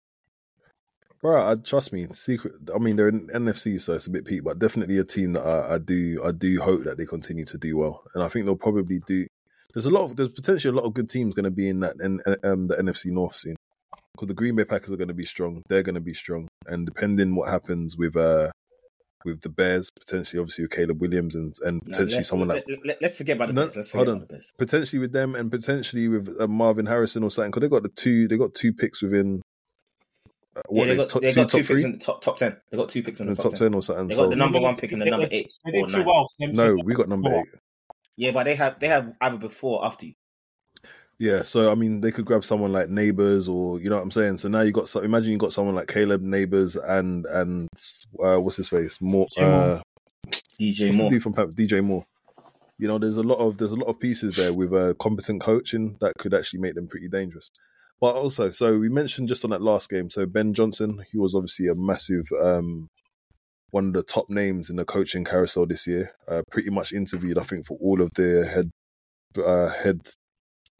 bro. 1.20 1.50
I 1.50 1.54
trust 1.54 1.92
me. 1.92 2.06
Secret. 2.10 2.54
I 2.74 2.78
mean, 2.78 2.96
they're 2.96 3.08
in 3.08 3.28
NFC, 3.28 3.80
so 3.80 3.94
it's 3.94 4.06
a 4.06 4.10
bit 4.10 4.24
peak, 4.26 4.44
but 4.44 4.58
definitely 4.58 4.98
a 4.98 5.04
team 5.04 5.32
that 5.32 5.46
I, 5.46 5.74
I 5.74 5.78
do 5.78 6.20
I 6.24 6.32
do 6.32 6.60
hope 6.60 6.84
that 6.84 6.98
they 6.98 7.06
continue 7.06 7.44
to 7.44 7.58
do 7.58 7.76
well, 7.78 8.02
and 8.14 8.22
I 8.22 8.28
think 8.28 8.44
they'll 8.44 8.56
probably 8.56 9.00
do. 9.06 9.26
There's 9.72 9.86
a 9.86 9.90
lot 9.90 10.04
of 10.04 10.16
there's 10.16 10.28
potentially 10.28 10.76
a 10.76 10.76
lot 10.76 10.86
of 10.86 10.92
good 10.94 11.08
teams 11.08 11.34
going 11.34 11.44
to 11.44 11.50
be 11.50 11.68
in 11.68 11.80
that 11.80 11.96
and 12.00 12.20
um, 12.44 12.66
the 12.66 12.74
NFC 12.76 13.06
North 13.06 13.36
scene 13.36 13.56
because 14.14 14.28
the 14.28 14.34
Green 14.34 14.56
Bay 14.56 14.64
Packers 14.64 14.90
are 14.90 14.96
going 14.96 15.08
to 15.08 15.14
be 15.14 15.24
strong. 15.24 15.62
They're 15.68 15.82
going 15.82 15.94
to 15.94 16.00
be 16.00 16.14
strong, 16.14 16.48
and 16.66 16.86
depending 16.86 17.34
what 17.34 17.48
happens 17.48 17.96
with 17.96 18.16
uh 18.16 18.50
with 19.24 19.40
the 19.42 19.48
Bears, 19.48 19.88
potentially 19.90 20.40
obviously 20.40 20.64
with 20.64 20.72
Caleb 20.72 21.00
Williams 21.00 21.34
and 21.34 21.54
and 21.64 21.82
potentially 21.82 22.16
let's, 22.16 22.28
someone 22.28 22.48
like 22.48 22.64
let, 22.68 23.00
let, 23.00 23.10
us 23.10 23.16
forget 23.16 23.36
about 23.36 23.48
the 23.48 23.54
No, 23.54 23.62
Bears. 23.62 23.76
Let's 23.76 23.90
hold 23.90 24.08
on. 24.08 24.20
the 24.20 24.26
Bears. 24.26 24.52
potentially 24.58 25.00
with 25.00 25.12
them 25.12 25.34
and 25.34 25.50
potentially 25.50 26.08
with 26.08 26.34
uh, 26.40 26.48
Marvin 26.48 26.86
Harrison 26.86 27.22
or 27.22 27.30
something 27.30 27.50
because 27.50 27.62
they 27.62 27.68
got 27.68 27.82
the 27.82 27.88
two 27.90 28.28
they 28.28 28.36
got 28.36 28.54
two 28.54 28.72
picks 28.72 29.02
within. 29.02 29.42
Uh, 30.54 30.60
Yeah, 30.70 30.86
they 30.86 30.96
got, 30.96 31.08
top, 31.08 31.22
they 31.22 31.30
two, 31.30 31.36
got 31.36 31.50
two 31.50 31.58
top 31.58 31.66
picks 31.68 31.80
three 31.80 31.84
in 31.84 31.92
the 31.92 31.98
top 31.98 32.20
top 32.20 32.36
ten. 32.36 32.56
They 32.70 32.76
got 32.76 32.88
two 32.88 33.02
picks 33.02 33.20
in 33.20 33.26
in 33.26 33.30
the 33.30 33.36
the 33.36 33.42
top, 33.42 33.52
top 33.52 33.58
ten. 33.58 33.70
ten 33.70 33.74
or 33.74 33.82
something. 33.82 34.08
They 34.08 34.14
so 34.14 34.28
the 34.28 34.36
number 34.36 34.60
one 34.60 34.76
pick 34.76 34.92
and 34.92 35.00
the 35.00 35.06
number 35.06 35.28
eight 35.30 35.52
They 35.64 35.72
did 35.72 35.84
or 35.84 35.86
too 35.86 35.98
nine. 35.98 36.06
well. 36.06 36.28
no, 36.40 36.76
we 36.84 36.94
got 36.94 37.08
number 37.08 37.34
eight. 37.34 37.46
Yeah, 38.16 38.32
but 38.32 38.44
they 38.44 38.54
have 38.56 38.78
they 38.78 38.88
have 38.88 39.14
either 39.20 39.38
before 39.38 39.80
or 39.80 39.86
after 39.86 40.06
you. 40.06 40.14
Yeah, 41.22 41.44
so 41.44 41.70
I 41.70 41.76
mean, 41.76 42.00
they 42.00 42.10
could 42.10 42.24
grab 42.24 42.44
someone 42.44 42.72
like 42.72 42.88
Nabers, 42.88 43.48
or 43.48 43.78
you 43.78 43.88
know 43.88 43.94
what 43.94 44.02
I'm 44.02 44.10
saying. 44.10 44.38
So 44.38 44.48
now 44.48 44.62
you 44.62 44.72
got 44.72 44.88
so 44.88 45.02
imagine 45.02 45.30
you 45.30 45.38
got 45.38 45.52
someone 45.52 45.76
like 45.76 45.86
Caleb 45.86 46.20
Nabers 46.20 46.76
and 46.84 47.24
and 47.26 47.68
uh, 48.20 48.38
what's 48.38 48.56
his 48.56 48.68
face 48.68 49.00
more 49.00 49.28
DJ 49.38 49.40
Moore. 49.40 49.62
uh, 49.62 49.82
DJ 50.60 50.86
what's 50.88 50.96
Moore. 50.96 51.20
from 51.20 51.52
DJ 51.52 51.84
Moore. 51.84 52.04
You 52.76 52.88
know, 52.88 52.98
there's 52.98 53.18
a 53.18 53.22
lot 53.22 53.36
of 53.36 53.56
there's 53.56 53.70
a 53.70 53.76
lot 53.76 53.86
of 53.86 54.00
pieces 54.00 54.34
there 54.34 54.52
with 54.52 54.72
a 54.72 54.96
competent 54.98 55.40
coaching 55.40 55.96
that 56.00 56.14
could 56.18 56.34
actually 56.34 56.58
make 56.58 56.74
them 56.74 56.88
pretty 56.88 57.06
dangerous. 57.06 57.48
But 58.00 58.16
also, 58.16 58.50
so 58.50 58.76
we 58.76 58.88
mentioned 58.88 59.28
just 59.28 59.44
on 59.44 59.50
that 59.50 59.62
last 59.62 59.90
game. 59.90 60.10
So 60.10 60.26
Ben 60.26 60.52
Johnson, 60.54 61.04
he 61.12 61.18
was 61.18 61.36
obviously 61.36 61.68
a 61.68 61.76
massive 61.76 62.26
um, 62.42 62.88
one 63.70 63.86
of 63.86 63.92
the 63.92 64.02
top 64.02 64.28
names 64.28 64.70
in 64.70 64.74
the 64.74 64.84
coaching 64.84 65.22
carousel 65.22 65.66
this 65.66 65.86
year. 65.86 66.10
Uh, 66.26 66.42
pretty 66.50 66.70
much 66.70 66.92
interviewed, 66.92 67.38
I 67.38 67.44
think, 67.44 67.64
for 67.64 67.78
all 67.80 68.02
of 68.02 68.10
the 68.14 68.44
head 68.44 68.70
uh, 69.40 69.68
head 69.68 70.00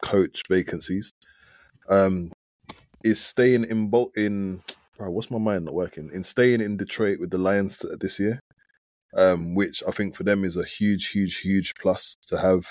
coach 0.03 0.43
vacancies. 0.49 1.11
Um, 1.89 2.31
is 3.03 3.21
staying 3.21 3.65
in 3.65 3.89
Bol- 3.89 4.13
in 4.15 4.63
bro, 4.97 5.11
what's 5.11 5.31
my 5.31 5.39
mind 5.39 5.65
not 5.65 5.75
working? 5.75 6.11
In 6.13 6.23
staying 6.23 6.61
in 6.61 6.77
Detroit 6.77 7.19
with 7.19 7.31
the 7.31 7.39
Lions 7.39 7.79
this 8.01 8.21
year, 8.21 8.39
um, 9.17 9.55
which 9.55 9.83
I 9.87 9.91
think 9.91 10.15
for 10.15 10.23
them 10.23 10.45
is 10.45 10.57
a 10.57 10.65
huge, 10.65 11.09
huge, 11.09 11.39
huge 11.39 11.75
plus 11.81 12.15
to 12.29 12.39
have 12.39 12.65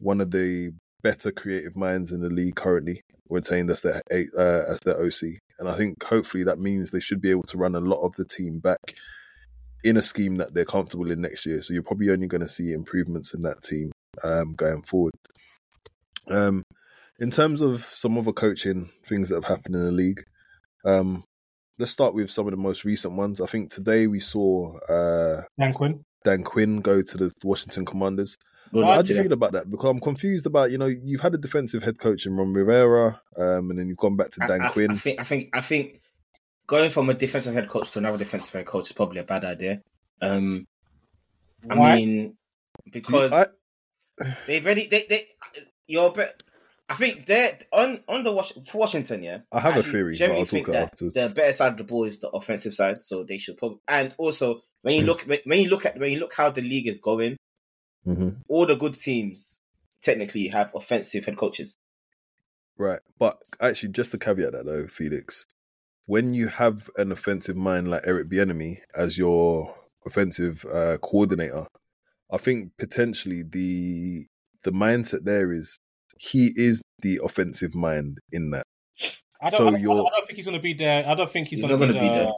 one 0.00 0.20
of 0.20 0.30
the 0.30 0.72
better 1.02 1.32
creative 1.32 1.76
minds 1.76 2.12
in 2.12 2.20
the 2.20 2.30
league 2.30 2.56
currently 2.56 3.02
retained 3.28 3.70
as 3.70 3.80
their 3.80 4.00
uh, 4.12 4.72
as 4.72 4.78
their 4.84 5.02
OC, 5.02 5.38
and 5.58 5.68
I 5.68 5.76
think 5.76 6.02
hopefully 6.02 6.44
that 6.44 6.58
means 6.58 6.90
they 6.90 7.00
should 7.00 7.20
be 7.20 7.30
able 7.30 7.42
to 7.44 7.58
run 7.58 7.74
a 7.74 7.80
lot 7.80 8.04
of 8.04 8.14
the 8.16 8.24
team 8.24 8.58
back 8.58 8.94
in 9.84 9.96
a 9.96 10.02
scheme 10.02 10.36
that 10.36 10.54
they're 10.54 10.64
comfortable 10.64 11.10
in 11.10 11.20
next 11.20 11.46
year. 11.46 11.62
So 11.62 11.72
you're 11.72 11.82
probably 11.82 12.10
only 12.10 12.26
going 12.26 12.40
to 12.40 12.48
see 12.48 12.72
improvements 12.72 13.34
in 13.34 13.42
that 13.42 13.62
team 13.62 13.92
um, 14.24 14.54
going 14.54 14.82
forward. 14.82 15.14
Um, 16.30 16.62
in 17.18 17.30
terms 17.30 17.60
of 17.60 17.84
some 17.84 18.16
other 18.16 18.32
coaching 18.32 18.90
things 19.06 19.28
that 19.28 19.36
have 19.36 19.44
happened 19.44 19.74
in 19.74 19.84
the 19.84 19.90
league, 19.90 20.22
um, 20.84 21.24
let's 21.78 21.92
start 21.92 22.14
with 22.14 22.30
some 22.30 22.46
of 22.46 22.52
the 22.52 22.56
most 22.56 22.84
recent 22.84 23.14
ones. 23.14 23.40
I 23.40 23.46
think 23.46 23.70
today 23.70 24.06
we 24.06 24.20
saw 24.20 24.76
uh, 24.88 25.42
Dan 25.58 25.72
Quinn. 25.74 26.04
Dan 26.24 26.42
Quinn 26.42 26.80
go 26.80 27.02
to 27.02 27.16
the 27.16 27.32
Washington 27.42 27.84
Commanders. 27.84 28.36
Good 28.72 28.84
How 28.84 29.00
do 29.00 29.08
to 29.08 29.14
you 29.14 29.22
feel 29.22 29.32
about 29.32 29.52
that? 29.52 29.70
Because 29.70 29.88
I'm 29.88 30.00
confused 30.00 30.44
about 30.44 30.70
you 30.70 30.78
know 30.78 30.86
you've 30.86 31.22
had 31.22 31.34
a 31.34 31.38
defensive 31.38 31.82
head 31.82 31.98
coach 31.98 32.26
in 32.26 32.36
Ron 32.36 32.52
Rivera, 32.52 33.20
um, 33.36 33.70
and 33.70 33.78
then 33.78 33.88
you've 33.88 33.96
gone 33.96 34.16
back 34.16 34.30
to 34.32 34.46
Dan 34.46 34.62
I, 34.62 34.68
Quinn. 34.68 34.90
I 34.90 34.96
think 34.96 35.20
I 35.20 35.24
think 35.24 35.50
I 35.54 35.60
think 35.62 36.02
going 36.66 36.90
from 36.90 37.08
a 37.08 37.14
defensive 37.14 37.54
head 37.54 37.68
coach 37.68 37.90
to 37.92 37.98
another 37.98 38.18
defensive 38.18 38.52
head 38.52 38.66
coach 38.66 38.86
is 38.86 38.92
probably 38.92 39.20
a 39.20 39.24
bad 39.24 39.44
idea. 39.44 39.80
Um, 40.20 40.66
I 41.70 41.76
Why? 41.76 41.96
mean, 41.96 42.36
because 42.92 43.32
I, 43.32 43.46
They've 44.46 44.64
already 44.64 44.86
they 44.86 45.06
they 45.08 45.24
you're 45.88 46.12
bet. 46.12 46.40
I 46.90 46.94
think 46.94 47.26
they're 47.26 47.58
on 47.72 48.00
on 48.08 48.22
the 48.22 48.32
Was- 48.32 48.70
Washington. 48.72 49.22
Yeah, 49.22 49.38
I 49.52 49.60
have 49.60 49.74
a 49.74 49.78
actually 49.78 49.92
theory, 49.92 50.16
but 50.18 50.30
I'll 50.30 50.36
talk 50.38 50.48
think 50.48 50.68
it 50.68 50.72
that 50.72 50.82
afterwards. 50.92 51.14
The 51.16 51.32
better 51.34 51.52
side 51.52 51.72
of 51.72 51.78
the 51.78 51.84
ball 51.84 52.04
is 52.04 52.20
the 52.20 52.28
offensive 52.30 52.74
side, 52.74 53.02
so 53.02 53.24
they 53.24 53.38
should 53.38 53.56
probably. 53.58 53.80
And 53.88 54.14
also, 54.16 54.60
when 54.82 54.94
you 54.94 55.02
look 55.02 55.22
when 55.22 55.40
when 55.44 55.60
you 55.60 55.68
look 55.68 55.84
at 55.84 55.98
when 55.98 56.12
you 56.12 56.20
look 56.20 56.34
how 56.34 56.50
the 56.50 56.62
league 56.62 56.86
is 56.86 57.00
going, 57.00 57.36
hmm 58.04 58.30
all 58.48 58.64
the 58.64 58.76
good 58.76 58.94
teams 58.94 59.60
technically 60.00 60.48
have 60.48 60.72
offensive 60.74 61.26
head 61.26 61.36
coaches. 61.36 61.76
Right. 62.78 63.00
But 63.18 63.38
actually, 63.60 63.90
just 63.90 64.12
to 64.12 64.18
caveat 64.18 64.52
that 64.52 64.64
though, 64.64 64.86
Felix, 64.86 65.44
when 66.06 66.32
you 66.32 66.48
have 66.48 66.88
an 66.96 67.12
offensive 67.12 67.56
mind 67.56 67.88
like 67.88 68.06
Eric 68.06 68.30
Bieniemy 68.30 68.78
as 68.94 69.18
your 69.18 69.74
offensive 70.06 70.64
uh, 70.72 70.96
coordinator, 70.98 71.66
I 72.30 72.38
think 72.38 72.72
potentially 72.78 73.42
the 73.42 74.26
the 74.68 74.76
mindset 74.78 75.24
there 75.24 75.52
is 75.52 75.76
he 76.18 76.52
is 76.56 76.82
the 77.00 77.20
offensive 77.22 77.74
mind 77.74 78.18
in 78.32 78.50
that. 78.50 78.64
I 79.40 79.50
don't, 79.50 79.58
So 79.58 79.68
I, 79.68 79.70
don't, 79.70 79.80
you're- 79.80 79.94
I 79.94 80.10
don't 80.10 80.26
think 80.26 80.36
he's 80.36 80.44
going 80.44 80.56
to 80.56 80.62
be 80.62 80.74
there. 80.74 81.06
I 81.06 81.14
don't 81.14 81.30
think 81.30 81.48
he's, 81.48 81.58
He's 81.60 81.66
going 81.66 81.78
not 81.80 81.86
to 81.86 81.92
gonna 81.92 82.00
be, 82.00 82.08
be 82.08 82.14
there. 82.14 82.24
there. 82.24 82.32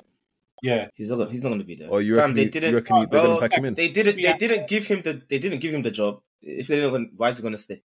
Yeah, 0.63 0.89
He's 0.95 1.09
not. 1.09 1.17
gonna- 1.17 1.31
He's 1.31 1.43
not 1.43 1.49
going 1.49 1.61
to 1.61 1.67
be 1.67 1.75
there. 1.77 1.89
Or 1.89 2.03
you 2.03 2.15
Fam, 2.17 2.35
reckon, 2.35 2.63
he- 2.63 2.69
you 2.69 2.75
reckon 2.75 2.97
he- 2.97 3.07
they're 3.07 3.21
well, 3.23 3.39
going 3.39 3.41
to 3.41 3.49
pack 3.49 3.59
him 3.59 3.65
in? 3.65 3.75
They 3.75 3.89
didn't. 3.89 4.17
They 4.17 4.35
didn't 4.35 4.69
give 4.69 4.87
him 4.87 5.01
the. 5.03 5.23
They 5.29 5.39
didn't 5.39 5.61
give 5.61 5.73
him 5.73 5.83
the 5.83 5.91
job. 5.91 6.21
If 6.43 6.67
they 6.69 6.77
didn't, 6.77 7.13
why 7.17 7.31
is 7.31 7.39
he 7.39 7.43
going 7.43 7.53
to 7.55 7.59
stay? 7.59 7.83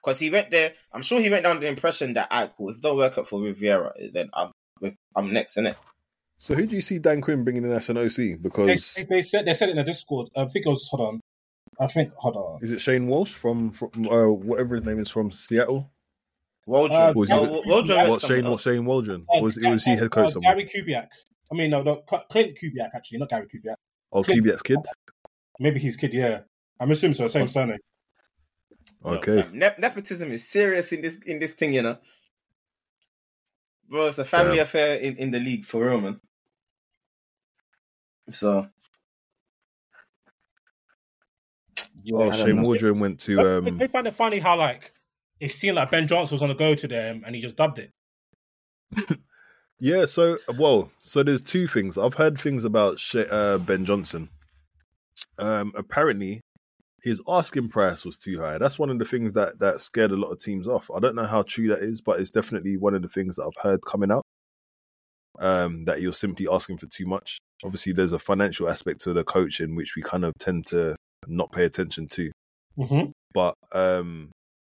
Because 0.00 0.20
he 0.20 0.30
went 0.30 0.50
there. 0.50 0.72
I'm 0.92 1.02
sure 1.02 1.20
he 1.20 1.28
went 1.30 1.42
down 1.42 1.58
the 1.60 1.66
impression 1.68 2.14
that, 2.14 2.28
I 2.30 2.46
cool. 2.48 2.70
If 2.70 2.76
it 2.76 2.82
don't 2.82 2.96
work 2.96 3.18
out 3.18 3.26
for 3.28 3.40
Rivera, 3.40 3.92
then 4.12 4.30
I'm. 4.32 4.52
I'm 5.16 5.32
next, 5.32 5.56
innit? 5.56 5.74
So 6.38 6.54
who 6.54 6.66
do 6.66 6.76
you 6.76 6.82
see 6.82 6.98
Dan 6.98 7.20
Quinn 7.22 7.42
bringing 7.44 7.64
in 7.64 7.70
as 7.72 7.88
an 7.88 7.96
OC? 7.96 8.40
Because 8.42 8.94
they, 8.94 9.04
they 9.04 9.22
said 9.22 9.46
they 9.46 9.54
said 9.54 9.70
it 9.70 9.72
in 9.72 9.78
the 9.78 9.84
Discord. 9.84 10.28
I 10.36 10.44
think 10.44 10.66
it 10.66 10.68
was. 10.68 10.86
Hold 10.92 11.08
on. 11.14 11.20
I 11.78 11.86
think. 11.86 12.12
Hold 12.16 12.36
on. 12.36 12.62
is 12.62 12.72
it 12.72 12.80
Shane 12.80 13.06
Walsh 13.06 13.32
from, 13.32 13.70
from 13.70 13.90
uh, 14.08 14.28
whatever 14.28 14.76
his 14.76 14.84
name 14.86 14.98
is 14.98 15.10
from 15.10 15.30
Seattle? 15.30 15.90
Waldron. 16.66 17.10
Uh, 17.10 17.12
Was 17.14 17.28
no, 17.28 17.44
it- 17.44 17.62
Waldron 17.66 18.10
What 18.10 18.20
Shane 18.20 18.46
else. 18.46 18.62
Shane 18.62 18.84
Waldron? 18.84 19.26
Uh, 19.32 19.40
Was 19.40 19.56
it 19.58 19.68
was 19.68 19.84
he 19.84 19.90
head 19.92 20.04
uh, 20.04 20.08
coach 20.08 20.32
somewhere? 20.32 20.54
Gary 20.56 20.68
Kubiak. 20.68 21.08
I 21.52 21.54
mean, 21.54 21.70
no, 21.70 21.82
no, 21.82 22.02
Klint 22.08 22.58
Kubiak 22.60 22.90
actually, 22.94 23.18
not 23.18 23.28
Gary 23.28 23.46
Kubiak. 23.46 23.76
Oh, 24.12 24.22
Kubiak's 24.22 24.62
kid. 24.62 24.78
Maybe 25.60 25.78
his 25.78 25.96
kid. 25.96 26.12
Yeah, 26.14 26.40
I'm 26.80 26.90
assuming 26.90 27.14
so. 27.14 27.28
Same 27.28 27.48
surname. 27.48 27.78
Yo, 29.04 29.10
Okay. 29.12 29.42
fam, 29.42 29.56
Nep- 29.58 29.78
nepotism 29.78 30.32
is 30.32 30.48
serious 30.48 30.92
in 30.92 31.02
this 31.02 31.16
in 31.26 31.38
this 31.38 31.52
thing, 31.54 31.74
you 31.74 31.82
know. 31.82 31.98
Bro, 33.88 34.08
it's 34.08 34.18
a 34.18 34.24
family 34.24 34.56
Yeah. 34.56 34.62
affair 34.62 34.96
in, 34.98 35.16
in 35.16 35.30
the 35.30 35.38
league 35.38 35.64
for 35.64 35.84
real, 35.86 36.00
man. 36.00 36.20
So 38.28 38.66
Oh, 42.14 42.30
Shane 42.30 42.56
know. 42.56 42.62
Waldron 42.62 42.98
went 43.00 43.20
to 43.20 43.36
They- 43.36 43.42
um, 43.70 43.78
they 43.78 43.86
find 43.86 44.06
it 44.06 44.14
funny 44.14 44.38
how 44.38 44.56
like 44.56 44.92
it 45.40 45.50
seemed 45.50 45.76
like 45.76 45.90
Ben 45.90 46.06
Johnson 46.08 46.34
was 46.36 46.42
on 46.42 46.48
the 46.48 46.54
go 46.54 46.74
to 46.74 46.86
them 46.88 47.22
and 47.26 47.34
he 47.34 47.40
just 47.42 47.56
dubbed 47.56 47.78
it. 47.78 47.90
Yeah, 49.78 50.06
so 50.06 50.38
well, 50.56 50.90
so 51.00 51.22
there's 51.22 51.42
two 51.42 51.66
things. 51.66 51.98
I've 51.98 52.14
heard 52.14 52.38
things 52.38 52.64
about 52.64 52.98
Sh- 52.98 53.16
uh, 53.30 53.58
Ben 53.58 53.84
Johnson. 53.84 54.30
Um, 55.38 55.72
apparently, 55.76 56.40
his 57.02 57.20
asking 57.28 57.68
price 57.68 58.02
was 58.04 58.16
too 58.16 58.38
high. 58.38 58.56
That's 58.56 58.78
one 58.78 58.88
of 58.88 58.98
the 58.98 59.04
things 59.04 59.34
that 59.34 59.58
that 59.58 59.82
scared 59.82 60.12
a 60.12 60.16
lot 60.16 60.30
of 60.30 60.38
teams 60.40 60.66
off. 60.66 60.90
I 60.94 60.98
don't 60.98 61.14
know 61.14 61.26
how 61.26 61.42
true 61.42 61.68
that 61.68 61.80
is, 61.80 62.00
but 62.00 62.20
it's 62.20 62.30
definitely 62.30 62.78
one 62.78 62.94
of 62.94 63.02
the 63.02 63.08
things 63.08 63.36
that 63.36 63.44
I've 63.44 63.62
heard 63.62 63.80
coming 63.84 64.10
out. 64.10 64.22
Um, 65.38 65.84
that 65.84 66.00
you're 66.00 66.14
simply 66.14 66.46
asking 66.50 66.78
for 66.78 66.86
too 66.86 67.04
much. 67.04 67.38
Obviously, 67.62 67.92
there's 67.92 68.12
a 68.12 68.18
financial 68.18 68.70
aspect 68.70 69.00
to 69.00 69.12
the 69.12 69.24
coaching 69.24 69.76
which 69.76 69.94
we 69.94 70.00
kind 70.00 70.24
of 70.24 70.32
tend 70.38 70.64
to 70.68 70.96
not 71.26 71.52
pay 71.52 71.64
attention 71.64 72.08
to. 72.08 72.30
Mm-hmm. 72.78 73.10
but 73.32 73.54
um 73.72 74.30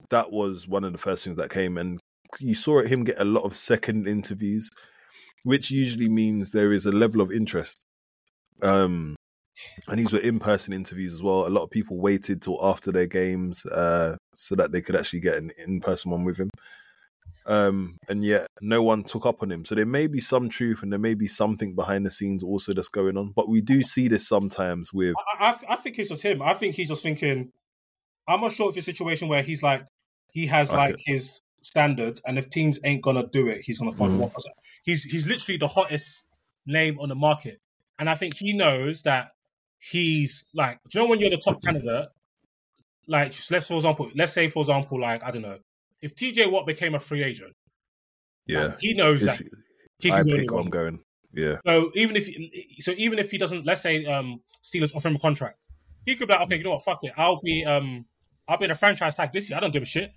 that 0.10 0.32
was 0.32 0.68
one 0.68 0.86
of 0.86 0.94
the 0.94 0.98
first 0.98 1.26
things 1.26 1.36
that 1.36 1.50
came 1.50 1.78
and 1.78 2.00
you 2.40 2.56
saw 2.56 2.82
him 2.82 3.04
get 3.04 3.20
a 3.20 3.26
lot 3.26 3.44
of 3.44 3.56
second 3.56 4.08
interviews 4.08 4.70
which 5.44 5.70
usually 5.70 6.08
means 6.08 6.52
there 6.52 6.72
is 6.72 6.86
a 6.86 6.92
level 6.92 7.20
of 7.22 7.32
interest. 7.32 7.84
Um 8.62 9.16
and 9.90 10.00
these 10.00 10.14
were 10.14 10.20
in-person 10.20 10.72
interviews 10.74 11.14
as 11.14 11.22
well. 11.22 11.46
A 11.46 11.50
lot 11.50 11.64
of 11.64 11.70
people 11.70 11.98
waited 11.98 12.42
till 12.42 12.58
after 12.66 12.92
their 12.94 13.08
games 13.08 13.66
uh 13.66 14.16
so 14.34 14.56
that 14.56 14.72
they 14.72 14.82
could 14.82 14.96
actually 14.96 15.20
get 15.20 15.38
an 15.38 15.52
in-person 15.58 16.12
one 16.12 16.24
with 16.24 16.38
him 16.38 16.50
um 17.50 17.98
and 18.08 18.24
yet 18.24 18.48
no 18.62 18.82
one 18.82 19.04
took 19.04 19.26
up 19.26 19.42
on 19.44 19.52
him 19.52 19.66
so 19.66 19.76
there 19.76 19.86
may 19.86 20.08
be 20.08 20.20
some 20.22 20.48
truth 20.48 20.82
and 20.84 20.92
there 20.92 21.00
may 21.00 21.14
be 21.14 21.28
something 21.28 21.76
behind 21.76 22.06
the 22.06 22.12
scenes 22.12 22.44
also 22.44 22.74
that's 22.74 22.88
going 22.88 23.18
on 23.18 23.34
but 23.36 23.50
we 23.50 23.60
do 23.60 23.82
see 23.84 24.08
this 24.08 24.28
sometimes 24.28 24.94
with 24.94 25.16
I, 25.40 25.50
I, 25.50 25.74
I 25.74 25.76
think 25.76 26.00
it's 26.00 26.10
just 26.10 26.24
him. 26.24 26.42
I 26.42 26.54
think 26.54 26.76
he's 26.76 26.88
just 26.90 27.04
thinking. 27.04 27.52
I'm 28.28 28.42
not 28.42 28.52
sure 28.52 28.70
if 28.70 28.78
it's 28.78 28.88
a 28.88 28.92
situation 28.92 29.28
where 29.28 29.42
he's 29.42 29.64
like 29.64 29.86
he 30.32 30.46
has 30.48 30.70
Okay. 30.70 30.78
like 30.78 30.96
his 31.06 31.42
standards, 31.62 32.22
and 32.26 32.38
if 32.38 32.50
teams 32.50 32.80
ain't 32.84 33.02
gonna 33.02 33.28
do 33.28 33.48
it, 33.48 33.62
he's 33.64 33.80
gonna 33.80 33.92
fuck 33.92 34.10
them 34.12 34.22
off. 34.22 34.34
He's 34.84 35.04
he's 35.04 35.28
literally 35.28 35.58
the 35.58 35.68
hottest 35.68 36.26
name 36.66 37.00
on 37.00 37.10
the 37.10 37.16
market, 37.16 37.60
and 37.98 38.10
I 38.10 38.16
think 38.16 38.36
he 38.38 38.54
knows 38.54 39.02
that 39.04 39.32
he's 39.80 40.46
like. 40.54 40.78
Do 40.90 41.00
you 41.00 41.06
know 41.06 41.10
when 41.10 41.20
you're 41.20 41.32
the 41.32 41.38
top 41.38 41.62
candidate? 41.64 42.08
Like, 43.08 43.34
let's 43.50 43.68
for 43.68 43.76
example, 43.76 44.12
let's 44.16 44.34
say 44.34 44.50
for 44.50 44.62
example, 44.62 45.02
like 45.02 45.24
I 45.24 45.32
don't 45.32 45.42
know, 45.42 45.58
if 46.02 46.16
TJ 46.16 46.52
Watt 46.52 46.66
became 46.66 46.96
a 46.96 47.00
free 47.00 47.24
agent, 47.24 47.54
yeah 48.48 48.68
like, 48.68 48.80
he 48.80 48.94
knows 48.94 49.24
it's, 49.24 49.40
that 49.40 49.50
he 50.00 50.12
i 50.12 50.18
can 50.24 50.28
go 50.28 50.32
pick 50.32 50.40
anywhere. 50.42 50.62
i'm 50.62 50.70
going 50.70 51.00
yeah 51.34 51.56
So 51.66 51.92
even 51.94 52.16
if 52.16 52.26
so, 52.84 52.94
even 52.98 53.20
if 53.20 53.30
he 53.32 53.38
doesn't, 53.38 53.66
let's 53.66 53.82
say 53.82 54.06
um 54.06 54.42
Steelers 54.64 54.96
offer 54.96 55.08
him 55.10 55.16
a 55.16 55.20
contract, 55.20 55.58
he 56.06 56.16
could 56.16 56.28
be 56.28 56.34
like, 56.34 56.42
okay, 56.44 56.58
you 56.58 56.64
know 56.64 56.72
what, 56.72 56.84
fuck 56.84 57.00
it, 57.04 57.14
I'll 57.18 57.40
be 57.42 57.64
um 57.66 58.06
I'll 58.48 58.58
be 58.58 58.66
in 58.66 58.72
a 58.72 58.76
franchise 58.76 59.16
tag 59.16 59.32
this 59.32 59.48
year. 59.50 59.58
I 59.58 59.60
don't 59.62 59.72
give 59.72 59.84
a 59.84 59.86
shit. 59.86 60.12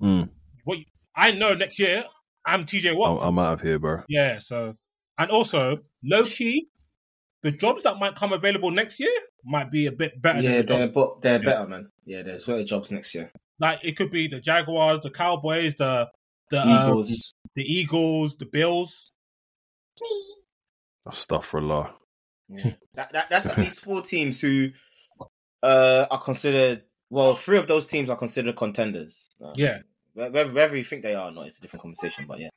Mm. 0.00 0.30
What 0.64 0.78
I 1.14 1.32
know 1.32 1.52
next 1.54 1.78
year, 1.78 2.04
I'm 2.46 2.64
TJ 2.64 2.96
Watt. 2.96 3.20
I'm, 3.22 3.28
I'm 3.28 3.38
out 3.38 3.52
of 3.54 3.60
here, 3.60 3.78
bro. 3.78 4.02
Yeah. 4.08 4.38
So 4.38 4.74
and 5.18 5.30
also 5.30 5.78
low 6.02 6.24
key, 6.24 6.68
the 7.42 7.52
jobs 7.52 7.82
that 7.82 7.98
might 7.98 8.14
come 8.16 8.32
available 8.32 8.70
next 8.70 8.98
year 8.98 9.12
might 9.44 9.70
be 9.70 9.86
a 9.86 9.92
bit 9.92 10.20
better. 10.22 10.40
yeah, 10.40 10.62
than 10.62 10.66
the 10.66 10.72
they're 10.72 10.86
job. 10.86 10.94
but 10.94 11.20
they're 11.20 11.32
Yeah. 11.42 11.50
better, 11.50 11.66
man. 11.68 11.90
Yeah, 12.06 12.22
there's 12.22 12.46
better 12.46 12.64
jobs 12.64 12.90
next 12.90 13.14
year. 13.14 13.30
Like 13.58 13.80
it 13.82 13.96
could 13.96 14.10
be 14.10 14.26
the 14.26 14.40
Jaguars, 14.40 15.00
the 15.00 15.10
Cowboys, 15.10 15.74
the 15.76 16.10
the 16.50 16.60
um, 16.62 16.68
Eagles. 16.68 17.34
the 17.54 17.62
Eagles, 17.62 18.36
the 18.36 18.46
Bills. 18.46 19.12
Stuff 21.12 21.46
for 21.46 21.60
law. 21.60 21.92
that, 22.94 23.12
that 23.12 23.28
that's 23.30 23.46
at 23.46 23.58
least 23.58 23.82
four 23.84 24.02
teams 24.02 24.40
who 24.40 24.70
uh 25.62 26.06
are 26.10 26.20
considered. 26.20 26.82
Well, 27.10 27.34
three 27.34 27.58
of 27.58 27.66
those 27.66 27.86
teams 27.86 28.10
are 28.10 28.16
considered 28.16 28.56
contenders. 28.56 29.28
Uh, 29.42 29.52
Yeah. 29.54 29.78
whether, 30.14 30.48
whether 30.52 30.76
you 30.76 30.82
think 30.84 31.02
they 31.02 31.14
are 31.14 31.28
or 31.28 31.30
not, 31.30 31.46
it's 31.46 31.58
a 31.58 31.60
different 31.60 31.82
conversation. 31.82 32.24
But 32.26 32.40
yeah, 32.40 32.48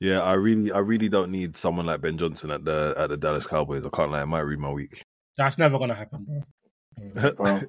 Yeah, 0.00 0.20
I 0.22 0.32
really, 0.32 0.72
I 0.72 0.78
really 0.78 1.08
don't 1.08 1.30
need 1.30 1.56
someone 1.56 1.86
like 1.86 2.00
Ben 2.00 2.16
Johnson 2.18 2.50
at 2.50 2.64
the 2.64 2.94
at 2.98 3.10
the 3.10 3.16
Dallas 3.16 3.46
Cowboys. 3.46 3.84
I 3.86 3.90
can't 3.90 4.10
lie, 4.10 4.22
it 4.22 4.26
might 4.26 4.40
read 4.40 4.58
my 4.58 4.70
week. 4.70 5.02
That's 5.36 5.58
never 5.58 5.78
gonna 5.78 5.94
happen, 5.94 6.24
bro. 6.24 6.42
Bro. 7.36 7.60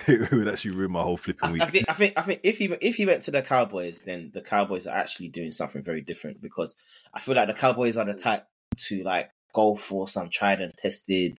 it 0.08 0.30
would 0.30 0.48
actually 0.48 0.72
ruin 0.72 0.92
my 0.92 1.02
whole 1.02 1.16
flipping 1.16 1.52
week. 1.52 1.62
I 1.62 1.66
think 1.66 1.86
I 1.88 1.92
think 1.92 2.14
I 2.16 2.22
think 2.22 2.40
if 2.42 2.58
he 2.58 2.66
if 2.80 2.96
he 2.96 3.06
went 3.06 3.22
to 3.22 3.30
the 3.30 3.42
Cowboys, 3.42 4.02
then 4.02 4.30
the 4.32 4.40
Cowboys 4.40 4.86
are 4.86 4.96
actually 4.96 5.28
doing 5.28 5.50
something 5.50 5.82
very 5.82 6.00
different 6.00 6.40
because 6.40 6.76
I 7.14 7.20
feel 7.20 7.34
like 7.34 7.48
the 7.48 7.54
Cowboys 7.54 7.96
are 7.96 8.04
the 8.04 8.14
type 8.14 8.46
to 8.88 9.02
like 9.02 9.30
go 9.52 9.74
for 9.74 10.08
some 10.08 10.30
tried 10.30 10.60
and 10.60 10.72
tested 10.76 11.38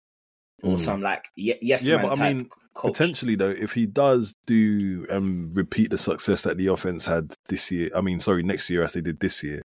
or 0.62 0.74
Mm. 0.74 0.78
some 0.78 1.00
like 1.00 1.24
ye- 1.36 1.58
yes 1.62 1.86
yeah, 1.86 1.96
man 1.96 2.08
but 2.08 2.18
I 2.20 2.32
mean, 2.32 2.48
coach. 2.74 2.92
potentially 2.92 3.34
though, 3.34 3.48
if 3.50 3.72
he 3.72 3.86
does 3.86 4.34
do 4.46 5.06
and 5.08 5.56
repeat 5.56 5.90
the 5.90 5.96
success 5.98 6.42
that 6.42 6.58
the 6.58 6.66
offense 6.66 7.06
had 7.06 7.32
this 7.48 7.70
year, 7.70 7.90
I 7.96 8.02
mean, 8.02 8.20
sorry, 8.20 8.42
next 8.42 8.68
year 8.68 8.82
as 8.82 8.92
they 8.92 9.00
did 9.00 9.20
this 9.20 9.42
year, 9.42 9.62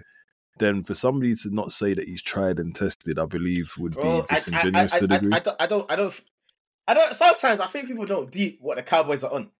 then 0.57 0.83
for 0.83 0.95
somebody 0.95 1.35
to 1.35 1.53
not 1.53 1.71
say 1.71 1.93
that 1.93 2.05
he's 2.07 2.23
tried 2.23 2.57
and 2.59 2.75
tested, 2.75 3.19
I 3.19 3.25
believe 3.25 3.73
would 3.77 3.93
Bro, 3.93 4.03
be 4.03 4.07
I, 4.07 4.13
I, 4.13 4.17
I, 4.21 4.35
disingenuous 4.35 4.91
to 4.93 4.97
a 4.97 5.03
I, 5.03 5.05
degree. 5.07 5.31
I, 5.33 5.35
I 5.35 5.39
don't 5.39 5.61
I 5.61 5.65
don't 5.67 5.91
I 5.91 5.95
don't 5.95 6.21
I 6.89 6.93
don't 6.95 7.13
sometimes 7.13 7.59
I 7.59 7.67
think 7.67 7.87
people 7.87 8.05
don't 8.05 8.31
deep 8.31 8.57
what 8.61 8.77
the 8.77 8.83
Cowboys 8.83 9.23
are 9.23 9.31
on. 9.31 9.51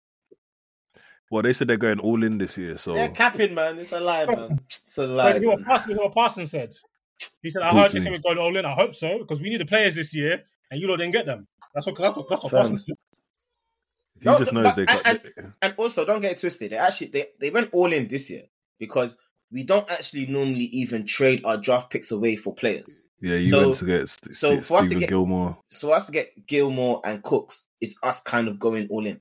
well, 1.29 1.43
they 1.43 1.53
said 1.53 1.67
they're 1.67 1.77
going 1.77 1.99
all 1.99 2.23
in 2.23 2.39
this 2.39 2.57
year, 2.57 2.75
so 2.77 2.93
They're 2.93 3.09
capping, 3.09 3.53
man. 3.53 3.77
It's 3.77 3.91
a 3.91 3.99
lie, 3.99 4.25
man. 4.25 4.59
It's 4.65 4.97
a 4.97 5.05
lie. 5.05 5.35
you 5.35 5.41
know 5.41 5.47
what 5.49 5.59
man. 5.59 5.65
Parsons, 5.67 5.97
what 5.97 6.13
Parsons 6.13 6.49
said? 6.51 6.73
He 7.43 7.51
said, 7.51 7.61
I 7.63 7.67
Talk 7.67 7.75
heard 7.77 7.89
to 7.91 7.95
this 7.97 8.05
me. 8.05 8.11
thing 8.11 8.21
going 8.21 8.37
all 8.39 8.55
in. 8.57 8.65
I 8.65 8.71
hope 8.71 8.95
so, 8.95 9.19
because 9.19 9.39
we 9.39 9.49
need 9.49 9.61
the 9.61 9.65
players 9.65 9.93
this 9.95 10.13
year, 10.15 10.43
and 10.71 10.81
you 10.81 10.87
lot 10.87 10.97
didn't 10.97 11.13
get 11.13 11.25
them. 11.27 11.47
That's 11.73 11.85
what 11.85 11.95
that's 11.97 12.17
what, 12.17 12.27
that's 12.29 12.43
what 12.43 12.51
Fam. 12.51 12.59
Parsons 12.61 12.85
said. 12.85 12.95
he 14.19 14.25
No, 14.25 14.37
just 14.39 14.51
no, 14.53 14.61
knows 14.61 14.71
but- 14.71 14.75
they 14.75 14.85
got. 14.85 15.07
and- 15.07 15.53
And 15.61 15.73
also, 15.77 16.05
don't 16.05 16.21
get 16.21 16.31
it 16.31 16.39
twisted. 16.39 16.71
They 16.71 16.77
actually 16.77 17.07
they, 17.07 17.25
they 17.39 17.49
went 17.51 17.69
all 17.73 17.93
in 17.93 18.07
this 18.07 18.29
year 18.31 18.43
because 18.79 19.15
we 19.51 19.63
don't 19.63 19.89
actually 19.91 20.25
normally 20.25 20.65
even 20.65 21.05
trade 21.05 21.41
our 21.45 21.57
draft 21.57 21.91
picks 21.91 22.09
away 22.11 22.35
for 22.37 22.53
players. 22.55 23.01
Yeah, 23.21 23.35
you 23.35 23.47
so- 23.47 23.61
went 23.67 23.75
to 23.77 23.85
get 23.85 24.09
St- 24.09 24.35
so 24.35 24.49
St- 24.51 24.65
for 24.65 24.77
us 24.77 24.83
to 24.83 24.87
Stephen 24.89 24.99
get- 25.01 25.09
Gilmore. 25.09 25.57
So 25.67 25.91
us 25.91 26.05
to 26.07 26.11
get 26.11 26.47
Gilmore 26.47 27.01
and 27.05 27.21
Cooks 27.23 27.67
is 27.81 27.95
us 28.03 28.21
kind 28.21 28.47
of 28.47 28.59
going 28.59 28.87
all 28.89 29.05
in 29.05 29.19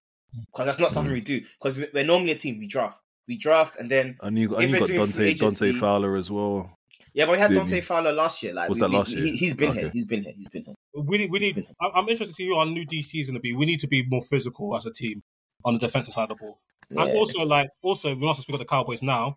because 0.51 0.67
that's 0.67 0.79
not 0.79 0.91
something 0.91 1.13
we 1.13 1.21
do. 1.21 1.41
Because 1.59 1.79
we're 1.93 2.05
normally 2.05 2.33
a 2.33 2.35
team 2.39 2.59
we 2.59 2.67
draft, 2.67 3.01
we 3.27 3.37
draft, 3.37 3.77
and 3.79 3.91
then 3.91 4.17
And 4.23 4.39
you 4.39 4.49
got, 4.49 4.63
and 4.63 4.71
you 4.71 4.79
got 4.79 4.89
doing 4.89 5.07
free 5.07 5.35
Dante, 5.35 5.67
Dante 5.69 5.79
Fowler 5.81 6.17
as 6.17 6.31
well. 6.31 6.71
yeah, 7.15 7.25
but 7.27 7.33
we 7.33 7.39
had 7.39 7.49
Didn't 7.49 7.63
Dante 7.65 7.77
you? 7.77 7.83
Fowler 7.83 8.13
last 8.13 8.43
year. 8.43 8.53
Like 8.53 8.69
Was 8.69 8.77
we- 8.77 8.81
that 8.83 8.91
we- 8.91 8.97
last 8.97 9.11
year? 9.11 9.25
He, 9.35 9.47
has 9.47 9.55
been 9.55 9.73
here. 9.73 9.91
He's 9.91 10.05
been 10.05 10.23
here. 10.23 10.33
He's 10.37 10.49
been 10.49 10.65
here. 10.65 10.75
we 10.95 11.19
need, 11.19 11.31
we 11.31 11.39
need. 11.39 11.67
I- 11.81 11.91
I'm 11.95 12.09
interested 12.09 12.27
to 12.29 12.35
see 12.35 12.47
who 12.47 12.57
our 12.57 12.67
new 12.67 12.85
DC 12.87 13.21
is 13.21 13.27
going 13.27 13.35
to 13.35 13.41
be. 13.41 13.53
We 13.55 13.67
need 13.67 13.81
to 13.81 13.89
be 13.89 14.05
more 14.09 14.23
physical 14.23 14.77
as 14.77 14.87
a 14.87 14.93
team 14.93 15.23
on 15.65 15.75
the 15.75 15.81
defensive 15.81 16.15
side 16.15 16.31
of 16.31 16.39
the 16.39 16.45
ball, 16.45 16.59
and 16.91 17.11
also 17.17 17.41
like 17.45 17.69
also 17.83 18.15
we 18.15 18.21
must 18.25 18.43
speak 18.43 18.55
of 18.55 18.61
the 18.61 18.65
Cowboys 18.67 19.03
now. 19.03 19.37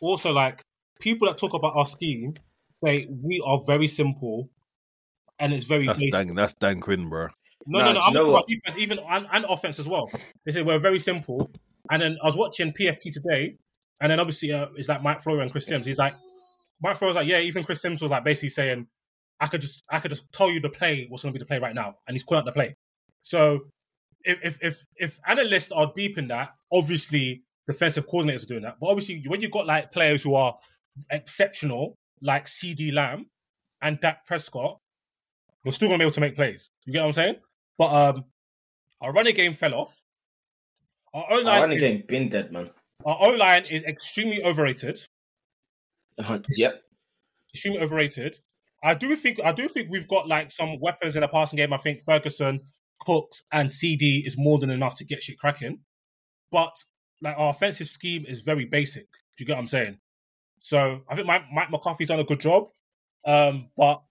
Also, 0.00 0.32
like 0.32 0.60
people 1.00 1.26
that 1.28 1.38
talk 1.38 1.54
about 1.54 1.74
our 1.76 1.86
scheme 1.86 2.34
say 2.82 3.08
we 3.10 3.42
are 3.44 3.60
very 3.66 3.88
simple, 3.88 4.50
and 5.38 5.52
it's 5.52 5.64
very 5.64 5.86
That's 5.86 6.00
basic. 6.00 6.12
Dan. 6.12 6.34
That's 6.34 6.54
Dan 6.54 6.80
Quinn, 6.80 7.08
bro. 7.08 7.28
No, 7.66 7.80
Nah, 7.80 7.84
no, 7.86 7.92
no. 7.92 8.00
I'm 8.00 8.12
talking 8.12 8.30
about 8.30 8.48
defense, 8.48 8.76
even 8.76 8.98
and, 9.08 9.26
and 9.32 9.44
offense 9.48 9.78
as 9.78 9.88
well. 9.88 10.10
They 10.44 10.52
say 10.52 10.62
we're 10.62 10.78
very 10.78 10.98
simple. 10.98 11.50
And 11.90 12.00
then 12.00 12.18
I 12.22 12.26
was 12.26 12.36
watching 12.36 12.72
PFT 12.72 13.12
today, 13.12 13.56
and 14.00 14.10
then 14.10 14.20
obviously 14.20 14.52
uh, 14.52 14.66
it's 14.76 14.88
like 14.88 15.02
Mike 15.02 15.20
Florio 15.20 15.42
and 15.42 15.50
Chris 15.50 15.66
Sims. 15.66 15.86
He's 15.86 15.98
like, 15.98 16.14
Mike 16.82 16.96
Florio's 16.96 17.16
like, 17.16 17.26
yeah. 17.26 17.40
Even 17.40 17.64
Chris 17.64 17.82
Sims 17.82 18.02
was 18.02 18.10
like 18.10 18.24
basically 18.24 18.50
saying, 18.50 18.86
I 19.40 19.46
could 19.46 19.60
just, 19.60 19.82
I 19.90 19.98
could 19.98 20.10
just 20.10 20.30
tell 20.32 20.50
you 20.50 20.60
the 20.60 20.70
play 20.70 21.06
what's 21.08 21.22
going 21.22 21.32
to 21.32 21.38
be 21.38 21.42
the 21.42 21.46
play 21.46 21.58
right 21.58 21.74
now, 21.74 21.96
and 22.06 22.14
he's 22.14 22.22
calling 22.22 22.40
out 22.40 22.46
the 22.46 22.52
play. 22.52 22.76
So 23.22 23.60
if 24.24 24.38
if 24.42 24.58
if, 24.62 24.86
if 24.96 25.18
analysts 25.26 25.72
are 25.72 25.90
deep 25.94 26.18
in 26.18 26.28
that, 26.28 26.50
obviously 26.72 27.42
defensive 27.66 28.08
coordinators 28.08 28.44
are 28.44 28.48
doing 28.48 28.62
that. 28.62 28.76
But 28.80 28.88
obviously 28.88 29.22
when 29.26 29.40
you've 29.40 29.50
got 29.50 29.66
like 29.66 29.92
players 29.92 30.22
who 30.22 30.34
are 30.34 30.56
exceptional, 31.10 31.96
like 32.24 32.46
CeeDee 32.46 32.92
Lamb 32.92 33.26
and 33.80 34.00
Dak 34.00 34.26
Prescott, 34.26 34.80
we're 35.64 35.72
still 35.72 35.88
gonna 35.88 35.98
be 35.98 36.04
able 36.04 36.12
to 36.12 36.20
make 36.20 36.34
plays. 36.34 36.70
You 36.86 36.92
get 36.92 37.00
what 37.00 37.06
I'm 37.06 37.12
saying? 37.12 37.36
But 37.78 37.92
um, 37.92 38.24
our 39.00 39.12
running 39.12 39.34
game 39.34 39.54
fell 39.54 39.74
off. 39.74 39.96
Our 41.12 41.26
O 41.30 41.36
line, 41.36 41.60
running 41.60 41.78
game 41.78 42.02
been 42.08 42.28
dead, 42.28 42.50
man. 42.50 42.70
our 43.04 43.16
O 43.20 43.34
line 43.34 43.62
is 43.70 43.84
extremely 43.84 44.42
overrated. 44.42 44.98
Uh, 46.18 46.38
yep. 46.56 46.80
Extremely 47.52 47.80
overrated. 47.80 48.36
I 48.82 48.94
do 48.94 49.14
think 49.16 49.40
I 49.44 49.52
do 49.52 49.68
think 49.68 49.90
we've 49.90 50.08
got 50.08 50.26
like 50.26 50.50
some 50.50 50.78
weapons 50.80 51.14
in 51.14 51.22
the 51.22 51.28
passing 51.28 51.56
game. 51.56 51.72
I 51.72 51.76
think 51.76 52.00
Ferguson, 52.02 52.60
Cooks, 53.00 53.42
and 53.52 53.68
CeeDee 53.68 54.26
is 54.26 54.36
more 54.36 54.58
than 54.58 54.70
enough 54.70 54.96
to 54.96 55.04
get 55.04 55.22
shit 55.22 55.38
cracking. 55.38 55.80
But 56.50 56.74
like 57.22 57.36
our 57.38 57.50
offensive 57.50 57.88
scheme 57.88 58.24
is 58.26 58.42
very 58.42 58.64
basic. 58.64 59.06
Do 59.36 59.42
you 59.42 59.46
get 59.46 59.54
what 59.54 59.60
I'm 59.60 59.68
saying? 59.68 59.98
So 60.64 61.02
I 61.10 61.14
think 61.14 61.26
Mike, 61.26 61.42
Mike 61.52 61.70
McCarthy's 61.70 62.08
done 62.08 62.20
a 62.20 62.24
good 62.24 62.40
job, 62.40 62.68
um, 63.26 63.68
but 63.76 64.02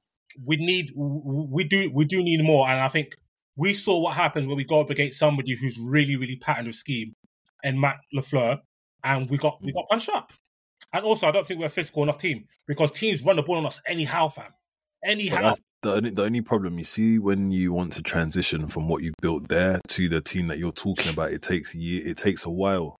we 0.45 0.55
need 0.55 0.91
we 0.95 1.63
do 1.63 1.89
we 1.91 2.05
do 2.05 2.21
need 2.21 2.43
more. 2.43 2.69
And 2.69 2.79
I 2.79 2.89
think 2.89 3.15
we 3.55 3.73
saw 3.73 3.99
what 3.99 4.13
happens 4.13 4.45
when 4.45 4.55
we 4.57 4.63
go 4.63 4.79
up 4.79 4.91
against 4.91 5.17
somebody 5.17 5.55
who's 5.55 5.79
really 5.79 6.15
really 6.15 6.35
patterned 6.35 6.67
with 6.67 6.75
scheme, 6.75 7.15
and 7.63 7.81
Matt 7.81 7.97
LaFleur, 8.15 8.59
and 9.03 9.27
we 9.31 9.37
got 9.37 9.63
we 9.63 9.73
got 9.73 9.89
punched 9.89 10.09
up. 10.09 10.31
And 10.93 11.03
also, 11.03 11.27
I 11.27 11.31
don't 11.31 11.43
think 11.43 11.59
we're 11.59 11.65
a 11.65 11.69
physical 11.69 12.03
enough 12.03 12.19
team 12.19 12.45
because 12.67 12.91
teams 12.91 13.23
run 13.23 13.37
the 13.37 13.41
ball 13.41 13.55
on 13.55 13.65
us 13.65 13.81
anyhow, 13.87 14.27
fam. 14.27 14.53
Anyhow. 15.03 15.55
the 15.81 15.93
only, 15.95 16.11
the 16.11 16.23
only 16.23 16.41
problem 16.41 16.77
you 16.77 16.83
see 16.83 17.17
when 17.17 17.49
you 17.49 17.73
want 17.73 17.93
to 17.93 18.03
transition 18.03 18.67
from 18.67 18.87
what 18.87 19.01
you've 19.01 19.15
built 19.19 19.47
there 19.47 19.81
to 19.87 20.07
the 20.07 20.21
team 20.21 20.47
that 20.47 20.59
you're 20.59 20.71
talking 20.71 21.11
about. 21.11 21.31
It 21.31 21.41
takes 21.41 21.73
a 21.73 21.79
year. 21.79 22.07
It 22.07 22.17
takes 22.17 22.45
a 22.45 22.51
while. 22.51 22.99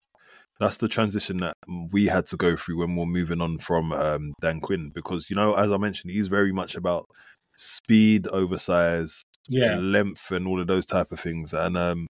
That's 0.59 0.77
the 0.77 0.87
transition 0.87 1.37
that 1.37 1.55
we 1.91 2.05
had 2.05 2.27
to 2.27 2.37
go 2.37 2.55
through 2.55 2.77
when 2.79 2.95
we're 2.95 3.05
moving 3.05 3.41
on 3.41 3.57
from 3.57 3.91
um, 3.91 4.33
Dan 4.41 4.61
Quinn 4.61 4.91
because 4.93 5.29
you 5.29 5.35
know, 5.35 5.53
as 5.55 5.71
I 5.71 5.77
mentioned, 5.77 6.11
he's 6.11 6.27
very 6.27 6.51
much 6.51 6.75
about 6.75 7.07
speed, 7.55 8.27
oversize, 8.27 9.23
Yeah. 9.47 9.75
length, 9.75 10.31
and 10.31 10.47
all 10.47 10.61
of 10.61 10.67
those 10.67 10.85
type 10.85 11.11
of 11.11 11.19
things. 11.19 11.53
And 11.53 11.75
um, 11.77 12.07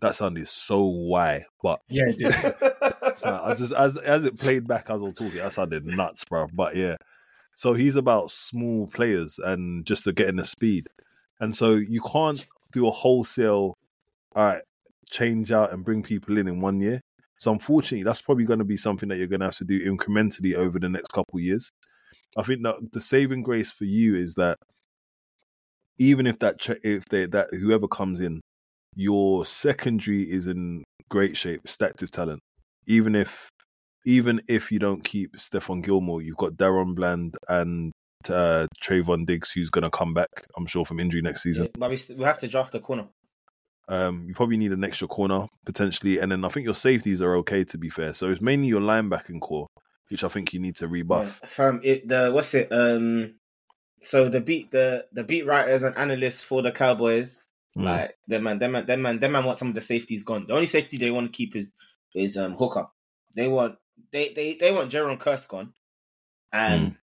that 0.00 0.16
sounded 0.16 0.48
so 0.48 0.84
why, 0.84 1.44
but 1.62 1.80
Yeah, 1.88 2.04
it 2.08 2.18
did. 2.18 2.32
so 3.16 3.40
I 3.42 3.54
just 3.54 3.72
as 3.72 3.96
as 3.96 4.24
it 4.24 4.38
played 4.38 4.68
back 4.68 4.90
as 4.90 5.00
I 5.00 5.04
was 5.04 5.14
talking, 5.14 5.38
that 5.38 5.52
sounded 5.54 5.86
nuts, 5.86 6.24
bro. 6.24 6.46
But 6.52 6.76
yeah, 6.76 6.96
so 7.56 7.72
he's 7.72 7.96
about 7.96 8.30
small 8.30 8.86
players 8.86 9.38
and 9.38 9.84
just 9.86 10.04
to 10.04 10.12
get 10.12 10.28
in 10.28 10.36
the 10.36 10.44
speed, 10.44 10.88
and 11.40 11.56
so 11.56 11.74
you 11.74 12.00
can't 12.02 12.46
do 12.70 12.86
a 12.86 12.90
wholesale, 12.90 13.74
all 14.36 14.44
right, 14.44 14.62
change 15.10 15.50
out 15.50 15.72
and 15.72 15.84
bring 15.84 16.02
people 16.02 16.36
in 16.38 16.46
in 16.46 16.60
one 16.60 16.80
year. 16.80 17.00
So 17.38 17.52
unfortunately, 17.52 18.02
that's 18.02 18.22
probably 18.22 18.44
going 18.44 18.58
to 18.58 18.64
be 18.64 18.76
something 18.76 19.08
that 19.08 19.18
you're 19.18 19.28
going 19.28 19.40
to 19.40 19.46
have 19.46 19.56
to 19.56 19.64
do 19.64 19.80
incrementally 19.84 20.54
over 20.54 20.78
the 20.78 20.88
next 20.88 21.12
couple 21.12 21.38
of 21.38 21.42
years. 21.42 21.70
I 22.36 22.42
think 22.42 22.62
that 22.64 22.92
the 22.92 23.00
saving 23.00 23.42
grace 23.42 23.70
for 23.70 23.84
you 23.84 24.16
is 24.16 24.34
that 24.34 24.58
even 25.98 26.26
if 26.26 26.38
that 26.40 26.56
if 26.82 27.06
they 27.06 27.26
that 27.26 27.48
whoever 27.52 27.88
comes 27.88 28.20
in, 28.20 28.40
your 28.94 29.46
secondary 29.46 30.22
is 30.22 30.46
in 30.46 30.84
great 31.08 31.36
shape, 31.36 31.68
stacked 31.68 32.00
with 32.00 32.10
talent. 32.10 32.40
Even 32.86 33.14
if 33.14 33.48
even 34.04 34.40
if 34.48 34.72
you 34.72 34.78
don't 34.78 35.04
keep 35.04 35.36
Stephon 35.36 35.82
Gilmore, 35.82 36.22
you've 36.22 36.36
got 36.36 36.54
DaRon 36.54 36.94
Bland 36.94 37.36
and 37.48 37.92
uh, 38.28 38.66
Trevon 38.82 39.26
Diggs, 39.26 39.50
who's 39.50 39.70
going 39.70 39.82
to 39.82 39.90
come 39.90 40.14
back, 40.14 40.28
I'm 40.56 40.66
sure, 40.66 40.84
from 40.84 41.00
injury 41.00 41.22
next 41.22 41.42
season. 41.42 41.64
Yeah, 41.64 41.70
but 41.78 41.90
we, 41.90 41.96
st- 41.96 42.18
we 42.18 42.24
have 42.24 42.38
to 42.38 42.48
draft 42.48 42.74
a 42.74 42.80
corner. 42.80 43.06
Um, 43.88 44.26
you 44.28 44.34
probably 44.34 44.58
need 44.58 44.72
an 44.72 44.84
extra 44.84 45.08
corner 45.08 45.46
potentially, 45.64 46.18
and 46.18 46.30
then 46.30 46.44
I 46.44 46.48
think 46.48 46.64
your 46.64 46.74
safeties 46.74 47.22
are 47.22 47.36
okay 47.36 47.64
to 47.64 47.78
be 47.78 47.88
fair. 47.88 48.12
So 48.14 48.28
it's 48.28 48.42
mainly 48.42 48.68
your 48.68 48.82
linebacking 48.82 49.40
corps, 49.40 49.66
which 50.10 50.24
I 50.24 50.28
think 50.28 50.52
you 50.52 50.60
need 50.60 50.76
to 50.76 50.88
rebuff. 50.88 51.40
Yeah, 51.42 51.48
Fam, 51.48 51.80
it, 51.82 52.06
the 52.06 52.30
what's 52.30 52.52
it? 52.54 52.70
Um, 52.70 53.36
so 54.02 54.28
the 54.28 54.40
beat 54.42 54.70
the 54.70 55.06
the 55.12 55.24
beat 55.24 55.46
writers 55.46 55.82
and 55.82 55.96
analysts 55.96 56.42
for 56.42 56.62
the 56.62 56.70
Cowboys, 56.72 57.44
Mm. 57.76 57.84
like 57.84 58.16
them 58.26 58.42
man, 58.44 58.58
them 58.58 58.72
man, 58.72 58.86
them 58.86 59.02
man, 59.02 59.20
them 59.20 59.32
man 59.32 59.44
want 59.44 59.58
some 59.58 59.68
of 59.68 59.74
the 59.74 59.80
safeties 59.82 60.22
gone. 60.24 60.46
The 60.48 60.54
only 60.54 60.66
safety 60.66 60.96
they 60.96 61.10
want 61.10 61.26
to 61.32 61.36
keep 61.36 61.54
is 61.54 61.72
is 62.14 62.36
um 62.36 62.54
Hooker. 62.54 62.86
They 63.36 63.46
want 63.48 63.76
they 64.10 64.30
they 64.32 64.54
they 64.54 64.72
want 64.72 64.90
Jayron 64.90 65.18
Kearse 65.18 65.48
gone, 65.48 65.74
and 66.52 66.96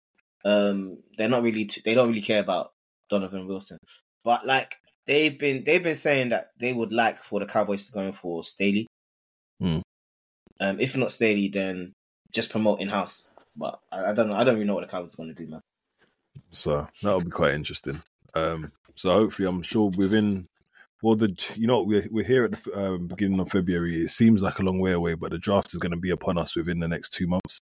um 0.43 0.97
they're 1.17 1.29
not 1.29 1.43
really 1.43 1.69
they 1.83 1.93
don't 1.93 2.09
really 2.09 2.21
care 2.21 2.41
about 2.41 2.73
Donovan 3.09 3.47
Wilson. 3.47 3.77
But 4.23 4.45
like 4.45 4.75
they've 5.07 5.37
been 5.37 5.63
they've 5.63 5.83
been 5.83 5.95
saying 5.95 6.29
that 6.29 6.49
they 6.59 6.73
would 6.73 6.91
like 6.91 7.17
for 7.17 7.39
the 7.39 7.45
Cowboys 7.45 7.85
to 7.85 7.91
go 7.91 8.01
in 8.01 8.11
for 8.11 8.43
Staley. 8.43 8.87
Mm. 9.61 9.81
Um, 10.59 10.79
if 10.79 10.95
not 10.95 11.11
Staley, 11.11 11.49
then 11.49 11.93
just 12.31 12.49
promote 12.49 12.81
in 12.81 12.87
house. 12.87 13.29
But 13.57 13.79
I, 13.91 14.05
I 14.05 14.13
don't 14.13 14.29
know. 14.29 14.35
I 14.35 14.43
don't 14.43 14.55
really 14.55 14.67
know 14.67 14.75
what 14.75 14.85
the 14.85 14.91
Cowboys 14.91 15.13
are 15.15 15.17
going 15.17 15.35
to 15.35 15.45
do, 15.45 15.49
man. 15.49 15.61
So 16.51 16.87
that'll 17.01 17.21
be 17.21 17.29
quite 17.29 17.53
interesting. 17.53 18.01
Um, 18.33 18.71
so 18.95 19.11
hopefully, 19.11 19.47
I'm 19.47 19.61
sure 19.61 19.91
within 19.95 20.47
well, 21.01 21.15
the 21.15 21.35
you 21.55 21.67
know 21.67 21.83
we're 21.83 22.07
we're 22.09 22.25
here 22.25 22.45
at 22.45 22.51
the 22.53 22.79
um, 22.79 23.07
beginning 23.07 23.39
of 23.39 23.51
February. 23.51 23.97
It 23.97 24.09
seems 24.09 24.41
like 24.41 24.59
a 24.59 24.63
long 24.63 24.79
way 24.79 24.93
away, 24.93 25.13
but 25.13 25.31
the 25.31 25.37
draft 25.37 25.73
is 25.73 25.79
going 25.79 25.91
to 25.91 25.97
be 25.97 26.09
upon 26.09 26.37
us 26.37 26.55
within 26.55 26.79
the 26.79 26.87
next 26.87 27.11
two 27.11 27.27
months. 27.27 27.59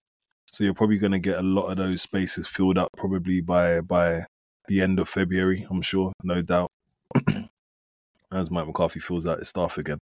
So 0.52 0.64
you're 0.64 0.74
probably 0.74 0.98
going 0.98 1.14
to 1.14 1.20
get 1.20 1.39
a 1.39 1.42
lot 1.42 1.70
of 1.70 1.78
those 1.78 2.02
spaces 2.02 2.46
filled 2.46 2.78
up 2.78 2.89
probably 2.98 3.42
by 3.42 3.82
by 3.82 4.26
the 4.68 4.82
end 4.82 5.00
of 5.00 5.10
February. 5.10 5.66
I'm 5.70 5.82
sure, 5.82 6.12
no 6.24 6.42
doubt. 6.42 6.70
As 8.32 8.49
Mike 8.49 8.68
McCarthy 8.68 8.99
fills 8.99 9.26
out 9.28 9.39
his 9.39 9.49
staff 9.49 9.78
again. 9.78 9.97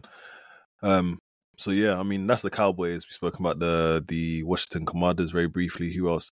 Um, 0.81 1.19
so 1.57 1.71
yeah, 1.71 1.99
I 1.99 2.03
mean 2.03 2.27
that's 2.27 2.41
the 2.41 2.49
Cowboys. 2.49 3.05
We 3.05 3.11
spoke 3.13 3.39
about 3.39 3.59
the 3.59 4.03
the 4.07 4.43
Washington 4.43 4.85
Commanders 4.85 5.31
very 5.31 5.47
briefly. 5.47 5.93
Who 5.93 6.09
else? 6.09 6.29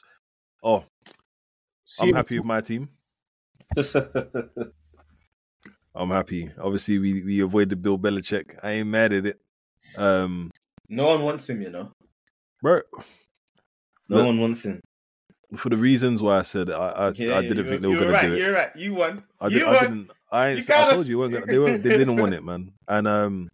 Oh, 0.64 0.86
I'm 2.02 2.14
happy 2.14 2.38
with 2.40 2.46
my 2.46 2.62
team. 2.62 2.90
I'm 5.94 6.10
happy. 6.10 6.50
Obviously, 6.60 7.00
we 7.00 7.22
we 7.24 7.40
avoided 7.42 7.82
Bill 7.82 8.00
Belichick. 8.00 8.58
I 8.64 8.72
ain't 8.74 8.88
mad 8.88 9.12
at 9.14 9.26
it. 9.26 9.40
Um, 9.98 10.52
No 10.88 11.06
one 11.06 11.22
wants 11.22 11.50
him, 11.50 11.62
you 11.62 11.70
know. 11.70 11.92
bro, 12.62 12.82
No 14.08 14.18
Look, 14.18 14.26
one 14.28 14.40
wants 14.40 14.64
him. 14.66 14.80
For 15.56 15.70
the 15.70 15.78
reasons 15.78 16.22
why 16.22 16.40
I 16.40 16.42
said 16.44 16.70
I 16.70 16.90
I, 16.90 17.10
Yeah, 17.16 17.38
I 17.38 17.42
didn't 17.42 17.68
think 17.68 17.82
they 17.82 17.88
were 17.88 17.96
going 17.96 18.10
right, 18.10 18.22
to 18.22 18.28
do 18.30 18.34
it. 18.34 18.40
You're 18.40 18.54
right. 18.54 18.76
You 18.76 18.94
won. 18.94 19.24
I, 19.40 19.48
you 19.48 19.60
did, 19.60 19.68
won. 19.68 19.76
I 19.76 19.80
didn't. 19.80 20.12
I, 20.32 20.50
You 20.52 20.64
I 20.70 20.92
told 20.92 21.06
you, 21.08 21.20
weren't 21.20 21.34
gonna, 21.34 21.46
they 21.46 21.60
weren't. 21.60 21.84
They 21.84 21.90
didn't 21.90 22.16
want 22.16 22.34
it, 22.34 22.44
man. 22.44 22.72
And 22.88 23.08
um, 23.08 23.50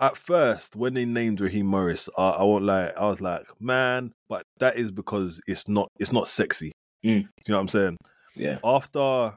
at 0.00 0.16
first, 0.16 0.76
when 0.76 0.94
they 0.94 1.04
named 1.04 1.40
Raheem 1.40 1.66
Morris, 1.66 2.08
I, 2.16 2.30
I 2.30 2.42
won't 2.42 2.64
lie. 2.64 2.92
I 2.98 3.06
was 3.06 3.20
like, 3.20 3.46
man, 3.60 4.12
but 4.28 4.42
that 4.58 4.76
is 4.76 4.90
because 4.90 5.40
it's 5.46 5.68
not. 5.68 5.88
It's 5.98 6.12
not 6.12 6.28
sexy. 6.28 6.72
Mm. 7.04 7.22
You 7.22 7.28
know 7.48 7.56
what 7.56 7.60
I'm 7.60 7.68
saying? 7.68 7.96
Yeah. 8.34 8.58
After, 8.64 9.34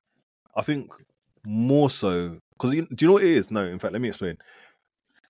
I 0.55 0.61
think 0.63 0.91
more 1.45 1.89
so 1.89 2.37
because 2.61 2.71
do 2.71 2.95
you 2.99 3.07
know 3.07 3.13
what 3.13 3.23
it 3.23 3.29
is? 3.29 3.49
No, 3.49 3.65
in 3.65 3.79
fact, 3.79 3.93
let 3.93 4.01
me 4.01 4.09
explain. 4.09 4.37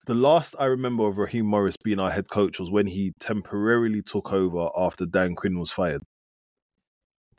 The 0.08 0.16
last 0.16 0.56
I 0.58 0.66
remember 0.66 1.08
of 1.08 1.18
Raheem 1.18 1.45
Morris 1.45 1.76
being 1.84 1.99
our 1.99 2.10
head 2.12 2.28
coach 2.30 2.60
was 2.60 2.72
when 2.72 2.88
he 2.88 3.14
temporarily 3.20 4.02
took 4.02 4.34
over 4.34 4.70
after 4.76 5.06
Dan 5.06 5.36
Quinn 5.36 5.60
was 5.60 5.72
fired. 5.72 6.02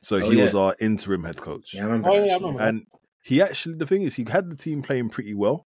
So 0.02 0.16
Oh, 0.16 0.30
he 0.30 0.36
yeah. 0.36 0.44
was 0.44 0.54
our 0.54 0.74
interim 0.80 1.24
head 1.24 1.38
coach. 1.38 1.74
Yeah, 1.74 1.82
I 1.82 1.84
remember. 1.86 2.10
Oh, 2.10 2.24
yeah, 2.24 2.32
I 2.32 2.36
remember. 2.36 2.60
And 2.62 2.86
he 3.24 3.42
actually, 3.42 3.76
the 3.76 3.86
thing 3.86 4.02
is, 4.02 4.14
he 4.14 4.24
had 4.28 4.50
the 4.50 4.56
team 4.56 4.82
playing 4.82 5.10
pretty 5.10 5.34
well. 5.34 5.64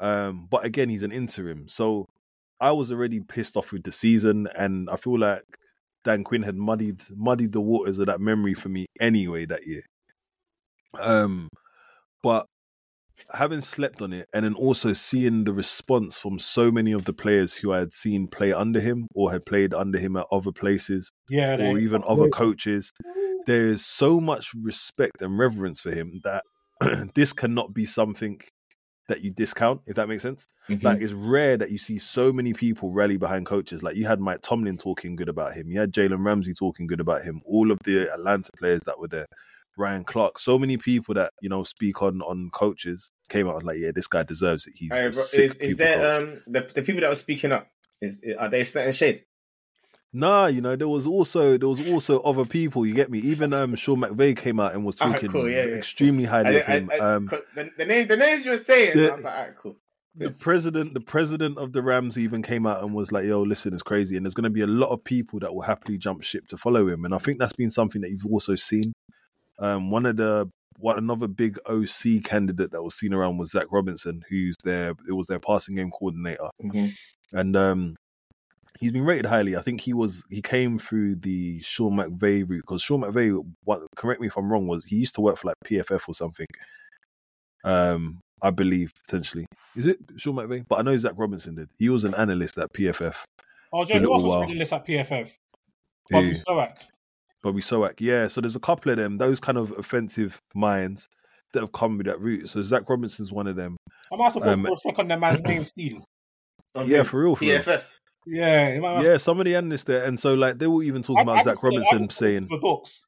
Um, 0.00 0.46
but 0.50 0.64
again, 0.64 0.88
he's 0.88 1.02
an 1.02 1.12
interim. 1.12 1.68
So 1.68 2.06
I 2.60 2.72
was 2.72 2.90
already 2.90 3.20
pissed 3.20 3.56
off 3.56 3.72
with 3.72 3.82
the 3.84 3.92
season. 3.92 4.48
And 4.58 4.88
I 4.90 4.96
feel 4.96 5.18
like 5.18 5.42
Dan 6.04 6.24
Quinn 6.24 6.42
had 6.42 6.56
muddied 6.56 7.02
muddied 7.14 7.52
the 7.52 7.60
waters 7.60 7.98
of 7.98 8.06
that 8.06 8.20
memory 8.20 8.54
for 8.54 8.68
me 8.68 8.86
anyway 9.00 9.46
that 9.46 9.66
year. 9.66 9.82
Um, 10.98 11.48
but 12.22 12.46
having 13.34 13.60
slept 13.60 14.02
on 14.02 14.12
it 14.12 14.28
and 14.32 14.44
then 14.44 14.54
also 14.54 14.92
seeing 14.92 15.44
the 15.44 15.52
response 15.52 16.18
from 16.18 16.38
so 16.38 16.70
many 16.70 16.92
of 16.92 17.04
the 17.04 17.12
players 17.12 17.54
who 17.54 17.72
I 17.72 17.78
had 17.80 17.94
seen 17.94 18.26
play 18.26 18.52
under 18.52 18.80
him 18.80 19.08
or 19.14 19.32
had 19.32 19.44
played 19.46 19.74
under 19.74 19.98
him 19.98 20.16
at 20.16 20.26
other 20.30 20.52
places 20.52 21.10
Yeah, 21.28 21.56
or 21.56 21.78
even 21.78 22.02
other 22.06 22.28
coaches, 22.28 22.92
there 23.46 23.68
is 23.68 23.84
so 23.84 24.20
much 24.20 24.52
respect 24.54 25.22
and 25.22 25.38
reverence 25.38 25.80
for 25.80 25.90
him 25.90 26.20
that 26.24 26.44
this 27.14 27.32
cannot 27.32 27.72
be 27.72 27.84
something 27.84 28.40
that 29.08 29.20
you 29.20 29.30
discount, 29.30 29.80
if 29.86 29.96
that 29.96 30.08
makes 30.08 30.22
sense. 30.22 30.46
Mhm. 30.68 30.82
Like 30.82 31.00
it's 31.00 31.12
rare 31.12 31.56
that 31.56 31.70
you 31.70 31.78
see 31.78 31.98
so 31.98 32.32
many 32.32 32.52
people 32.52 32.92
rally 32.92 33.16
behind 33.16 33.46
coaches. 33.46 33.82
Like 33.82 33.96
you 33.96 34.06
had 34.06 34.20
Mike 34.20 34.40
Tomlin 34.42 34.78
talking 34.78 35.16
good 35.16 35.28
about 35.28 35.54
him, 35.54 35.70
you 35.70 35.80
had 35.80 35.92
Jalen 35.92 36.24
Ramsey 36.24 36.54
talking 36.54 36.86
good 36.86 37.00
about 37.00 37.22
him, 37.22 37.42
all 37.44 37.70
of 37.70 37.78
the 37.84 38.12
Atlanta 38.12 38.50
players 38.56 38.82
that 38.86 38.98
were 38.98 39.08
there. 39.08 39.26
Ryan 39.78 40.04
Clark, 40.04 40.38
so 40.38 40.58
many 40.58 40.76
people 40.76 41.14
that 41.14 41.32
you 41.40 41.48
know 41.48 41.64
speak 41.64 42.02
on 42.02 42.20
on 42.22 42.50
coaches 42.52 43.10
came 43.28 43.48
out 43.48 43.62
like, 43.64 43.78
yeah, 43.78 43.90
this 43.94 44.06
guy 44.06 44.22
deserves 44.22 44.66
it. 44.66 44.74
He's 44.76 44.92
Hey, 44.92 45.06
a 45.06 45.10
bro, 45.10 45.22
is, 45.22 45.56
is 45.58 45.76
there 45.76 45.96
coach. 45.96 46.22
um 46.24 46.42
the, 46.46 46.60
the 46.74 46.82
people 46.82 47.00
that 47.00 47.08
were 47.08 47.14
speaking 47.14 47.52
up? 47.52 47.66
Is 48.00 48.22
are 48.38 48.48
they 48.48 48.64
starting 48.64 48.92
shade? 48.92 49.24
Nah, 50.14 50.46
you 50.46 50.60
know, 50.60 50.76
there 50.76 50.88
was 50.88 51.06
also 51.06 51.56
there 51.56 51.68
was 51.68 51.80
also 51.88 52.20
other 52.20 52.44
people. 52.44 52.84
You 52.84 52.92
get 52.94 53.10
me? 53.10 53.18
Even 53.20 53.54
um, 53.54 53.74
Sean 53.76 54.00
McVay 54.02 54.36
came 54.36 54.60
out 54.60 54.74
and 54.74 54.84
was 54.84 54.96
talking 54.96 55.30
cool, 55.30 55.48
yeah, 55.48 55.64
yeah. 55.64 55.74
extremely 55.76 56.24
highly 56.24 56.58
of 56.60 56.68
I- 56.68 56.72
I- 56.72 56.78
him. 56.78 56.90
I- 56.92 56.98
um, 56.98 57.28
'cause 57.28 57.42
the, 57.54 57.70
the 57.78 57.86
names 57.86 58.06
the 58.08 58.16
names 58.18 58.44
you 58.44 58.50
were 58.50 58.56
saying, 58.58 58.96
The- 58.96 59.08
I 59.08 59.12
was 59.14 59.24
like, 59.24 59.56
cool. 59.56 59.76
the 60.14 60.30
president, 60.30 60.92
the 60.92 61.00
president 61.00 61.56
of 61.56 61.72
the 61.72 61.80
Rams, 61.80 62.18
even 62.18 62.42
came 62.42 62.66
out 62.66 62.82
and 62.82 62.92
was 62.92 63.10
like, 63.10 63.24
"Yo, 63.24 63.40
listen, 63.40 63.72
it's 63.72 63.82
crazy, 63.82 64.16
and 64.18 64.26
there's 64.26 64.34
going 64.34 64.44
to 64.44 64.50
be 64.50 64.60
a 64.60 64.66
lot 64.66 64.90
of 64.90 65.02
people 65.02 65.38
that 65.40 65.54
will 65.54 65.62
happily 65.62 65.96
jump 65.96 66.22
ship 66.22 66.46
to 66.48 66.58
follow 66.58 66.86
him." 66.88 67.06
And 67.06 67.14
I 67.14 67.18
think 67.18 67.38
that's 67.38 67.54
been 67.54 67.70
something 67.70 68.02
that 68.02 68.10
you've 68.10 68.26
also 68.26 68.54
seen. 68.54 68.92
Um, 69.58 69.90
one 69.90 70.06
of 70.06 70.16
the 70.16 70.48
what 70.78 70.98
another 70.98 71.28
big 71.28 71.58
OC 71.66 72.24
candidate 72.24 72.70
that 72.72 72.82
was 72.82 72.94
seen 72.94 73.12
around 73.14 73.38
was 73.38 73.50
Zach 73.52 73.66
Robinson, 73.70 74.24
who's 74.28 74.56
their 74.64 74.94
it 75.08 75.12
was 75.12 75.26
their 75.26 75.38
passing 75.38 75.76
game 75.76 75.90
coordinator, 75.90 76.48
Mhm. 76.62 76.92
and 77.32 77.56
um, 77.56 77.96
he's 78.80 78.90
been 78.92 79.04
rated 79.04 79.26
highly. 79.26 79.54
I 79.56 79.62
think 79.62 79.82
he 79.82 79.92
was 79.92 80.24
he 80.30 80.40
came 80.42 80.78
through 80.78 81.16
the 81.16 81.60
Sean 81.62 81.96
McVay 81.96 82.48
route 82.48 82.62
because 82.62 82.82
Sean 82.82 83.02
McVay, 83.02 83.38
what 83.64 83.82
correct 83.96 84.20
me 84.20 84.26
if 84.28 84.36
I'm 84.36 84.50
wrong, 84.50 84.66
was 84.66 84.84
he 84.86 84.96
used 84.96 85.14
to 85.16 85.20
work 85.20 85.36
for 85.38 85.48
like 85.48 85.56
PFF 85.64 86.08
or 86.08 86.14
something. 86.14 86.46
Um, 87.64 88.20
I 88.40 88.50
believe 88.50 88.92
potentially 89.06 89.46
is 89.76 89.86
it 89.86 89.98
Sean 90.16 90.34
McVay, 90.34 90.64
but 90.68 90.78
I 90.78 90.82
know 90.82 90.96
Zach 90.96 91.12
Robinson 91.16 91.54
did. 91.54 91.68
He 91.78 91.88
was 91.90 92.02
an 92.04 92.14
analyst 92.14 92.58
at 92.58 92.72
PFF. 92.72 93.22
Oh, 93.72 93.84
Joe, 93.84 93.98
who 94.00 94.12
else 94.14 94.22
was 94.24 94.40
reading 94.42 94.58
this 94.58 94.72
at 94.72 94.84
PFF? 94.86 95.34
Bobby 96.10 96.32
Slowik. 96.32 96.76
Bobby 97.42 97.60
Slowik, 97.60 98.00
yeah. 98.00 98.28
So 98.28 98.40
there's 98.40 98.56
a 98.56 98.60
couple 98.60 98.90
of 98.92 98.96
them, 98.98 99.18
those 99.18 99.40
kind 99.40 99.58
of 99.58 99.72
offensive 99.78 100.38
minds 100.54 101.08
that 101.52 101.60
have 101.60 101.72
come 101.72 101.98
with 101.98 102.06
that 102.06 102.20
route. 102.20 102.48
So 102.48 102.62
Zach 102.62 102.88
Robinson's 102.88 103.32
one 103.32 103.46
of 103.46 103.56
them. 103.56 103.76
I 104.12 104.16
might 104.16 104.24
have 104.24 104.32
to 104.34 104.40
put 104.40 104.48
Um, 104.48 104.64
respect 104.64 104.98
on 104.98 105.08
that 105.08 105.20
man's 105.20 105.42
name, 105.44 105.64
Steele. 105.64 106.04
Yeah, 106.84 107.02
for 107.02 107.22
real, 107.22 107.36
for 107.36 107.44
real. 107.44 107.60
Yeah, 108.24 108.68
it 108.68 108.80
might 108.80 108.94
have- 108.94 109.04
Yeah, 109.04 109.16
some 109.16 109.40
of 109.40 109.46
the 109.46 109.56
analysts 109.56 109.84
there, 109.84 110.04
and 110.04 110.18
so 110.18 110.34
like 110.34 110.58
they 110.58 110.66
were 110.68 110.82
even 110.84 111.02
talking 111.02 111.18
I- 111.18 111.22
about 111.22 111.38
I 111.38 111.42
Zach 111.42 111.54
just 111.54 111.62
thought- 111.62 111.72
I 111.74 111.92
Robinson 111.92 112.08
saying, 112.10 112.46
the 112.48 112.58
books. 112.58 113.04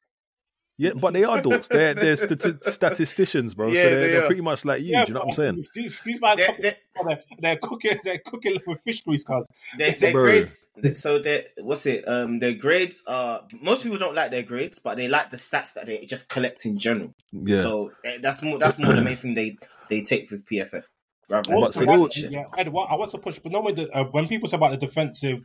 Yeah, 0.77 0.91
but 0.95 1.13
they 1.13 1.23
are 1.23 1.37
dorks. 1.41 1.67
They're 1.67 1.93
they're 1.93 2.15
stati- 2.15 2.63
statisticians, 2.63 3.53
bro. 3.53 3.67
Yeah, 3.67 3.83
so 3.83 3.89
they're, 3.89 3.99
they 3.99 4.11
they're 4.11 4.25
pretty 4.27 4.41
much 4.41 4.65
like 4.65 4.81
you. 4.81 4.91
Yeah, 4.91 5.05
do 5.05 5.09
you 5.09 5.13
know 5.15 5.19
what 5.21 5.27
I'm 5.29 5.33
saying? 5.33 5.63
These, 5.73 6.01
these 6.01 6.21
man, 6.21 6.37
They- 6.37 6.47
they're, 6.59 6.75
they're, 7.07 7.23
they're 7.39 7.55
cooking, 7.57 7.99
they're 8.03 8.19
cooking 8.25 8.57
with 8.67 8.81
fish 8.81 9.01
grease, 9.01 9.23
cuz. 9.23 9.45
Their, 9.77 9.91
their 9.93 10.11
grades. 10.11 10.67
So 10.95 11.19
their 11.19 11.43
what's 11.61 11.85
it? 11.85 12.07
Um, 12.07 12.39
their 12.39 12.53
grades 12.53 13.03
are. 13.07 13.41
Most 13.61 13.83
people 13.83 13.97
don't 13.97 14.15
like 14.15 14.31
their 14.31 14.43
grades, 14.43 14.79
but 14.79 14.97
they 14.97 15.07
like 15.07 15.31
the 15.31 15.37
stats 15.37 15.73
that 15.73 15.85
they 15.85 16.05
just 16.05 16.29
collect 16.29 16.65
in 16.65 16.77
general. 16.77 17.13
Yeah, 17.31 17.61
So 17.61 17.91
eh, 18.03 18.17
that's 18.21 18.41
more. 18.41 18.59
That's 18.59 18.77
more 18.79 18.93
the 18.93 19.01
main 19.01 19.15
thing 19.17 19.33
they 19.35 19.57
they 19.89 20.01
take 20.01 20.29
with 20.31 20.45
PFF. 20.45 20.83
Rather 21.29 21.49
than 21.49 21.55
But 21.59 21.63
Also, 21.67 21.71
so 21.71 21.71
just 21.71 21.79
they 21.79 21.85
one- 21.85 22.01
were- 22.01 22.11
shit. 22.11 22.31
yeah, 22.31 22.43
Ed, 22.57 22.67
what, 22.69 22.91
I 22.91 22.95
want 22.95 23.11
to 23.11 23.17
push, 23.17 23.39
but 23.39 23.51
normally 23.51 23.73
the, 23.73 23.89
uh, 23.91 24.03
when 24.11 24.27
people 24.27 24.47
say 24.47 24.57
about 24.57 24.71
the 24.71 24.77
defensive 24.77 25.43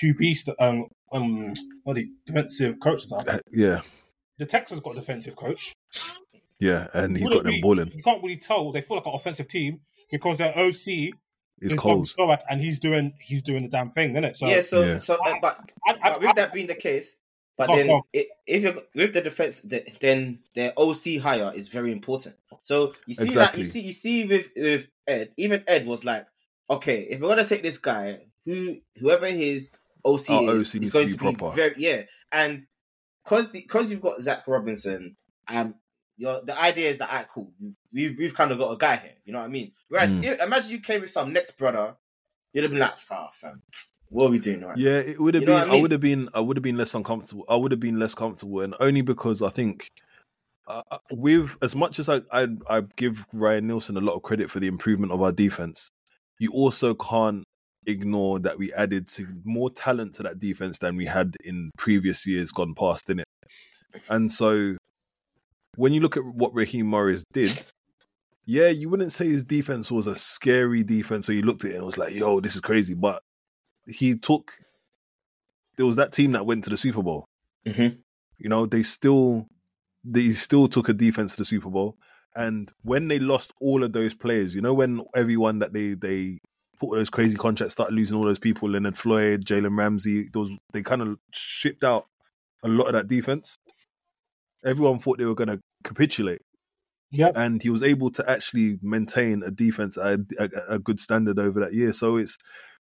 QB, 0.00 0.34
st- 0.34 0.56
um, 0.58 0.84
um, 1.12 1.52
what 1.84 1.96
the 1.96 2.06
defensive 2.26 2.76
coach 2.80 3.02
stuff, 3.02 3.24
Uh, 3.28 3.38
yeah, 3.50 3.82
the 4.42 4.46
Texans 4.46 4.80
got 4.80 4.92
a 4.92 4.94
defensive 4.96 5.36
coach. 5.36 5.72
yeah, 6.58 6.88
and 6.94 7.16
he 7.16 7.24
got 7.24 7.34
them 7.44 7.46
really- 7.46 7.60
balling. 7.60 7.92
You 7.94 8.02
can't 8.02 8.22
really 8.22 8.36
tell 8.36 8.72
they 8.72 8.80
feel 8.80 8.96
like 8.98 9.06
an 9.06 9.12
offensive 9.14 9.48
team 9.48 9.80
because 10.10 10.38
their 10.38 10.52
OC 10.56 11.12
is 11.60 11.74
cold. 11.76 12.08
Bobby 12.16 12.42
and 12.50 12.60
he's 12.60 12.78
doing 12.78 13.14
he's 13.20 13.42
doing 13.42 13.62
the 13.62 13.68
damn 13.68 13.90
thing, 13.90 14.10
isn't 14.12 14.24
it? 14.24 14.36
So 14.36 14.46
yeah. 14.46 14.60
So 14.60 14.82
Yeah. 14.84 14.98
so 14.98 15.14
uh, 15.24 15.34
but 15.40 15.70
I, 15.86 15.92
I, 15.92 16.10
But 16.10 16.20
with 16.20 16.36
that 16.36 16.52
being 16.52 16.66
the 16.66 16.74
case, 16.74 17.18
but 17.56 17.70
Oh, 17.70 17.76
then 17.76 17.86
go 17.86 17.94
on. 17.96 18.02
i 18.16 18.26
if 18.46 18.62
you're 18.62 18.74
with 18.94 19.12
the 19.14 19.20
defense, 19.20 19.60
the, 19.60 19.84
then 20.00 20.40
their 20.54 20.72
OC 20.76 21.18
hire 21.22 21.52
is 21.54 21.68
very 21.68 21.92
important. 21.92 22.34
So 22.62 22.94
you 23.06 23.14
see 23.14 23.34
that 23.34 23.56
you 23.56 23.64
see 23.64 23.80
you 23.80 23.92
see 23.92 24.26
with 24.26 24.50
with 24.56 24.86
Ed, 25.06 25.30
even 25.36 25.62
Ed 25.68 25.86
was 25.86 26.04
like, 26.04 26.26
okay, 26.68 27.02
if 27.02 27.20
we're 27.20 27.28
gonna 27.28 27.46
take 27.46 27.62
this 27.62 27.78
guy, 27.78 28.18
who 28.44 28.78
whoever 29.00 29.26
his 29.26 29.70
OC 30.04 30.30
Our 30.30 30.56
is, 30.56 30.68
OC 30.70 30.74
is 30.74 30.74
needs 30.74 30.90
going 30.90 31.08
to 31.08 31.12
to 31.16 31.18
be 31.18 31.30
be, 31.30 31.36
proper. 31.36 31.54
very 31.54 31.74
yeah, 31.78 32.02
and 32.32 32.66
because 33.24 33.48
because 33.48 33.90
you've 33.90 34.00
got 34.00 34.20
Zach 34.20 34.46
Robinson, 34.46 35.16
um. 35.48 35.74
Your, 36.18 36.42
the 36.44 36.56
idea 36.60 36.90
is 36.90 36.98
that, 36.98 37.08
alright, 37.08 37.26
cool. 37.26 37.52
We've, 37.92 38.16
we've, 38.18 38.34
kind 38.34 38.52
of 38.52 38.58
got 38.58 38.70
a 38.70 38.76
guy 38.76 38.96
here. 38.96 39.14
You 39.24 39.32
know 39.32 39.38
what 39.40 39.46
I 39.46 39.48
mean? 39.48 39.72
Whereas, 39.88 40.14
Mm. 40.14 40.24
if- 40.24 40.42
imagine 40.42 40.70
you 40.70 40.78
came 40.80 41.00
with 41.00 41.08
some 41.10 41.32
next 41.32 41.52
brother, 41.52 41.96
you'd 42.52 42.62
have 42.64 42.70
been 42.70 42.80
like, 42.80 42.92
"Ah, 43.10 43.28
fam, 43.32 43.62
what 44.08 44.26
are 44.26 44.30
we 44.30 44.38
doing 44.38 44.60
right?" 44.60 44.76
Yeah, 44.76 44.98
it 44.98 45.18
would 45.18 45.34
have 45.34 45.42
You 45.42 45.46
been. 45.48 45.70
I 45.70 45.78
I, 45.78 45.80
would 45.80 45.90
have 45.90 46.02
been. 46.02 46.28
I 46.34 46.40
would 46.40 46.58
have 46.58 46.62
been 46.62 46.76
less 46.76 46.94
uncomfortable. 46.94 47.44
I 47.48 47.56
would 47.56 47.72
have 47.72 47.80
been 47.80 47.98
less 47.98 48.14
comfortable, 48.14 48.60
and 48.60 48.74
only 48.78 49.00
because 49.00 49.40
I 49.40 49.48
think, 49.48 49.88
uh, 50.68 50.82
uh, 50.90 50.98
with 51.10 51.56
as 51.62 51.74
much 51.74 51.98
as 51.98 52.10
I, 52.10 52.20
I 52.30 52.48
I 52.68 52.82
give 52.96 53.26
Ryan 53.32 53.66
Nielsen 53.66 53.96
a 53.96 54.00
lot 54.00 54.14
of 54.14 54.22
credit 54.22 54.50
for 54.50 54.60
the 54.60 54.68
improvement 54.68 55.12
of 55.12 55.22
our 55.22 55.32
defense, 55.32 55.88
you 56.38 56.52
also 56.52 56.94
can't 56.94 57.42
ignore 57.86 58.38
that 58.40 58.58
we 58.58 58.72
added 58.72 59.08
to 59.08 59.26
more 59.44 59.70
talent 59.70 60.14
to 60.14 60.22
that 60.24 60.38
defense 60.38 60.78
than 60.78 60.96
we 60.96 61.06
had 61.06 61.36
in 61.44 61.70
previous 61.76 62.26
years 62.26 62.52
gone 62.52 62.74
past, 62.74 63.10
in 63.10 63.20
it. 63.20 63.28
And 64.08 64.30
so, 64.30 64.76
when 65.76 65.92
you 65.92 66.00
look 66.00 66.16
at 66.16 66.24
what 66.24 66.54
Raheem 66.54 66.86
Morris 66.86 67.24
did. 67.32 67.64
Yeah, 68.44 68.68
you 68.68 68.88
wouldn't 68.88 69.12
say 69.12 69.28
his 69.28 69.44
defense 69.44 69.88
was 69.90 70.08
a 70.08 70.16
scary 70.16 70.82
defense 70.82 71.28
where 71.28 71.36
you 71.36 71.42
looked 71.42 71.64
at 71.64 71.70
it 71.70 71.76
and 71.76 71.86
was 71.86 71.96
like, 71.96 72.12
yo, 72.12 72.40
this 72.40 72.56
is 72.56 72.60
crazy. 72.60 72.94
But 72.94 73.22
he 73.86 74.16
took 74.16 74.52
there 75.76 75.86
was 75.86 75.96
that 75.96 76.12
team 76.12 76.32
that 76.32 76.46
went 76.46 76.64
to 76.64 76.70
the 76.70 76.76
Super 76.76 77.02
Bowl. 77.02 77.26
Mhm. 77.66 77.98
You 78.38 78.48
know, 78.48 78.66
they 78.66 78.82
still 78.82 79.46
they 80.04 80.32
still 80.32 80.68
took 80.68 80.88
a 80.88 80.92
defense 80.92 81.32
to 81.32 81.38
the 81.38 81.44
Super 81.44 81.70
Bowl. 81.70 81.96
And 82.34 82.72
when 82.82 83.08
they 83.08 83.18
lost 83.18 83.52
all 83.60 83.84
of 83.84 83.92
those 83.92 84.14
players, 84.14 84.54
you 84.54 84.60
know, 84.60 84.74
when 84.74 85.02
everyone 85.14 85.60
that 85.60 85.72
they 85.72 85.94
they 85.94 86.38
put 86.82 86.88
all 86.88 86.96
those 86.96 87.10
crazy 87.10 87.36
contracts 87.36 87.74
started 87.74 87.94
losing 87.94 88.16
all 88.16 88.24
those 88.24 88.40
people, 88.40 88.68
Leonard 88.68 88.98
Floyd, 88.98 89.44
Jalen 89.44 89.78
Ramsey, 89.78 90.28
those 90.32 90.50
they 90.72 90.82
kind 90.82 91.00
of 91.00 91.16
shipped 91.32 91.84
out 91.84 92.06
a 92.64 92.68
lot 92.68 92.86
of 92.86 92.94
that 92.94 93.06
defense. 93.06 93.56
Everyone 94.64 94.98
thought 94.98 95.18
they 95.18 95.24
were 95.24 95.36
going 95.36 95.48
to 95.48 95.60
capitulate 95.84 96.40
Yeah, 97.12 97.30
and 97.36 97.62
he 97.62 97.70
was 97.70 97.84
able 97.84 98.10
to 98.10 98.28
actually 98.28 98.78
maintain 98.82 99.44
a 99.44 99.50
defense 99.52 99.96
at 99.96 100.06
a, 100.06 100.24
a, 100.38 100.74
a 100.74 100.78
good 100.80 101.00
standard 101.00 101.38
over 101.38 101.60
that 101.60 101.72
year. 101.72 101.92
So 101.92 102.16
it's 102.16 102.36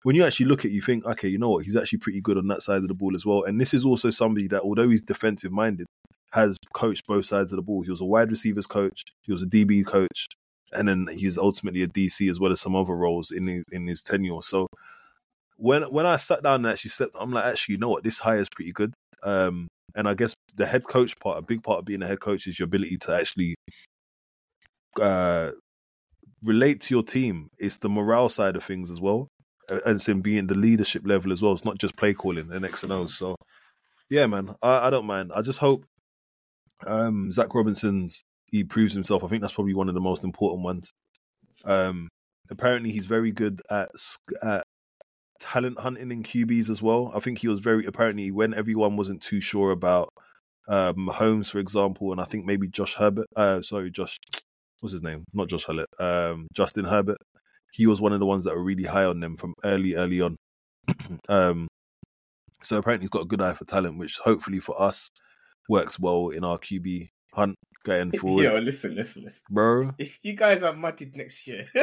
when 0.04 0.16
you 0.16 0.24
actually 0.24 0.46
look 0.46 0.62
at, 0.62 0.72
it, 0.72 0.76
you 0.76 0.82
think, 0.82 1.06
okay, 1.06 1.28
you 1.28 1.38
know 1.38 1.50
what, 1.50 1.66
he's 1.66 1.76
actually 1.76 2.00
pretty 2.00 2.22
good 2.22 2.38
on 2.38 2.48
that 2.48 2.62
side 2.62 2.82
of 2.82 2.88
the 2.88 2.94
ball 2.94 3.16
as 3.16 3.26
well. 3.26 3.44
And 3.44 3.60
this 3.60 3.74
is 3.74 3.86
also 3.86 4.12
somebody 4.12 4.48
that, 4.48 4.62
although 4.62 4.88
he's 4.88 5.02
defensive 5.02 5.52
minded, 5.52 5.88
has 6.32 6.58
coached 6.74 7.06
both 7.06 7.26
sides 7.26 7.52
of 7.52 7.58
the 7.58 7.64
ball. 7.64 7.82
He 7.82 7.90
was 7.90 8.00
a 8.00 8.06
wide 8.06 8.32
receivers 8.32 8.68
coach, 8.68 9.04
he 9.24 9.34
was 9.34 9.44
a 9.44 9.48
DB 9.48 9.86
coach, 9.86 10.28
and 10.74 10.88
then 10.88 11.08
he's 11.12 11.38
ultimately 11.38 11.84
a 11.84 11.88
DC 11.88 12.30
as 12.30 12.40
well 12.40 12.52
as 12.52 12.62
some 12.62 12.76
other 12.76 12.94
roles 12.94 13.32
in 13.32 13.48
his, 13.48 13.64
in 13.72 13.88
his 13.88 14.02
tenure. 14.02 14.42
So 14.42 14.68
when 15.58 15.84
when 15.84 16.06
I 16.06 16.18
sat 16.18 16.44
down 16.44 16.66
and 16.66 16.68
actually 16.68 16.90
slept, 16.90 17.16
I'm 17.20 17.32
like, 17.32 17.46
actually, 17.46 17.74
you 17.74 17.80
know 17.80 17.90
what, 17.90 18.04
this 18.04 18.20
hire 18.20 18.40
is 18.40 18.50
pretty 18.50 18.72
good. 18.72 18.94
Um, 19.24 19.68
and 19.96 20.08
I 20.08 20.14
guess 20.14 20.34
the 20.56 20.66
head 20.66 20.86
coach 20.86 21.20
part, 21.20 21.38
a 21.38 21.42
big 21.42 21.64
part 21.64 21.80
of 21.80 21.86
being 21.86 22.02
a 22.02 22.08
head 22.08 22.20
coach 22.20 22.48
is 22.48 22.60
your 22.60 22.66
ability 22.66 22.98
to 22.98 23.16
actually 23.16 23.56
uh, 25.02 25.52
relate 26.44 26.82
to 26.82 26.94
your 26.94 27.04
team. 27.04 27.50
It's 27.58 27.78
the 27.78 27.90
morale 27.90 28.30
side 28.30 28.56
of 28.56 28.64
things 28.64 28.92
as 28.92 29.02
well, 29.02 29.28
and 29.70 29.96
it's 29.96 30.08
in 30.08 30.22
being 30.22 30.48
the 30.48 30.56
leadership 30.56 31.04
level 31.06 31.32
as 31.32 31.42
well. 31.42 31.54
It's 31.54 31.66
not 31.66 31.78
just 31.78 31.96
play 31.96 32.14
calling 32.14 32.52
and 32.52 32.66
X 32.66 32.84
and 32.84 32.92
O's. 32.92 33.18
So, 33.18 33.36
yeah, 34.10 34.28
man, 34.28 34.56
I, 34.62 34.88
I 34.88 34.90
don't 34.90 35.06
mind. 35.06 35.32
I 35.36 35.42
just 35.42 35.60
hope 35.60 35.86
um, 36.86 37.32
Zach 37.32 37.54
Robinson's 37.54 38.24
he 38.52 38.64
proves 38.64 38.94
himself. 38.94 39.24
I 39.24 39.28
think 39.28 39.42
that's 39.42 39.54
probably 39.54 39.74
one 39.74 39.90
of 39.90 39.96
the 39.96 40.02
most 40.02 40.24
important 40.24 40.64
ones. 40.64 40.92
Um, 41.66 42.10
apparently, 42.50 42.92
he's 42.92 43.06
very 43.06 43.32
good 43.32 43.62
at, 43.70 43.90
at 44.42 44.64
talent 45.40 45.80
hunting 45.80 46.12
in 46.12 46.24
QBs 46.24 46.70
as 46.70 46.82
well. 46.82 47.12
I 47.16 47.20
think 47.20 47.40
he 47.40 47.48
was 47.48 47.60
very 47.60 47.86
apparently 47.86 48.32
when 48.32 48.54
everyone 48.54 48.98
wasn't 48.98 49.22
too 49.22 49.42
sure 49.42 49.72
about 49.72 50.10
um, 50.68 51.08
Holmes, 51.08 51.50
for 51.50 51.60
example, 51.60 52.12
and 52.12 52.22
I 52.22 52.26
think 52.26 52.46
maybe 52.46 52.68
Josh 52.68 52.96
Herbert. 52.96 53.28
Uh, 53.36 53.62
sorry, 53.62 53.90
Josh. 53.90 54.20
What's 54.80 54.94
his 54.94 55.02
name? 55.02 55.26
Not 55.34 55.50
Josh 55.50 55.66
Herbert. 55.66 55.90
Um, 56.00 56.48
Justin 56.54 56.86
Herbert. 56.86 57.18
He 57.74 57.86
was 57.86 58.00
one 58.00 58.14
of 58.14 58.20
the 58.20 58.26
ones 58.26 58.46
that 58.46 58.56
were 58.56 58.64
really 58.64 58.86
high 58.86 59.04
on 59.04 59.20
them 59.20 59.36
from 59.36 59.54
early, 59.64 59.96
early 59.96 60.22
on. 60.22 60.36
um, 61.30 61.68
so 62.64 62.78
apparently 62.78 63.06
he's 63.06 63.10
got 63.10 63.24
a 63.24 63.28
good 63.28 63.42
eye 63.42 63.54
for 63.54 63.66
talent, 63.66 63.98
which 63.98 64.18
hopefully 64.24 64.60
for 64.60 64.80
us 64.82 65.10
works 65.68 66.00
well 66.00 66.30
in 66.30 66.44
our 66.44 66.58
QB 66.58 67.10
hunt. 67.34 67.56
Going 67.84 68.12
forward, 68.20 68.44
Yo, 68.44 68.58
listen, 68.60 68.96
listen, 68.96 69.24
listen. 69.24 69.44
bro. 69.50 69.92
If 69.98 70.18
you 70.24 70.34
guys 70.34 70.64
are 70.64 70.74
muddied 70.74 71.16
next 71.16 71.48
year, 71.48 71.66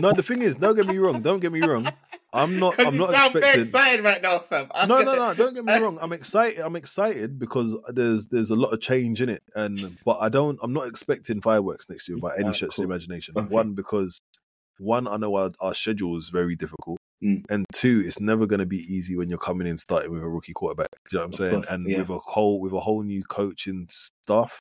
No, 0.00 0.12
the 0.12 0.22
thing 0.22 0.42
is, 0.42 0.56
don't 0.56 0.74
get 0.76 0.86
me 0.86 0.98
wrong. 0.98 1.22
Don't 1.22 1.40
get 1.40 1.52
me 1.52 1.60
wrong. 1.60 1.88
I'm 2.32 2.58
not. 2.58 2.74
I'm 2.80 2.94
you 2.94 3.00
not 3.00 3.10
sound 3.10 3.32
very 3.34 3.60
excited 3.60 4.04
right 4.04 4.20
now, 4.22 4.38
fam. 4.38 4.68
I'm 4.74 4.88
No, 4.88 4.98
no, 4.98 5.04
gonna- 5.04 5.18
no. 5.18 5.34
Don't 5.34 5.54
get 5.54 5.64
me 5.64 5.78
wrong. 5.78 5.98
I'm 6.00 6.12
excited. 6.12 6.60
I'm 6.60 6.76
excited 6.76 7.38
because 7.38 7.74
there's 7.88 8.26
there's 8.28 8.50
a 8.50 8.56
lot 8.56 8.70
of 8.72 8.80
change 8.80 9.20
in 9.22 9.28
it, 9.28 9.42
and 9.54 9.78
but 10.04 10.18
I 10.20 10.28
don't. 10.28 10.58
I'm 10.62 10.72
not 10.72 10.86
expecting 10.86 11.40
fireworks 11.40 11.88
next 11.88 12.08
year 12.08 12.18
by 12.18 12.34
any 12.38 12.52
stretch 12.54 12.72
cool. 12.76 12.84
of 12.84 12.88
the 12.88 12.94
imagination. 12.94 13.34
Okay. 13.36 13.54
One 13.54 13.74
because 13.74 14.18
one, 14.78 15.06
I 15.08 15.16
know 15.16 15.34
our, 15.36 15.50
our 15.60 15.74
schedule 15.74 16.16
is 16.18 16.28
very 16.28 16.54
difficult, 16.56 16.98
Mm. 17.22 17.44
and 17.50 17.66
two, 17.72 18.04
it's 18.06 18.20
never 18.20 18.46
going 18.46 18.60
to 18.60 18.66
be 18.66 18.78
easy 18.78 19.16
when 19.16 19.28
you're 19.28 19.38
coming 19.38 19.66
in 19.66 19.76
starting 19.76 20.12
with 20.12 20.22
a 20.22 20.28
rookie 20.28 20.52
quarterback. 20.52 20.86
Do 21.10 21.16
you 21.16 21.18
know 21.18 21.22
what 21.22 21.24
I'm 21.26 21.30
Of 21.32 21.36
saying? 21.36 21.52
course, 21.52 21.70
and 21.72 21.88
yeah. 21.88 21.98
with 21.98 22.10
a 22.10 22.18
whole 22.18 22.60
with 22.60 22.72
a 22.72 22.78
whole 22.80 23.02
new 23.02 23.24
coaching 23.24 23.88
staff, 23.90 24.60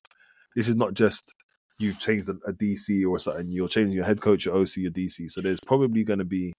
this 0.57 0.67
is 0.67 0.75
not 0.75 0.95
just 0.95 1.35
you've 1.77 1.99
changed 1.99 2.27
a, 2.27 2.33
a 2.47 2.51
DC 2.51 3.07
or 3.07 3.19
something. 3.19 3.51
You're 3.51 3.67
changing 3.69 3.93
your 3.93 4.05
head 4.05 4.19
coach, 4.19 4.45
your 4.45 4.55
OC, 4.55 4.77
your 4.77 4.91
DC. 4.91 5.29
So 5.29 5.39
there's 5.39 5.59
probably 5.59 6.03
going 6.03 6.17
to 6.17 6.25
be 6.25 6.51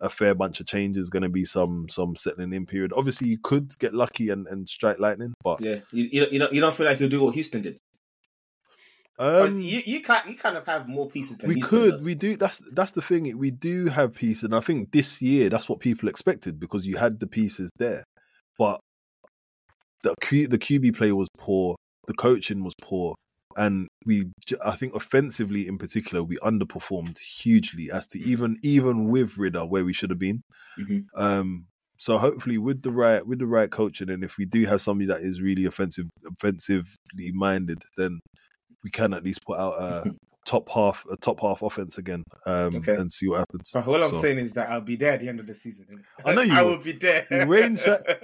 a 0.00 0.08
fair 0.08 0.36
bunch 0.36 0.60
of 0.60 0.66
changes. 0.66 1.10
Going 1.10 1.24
to 1.24 1.28
be 1.28 1.44
some 1.44 1.88
some 1.88 2.14
settling 2.14 2.52
in 2.52 2.64
period. 2.64 2.92
Obviously, 2.96 3.28
you 3.28 3.38
could 3.42 3.76
get 3.80 3.92
lucky 3.92 4.28
and, 4.28 4.46
and 4.46 4.68
strike 4.68 5.00
lightning, 5.00 5.34
but 5.42 5.60
Yeah, 5.60 5.80
you, 5.90 6.04
you, 6.04 6.20
don't- 6.20 6.32
you, 6.32 6.38
don't, 6.38 6.52
you 6.52 6.60
don't 6.60 6.74
feel 6.74 6.86
like 6.86 7.00
you'll 7.00 7.08
do 7.08 7.24
what 7.24 7.34
Houston 7.34 7.62
did. 7.62 7.78
um, 9.18 9.58
you, 9.60 9.82
you, 9.84 10.00
can't, 10.00 10.26
you 10.28 10.36
kind 10.36 10.56
of 10.56 10.64
have 10.66 10.88
more 10.88 11.10
pieces 11.10 11.38
than 11.38 11.48
we 11.48 11.54
Houston 11.56 11.78
could 11.78 11.90
does. 11.90 12.06
we 12.06 12.14
do 12.14 12.36
that's 12.36 12.62
that's 12.72 12.92
the 12.92 13.02
thing 13.02 13.36
we 13.36 13.50
do 13.50 13.88
have 13.88 14.14
pieces 14.14 14.44
and 14.44 14.54
i 14.54 14.60
think 14.60 14.92
this 14.92 15.20
year 15.20 15.50
that's 15.50 15.68
what 15.68 15.78
people 15.80 16.08
expected 16.08 16.58
because 16.58 16.86
you 16.86 16.96
had 16.96 17.20
the 17.20 17.26
pieces 17.26 17.68
there 17.76 18.02
but 18.58 18.80
the 20.04 20.14
Q, 20.22 20.48
the 20.48 20.58
qb 20.58 20.96
play 20.96 21.12
was 21.12 21.28
poor 21.36 21.76
the 22.06 22.14
coaching 22.14 22.64
was 22.64 22.72
poor 22.80 23.14
and 23.62 23.74
we 24.08 24.16
i 24.70 24.74
think 24.80 24.94
offensively 24.94 25.62
in 25.70 25.76
particular 25.84 26.20
we 26.30 26.36
underperformed 26.50 27.18
hugely 27.42 27.86
as 27.96 28.06
to 28.06 28.16
even 28.32 28.50
even 28.74 28.96
with 29.14 29.30
Ridder 29.42 29.64
where 29.72 29.84
we 29.84 29.92
should 29.98 30.10
have 30.14 30.18
been 30.28 30.40
Mhm. 30.78 31.04
um 31.26 31.48
so 32.06 32.16
hopefully 32.26 32.58
with 32.66 32.80
the 32.82 32.90
right 33.02 33.22
with 33.30 33.38
the 33.40 33.46
right 33.56 33.70
coaching 33.80 34.08
and 34.12 34.22
if 34.28 34.32
we 34.38 34.46
do 34.56 34.60
have 34.70 34.80
somebody 34.80 35.06
that 35.12 35.20
is 35.30 35.40
really 35.48 35.66
offensive 35.66 36.06
offensively 36.34 37.32
minded 37.32 37.82
then 37.96 38.20
we 38.84 38.90
can 38.90 39.12
at 39.14 39.24
least 39.24 39.44
put 39.44 39.58
out 39.58 39.74
a 39.88 40.14
top 40.46 40.68
half 40.70 41.04
a 41.12 41.16
top 41.16 41.38
half 41.40 41.60
offense 41.62 41.98
again 41.98 42.22
um 42.46 42.76
Okay. 42.76 42.94
and 42.96 43.12
see 43.12 43.28
what 43.28 43.40
happens. 43.40 43.70
But 43.74 43.86
all 43.86 44.02
I'm 44.02 44.10
So- 44.10 44.22
saying 44.22 44.38
is 44.38 44.52
that 44.54 44.70
I'll 44.70 44.80
be 44.80 44.96
there 44.96 45.12
at 45.12 45.20
the 45.20 45.28
end 45.28 45.38
of 45.40 45.46
the 45.46 45.54
season. 45.54 45.86
I 46.24 46.34
know 46.34 46.40
you 46.50 46.54
I 46.54 46.62
will. 46.62 46.78
be 46.78 46.92
there. 46.92 47.26
Rain 47.46 47.76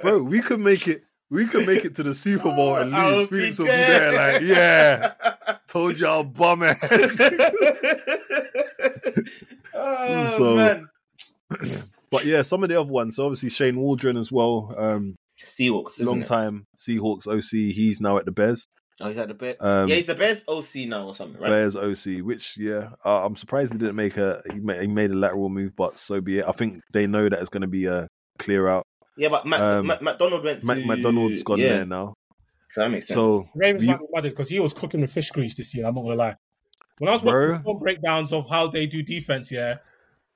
bro, 0.02 0.22
we 0.22 0.40
could 0.40 0.60
make 0.60 0.88
it 0.88 1.02
we 1.30 1.46
could 1.46 1.66
make 1.66 1.84
it 1.84 1.94
to 1.96 2.02
the 2.02 2.14
Super 2.14 2.44
Bowl 2.54 2.76
and 2.76 2.94
I 2.96 3.10
will 3.10 3.16
lose. 3.18 3.28
Phoenix 3.28 3.58
will 3.58 3.66
be 3.66 3.72
there 3.72 4.12
like, 4.32 4.42
yeah, 4.42 5.12
told 5.68 5.98
y'all 5.98 6.24
bum 6.24 6.62
ass. 6.62 6.78
oh 9.74 10.36
So- 10.36 10.56
man. 10.56 10.88
but 12.10 12.24
yeah, 12.24 12.42
some 12.42 12.62
of 12.62 12.68
the 12.68 12.80
other 12.80 12.90
ones. 12.90 13.16
So 13.16 13.24
obviously 13.24 13.50
Shane 13.50 13.76
Waldron 13.78 14.16
as 14.16 14.32
well. 14.32 14.74
Um 14.76 15.16
Seahawks, 15.44 16.00
isn't 16.00 16.06
long 16.06 16.22
it? 16.22 16.26
time 16.26 16.66
Seahawks 16.78 17.26
OC. 17.28 17.74
He's 17.74 18.00
now 18.00 18.16
at 18.18 18.24
the 18.24 18.32
Bears. 18.32 18.64
Oh, 18.98 19.08
he's 19.08 19.18
at 19.18 19.28
the 19.28 19.34
Bears. 19.34 19.54
Um, 19.60 19.88
yeah, 19.88 19.96
he's 19.96 20.06
the 20.06 20.14
Bears 20.14 20.42
OC 20.48 20.88
now 20.88 21.06
or 21.08 21.14
something, 21.14 21.38
right? 21.40 21.50
Bears 21.50 21.76
OC, 21.76 22.24
which 22.24 22.56
yeah, 22.56 22.88
uh, 23.04 23.26
I'm 23.26 23.36
surprised 23.36 23.70
he 23.70 23.78
didn't 23.78 23.94
make 23.96 24.16
a 24.16 24.42
he 24.50 24.58
made, 24.58 24.80
he 24.80 24.86
made 24.86 25.10
a 25.10 25.14
lateral 25.14 25.50
move, 25.50 25.76
but 25.76 25.98
so 25.98 26.20
be 26.22 26.38
it. 26.38 26.46
I 26.48 26.52
think 26.52 26.80
they 26.94 27.06
know 27.06 27.28
that 27.28 27.38
it's 27.38 27.50
going 27.50 27.60
to 27.60 27.66
be 27.68 27.84
a 27.84 28.08
clear 28.38 28.66
out. 28.68 28.84
Yeah, 29.16 29.28
but 29.30 29.46
Mac, 29.46 29.60
Um, 29.60 29.86
Mac, 29.86 30.02
McDonald 30.02 30.44
went 30.44 30.60
to 30.62 30.66
Mac 30.66 30.84
McDonald's 30.84 31.42
gone 31.42 31.58
yeah, 31.58 31.68
there 31.68 31.86
now, 31.86 32.14
So 32.70 32.82
that 32.82 32.90
makes 32.90 33.06
sense. 33.08 33.16
so 33.16 33.48
Ravens 33.54 33.82
you- 33.84 33.90
might 33.90 34.00
be 34.00 34.06
muddied 34.12 34.32
because 34.32 34.48
he 34.48 34.60
was 34.60 34.74
cooking 34.74 35.00
with 35.00 35.12
fish 35.12 35.30
grease 35.30 35.54
this 35.54 35.74
year. 35.74 35.86
I'm 35.86 35.94
not 35.94 36.02
gonna 36.02 36.14
lie. 36.16 36.36
When 36.98 37.08
I 37.08 37.12
was 37.12 37.22
Bro. 37.22 37.50
watching 37.50 37.62
full 37.64 37.74
breakdowns 37.78 38.32
of 38.32 38.48
how 38.48 38.66
they 38.68 38.86
do 38.86 39.02
defense, 39.02 39.50
yeah, 39.52 39.76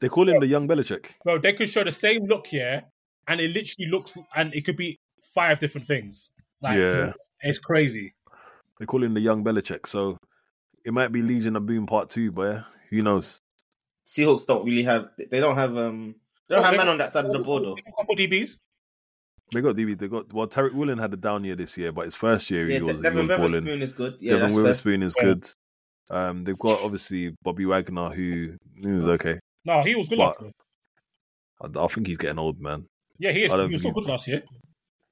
they 0.01 0.09
call 0.09 0.29
him 0.29 0.41
the 0.41 0.47
young 0.47 0.67
Belichick. 0.69 1.13
bro, 1.25 1.39
they 1.39 1.53
could 1.53 1.69
show 1.71 1.85
the 1.85 1.93
same 1.93 2.25
look 2.27 2.47
here, 2.47 2.85
and 3.29 3.41
it 3.41 3.53
literally 3.55 3.91
looks, 3.91 4.17
and 4.37 4.55
it 4.55 4.65
could 4.65 4.77
be 4.77 4.99
five 5.23 5.61
different 5.61 5.87
things. 5.87 6.31
Like, 6.63 6.79
Yeah. 6.79 7.13
it's 7.43 7.59
crazy. 7.59 8.13
They 8.79 8.87
call 8.87 9.03
him 9.03 9.13
the 9.15 9.21
young 9.21 9.45
Belichick. 9.45 9.87
So 9.87 10.17
it 10.85 10.93
might 10.95 11.13
be 11.13 11.21
Legion 11.23 11.57
of 11.57 11.67
Boom 11.67 11.87
Part 11.87 12.09
Two, 12.11 12.33
but 12.33 12.43
yeah, 12.49 12.63
who 12.89 13.03
knows? 13.03 13.39
Seahawks 14.07 14.47
don't 14.47 14.65
really 14.65 14.83
have. 14.85 15.11
They 15.19 15.39
don't 15.41 15.55
have. 15.57 15.77
Um, 15.77 16.15
they 16.49 16.55
don't 16.57 16.65
have 16.65 16.77
man 16.77 16.89
on 16.89 16.99
that 16.99 17.13
side 17.13 17.25
of 17.27 17.33
the 17.33 17.39
board 17.39 17.65
though. 17.65 17.77
Couple 17.99 18.17
DBs. 18.17 18.59
They 19.53 19.61
got 19.61 19.75
DB. 19.77 19.99
They 19.99 20.09
got 20.09 20.33
well. 20.33 20.47
Tariq 20.47 20.73
Woolen 20.75 20.99
had 20.99 21.13
a 21.13 21.17
down 21.17 21.45
year 21.45 21.57
this 21.57 21.77
year, 21.77 21.91
but 21.93 22.05
his 22.05 22.15
first 22.15 22.51
year 22.51 22.69
Yeah, 22.69 22.77
he 22.77 22.83
was, 22.83 22.97
he 22.97 23.03
Devon 23.03 23.27
was 23.27 23.37
balling. 23.37 23.53
Witherspoon 23.65 23.83
is 23.83 23.93
good. 23.93 24.17
Yeah, 24.21 24.33
Devon 24.33 24.41
that's 24.43 24.55
fair. 24.55 24.63
Witherspoon 24.63 25.03
is 25.03 25.15
Yeah. 25.19 25.25
good. 25.25 25.51
Um, 26.11 26.45
they've 26.45 26.59
got 26.59 26.83
obviously 26.83 27.35
Bobby 27.43 27.65
Wagner, 27.67 28.11
who 28.11 28.55
he 28.81 28.87
was 28.93 29.07
okay. 29.09 29.39
No, 29.65 29.83
he 29.83 29.95
was 29.95 30.09
good 30.09 30.19
But- 30.19 30.27
last 30.27 30.43
year. 30.43 30.51
I, 31.63 31.85
I 31.85 31.87
think 31.89 32.07
he's 32.07 32.17
getting 32.19 32.39
old, 32.39 32.61
man. 32.61 32.87
Yeah, 33.19 33.33
he 33.33 33.45
is. 33.45 33.53
He 33.53 33.59
was 33.59 33.83
so 33.83 33.91
good 33.91 34.07
last 34.07 34.27
year. 34.29 34.43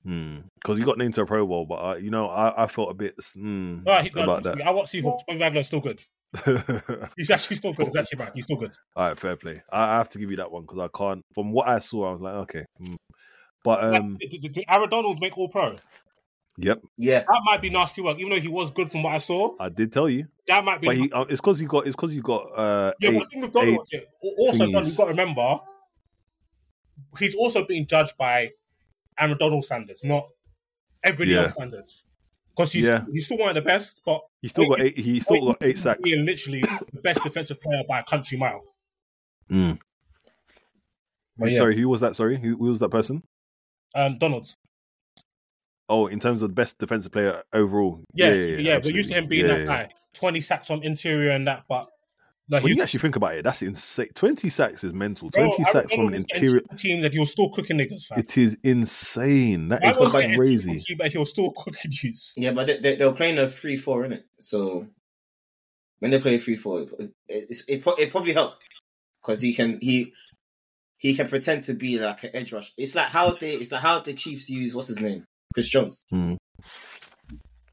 Because 0.05 0.78
he 0.78 0.84
got 0.84 0.97
named 0.97 1.12
to 1.14 1.22
a 1.22 1.26
Pro 1.26 1.47
Bowl, 1.47 1.66
but 1.66 1.74
I, 1.74 1.97
you 1.99 2.11
know, 2.11 2.28
I, 2.28 2.64
I 2.64 2.66
felt 2.66 2.91
a 2.91 2.95
bit 2.95 3.14
mm, 3.36 3.84
No, 3.84 3.95
he, 3.97 4.11
no, 4.14 4.22
about 4.22 4.61
I 4.62 4.70
watch 4.70 4.86
Seahawks. 4.93 5.20
Bobby 5.26 5.41
Wagner's 5.41 5.66
still 5.66 5.80
good. 5.80 6.01
He's 7.16 7.30
actually 7.30 7.57
still 7.57 7.72
good. 7.74 7.86
He's 7.89 7.97
actually 7.97 8.16
back. 8.18 8.32
He's 8.34 8.45
still 8.45 8.57
good. 8.57 8.74
All 8.97 9.09
right, 9.09 9.18
fair 9.18 9.36
play. 9.36 9.61
I, 9.70 9.95
I 9.95 9.99
have 9.99 10.09
to 10.11 10.18
give 10.18 10.30
you 10.30 10.36
that 10.39 10.51
one 10.51 10.62
because 10.62 10.78
I 10.78 10.89
can't. 10.97 11.22
From 11.34 11.53
what 11.53 11.68
I 11.68 11.78
saw, 11.80 12.09
I 12.09 12.12
was 12.12 12.20
like, 12.22 12.34
okay. 12.34 12.64
mm. 12.80 12.97
But 13.64 13.82
um, 13.84 14.12
Like, 14.12 14.30
did, 14.30 14.42
did, 14.42 14.52
did 14.52 14.64
Aaron 14.68 14.88
Donald 14.88 15.20
make 15.20 15.36
All 15.36 15.48
Pro? 15.48 15.76
yep, 16.56 16.80
Yeah, 16.96 17.20
That 17.20 17.40
might 17.44 17.61
be 17.62 17.70
nasty 17.70 18.00
work, 18.02 18.18
even 18.18 18.30
though 18.30 18.40
he 18.40 18.48
was 18.48 18.70
good 18.70 18.90
from 18.90 19.02
what 19.02 19.14
I 19.14 19.18
saw. 19.18 19.54
I 19.61 19.68
did 19.68 19.92
tell 19.92 20.09
you. 20.09 20.26
That 20.46 20.64
might 20.64 20.80
be. 20.80 20.86
But 20.86 20.96
he, 20.96 21.11
uh, 21.12 21.22
it's 21.22 21.40
because 21.40 21.59
he 21.59 21.66
got. 21.66 21.86
it's 21.86 21.94
because 21.96 22.14
you 22.14 22.22
got 22.22 22.42
uh, 22.56 22.92
yeah, 23.00 23.11
eight, 23.11 23.18
but 23.18 23.30
thing 23.30 23.40
with 23.42 23.52
Donald, 23.52 23.88
yeah, 23.92 24.00
also 24.38 24.64
thingies. 24.64 24.72
Donald, 24.72 24.86
you've 24.86 24.96
got 24.96 25.04
to 25.04 25.11
remember, 25.11 25.59
he's 27.18 27.34
also 27.34 27.64
being 27.64 27.86
judged 27.86 28.16
by 28.16 28.50
Aaron 29.18 29.36
Donald 29.38 29.64
standards, 29.64 30.04
not 30.04 30.26
everybody 31.04 31.32
Yeah. 31.32 31.42
else 31.42 31.52
standards. 31.52 32.04
Because 32.56 32.72
he's 32.72 32.86
Yeah. 32.86 33.04
he's 33.12 33.26
still 33.26 33.38
one 33.38 33.50
of 33.50 33.54
the 33.54 33.62
best, 33.62 34.02
but 34.04 34.20
he 34.42 34.48
still 34.48 34.68
got 34.68 34.80
eight. 34.80 34.96
He 34.98 35.20
still 35.20 35.46
got 35.46 35.62
eight 35.62 35.78
sacks. 35.78 36.00
being 36.02 36.24
literally 36.24 36.61
the 36.92 37.00
best 37.02 37.22
defensive 37.22 37.61
player 37.61 37.82
by 37.88 38.00
a 38.00 38.04
country 38.04 38.36
mile. 38.38 38.64
Mm. 39.50 39.78
But 41.36 41.52
yeah, 41.52 41.59
Sorry, 41.59 41.76
who 41.78 41.88
was 41.88 42.00
that? 42.00 42.16
Sorry, 42.16 42.36
who, 42.40 42.56
who 42.56 42.64
was 42.64 42.80
that 42.80 42.88
person? 42.88 43.22
Um, 43.95 44.18
Donald. 44.18 44.55
Oh, 45.89 46.07
in 46.07 46.20
terms 46.20 46.43
of 46.43 46.49
the 46.51 46.55
best 46.55 46.78
defensive 46.78 47.12
player 47.12 47.43
overall. 47.53 48.03
Yeah, 48.14 48.32
yeah, 48.34 48.78
we're 48.82 48.95
used 48.95 49.09
to 49.11 49.16
him 49.16 49.26
being 49.26 49.47
Yeah, 49.47 49.53
that 49.55 49.61
yeah. 49.61 49.66
guy. 49.66 49.89
Twenty 50.14 50.41
sacks 50.41 50.70
on 50.70 50.82
interior 50.82 51.30
and 51.30 51.47
that, 51.47 51.64
but 51.68 51.89
like 52.51 52.62
When 52.62 52.74
you 52.74 52.82
actually 52.82 53.01
think 53.01 53.16
about 53.16 53.34
it, 53.34 53.45
that's 53.45 53.62
insane. 53.62 54.09
Twenty 54.14 54.49
sacks 54.49 54.82
is 54.84 54.93
mental. 54.93 55.30
Twenty 55.30 55.51
Aaron 55.62 55.64
sacks 55.66 55.95
from 55.95 56.09
an 56.09 56.14
interior. 56.14 56.61
team 56.76 57.03
that 57.03 57.12
you're 57.12 57.26
still 57.26 57.51
cooking 57.51 57.76
niggas. 57.78 58.07
Fam. 58.07 58.18
It 58.18 58.36
is 58.39 58.57
insane. 58.62 59.68
That 59.68 59.84
I 59.84 59.91
is 59.91 59.99
was 59.99 60.12
getting 60.12 60.36
crazy. 60.39 60.78
team, 60.78 60.97
but 60.99 61.12
he 61.12 61.18
was 61.18 61.30
still 61.30 61.51
cooking 61.57 61.91
you. 62.03 62.12
yeah, 62.39 62.53
but 62.53 62.66
they, 62.66 62.78
they, 62.78 62.97
they 62.97 63.05
were 63.05 63.12
playing 63.12 63.39
a 63.39 63.49
three-four 63.49 64.05
in 64.07 64.12
it. 64.14 64.24
So 64.41 64.86
when 65.99 66.11
they 66.11 66.18
play 66.18 66.36
a 66.36 66.39
three-four, 66.39 66.82
it, 66.99 67.11
it, 67.28 67.62
it, 67.68 67.86
it 67.99 68.11
probably 68.11 68.32
helps 68.32 68.61
because 69.22 69.43
he 69.43 69.55
can 69.55 69.78
he 69.80 70.12
he 70.99 71.14
can 71.14 71.28
pretend 71.28 71.64
to 71.64 71.75
be 71.75 71.99
like 71.99 72.25
an 72.25 72.30
edge 72.34 72.53
rush. 72.53 72.72
It's 72.76 72.95
like 72.95 73.08
how 73.08 73.33
they 73.34 73.53
it's 73.54 73.72
like 73.72 73.80
how 73.83 74.00
the 74.00 74.12
Chiefs 74.14 74.50
use 74.50 74.75
what's 74.75 74.88
his 74.88 75.00
name, 75.00 75.25
Chris 75.54 75.68
Jones. 75.68 76.04
Hmm. 76.11 76.34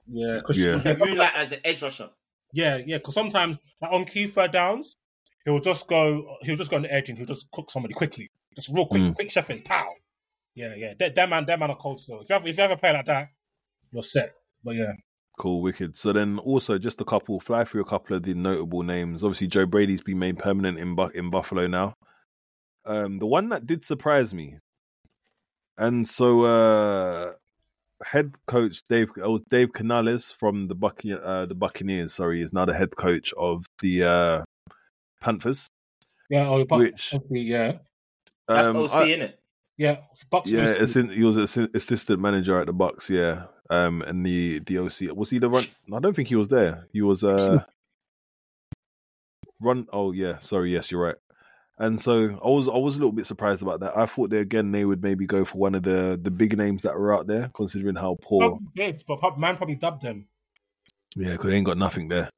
Yeah, 0.08 0.36
because 0.38 0.58
Yeah. 0.58 0.78
He 0.78 0.82
can 0.84 1.00
moonlight 1.00 1.32
as 1.36 1.52
an 1.52 1.60
edge 1.64 1.82
rusher. 1.82 2.10
Yeah, 2.54 2.78
yeah. 2.86 2.98
Because 2.98 3.16
sometimes, 3.16 3.58
like 3.82 3.92
on 3.92 4.06
key 4.06 4.28
third 4.28 4.52
downs, 4.52 4.96
he'll 5.46 5.60
just 5.60 5.88
go. 5.88 6.38
He'll 6.44 6.56
just 6.58 6.70
go 6.70 6.78
on 6.78 6.84
the 6.84 6.94
edge 6.94 7.10
and 7.10 7.18
he'll 7.18 7.28
just 7.28 7.50
cook 7.52 7.70
somebody 7.72 7.94
quickly, 7.94 8.30
just 8.56 8.70
real 8.70 8.86
quick, 8.86 9.02
Mm. 9.02 9.16
quick 9.16 9.32
chef 9.32 9.50
and 9.50 9.64
pow. 9.66 9.90
Yeah, 10.54 10.74
yeah. 10.76 10.94
That, 11.00 11.16
that 11.16 11.30
man, 11.30 11.46
that 11.48 11.60
man 11.60 11.72
are 11.72 11.76
cold 11.76 12.00
still. 12.00 12.22
If 12.22 12.30
you 12.30 12.34
have, 12.34 12.48
if 12.48 12.58
you 12.58 12.64
ever 12.64 12.78
play 12.78 12.94
like 12.94 13.06
that, 13.08 13.28
you're 13.92 14.04
set. 14.04 14.34
But 14.64 14.76
yeah, 14.76 14.94
Cool, 15.38 15.62
wicked. 15.62 15.98
So 15.98 16.14
then 16.14 16.40
also 16.40 16.78
just 16.78 17.02
a 17.02 17.06
couple, 17.06 17.42
fly 17.42 17.66
through 17.66 17.82
a 17.82 17.86
couple 17.86 18.16
of 18.16 18.24
the 18.24 18.34
notable 18.34 18.84
names. 18.84 19.22
Obviously, 19.22 19.48
Joe 19.48 19.66
Brady's 19.66 20.02
been 20.02 20.18
made 20.20 20.40
permanent 20.40 20.80
in 20.80 20.96
Bu- 20.96 21.10
in 21.14 21.30
Buffalo 21.30 21.68
now. 21.68 21.96
Um, 22.86 23.20
the 23.20 23.26
one 23.26 23.50
that 23.50 23.66
did 23.66 23.84
surprise 23.84 24.34
me, 24.34 24.58
and 25.78 26.08
so 26.08 26.44
uh, 26.44 27.34
head 28.04 28.34
coach 28.48 28.82
Dave 28.90 29.10
oh, 29.24 29.40
Dave 29.50 29.74
Canales 29.74 30.32
from 30.32 30.68
the 30.68 30.76
Buc- 30.76 31.20
uh, 31.24 31.46
the 31.48 31.56
Buccaneers, 31.56 32.14
sorry, 32.14 32.42
is 32.42 32.54
now 32.54 32.66
the 32.66 32.74
head 32.74 32.96
coach 32.96 33.34
of 33.38 33.66
the 33.80 34.04
uh, 34.04 34.44
Panthers. 35.22 35.68
yeah. 36.30 36.48
Oh, 36.48 36.64
but, 36.66 36.80
Which 36.80 37.16
yeah, 37.32 37.80
That's 38.48 38.68
um, 38.68 38.78
OC 38.78 38.94
I- 38.94 39.04
in 39.06 39.22
it. 39.24 39.40
yeah. 39.78 39.98
Bucks. 40.30 40.52
yeah, 40.52 40.68
was- 40.80 40.96
assin- 40.96 41.10
he 41.12 41.24
was 41.24 41.38
assi- 41.38 41.74
assistant 41.74 42.20
manager 42.22 42.60
at 42.60 42.68
the 42.68 42.74
Bucks. 42.74 43.10
Yeah, 43.10 43.46
um, 43.72 44.04
and 44.04 44.24
the 44.24 44.60
the 44.60 44.78
OC 44.78 45.16
was 45.16 45.32
he 45.32 45.40
the 45.40 45.50
run? 45.50 45.64
I 45.92 46.00
don't 46.00 46.16
think 46.16 46.28
he 46.28 46.36
was 46.36 46.50
there. 46.50 46.88
He 46.94 47.02
was 47.02 47.24
uh, 47.24 47.64
run. 49.60 49.88
Oh 49.92 50.12
yeah, 50.12 50.38
sorry. 50.38 50.72
Yes, 50.74 50.92
you're 50.92 51.02
right. 51.02 51.16
And 51.78 52.00
so 52.00 52.40
I 52.44 52.48
was 52.50 52.68
I 52.70 52.78
was 52.78 52.96
a 52.96 53.00
little 53.00 53.12
bit 53.12 53.26
surprised 53.26 53.62
about 53.62 53.82
that. 53.82 53.98
I 53.98 54.06
thought 54.06 54.30
they 54.30 54.38
again 54.40 54.72
they 54.72 54.86
would 54.86 55.04
maybe 55.04 55.26
go 55.26 55.44
for 55.44 55.58
one 55.58 55.76
of 55.76 55.84
the 55.84 56.18
the 56.22 56.32
big 56.32 56.58
names 56.58 56.84
that 56.84 56.98
were 56.98 57.14
out 57.14 57.28
there, 57.28 57.50
considering 57.54 57.96
how 57.96 58.18
poor. 58.22 58.50
Probably 58.50 58.68
did, 58.76 59.04
but 59.08 59.20
prob- 59.20 59.38
man 59.38 59.58
probably 59.58 59.76
dubbed 59.76 60.02
them. 60.04 60.28
Yeah, 61.18 61.32
because 61.34 61.50
they 61.50 61.56
ain't 61.58 61.66
got 61.66 61.78
nothing 61.78 62.08
there. 62.08 62.30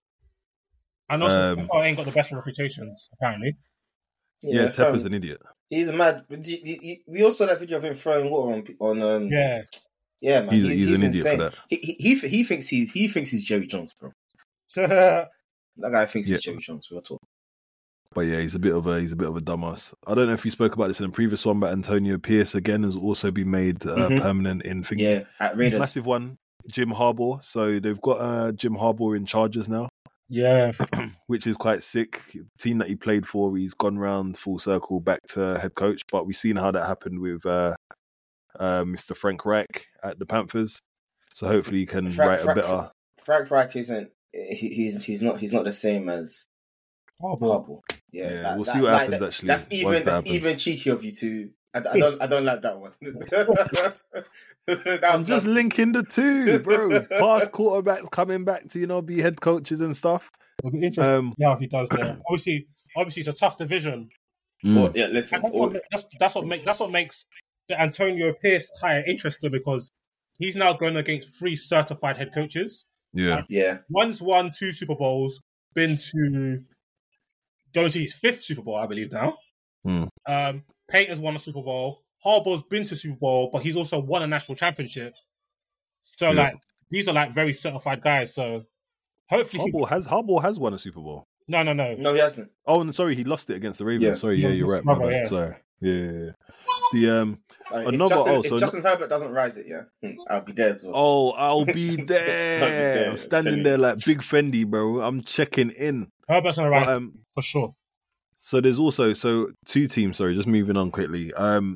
And 1.09 1.21
also, 1.23 1.53
Um, 1.53 1.67
Tepper 1.67 1.85
ain't 1.85 1.97
got 1.97 2.05
the 2.07 2.11
best 2.11 2.31
reputations 2.31 3.09
apparently. 3.13 3.55
Yeah, 4.41 4.69
fam, 4.71 4.93
Tepper's 4.93 5.05
an 5.05 5.13
idiot. 5.13 5.41
He's 5.69 5.89
a 5.89 5.93
mad. 5.93 6.25
but 6.29 6.41
do 6.41 6.51
you- 6.55 6.63
do 6.63 6.71
you- 6.87 6.97
We 7.07 7.23
all 7.23 7.31
saw 7.31 7.45
that 7.45 7.59
video 7.59 7.77
of 7.77 7.83
him 7.85 7.93
throwing 7.93 8.29
water 8.31 8.73
on 8.79 8.99
on. 8.99 9.01
Um, 9.03 9.27
Yeah, 9.27 9.61
yeah, 10.19 10.41
man. 10.41 10.49
He's- 10.53 10.67
he's 10.67 10.89
an 10.89 11.03
idiot 11.03 11.11
for 11.13 11.17
insane. 11.33 11.39
that. 11.39 11.59
He, 11.69 11.75
he 11.77 11.93
he 12.15 12.27
he 12.27 12.43
thinks 12.43 12.67
he's 12.69 12.89
he 12.91 13.07
thinks 13.07 13.29
he's 13.29 13.45
Jerry 13.45 13.67
Jones, 13.67 13.93
bro. 13.93 14.11
yeah. 14.75 15.25
That 15.79 15.91
guy 15.91 16.05
thinks 16.07 16.27
he's 16.27 16.41
Jerry 16.41 16.57
Jones. 16.57 16.89
Real 16.91 17.01
talk. 17.03 17.21
But 18.17 18.25
yeah, 18.25 18.39
he's 18.39 18.55
a 18.55 18.59
bit 18.59 18.73
of 18.73 18.87
a 18.87 18.99
he's 18.99 19.11
a 19.11 19.15
bit 19.15 19.27
of 19.27 19.37
a 19.37 19.41
dumbass. 19.41 19.93
I 20.07 20.15
don't 20.15 20.25
know 20.25 20.33
if 20.33 20.43
we 20.43 20.49
spoke 20.49 20.73
about 20.73 20.87
this 20.87 20.99
in 20.99 21.05
the 21.05 21.11
previous 21.11 21.45
one, 21.45 21.59
but 21.59 21.71
Antonio 21.71 22.17
Pierce 22.17 22.55
again 22.55 22.81
has 22.81 22.95
also 22.95 23.29
been 23.29 23.51
made 23.51 23.85
uh, 23.85 24.09
Mhm. 24.09 24.21
permanent 24.21 24.63
in 24.63 24.81
thingy. 24.81 25.01
Yeah, 25.01 25.23
at 25.39 25.55
Raiders. 25.55 25.79
massive 25.79 26.07
one. 26.07 26.39
Jim 26.67 26.89
Harbaugh. 26.89 27.43
So 27.43 27.79
they've 27.79 28.01
got 28.01 28.19
uh, 28.19 28.51
Jim 28.53 28.73
Harbaugh 28.73 29.15
in 29.15 29.27
charges 29.27 29.69
now, 29.69 29.87
yeah. 30.29 30.71
which 31.27 31.45
is 31.45 31.55
quite 31.57 31.83
sick. 31.83 32.23
The 32.33 32.43
team 32.57 32.79
that 32.79 32.87
he 32.87 32.95
played 32.95 33.27
for, 33.27 33.55
he's 33.55 33.75
gone 33.75 33.99
round 33.99 34.35
full 34.35 34.57
circle 34.57 34.99
back 34.99 35.19
to 35.33 35.59
head 35.59 35.75
coach. 35.75 36.01
But 36.11 36.25
we've 36.25 36.35
seen 36.35 36.55
how 36.55 36.71
that 36.71 36.87
happened 36.87 37.19
with 37.19 37.45
uh, 37.45 37.75
uh, 38.59 38.81
Mr. 38.83 39.15
Frank 39.15 39.45
Reich 39.45 39.85
at 40.03 40.17
the 40.17 40.25
Panthers. 40.25 40.79
So 41.35 41.45
hopefully 41.47 41.77
he 41.81 41.85
can 41.85 42.09
Frank- 42.09 42.43
write 42.43 42.51
a 42.51 42.55
better. 42.61 42.91
Frank 43.23 43.51
Reich 43.51 43.75
isn't. 43.75 44.09
He, 44.33 44.69
he's 44.69 45.05
he's 45.05 45.21
not 45.21 45.37
he's 45.37 45.53
not 45.53 45.65
the 45.65 45.71
same 45.71 46.09
as 46.09 46.47
Harbaugh. 47.21 47.81
Yeah, 48.11 48.29
Yeah, 48.31 48.41
that- 48.41 48.55
we'll 48.55 48.63
that- 48.65 48.73
see 48.73 48.81
what 48.81 48.91
like, 48.91 49.01
happens, 49.01 49.19
that- 49.19 49.27
actually, 49.27 49.47
That's 49.47 49.67
even 49.71 49.91
that's 49.93 50.05
happens. 50.05 50.35
even 50.35 50.57
cheeky 50.57 50.89
of 50.89 51.03
you 51.03 51.11
to. 51.11 51.49
I, 51.73 51.79
I 51.79 51.99
don't 51.99 52.21
I 52.21 52.27
don't 52.27 52.45
like 52.45 52.61
that 52.61 52.79
one. 52.79 52.91
That 54.67 55.01
I'm 55.05 55.19
just 55.23 55.45
nasty. 55.45 55.49
linking 55.49 55.91
the 55.93 56.03
two, 56.03 56.59
bro. 56.59 56.99
Past 57.05 57.51
quarterbacks 57.53 58.11
coming 58.11 58.43
back 58.43 58.67
to 58.69 58.79
you 58.79 58.87
know 58.87 59.01
be 59.01 59.21
head 59.21 59.39
coaches 59.39 59.79
and 59.79 59.95
stuff. 59.95 60.29
It'll 60.59 60.71
be 60.77 60.85
interesting. 60.87 61.13
Um, 61.15 61.33
yeah, 61.37 61.55
he 61.57 61.67
does 61.67 61.87
there. 61.89 62.19
Obviously, 62.27 62.67
obviously, 62.97 63.21
it's 63.21 63.29
a 63.29 63.33
tough 63.33 63.57
division. 63.57 64.09
mm. 64.65 64.77
Oh, 64.77 64.91
yeah, 64.93 65.05
listen. 65.05 65.41
That's, 65.41 65.53
all- 65.53 65.69
what, 65.69 65.81
that's, 65.91 66.05
that's 66.19 66.35
what 66.35 66.45
make 66.45 66.65
that's 66.65 66.79
what 66.81 66.91
makes 66.91 67.25
the 67.69 67.79
Antonio 67.79 68.33
Pierce 68.41 68.69
hire 68.81 69.03
interesting 69.07 69.51
because 69.51 69.89
he's 70.37 70.57
now 70.57 70.73
going 70.73 70.97
against 70.97 71.39
three 71.39 71.55
certified 71.55 72.17
head 72.17 72.33
coaches. 72.33 72.85
yeah, 73.13 73.43
yeah, 73.49 73.77
One's 73.89 74.21
won 74.21 74.51
two 74.57 74.73
Super 74.73 74.95
Bowls, 74.95 75.39
been 75.75 75.97
to 76.11 76.61
going 77.73 77.91
to 77.91 77.99
his 77.99 78.13
fifth 78.13 78.41
Super 78.43 78.61
Bowl, 78.61 78.75
I 78.75 78.85
believe 78.87 79.11
now. 79.11 79.37
Hmm. 79.83 80.03
Um, 80.27 80.61
Peyton's 80.89 81.19
won 81.19 81.35
a 81.35 81.39
Super 81.39 81.61
Bowl. 81.61 82.03
Harbaugh's 82.25 82.63
been 82.63 82.85
to 82.85 82.95
Super 82.95 83.17
Bowl, 83.17 83.49
but 83.53 83.61
he's 83.61 83.75
also 83.75 83.99
won 83.99 84.23
a 84.23 84.27
national 84.27 84.55
championship. 84.55 85.13
So 86.03 86.27
Yeah. 86.31 86.41
like 86.43 86.55
these 86.89 87.07
are 87.07 87.13
like 87.13 87.33
very 87.33 87.53
certified 87.53 88.01
guys. 88.01 88.33
So 88.33 88.63
hopefully, 89.29 89.63
he, 89.63 89.71
Harbaugh 89.71 89.87
has 89.89 90.05
Harbaugh 90.07 90.41
has 90.41 90.57
won 90.59 90.73
a 90.73 90.79
Super 90.79 90.99
Bowl. 91.01 91.25
no, 91.47 91.63
no, 91.63 91.73
no. 91.73 91.95
no, 91.95 92.13
he 92.13 92.19
hasn't. 92.19 92.51
Oh, 92.65 92.81
and 92.81 92.93
sorry, 92.95 93.15
he 93.15 93.23
lost 93.23 93.49
it 93.49 93.55
against 93.55 93.79
the 93.79 93.85
Ravens. 93.85 94.03
Yeah. 94.03 94.13
Sorry, 94.13 94.37
yeah, 94.39 94.49
No, 94.49 94.53
you're 94.55 94.67
right. 94.67 94.83
My 94.83 94.97
bad. 94.97 95.11
yeah. 95.11 95.23
Sorry, 95.25 95.55
yeah, 95.81 95.93
yeah, 95.93 96.11
yeah. 96.11 96.31
The 96.93 97.09
um, 97.09 97.39
Uh, 97.73 97.79
if 97.79 97.87
Another- 97.89 98.15
Justin, 98.15 98.33
oh, 98.35 98.39
if 98.41 98.47
so 98.47 98.57
Justin 98.57 98.81
Herbert 98.83 99.09
doesn't 99.09 99.31
rise 99.31 99.57
it, 99.57 99.65
yeah, 99.67 99.81
hmm, 100.01 100.15
I'll 100.29 100.41
be 100.41 100.53
there 100.53 100.69
as 100.69 100.85
well. 100.85 100.93
oh, 100.95 101.31
I'll 101.31 101.65
be 101.79 101.95
there. 101.97 102.05
there, 102.59 103.11
I'm 103.11 103.17
standing 103.17 103.63
there 103.63 103.77
like 103.77 103.97
Big 104.05 104.19
Fendi, 104.19 104.65
bro. 104.65 105.01
I'm 105.01 105.21
checking 105.21 105.71
in. 105.71 106.07
Herbert's 106.29 106.57
on 106.57 106.65
the 106.65 106.69
But, 106.71 106.77
right 106.77 106.87
um, 106.87 107.19
for 107.33 107.41
sure. 107.41 107.75
so 108.35 108.61
there's 108.61 108.79
also 108.79 109.11
so 109.13 109.51
two 109.65 109.87
teams. 109.87 110.17
Sorry, 110.17 110.33
just 110.35 110.47
moving 110.47 110.77
on 110.77 110.91
quickly. 110.91 111.33
Um, 111.33 111.75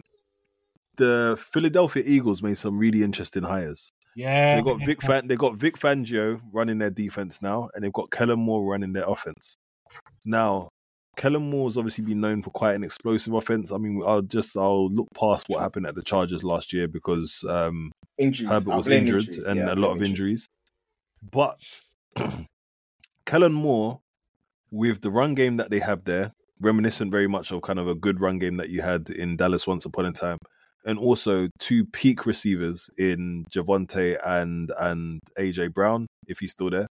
the 0.98 1.38
Philadelphia 1.52 2.04
Eagles 2.06 2.42
made 2.42 2.58
some 2.58 2.78
really 2.78 3.04
interesting 3.04 3.44
hires. 3.44 3.92
Yeah, 4.16 4.56
They 4.58 4.62
got 4.62 4.86
Vic 4.86 5.02
Fan, 5.02 5.28
they 5.28 5.36
got 5.38 5.56
Vic 5.56 5.78
Fangio 5.78 6.42
running 6.54 6.78
their 6.80 6.90
defense 6.90 7.42
now, 7.42 7.70
and 7.74 7.84
they've 7.84 7.94
got 7.94 8.12
Kellen 8.12 8.40
Moore 8.40 8.70
running 8.70 8.92
their 8.94 9.08
offense. 9.10 9.56
Now, 10.26 10.70
Kellen 11.18 11.50
Moore's 11.50 11.78
obviously 11.78 12.06
been 12.06 12.22
known 12.22 12.42
for 12.42 12.52
quite 12.52 12.76
an 12.76 12.84
explosive 12.84 13.34
offense. 13.34 13.72
I 13.72 13.78
mean, 13.78 14.02
I'll 14.06 14.22
just 14.22 14.56
I'll 14.56 14.90
look 14.90 15.08
past 15.14 15.46
what 15.48 15.62
happened 15.62 15.86
at 15.86 15.96
the 15.96 16.04
Chargers 16.04 16.44
last 16.44 16.72
year 16.74 16.88
because 16.88 17.44
um, 17.48 17.92
Injuries. 18.18 18.50
Herbert 18.50 18.76
was 18.76 18.88
injured 18.88 19.22
injuries, 19.22 19.46
and 19.46 19.60
yeah, 19.60 19.68
a 19.68 19.70
I'll 19.70 19.76
lot 19.76 19.88
blame 19.90 19.98
of 19.98 20.04
injuries. 20.04 20.48
But 21.22 21.58
Kellen 23.26 23.54
Moore, 23.54 24.00
with 24.70 25.02
the 25.02 25.12
run 25.12 25.36
game 25.36 25.58
that 25.58 25.70
they 25.70 25.80
have 25.80 26.04
there, 26.06 26.32
reminiscent 26.60 27.12
very 27.12 27.28
much 27.28 27.52
of 27.52 27.62
kind 27.62 27.80
of 27.80 27.88
a 27.88 27.96
good 27.96 28.22
run 28.22 28.40
game 28.40 28.58
that 28.58 28.70
you 28.70 28.82
had 28.82 29.10
in 29.10 29.36
Dallas 29.38 29.68
once 29.68 29.86
upon 29.86 30.06
a 30.06 30.12
time, 30.12 30.38
and 30.86 30.98
also 30.98 31.50
two 31.60 31.86
peak 31.86 32.26
receivers 32.26 32.90
in 32.98 33.46
DeVonta 33.54 34.18
and 34.26 34.72
and 34.80 35.20
AJ 35.38 35.74
Brown, 35.74 36.08
if 36.28 36.40
he's 36.40 36.52
still 36.52 36.70
there. 36.70 36.88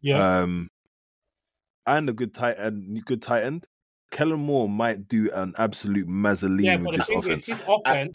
yeah. 0.00 0.40
Um, 0.40 0.68
and 1.86 2.08
a 2.08 2.12
good 2.12 2.34
tight 2.34 2.58
end, 2.58 3.02
good 3.06 3.22
tight 3.22 3.44
end. 3.44 3.66
Kellen 4.10 4.40
Moore 4.40 4.68
might 4.68 5.06
do 5.08 5.30
an 5.32 5.54
absolute 5.58 6.08
mazzoline 6.08 6.64
yeah, 6.64 6.76
with 6.76 6.96
this 6.96 7.08
offense. 7.08 7.48
is, 7.48 7.56
his 7.58 7.60
offense 7.68 8.14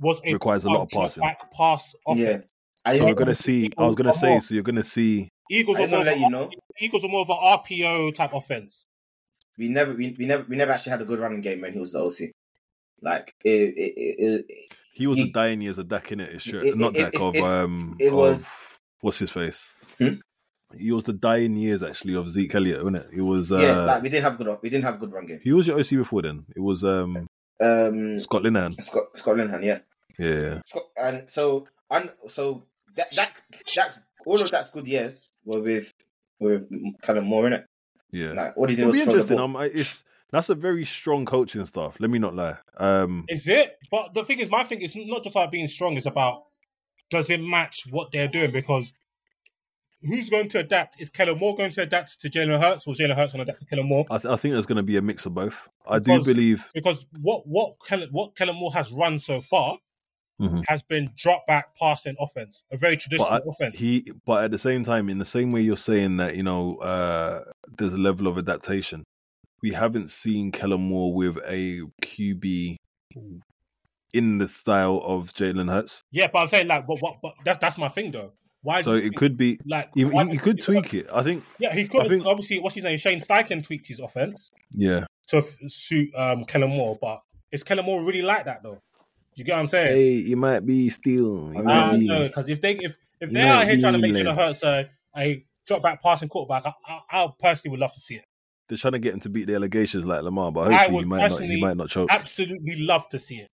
was 0.00 0.20
a 0.24 0.32
Requires 0.32 0.64
a 0.64 0.70
lot 0.70 0.82
of 0.82 0.88
passing. 0.88 1.20
back 1.22 1.52
pass 1.52 1.94
Yeah. 2.08 2.14
offense. 2.14 2.50
I 2.84 2.98
So 2.98 3.06
we're 3.06 3.14
gonna 3.14 3.34
see. 3.34 3.70
I 3.76 3.86
was 3.86 3.94
gonna 3.96 4.12
say. 4.14 4.40
So 4.40 4.54
you're 4.54 4.62
gonna 4.62 4.84
see. 4.84 5.28
Eagles 5.50 5.78
are 5.78 5.88
more 5.88 6.00
of 6.00 6.06
let 6.06 6.16
a- 6.16 6.20
you 6.20 6.30
know, 6.30 6.50
Eagles 6.80 7.04
are 7.04 7.08
more 7.08 7.22
of 7.22 7.28
an 7.30 7.36
RPO 7.36 8.14
type 8.14 8.32
offense. 8.32 8.84
we 9.58 9.68
never, 9.68 9.92
we, 9.92 10.14
we 10.18 10.24
never, 10.24 10.44
we 10.48 10.54
never 10.56 10.70
actually 10.72 10.90
had 10.90 11.02
a 11.02 11.04
good 11.04 11.18
running 11.18 11.40
game 11.40 11.60
when 11.60 11.72
he 11.72 11.78
was 11.80 11.90
the 11.92 11.98
OC. 11.98 12.30
Like 13.02 13.34
it, 13.44 13.50
it, 13.50 13.92
it, 13.96 14.44
it, 14.48 14.68
He 14.94 15.06
was 15.08 15.18
He- 15.18 15.24
the 15.24 15.30
dying 15.32 15.60
years 15.60 15.78
of 15.78 15.88
Dak 15.88 16.12
in 16.12 16.20
it. 16.20 16.30
It's 16.32 16.44
true. 16.44 16.60
It- 16.60 16.76
Not 16.78 16.94
it- 16.96 17.00
Dak 17.00 17.14
it- 17.14 17.20
of 17.20 17.34
it- 17.34 17.42
um. 17.42 17.96
it 17.98 18.08
of- 18.08 18.14
was- 18.14 18.48
what's 19.00 19.18
his 19.18 19.30
face? 19.30 19.74
Hmm? 19.98 20.14
He 20.76 20.92
was 20.92 21.04
the 21.04 21.12
dying 21.14 21.56
years 21.56 21.82
actually 21.82 22.14
of 22.14 22.28
Zeke 22.28 22.54
Elliott, 22.54 22.84
wasn't 22.84 23.04
it? 23.04 23.10
He 23.14 23.20
was. 23.20 23.50
Uh, 23.52 23.58
yeah, 23.58 23.78
like 23.84 24.02
we 24.02 24.08
didn't 24.08 24.24
have 24.24 24.36
good, 24.38 24.58
we 24.62 24.68
didn't 24.70 24.84
have 24.84 25.00
good 25.00 25.12
run 25.12 25.26
game. 25.26 25.40
he 25.42 25.52
was 25.52 25.66
your 25.66 25.78
OC 25.80 25.90
before 25.90 26.22
then. 26.22 26.44
It 26.54 26.60
was 26.60 26.84
um 26.84 27.28
Um, 27.60 28.20
Scott 28.20 28.42
Linehan. 28.42 28.80
Scott, 28.80 29.04
Scott 29.14 29.36
Linehan, 29.36 29.64
yeah. 29.64 29.78
Yeah. 30.18 30.60
Scott, 30.66 30.84
and 30.96 31.28
so, 31.30 31.66
and 31.90 32.10
so 32.28 32.64
that, 32.96 33.10
that, 33.16 33.32
that's 33.74 34.00
all 34.26 34.40
of 34.42 34.50
that's 34.50 34.70
good 34.70 34.86
years 34.86 35.28
were 35.44 35.60
with 35.60 35.92
with 36.40 36.68
Kellen 37.02 37.24
Moore 37.24 37.46
in 37.46 37.52
it. 37.54 37.66
Yeah. 38.10 38.32
Like 38.32 38.56
all 38.56 38.66
he 38.68 38.74
did 38.76 38.82
It'll 38.82 38.88
was 38.88 38.98
be 38.98 39.02
interesting. 39.04 39.38
Um, 39.38 39.56
I- 39.56 39.66
it's 39.66 40.04
that's 40.30 40.50
a 40.50 40.54
very 40.54 40.84
strong 40.84 41.24
coaching 41.24 41.64
staff. 41.64 41.96
Let 41.98 42.10
me 42.10 42.18
not 42.18 42.34
lie. 42.34 42.58
Um, 42.76 43.24
Is 43.28 43.48
it? 43.48 43.78
But 43.90 44.12
the 44.12 44.24
thing 44.24 44.38
is, 44.40 44.50
my 44.50 44.62
thing 44.64 44.82
is 44.82 44.94
not 44.94 45.22
just 45.24 45.34
about 45.34 45.50
being 45.50 45.66
strong. 45.68 45.96
It's 45.96 46.04
about 46.04 46.44
does 47.10 47.30
it 47.30 47.40
match 47.40 47.84
what 47.88 48.12
they're 48.12 48.28
doing? 48.28 48.50
Because 48.50 48.92
who's 50.02 50.30
going 50.30 50.48
to 50.50 50.58
adapt? 50.60 51.00
Is 51.00 51.10
Kellen 51.10 51.38
Moore 51.38 51.56
going 51.56 51.70
to 51.72 51.82
adapt 51.82 52.20
to 52.20 52.28
Jalen 52.30 52.60
Hurts, 52.60 52.86
or 52.86 52.94
Jalen 52.94 53.16
Hurts 53.16 53.32
going 53.32 53.44
to 53.44 53.50
adapt 53.50 53.60
to 53.60 53.66
Kellen 53.66 53.86
Moore? 53.88 54.06
I, 54.10 54.18
th- 54.18 54.32
I 54.32 54.36
think 54.36 54.54
there's 54.54 54.66
going 54.66 54.76
to 54.76 54.82
be 54.82 54.96
a 54.96 55.02
mix 55.02 55.26
of 55.26 55.34
both. 55.34 55.68
I 55.86 55.98
do 55.98 56.22
believe. 56.22 56.64
Because 56.74 57.06
what 57.20 57.46
what 57.46 57.74
Kellen, 57.86 58.08
what 58.12 58.36
Kellen 58.36 58.56
Moore 58.56 58.72
has 58.74 58.92
run 58.92 59.18
so 59.18 59.40
far 59.40 59.78
Mhm. 60.40 60.62
has 60.68 60.82
been 60.84 61.10
drop 61.16 61.48
back 61.48 61.74
passing 61.76 62.14
offense, 62.20 62.62
a 62.70 62.76
very 62.76 62.96
traditional 62.96 63.28
But 63.28 63.42
I- 63.44 63.50
offense. 63.50 63.76
he, 63.76 64.08
but 64.24 64.44
at 64.44 64.52
the 64.52 64.58
same 64.58 64.84
time, 64.84 65.08
in 65.08 65.18
the 65.18 65.24
same 65.24 65.50
way 65.50 65.62
you're 65.62 65.76
saying 65.76 66.18
that, 66.18 66.36
you 66.36 66.44
know, 66.44 66.76
uh, 66.76 67.42
there's 67.76 67.92
a 67.92 67.98
level 67.98 68.28
of 68.28 68.38
adaptation. 68.38 69.02
We 69.62 69.72
haven't 69.72 70.10
seen 70.10 70.52
Kellen 70.52 70.80
Moore 70.82 71.12
with 71.12 71.38
a 71.44 71.80
QB 72.02 72.76
in 74.14 74.38
the 74.38 74.46
style 74.48 75.00
of 75.04 75.32
Jalen 75.34 75.68
Hurts, 75.68 76.02
yeah, 76.12 76.28
but 76.32 76.40
I'm 76.42 76.48
saying 76.48 76.68
like, 76.68 76.86
but 76.86 76.98
what? 77.00 77.16
But 77.20 77.34
that's 77.44 77.58
that's 77.58 77.76
my 77.78 77.88
thing 77.88 78.10
though. 78.12 78.32
Why? 78.62 78.82
so 78.82 78.94
it 78.94 79.14
could 79.14 79.36
be. 79.36 79.58
like 79.66 79.90
He, 79.94 80.04
he, 80.04 80.30
you 80.32 80.38
could 80.38 80.60
tweak 80.62 80.92
it. 80.94 81.06
I 81.12 81.22
think. 81.22 81.44
Yeah, 81.58 81.72
he 81.74 81.86
could. 81.86 82.02
I 82.02 82.08
think- 82.08 82.26
Obviously, 82.26 82.58
what's 82.60 82.74
his 82.74 82.84
name? 82.84 82.98
Shane 82.98 83.20
Steichen 83.20 83.62
tweaked 83.64 83.86
his 83.86 84.00
offense 84.00 84.50
Yeah. 84.72 85.06
to 85.28 85.38
f- 85.38 85.56
suit 85.68 86.10
um, 86.16 86.44
Kellen 86.44 86.70
Moore, 86.70 86.98
but 87.00 87.20
is 87.52 87.62
Kellen 87.62 87.84
Moore 87.86 88.02
really 88.02 88.22
like 88.22 88.44
that 88.46 88.62
though? 88.62 88.74
Do 88.74 88.80
you 89.36 89.44
get 89.44 89.52
what 89.54 89.60
I'm 89.60 89.66
saying? 89.68 89.88
Hey, 89.96 90.22
he 90.22 90.34
might 90.34 90.66
be 90.66 90.90
still. 90.90 91.56
Uh, 91.56 91.62
might 91.62 91.92
be. 91.98 92.06
no, 92.08 92.26
because 92.26 92.48
if 92.48 92.60
they 92.60 92.72
if 92.76 92.94
if 93.20 93.30
they 93.30 93.48
are 93.48 93.64
here 93.64 93.78
trying 93.80 93.92
to 93.94 93.98
make 94.00 94.12
Jalen 94.12 94.34
Hurts 94.34 94.62
a, 94.64 94.90
a 95.16 95.40
drop 95.66 95.82
back 95.82 96.02
passing 96.02 96.28
quarterback, 96.28 96.66
I, 96.66 96.72
I, 97.12 97.24
I 97.24 97.28
personally 97.38 97.72
would 97.72 97.80
love 97.80 97.92
to 97.92 98.00
see 98.00 98.16
it. 98.16 98.24
They're 98.68 98.76
trying 98.78 98.92
to 98.94 98.98
get 98.98 99.14
him 99.14 99.20
to 99.20 99.28
beat 99.28 99.46
the 99.46 99.54
allegations 99.54 100.04
like 100.04 100.22
Lamar, 100.22 100.50
but 100.52 100.70
hopefully 100.72 100.98
he 100.98 101.04
might 101.04 101.28
not. 101.30 101.40
He 101.40 101.60
might 101.60 101.76
not 101.76 101.88
choke. 101.88 102.08
Absolutely 102.10 102.76
love 102.80 103.08
to 103.10 103.18
see 103.20 103.36
it, 103.36 103.48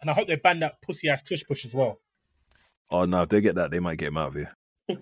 and 0.00 0.08
I 0.10 0.14
hope 0.14 0.26
they 0.26 0.36
ban 0.36 0.60
that 0.60 0.80
pussy 0.82 1.08
ass 1.10 1.22
tush 1.22 1.42
push 1.46 1.64
as 1.66 1.74
well. 1.74 2.00
Oh 2.90 3.04
no, 3.04 3.22
if 3.22 3.28
they 3.28 3.40
get 3.40 3.54
that, 3.56 3.70
they 3.70 3.80
might 3.80 3.98
get 3.98 4.08
him 4.08 4.16
out 4.18 4.28
of 4.28 4.34
here. 4.34 4.52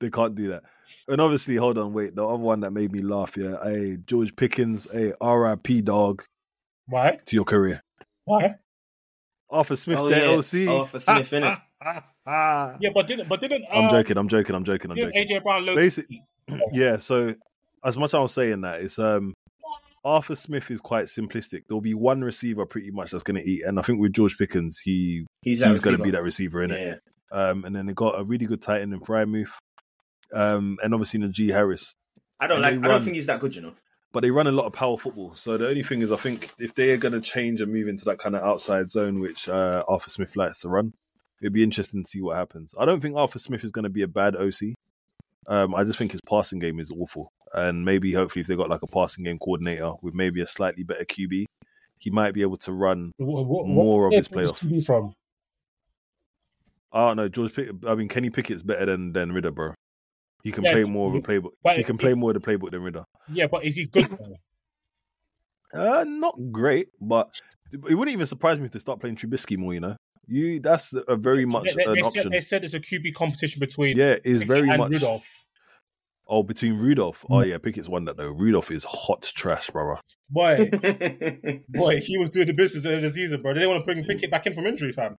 they 0.00 0.10
can't 0.10 0.34
do 0.34 0.48
that. 0.48 0.62
And 1.06 1.20
obviously, 1.20 1.56
hold 1.56 1.76
on, 1.78 1.92
wait. 1.92 2.14
The 2.14 2.26
other 2.26 2.38
one 2.38 2.60
that 2.60 2.72
made 2.72 2.92
me 2.92 3.02
laugh, 3.02 3.36
yeah. 3.36 3.56
Hey, 3.62 3.98
George 4.06 4.34
Pickens, 4.34 4.86
hey, 4.90 5.12
R.I.P. 5.20 5.82
dog 5.82 6.24
Why? 6.86 7.18
to 7.26 7.36
your 7.36 7.44
career. 7.44 7.82
Why? 8.24 8.54
Arthur 9.50 9.76
Smith, 9.76 9.98
Oh, 10.00 10.08
their 10.08 10.30
yeah. 10.30 10.36
OC. 10.36 10.68
Arthur 10.80 10.98
Smith, 10.98 11.30
innit? 11.30 11.60
Yeah, 12.26 12.88
but 12.94 13.06
didn't 13.06 13.28
but 13.28 13.42
didn't 13.42 13.64
uh, 13.70 13.76
I'm 13.76 13.90
joking. 13.90 14.16
I'm 14.16 14.28
joking. 14.28 14.56
I'm 14.56 14.64
joking. 14.64 14.90
I'm 14.90 14.96
joking. 14.96 15.26
AJ 15.28 15.42
Brown 15.42 15.66
low 15.66 15.74
Basic, 15.74 16.06
yeah. 16.72 16.96
So, 16.96 17.34
as 17.84 17.98
much 17.98 18.08
as 18.10 18.14
I 18.14 18.20
was 18.20 18.32
saying 18.32 18.62
that, 18.62 18.80
it's 18.80 18.98
um, 18.98 19.34
Arthur 20.04 20.36
Smith 20.36 20.70
is 20.70 20.80
quite 20.80 21.06
simplistic. 21.06 21.62
There'll 21.66 21.80
be 21.80 21.94
one 21.94 22.22
receiver 22.22 22.66
pretty 22.66 22.90
much 22.90 23.10
that's 23.10 23.24
going 23.24 23.40
to 23.40 23.48
eat, 23.48 23.64
and 23.64 23.78
I 23.78 23.82
think 23.82 24.00
with 24.00 24.12
George 24.12 24.36
Pickens, 24.36 24.78
he 24.78 25.26
He's 25.42 25.64
he's, 25.64 25.80
going 25.80 25.96
to 25.96 26.02
be 26.02 26.10
that 26.10 26.22
receiver 26.22 26.62
in 26.62 26.70
it. 26.70 27.00
Yeah, 27.32 27.38
Um, 27.38 27.64
and 27.64 27.74
then 27.74 27.86
they 27.86 27.94
got 27.94 28.18
a 28.18 28.24
really 28.24 28.46
good 28.46 28.62
tight 28.62 28.82
end 28.82 28.92
in 28.92 29.00
Freiermuth. 29.00 29.50
Um, 30.32 30.78
and 30.82 30.92
obviously 30.92 31.20
Najee 31.20 31.52
Harris. 31.52 31.94
I 32.40 32.46
don't 32.46 32.56
And 32.56 32.62
like. 32.62 32.80
they 32.82 32.88
I 32.88 32.92
don't 32.92 33.02
think 33.02 33.14
he's 33.14 33.26
that 33.26 33.40
good. 33.40 33.54
You 33.54 33.62
know. 33.62 33.74
But 34.12 34.20
they 34.20 34.30
run 34.30 34.46
a 34.46 34.52
lot 34.52 34.66
of 34.66 34.72
power 34.72 34.96
football. 34.96 35.34
So 35.34 35.56
the 35.56 35.68
only 35.68 35.82
thing 35.82 36.00
is, 36.00 36.12
I 36.12 36.16
think 36.16 36.50
if 36.58 36.74
they're 36.74 36.96
going 36.96 37.14
to 37.14 37.20
change 37.20 37.60
and 37.60 37.72
move 37.72 37.88
into 37.88 38.04
that 38.04 38.18
kind 38.18 38.36
of 38.36 38.42
outside 38.42 38.90
zone, 38.90 39.20
which 39.20 39.48
uh, 39.48 39.82
Arthur 39.88 40.10
Smith 40.10 40.36
likes 40.36 40.60
to 40.60 40.68
run, 40.68 40.92
it'd 41.40 41.52
be 41.52 41.64
interesting 41.64 42.04
to 42.04 42.08
see 42.08 42.20
what 42.20 42.36
happens. 42.36 42.74
I 42.78 42.84
don't 42.84 43.00
think 43.00 43.16
Arthur 43.16 43.38
Smith 43.38 43.64
is 43.64 43.72
going 43.72 43.82
to 43.82 43.88
be 43.90 44.02
a 44.02 44.08
bad 44.08 44.36
OC. 44.36 44.74
Um, 45.46 45.74
I 45.74 45.84
just 45.84 45.98
think 45.98 46.12
his 46.12 46.20
passing 46.28 46.58
game 46.58 46.78
is 46.78 46.90
awful. 46.90 47.32
And 47.54 47.84
maybe, 47.84 48.12
hopefully, 48.12 48.40
if 48.40 48.46
they 48.48 48.56
got 48.56 48.68
like 48.68 48.82
a 48.82 48.86
passing 48.86 49.24
game 49.24 49.38
coordinator 49.38 49.92
with 50.02 50.12
maybe 50.14 50.40
a 50.40 50.46
slightly 50.46 50.82
better 50.82 51.04
QB, 51.04 51.44
he 51.98 52.10
might 52.10 52.32
be 52.34 52.42
able 52.42 52.56
to 52.58 52.72
run 52.72 53.12
What, 53.16 53.46
what, 53.46 53.66
more 53.66 54.06
of 54.06 54.12
what 54.12 54.18
his 54.18 54.28
place 54.28 54.50
playoffs. 54.52 54.68
be 54.68 54.80
from? 54.80 55.14
I 56.92 57.08
don't 57.08 57.16
know. 57.16 57.28
George 57.28 57.54
Pick, 57.54 57.70
I 57.86 57.94
mean, 57.94 58.08
Kenny 58.08 58.30
Pickett's 58.30 58.62
better 58.62 58.86
than 58.86 59.12
than 59.12 59.32
Ridder, 59.32 59.50
bro. 59.50 59.72
He 60.42 60.52
can 60.52 60.64
Yeah, 60.64 60.72
play 60.72 60.84
more 60.84 61.08
of 61.08 61.14
a 61.14 61.20
playbook. 61.20 61.52
He 61.76 61.82
can 61.84 61.94
it- 61.96 62.00
play 62.00 62.14
more 62.14 62.30
of 62.30 62.34
the 62.34 62.46
playbook 62.46 62.70
than 62.70 62.82
Ridder. 62.82 63.04
Yeah, 63.32 63.46
but 63.46 63.64
is 63.64 63.76
he 63.76 63.86
good? 63.86 64.06
Uh, 65.72 66.04
not 66.06 66.36
great, 66.52 66.86
but 67.00 67.30
it 67.72 67.80
wouldn't 67.94 68.10
even 68.12 68.26
surprise 68.26 68.60
me 68.60 68.66
if 68.66 68.70
they 68.70 68.78
start 68.78 69.00
playing 69.00 69.16
Trubisky 69.16 69.58
more. 69.58 69.74
You 69.74 69.80
know, 69.80 69.96
you 70.28 70.60
that's 70.60 70.92
a 70.92 71.16
very 71.16 71.44
much 71.44 71.64
they, 71.64 71.72
they- 71.74 71.84
an 71.90 71.94
they 71.94 72.02
option. 72.02 72.22
said, 72.22 72.32
they 72.32 72.40
said 72.40 72.64
it's 72.64 72.74
a 72.74 72.80
QB 72.80 73.12
competition 73.14 73.58
between 73.58 73.96
yeah, 73.96 74.16
it's 74.24 74.44
very 74.44 74.68
and 74.70 74.78
much. 74.78 74.90
Rudolph. 74.92 75.43
Oh, 76.26 76.42
between 76.42 76.78
Rudolph. 76.78 77.24
Oh 77.28 77.42
yeah, 77.42 77.58
Pickett's 77.58 77.88
won 77.88 78.06
that 78.06 78.16
though. 78.16 78.30
Rudolph 78.30 78.70
is 78.70 78.84
hot 78.84 79.22
trash, 79.22 79.70
brother. 79.70 80.00
Boy, 80.30 80.70
boy, 81.68 82.00
he 82.00 82.16
was 82.16 82.30
doing 82.30 82.46
the 82.46 82.54
business 82.54 82.86
of 82.86 83.02
the 83.02 83.10
season, 83.10 83.42
bro. 83.42 83.52
They 83.52 83.60
didn't 83.60 83.74
want 83.74 83.82
to 83.82 83.94
bring 83.94 84.04
Pickett 84.04 84.30
back 84.30 84.46
in 84.46 84.54
from 84.54 84.66
injury, 84.66 84.92
fam. 84.92 85.16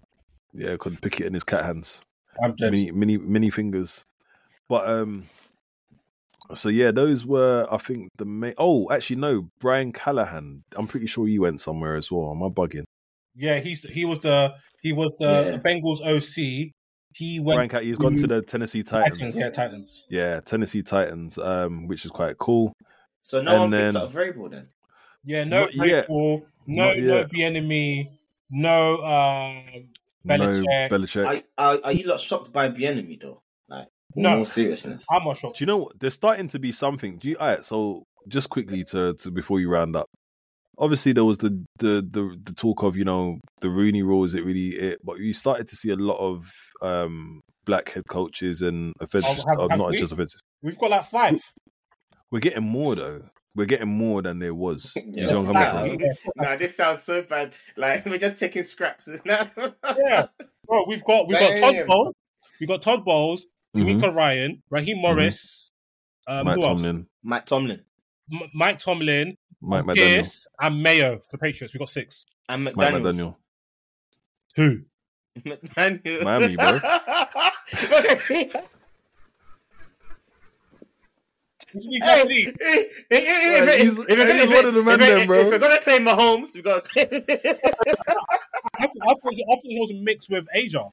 Yeah, 0.53 0.75
couldn't 0.77 1.01
Pickett 1.01 1.27
in 1.27 1.33
his 1.33 1.43
cat 1.43 1.63
hands. 1.63 2.03
I'm 2.43 2.55
dead. 2.55 2.71
Mini, 2.71 2.91
mini, 2.91 3.17
mini 3.17 3.49
fingers. 3.51 4.03
But 4.67 4.87
um, 4.87 5.25
so 6.53 6.69
yeah, 6.69 6.91
those 6.91 7.25
were 7.25 7.67
I 7.69 7.77
think 7.77 8.09
the 8.17 8.25
main. 8.25 8.55
Oh, 8.57 8.91
actually 8.91 9.17
no, 9.17 9.49
Brian 9.59 9.91
Callahan. 9.91 10.63
I'm 10.75 10.87
pretty 10.87 11.07
sure 11.07 11.27
he 11.27 11.37
went 11.37 11.61
somewhere 11.61 11.95
as 11.95 12.11
well. 12.11 12.31
Am 12.31 12.43
I 12.43 12.47
bugging? 12.47 12.85
Yeah, 13.35 13.59
he's 13.59 13.83
he 13.83 14.05
was 14.05 14.19
the 14.19 14.55
he 14.81 14.93
was 14.93 15.13
the 15.19 15.61
Bengals 15.63 16.01
OC. 16.01 16.71
He 17.15 17.39
went. 17.39 17.57
Brian 17.57 17.69
Callahan. 17.69 17.87
He's 17.87 17.97
gone 17.97 18.17
to 18.17 18.27
the 18.27 18.41
Tennessee 18.41 18.83
Titans. 18.83 19.17
Titans. 19.17 19.37
Yeah, 19.37 19.49
Titans. 19.49 20.03
Yeah, 20.09 20.39
Tennessee 20.41 20.83
Titans, 20.83 21.37
um, 21.37 21.87
which 21.87 22.03
is 22.03 22.11
quite 22.11 22.37
cool. 22.37 22.73
So 23.21 23.41
no 23.41 23.51
And 23.51 23.59
one 23.61 23.71
picks 23.81 23.93
then- 23.93 24.03
up 24.03 24.11
Vrabel 24.11 24.51
then. 24.51 24.67
Yeah, 25.23 25.43
no 25.45 25.61
Not. 25.61 25.71
Vrabel, 25.71 26.45
no 26.67 26.85
Not 26.85 26.97
no 26.99 27.17
yet. 27.19 27.29
enemy, 27.39 28.11
no 28.51 28.97
um, 29.03 29.87
Belichick. 30.27 30.63
No 30.89 30.97
Belichick. 30.97 31.43
Are, 31.57 31.75
are, 31.75 31.79
are 31.85 31.91
you 31.93 32.07
lot 32.07 32.19
shocked 32.19 32.51
by 32.51 32.67
the 32.67 32.85
enemy 32.85 33.17
though? 33.21 33.41
Like 33.69 33.87
No. 34.15 34.35
more 34.35 34.45
seriousness. 34.45 35.05
I'm 35.11 35.23
not 35.23 35.39
shocked. 35.39 35.57
Do 35.57 35.63
you 35.63 35.67
know 35.67 35.77
what? 35.77 35.99
There's 35.99 36.13
starting 36.13 36.47
to 36.49 36.59
be 36.59 36.71
something. 36.71 37.17
Do 37.17 37.29
you? 37.29 37.37
All 37.37 37.47
right, 37.47 37.65
so 37.65 38.03
just 38.27 38.49
quickly 38.49 38.83
to, 38.85 39.13
to 39.15 39.31
before 39.31 39.59
you 39.59 39.69
round 39.69 39.95
up. 39.95 40.09
Obviously, 40.77 41.13
there 41.13 41.25
was 41.25 41.37
the, 41.37 41.63
the 41.79 42.05
the 42.09 42.37
the 42.43 42.53
talk 42.53 42.83
of 42.83 42.95
you 42.97 43.05
know 43.05 43.39
the 43.61 43.69
Rooney 43.69 44.03
Rule 44.03 44.23
is 44.25 44.33
it 44.33 44.43
really 44.45 44.69
it, 44.75 44.99
but 45.03 45.19
you 45.19 45.33
started 45.33 45.67
to 45.69 45.75
see 45.75 45.89
a 45.91 45.95
lot 45.95 46.17
of 46.17 46.51
um 46.81 47.41
black 47.65 47.89
head 47.91 48.03
coaches 48.09 48.61
and 48.61 48.93
offensive, 48.99 49.39
Oh, 49.57 49.61
have- 49.61 49.71
uh, 49.71 49.75
not 49.75 49.91
we? 49.91 49.97
just 49.99 50.11
offensive. 50.13 50.39
We've 50.61 50.77
got 50.77 50.91
like 50.91 51.09
five. 51.09 51.39
We're 52.31 52.39
getting 52.39 52.63
more 52.63 52.95
though. 52.95 53.21
We're 53.55 53.65
getting 53.65 53.87
more 53.87 54.21
than 54.21 54.39
there 54.39 54.53
was. 54.53 54.91
Yeah. 55.05 55.27
see 55.27 55.33
where 55.35 55.55
I'm 55.57 55.97
Nah, 56.35 56.55
this 56.57 56.75
sounds 56.75 57.03
so 57.03 57.21
bad. 57.23 57.53
Like 57.77 58.05
we're 58.05 58.17
just 58.17 58.37
taking 58.37 58.63
scraps. 58.63 59.07
Yeah, 59.27 60.27
bro, 60.67 60.83
we've 60.87 61.03
got 61.05 61.27
we've 61.29 61.39
got 61.39 61.57
Todd 61.59 61.87
Bowles, 61.87 62.15
we've 62.59 62.67
got 62.69 62.81
Todd 62.81 63.05
Bowles, 63.05 63.45
Mhm. 63.75 64.01
DeMeco 64.01 64.13
Ryan, 64.13 64.61
Raheem 64.69 64.97
Morris, 65.01 65.69
um, 66.27 66.45
Mike 66.45 66.55
who 66.55 66.61
else? 66.63 66.67
Tomlin, 66.81 67.07
Mike 67.23 67.45
Tomlin 67.45 67.81
M- 68.31 68.49
Mike 68.53 68.79
Tomlin, 68.79 69.35
Mike 69.65 69.85
McDaniel, 69.85 69.95
Pierce, 69.95 70.47
and 70.61 70.81
Mayo 70.83 71.19
for 71.19 71.37
Patriots. 71.37 71.73
We've 71.73 71.79
got 71.79 71.89
six. 71.89 72.25
and 72.49 72.63
Mike 72.63 72.75
McDaniels. 72.75 73.01
McDaniel. 73.15 73.35
Who? 74.55 74.81
McDaniel. 75.41 76.23
Miami, 76.23 76.55
bro. 76.55 76.79
Who's 81.71 81.85
the 81.87 81.99
Hey, 82.01 82.23
if- 82.27 82.55
if, 83.09 83.09
if, 83.11 83.99
if 83.99 84.07
we're 84.07 84.15
gonna- 84.27 84.55
one 84.55 84.65
of 84.65 84.73
the 84.73 84.79
if- 84.79 84.85
men 84.85 85.01
if- 85.01 85.07
then, 85.07 85.27
bro. 85.27 85.39
If 85.39 85.49
we're 85.49 85.59
gonna 85.59 85.81
claim 85.81 86.03
Mahomes, 86.05 86.55
we 86.55 86.61
got. 86.61 86.87
I, 86.95 87.03
thought- 87.03 88.27
I, 88.79 88.87
thought, 88.87 89.03
I 89.05 89.13
thought 89.15 89.59
he 89.63 89.79
was 89.79 89.91
mixed 89.93 90.29
with 90.29 90.45
Asia. 90.53 90.85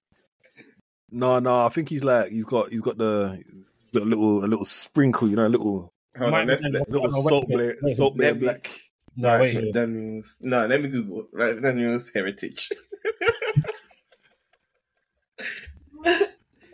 No, 1.11 1.39
no, 1.41 1.67
I 1.67 1.69
think 1.69 1.89
he's 1.91 2.03
like 2.03 2.31
he's 2.31 2.47
got 2.47 2.71
he's 2.71 2.81
got 2.81 2.97
the 2.97 3.41
he's 3.53 3.91
got 3.93 4.03
a 4.03 4.07
little 4.07 4.45
a 4.45 4.47
little 4.49 4.65
sprinkle, 4.65 5.29
you 5.29 5.37
know, 5.37 5.47
a 5.47 5.49
little 5.49 5.93
Hold 6.19 6.35
on, 6.35 6.47
let's, 6.47 6.63
let, 6.63 6.73
little 6.91 7.09
no, 7.09 7.17
wait, 7.19 7.29
salt 7.29 7.47
wait, 7.49 7.57
blade, 7.57 7.77
wait. 7.83 7.97
salt 7.97 8.17
blade 8.17 8.41
black. 8.41 8.71
No, 9.17 9.41
wait. 9.41 9.55
Right, 9.57 9.65
McDaniel's. 9.65 10.39
No, 10.41 10.67
let 10.67 10.83
me 10.83 10.89
Google. 10.89 11.27
Right, 11.33 11.57
McDaniel's 11.57 12.11
heritage. 12.15 12.69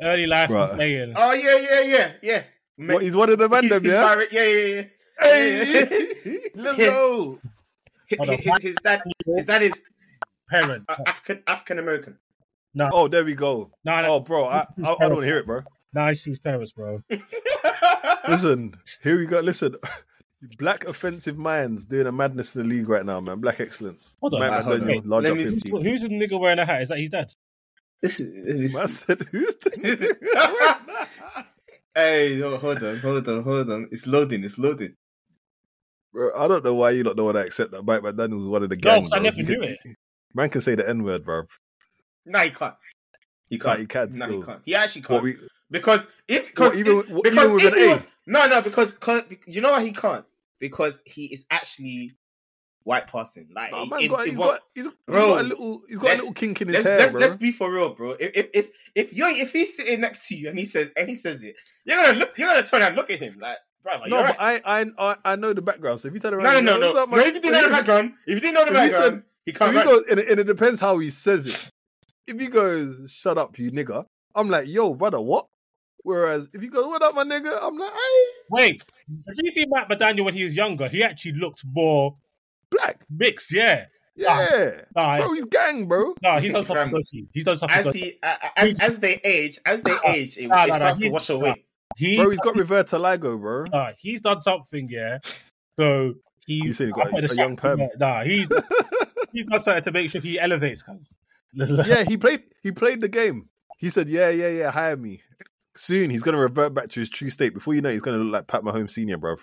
Early 0.01 0.27
life 0.27 0.51
Right. 0.51 0.73
playing. 0.75 1.13
Oh 1.17 1.33
yeah, 1.33 1.57
yeah, 1.59 1.81
yeah, 1.83 2.13
yeah. 2.23 2.43
Ma- 2.77 2.95
What 2.95 3.03
he's 3.03 3.17
one 3.17 3.31
of 3.31 3.39
the 3.39 3.49
men, 3.49 3.65
he's, 3.65 3.71
them, 3.73 3.83
he's 3.83 3.93
yeah. 3.93 4.03
Barrett- 4.03 4.33
yeah, 4.33 4.45
yeah, 4.47 4.67
yeah. 4.75 4.83
Hey, 5.21 6.39
let's 6.55 6.79
go. 6.79 7.39
His, 8.07 8.19
his, 8.41 8.63
his 8.63 8.77
dad, 8.85 9.03
his 9.27 9.45
dad 9.47 9.63
is 9.63 9.83
Parent. 10.49 10.85
uh, 10.89 10.95
African 11.07 11.43
African 11.47 11.79
American. 11.81 12.19
No, 12.75 12.89
Oh, 12.93 13.09
there 13.09 13.25
we 13.25 13.35
go. 13.35 13.73
no, 13.85 14.01
no. 14.03 14.09
Oh, 14.15 14.21
bro, 14.21 14.45
I, 14.45 14.59
I, 14.59 14.65
I 14.79 14.85
don't 14.85 14.99
want 15.15 15.21
to 15.23 15.27
hear 15.27 15.39
it, 15.39 15.47
bro. 15.47 15.63
No, 15.93 16.07
it's 16.07 16.25
his 16.25 16.39
parents, 16.39 16.73
bro. 16.73 17.03
Listen, 18.29 18.75
here 19.03 19.19
we 19.19 19.27
go. 19.27 19.41
Listen, 19.41 19.75
black 20.59 20.85
offensive 20.87 21.39
minds 21.39 21.85
doing 21.85 22.07
a 22.07 22.13
madness 22.13 22.55
in 22.55 22.63
the 22.63 22.69
league 22.69 22.89
right 22.89 23.05
now, 23.05 23.21
man. 23.21 23.41
Black 23.41 23.61
excellence. 23.61 24.17
Hold 24.21 24.35
on, 24.35 24.41
Mike 24.41 24.51
right, 24.51 24.65
hold 24.65 24.81
McDaniel, 24.81 24.99
on. 25.03 25.09
large 25.09 25.25
Let 25.25 25.37
me 25.37 25.47
see. 25.47 25.71
Who's 25.71 26.03
the 26.03 26.09
nigga 26.09 26.39
wearing 26.39 26.59
a 26.59 26.67
hat? 26.67 26.83
Is 26.83 26.89
that 26.91 26.99
his 26.99 27.11
dad? 27.11 27.33
This 28.03 28.21
is, 28.21 28.77
I 28.77 28.87
said, 28.87 29.19
who's 29.33 29.55
the 29.57 30.17
hey, 31.95 32.39
hold 32.41 32.63
on, 32.85 32.99
hold 33.01 33.29
on, 33.29 33.43
hold 33.43 33.71
on. 33.71 33.89
It's 33.91 34.07
loading. 34.07 34.45
It's 34.45 34.57
loading. 34.59 34.95
Bro, 36.13 36.31
I 36.37 36.47
don't 36.49 36.65
know 36.65 36.75
why 36.75 36.91
you 36.91 37.03
don't 37.03 37.17
know 37.17 37.25
what 37.25 37.37
I 37.37 37.43
accept 37.43 37.73
that 37.73 37.83
Mike 37.83 38.03
McDaniel's 38.03 38.35
was 38.35 38.47
one 38.49 38.63
of 38.63 38.69
the 38.71 38.77
No, 38.77 38.81
gang. 38.83 39.03
'cause 39.03 39.13
I 39.15 39.19
never 39.19 39.37
You 39.37 39.45
knew 39.45 39.63
it. 39.63 39.79
Man 40.35 40.49
can 40.51 40.61
say 40.61 40.75
the 40.75 40.89
N 40.89 41.03
word, 41.03 41.25
bro. 41.25 41.45
No, 42.25 42.39
he 42.41 42.51
can't. 42.51 42.75
He 43.51 43.59
can't. 43.59 43.81
he 43.81 43.87
can 43.87 44.13
No, 44.13 44.27
still. 44.27 44.41
he 44.41 44.47
can't. 44.47 44.63
He 44.65 44.75
actually 44.75 45.03
can't. 45.03 45.23
we, 45.23 45.35
because 45.71 46.09
if 46.29 46.47
What, 46.47 46.55
cause 46.73 46.77
even 46.77 46.99
if- 46.99 47.07
because 47.07 47.33
even 47.33 47.53
with 47.55 47.65
if 47.65 47.73
an 47.73 47.79
he 47.79 47.85
A? 47.87 47.89
was- 47.91 48.05
no, 48.27 48.47
no, 48.47 48.61
because 48.63 48.93
'cause- 48.95 49.25
you 49.47 49.61
know 49.61 49.73
why 49.73 49.83
he 49.85 49.93
can't? 49.93 50.25
Because 50.59 51.03
he 51.07 51.27
is 51.27 51.45
actually 51.51 52.13
white 52.85 53.07
passing. 53.07 53.49
Like, 53.55 53.71
it- 53.73 53.91
man, 53.91 54.01
it- 54.01 54.09
got, 54.09 54.27
it 54.27 54.31
he's, 54.31 54.39
won't- 54.39 54.51
got, 54.53 54.61
he's, 54.75 54.85
he's 54.87 54.95
Bro, 55.07 55.27
got 55.35 55.41
a 55.41 55.45
little, 55.45 55.83
he's 55.89 55.99
got 55.99 56.11
a 56.11 56.15
little 56.17 56.33
kink 56.33 56.61
in 56.63 56.69
his 56.69 56.75
let's, 56.77 56.87
hair, 56.87 56.99
let's, 56.99 57.13
bro. 57.13 57.21
let's 57.21 57.35
be 57.37 57.53
for 57.53 57.73
real, 57.73 57.95
bro. 57.95 58.11
If 58.13 58.33
if 58.37 58.49
if 58.55 58.69
if 58.95 59.17
you 59.17 59.27
if 59.27 59.53
he's 59.53 59.77
sitting 59.77 60.01
next 60.01 60.27
to 60.29 60.37
you 60.37 60.49
and 60.49 60.59
he 60.59 60.65
says 60.65 60.91
and 60.97 61.09
he 61.09 61.15
says 61.15 61.43
it, 61.45 61.57
you're 61.85 61.97
gonna 62.03 62.19
look. 62.19 62.33
You're 62.39 62.49
gonna 62.49 62.67
turn 62.67 62.83
and 62.83 62.97
look 62.97 63.11
at 63.11 63.19
him 63.19 63.39
like, 63.41 63.57
brother. 63.83 64.05
no, 64.09 64.23
but 64.23 64.39
right. 64.39 64.61
I, 64.65 64.87
I, 64.99 65.17
I, 65.25 65.37
know 65.37 65.53
the 65.53 65.63
background. 65.63 66.01
So 66.01 66.09
if 66.09 66.15
you 66.15 66.21
turn 66.21 66.35
around, 66.35 66.45
no, 66.45 66.61
no, 66.61 66.79
no, 66.79 66.93
no. 66.93 67.05
no. 67.05 67.19
If 67.19 67.27
you 67.35 67.41
didn't 67.41 67.53
know 67.53 67.63
the 67.67 67.73
background, 67.73 68.13
if 68.27 68.35
you 68.35 68.41
didn't 68.41 68.55
know 68.55 68.65
the 68.65 68.71
If 68.73 68.77
he 68.77 68.89
background, 68.91 69.15
said- 69.15 69.23
he 69.47 69.53
can't 69.53 69.71
he 69.73 69.77
run. 69.79 69.87
goes, 69.87 70.03
and, 70.11 70.21
it- 70.21 70.29
and 70.29 70.41
it 70.41 70.45
depends 70.45 70.79
how 70.81 70.99
he 70.99 71.09
says 71.11 71.47
it. 71.47 71.71
If 72.27 72.39
he 72.39 72.49
goes, 72.49 73.11
"Shut 73.11 73.39
up, 73.39 73.59
you 73.59 73.71
nigga," 73.71 74.05
I'm 74.35 74.51
like, 74.51 74.67
"Yo, 74.69 74.93
brother, 74.95 75.21
what?" 75.21 75.47
Whereas 76.05 76.49
if 76.55 76.61
he 76.63 76.69
goes, 76.69 76.87
"What 76.87 77.03
up, 77.03 77.15
my 77.15 77.25
nigga?" 77.25 77.59
I'm 77.63 77.77
like, 77.77 77.93
"Hey, 77.93 78.25
Wait, 78.51 78.83
did 79.27 79.37
you 79.45 79.51
see 79.53 79.67
Matt 79.69 79.89
McDaniel 79.89 80.25
when 80.25 80.35
he 80.35 80.45
was 80.45 80.55
younger? 80.55 80.89
He 80.89 81.03
actually 81.03 81.33
looked 81.33 81.63
more 81.67 82.17
black, 82.71 83.05
mixed, 83.11 83.53
yeah. 83.53 83.87
yeah, 84.17 84.83
Nah, 84.97 85.19
bro, 85.19 85.33
he's 85.33 85.47
gang, 85.47 85.87
bro." 85.87 86.15
nah 86.23 86.39
he's 86.41 86.53
done 86.53 86.65
something 86.65 86.85
Fam. 86.87 86.93
dodgy. 86.93 87.29
He's 87.33 87.45
done 87.45 87.57
something 87.57 87.79
as 87.79 87.85
dodgy. 87.85 87.99
he 88.01 88.13
uh, 88.23 88.37
as 88.57 88.81
as 88.81 88.99
they 88.99 89.21
age, 89.25 89.59
as 89.67 89.83
they 89.83 89.97
age, 90.07 90.37
it, 90.39 90.49
Nah, 90.49 90.65
it 90.65 90.69
nah, 90.69 90.73
nah, 90.73 90.77
starts 90.77 90.99
to 90.99 91.09
wash 91.11 91.29
away. 91.31 91.65
He, 91.97 92.17
Bro, 92.17 92.31
he's 92.31 92.41
got 92.41 92.55
revertiligo, 92.55 93.41
bro. 93.41 93.65
nah, 93.73 93.91
he's 93.99 94.21
done 94.21 94.39
something, 94.41 94.89
yeah. 94.91 95.19
So 95.79 96.15
he. 96.47 96.55
You 96.65 96.73
saying 96.73 96.91
he 96.91 96.93
got 96.93 97.13
a- 97.13 97.33
a 97.33 97.35
young 97.35 97.57
sack- 97.57 97.79
perm? 97.79 97.89
Nah, 97.99 98.23
he, 98.25 98.47
he's 99.33 99.47
done 99.47 99.61
something 99.61 99.83
to 99.83 99.93
make 99.93 100.11
sure 100.11 100.21
he 100.21 100.39
elevates, 100.39 100.83
cuz. 100.83 101.17
yeah, 101.55 102.05
he 102.05 102.17
played. 102.17 102.43
He 102.63 102.71
played 102.73 103.01
the 103.01 103.09
game. 103.09 103.49
He 103.79 103.91
said, 103.91 104.09
"Yeah, 104.09 104.31
yeah, 104.31 104.49
yeah, 104.49 104.71
hire 104.71 104.97
me." 104.97 105.23
Soon 105.81 106.11
he's 106.11 106.25
gonna 106.25 106.39
revert 106.39 106.75
back 106.75 106.89
to 106.89 107.01
his 107.01 107.09
true 107.09 107.31
state. 107.31 107.55
Before 107.55 107.73
you 107.73 107.81
know, 107.81 107.89
it, 107.89 107.93
he's 107.93 108.03
gonna 108.03 108.19
look 108.19 108.33
like 108.33 108.47
Pat 108.49 108.63
Mahomes 108.63 108.91
Senior, 108.91 109.17
bro. 109.17 109.37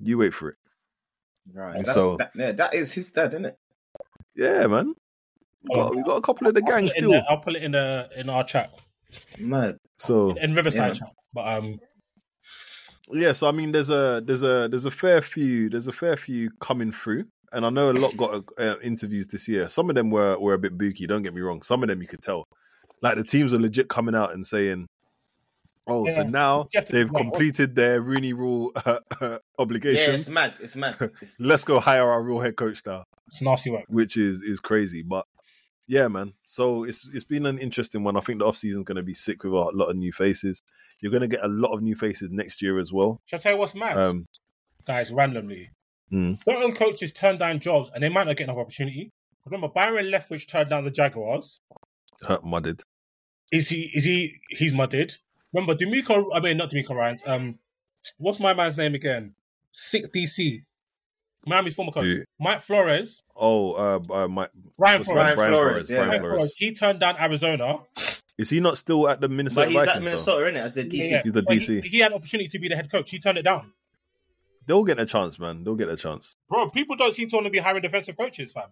You 0.00 0.18
wait 0.18 0.34
for 0.34 0.48
it. 0.50 0.56
Right. 1.54 1.86
So- 1.86 2.16
that, 2.16 2.32
yeah, 2.34 2.50
that 2.52 2.74
is 2.74 2.92
his 2.92 3.12
dad, 3.12 3.28
isn't 3.32 3.44
it? 3.46 3.56
Yeah, 4.34 4.66
man. 4.66 4.92
We 5.62 5.74
got, 5.76 5.94
we 5.96 6.02
got 6.02 6.16
a 6.16 6.20
couple 6.20 6.48
of 6.48 6.54
the 6.54 6.62
I'll 6.66 6.70
gang 6.72 6.82
put 6.88 6.92
it 6.92 6.96
in 6.96 7.02
still. 7.04 7.10
the- 7.12 7.24
I'll 7.30 7.38
put 7.38 7.54
it 7.54 7.62
in 7.62 7.72
the 7.72 8.08
in 8.16 8.28
our 8.28 8.42
chat 8.44 8.70
Mad. 9.38 9.78
So 9.98 10.30
in 10.32 10.54
Riverside 10.54 10.94
Yeah. 10.94 10.98
chat. 10.98 11.12
But 11.32 11.46
um, 11.46 11.78
yeah, 13.12 13.32
so 13.34 13.46
I 13.46 13.52
mean, 13.52 13.70
there's 13.70 13.88
a 13.90 14.20
there's 14.24 14.42
a 14.42 14.66
there's 14.68 14.84
a 14.84 14.90
fair 14.90 15.22
few 15.22 15.70
there's 15.70 15.86
a 15.86 15.92
fair 15.92 16.16
few 16.16 16.50
coming 16.60 16.90
through, 16.90 17.24
and 17.52 17.64
I 17.64 17.70
know 17.70 17.90
a 17.90 17.92
lot 17.92 18.16
got 18.16 18.44
uh, 18.58 18.76
interviews 18.82 19.28
this 19.28 19.46
year. 19.48 19.68
Some 19.68 19.88
of 19.90 19.94
them 19.96 20.10
were 20.10 20.36
were 20.40 20.54
a 20.54 20.58
bit 20.58 20.76
booky. 20.76 21.06
Don't 21.06 21.22
get 21.22 21.34
me 21.34 21.40
wrong. 21.40 21.62
Some 21.62 21.84
of 21.84 21.88
them 21.88 22.02
you 22.02 22.08
could 22.08 22.22
tell. 22.22 22.44
Like 23.02 23.16
the 23.16 23.24
teams 23.24 23.52
are 23.52 23.58
legit 23.58 23.88
coming 23.88 24.14
out 24.14 24.32
and 24.34 24.46
saying, 24.46 24.86
"Oh, 25.86 26.08
so 26.08 26.22
now 26.22 26.68
they've 26.90 27.10
what- 27.10 27.20
completed 27.20 27.74
their 27.74 28.00
Rooney 28.00 28.32
Rule 28.32 28.72
uh, 28.86 28.98
Yeah, 29.20 29.38
obligations. 29.58 30.22
it's 30.22 30.30
mad. 30.30 30.54
It's 30.60 30.76
mad. 30.76 30.96
It's, 31.20 31.36
Let's 31.38 31.64
go 31.64 31.78
hire 31.80 32.08
our 32.10 32.22
real 32.22 32.40
head 32.40 32.56
coach 32.56 32.82
now." 32.86 33.04
It's 33.28 33.42
nasty 33.42 33.70
work. 33.70 33.84
which 33.88 34.16
is 34.16 34.42
is 34.42 34.60
crazy. 34.60 35.02
But 35.02 35.26
yeah, 35.86 36.08
man. 36.08 36.32
So 36.44 36.84
it's 36.84 37.08
it's 37.12 37.24
been 37.24 37.46
an 37.46 37.58
interesting 37.58 38.02
one. 38.04 38.16
I 38.16 38.20
think 38.20 38.38
the 38.38 38.46
off 38.46 38.56
season's 38.56 38.84
going 38.84 38.96
to 38.96 39.02
be 39.02 39.14
sick 39.14 39.44
with 39.44 39.52
a 39.52 39.56
lot 39.56 39.90
of 39.90 39.96
new 39.96 40.12
faces. 40.12 40.60
You're 41.00 41.10
going 41.12 41.20
to 41.22 41.28
get 41.28 41.44
a 41.44 41.48
lot 41.48 41.74
of 41.74 41.82
new 41.82 41.94
faces 41.94 42.30
next 42.30 42.62
year 42.62 42.78
as 42.78 42.92
well. 42.92 43.20
Shall 43.26 43.38
I 43.38 43.40
tell 43.42 43.52
you 43.52 43.58
what's 43.58 43.74
mad? 43.74 43.96
Um, 43.98 44.26
Guys, 44.86 45.10
randomly. 45.12 45.70
Mm. 46.12 46.38
Certain 46.42 46.72
coaches 46.72 47.12
turn 47.12 47.36
down 47.36 47.58
jobs 47.60 47.90
and 47.92 48.02
they 48.02 48.08
might 48.08 48.26
not 48.26 48.36
get 48.36 48.44
another 48.44 48.60
opportunity. 48.60 49.10
Remember, 49.44 49.68
Byron 49.68 50.06
Leftwich 50.06 50.46
turned 50.48 50.70
down 50.70 50.84
the 50.84 50.90
Jaguars. 50.90 51.60
Hurt 52.22 52.44
mudded. 52.44 52.82
Is 53.52 53.68
he? 53.68 53.90
Is 53.94 54.04
he? 54.04 54.40
He's 54.50 54.72
mudded. 54.72 55.16
Remember, 55.52 55.74
DeMeco. 55.74 56.30
I 56.34 56.40
mean, 56.40 56.56
not 56.56 56.70
DeMeco 56.70 56.90
Ryans. 56.90 57.22
Um, 57.26 57.58
what's 58.18 58.40
my 58.40 58.52
man's 58.54 58.76
name 58.76 58.94
again? 58.94 59.34
Sick 59.72 60.12
DC. 60.12 60.58
Miami's 61.46 61.74
former 61.74 61.92
coach. 61.92 62.04
Who? 62.04 62.22
Mike 62.40 62.60
Flores. 62.60 63.22
Oh, 63.36 63.72
uh, 63.74 64.00
uh, 64.12 64.28
my 64.28 64.48
Brian 64.78 65.04
Flores. 65.04 65.26
name? 65.26 65.36
Brian 65.36 65.52
Flores, 65.52 65.90
yeah. 65.90 65.96
Brian 65.98 66.10
Mike 66.10 66.20
Flores. 66.20 66.36
Flores. 66.38 66.56
He 66.56 66.74
turned 66.74 66.98
down 67.00 67.16
Arizona. 67.18 67.78
Is 68.36 68.50
he 68.50 68.58
not 68.60 68.76
still 68.78 69.08
at 69.08 69.20
the 69.20 69.28
Minnesota 69.28 69.66
but 69.66 69.68
he's 69.68 69.76
Vikings? 69.76 69.88
at 69.96 70.00
though? 70.00 70.04
Minnesota, 70.04 70.46
it? 70.48 70.56
As 70.56 70.74
the 70.74 70.84
DC. 70.84 70.92
Yeah, 70.92 71.04
yeah. 71.16 71.22
He's 71.22 71.32
the 71.32 71.42
But 71.42 71.54
he- 71.54 71.60
DC. 71.60 71.84
He, 71.84 71.98
had 72.00 72.10
an 72.12 72.16
opportunity 72.16 72.48
to 72.48 72.58
be 72.58 72.68
the 72.68 72.76
head 72.76 72.90
coach. 72.90 73.10
He 73.10 73.18
turned 73.20 73.38
it 73.38 73.42
down. 73.42 73.72
They'll 74.66 74.84
get 74.84 74.98
a 74.98 75.06
chance, 75.06 75.38
man. 75.38 75.62
They'll 75.62 75.76
get 75.76 75.88
a 75.88 75.96
chance. 75.96 76.34
Bro, 76.50 76.70
people 76.70 76.96
don't 76.96 77.14
seem 77.14 77.28
to 77.28 77.36
want 77.36 77.46
to 77.46 77.50
be 77.50 77.58
hiring 77.58 77.82
defensive 77.82 78.16
coaches, 78.16 78.52
fam. 78.52 78.64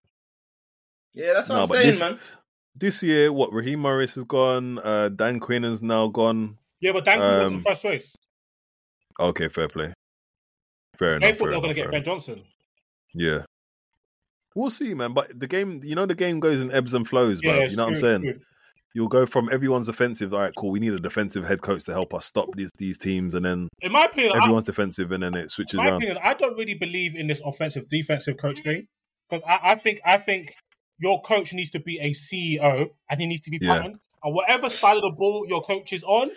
Yeah, 1.14 1.32
that's 1.34 1.48
what 1.48 1.54
No, 1.54 1.60
I'm 1.62 1.66
saying, 1.68 1.86
this- 1.86 2.00
man. 2.00 2.18
This 2.76 3.02
year, 3.02 3.32
what 3.32 3.52
Raheem 3.52 3.80
Morris 3.80 4.16
is 4.16 4.24
gone. 4.24 4.78
Uh, 4.80 5.08
Dan 5.08 5.38
Quinnan's 5.40 5.80
now 5.82 6.08
gone. 6.08 6.58
Yeah, 6.80 6.92
but 6.92 7.04
Dan 7.04 7.18
Quinn 7.18 7.30
wasn't 7.38 7.54
Um, 7.56 7.60
first 7.62 7.82
choice. 7.82 8.16
Okay, 9.20 9.48
fair 9.48 9.68
play. 9.68 9.92
Fair 10.98 11.18
They 11.18 11.28
enough. 11.28 11.38
thought 11.38 11.50
they 11.50 11.56
were 11.56 11.62
going 11.62 11.74
to 11.74 11.80
get 11.80 11.90
Ben 11.90 12.02
Johnson. 12.04 12.42
Yeah. 13.14 13.44
We'll 14.56 14.70
see, 14.70 14.94
man. 14.94 15.12
But 15.12 15.38
the 15.38 15.46
game, 15.46 15.80
you 15.84 15.94
know, 15.94 16.06
the 16.06 16.14
game 16.14 16.40
goes 16.40 16.60
in 16.60 16.70
ebbs 16.72 16.94
and 16.94 17.06
flows, 17.08 17.40
bro. 17.40 17.58
Yeah, 17.60 17.66
you 17.68 17.76
know 17.76 17.84
what 17.84 17.90
I'm 17.90 17.96
saying? 17.96 18.22
true. 18.22 18.40
You'll 18.96 19.08
go 19.08 19.26
from 19.26 19.48
everyone's 19.52 19.88
offensive, 19.88 20.32
all 20.32 20.38
right, 20.40 20.52
cool. 20.56 20.70
We 20.70 20.78
need 20.78 20.92
a 20.92 20.98
defensive 20.98 21.44
head 21.44 21.62
coach 21.62 21.82
to 21.86 21.92
help 21.92 22.14
us 22.14 22.26
stop 22.26 22.48
these 22.54 22.70
these 22.78 22.96
teams, 22.96 23.34
and 23.34 23.44
then 23.44 23.68
In 23.80 23.90
my 23.90 24.04
opinion, 24.04 24.34
I, 24.34 24.38
everyone's 24.38 24.62
defensive, 24.66 25.10
and 25.10 25.20
then 25.24 25.34
it 25.34 25.50
switches 25.50 25.78
my 25.78 25.86
around. 25.88 25.96
opinion, 25.96 26.18
I 26.22 26.34
don't 26.34 26.56
really 26.56 26.74
believe 26.74 27.16
in 27.16 27.26
this 27.26 27.42
offensive 27.44 27.88
defensive 27.88 28.36
coach 28.36 28.60
thing 28.60 28.86
because 29.28 29.42
I, 29.48 29.72
I 29.72 29.74
think 29.74 30.00
I 30.06 30.16
think 30.16 30.52
your 30.98 31.20
coach 31.22 31.52
needs 31.52 31.70
to 31.70 31.80
be 31.80 31.98
a 31.98 32.12
CEO 32.12 32.90
and 33.10 33.20
he 33.20 33.26
needs 33.26 33.42
to 33.42 33.50
be 33.50 33.58
Yeah. 33.60 33.74
patterned. 33.78 33.98
And 34.22 34.34
whatever 34.34 34.70
side 34.70 34.96
of 34.96 35.02
the 35.02 35.10
ball 35.16 35.46
your 35.48 35.62
coach 35.62 35.92
is 35.92 36.02
on, 36.04 36.30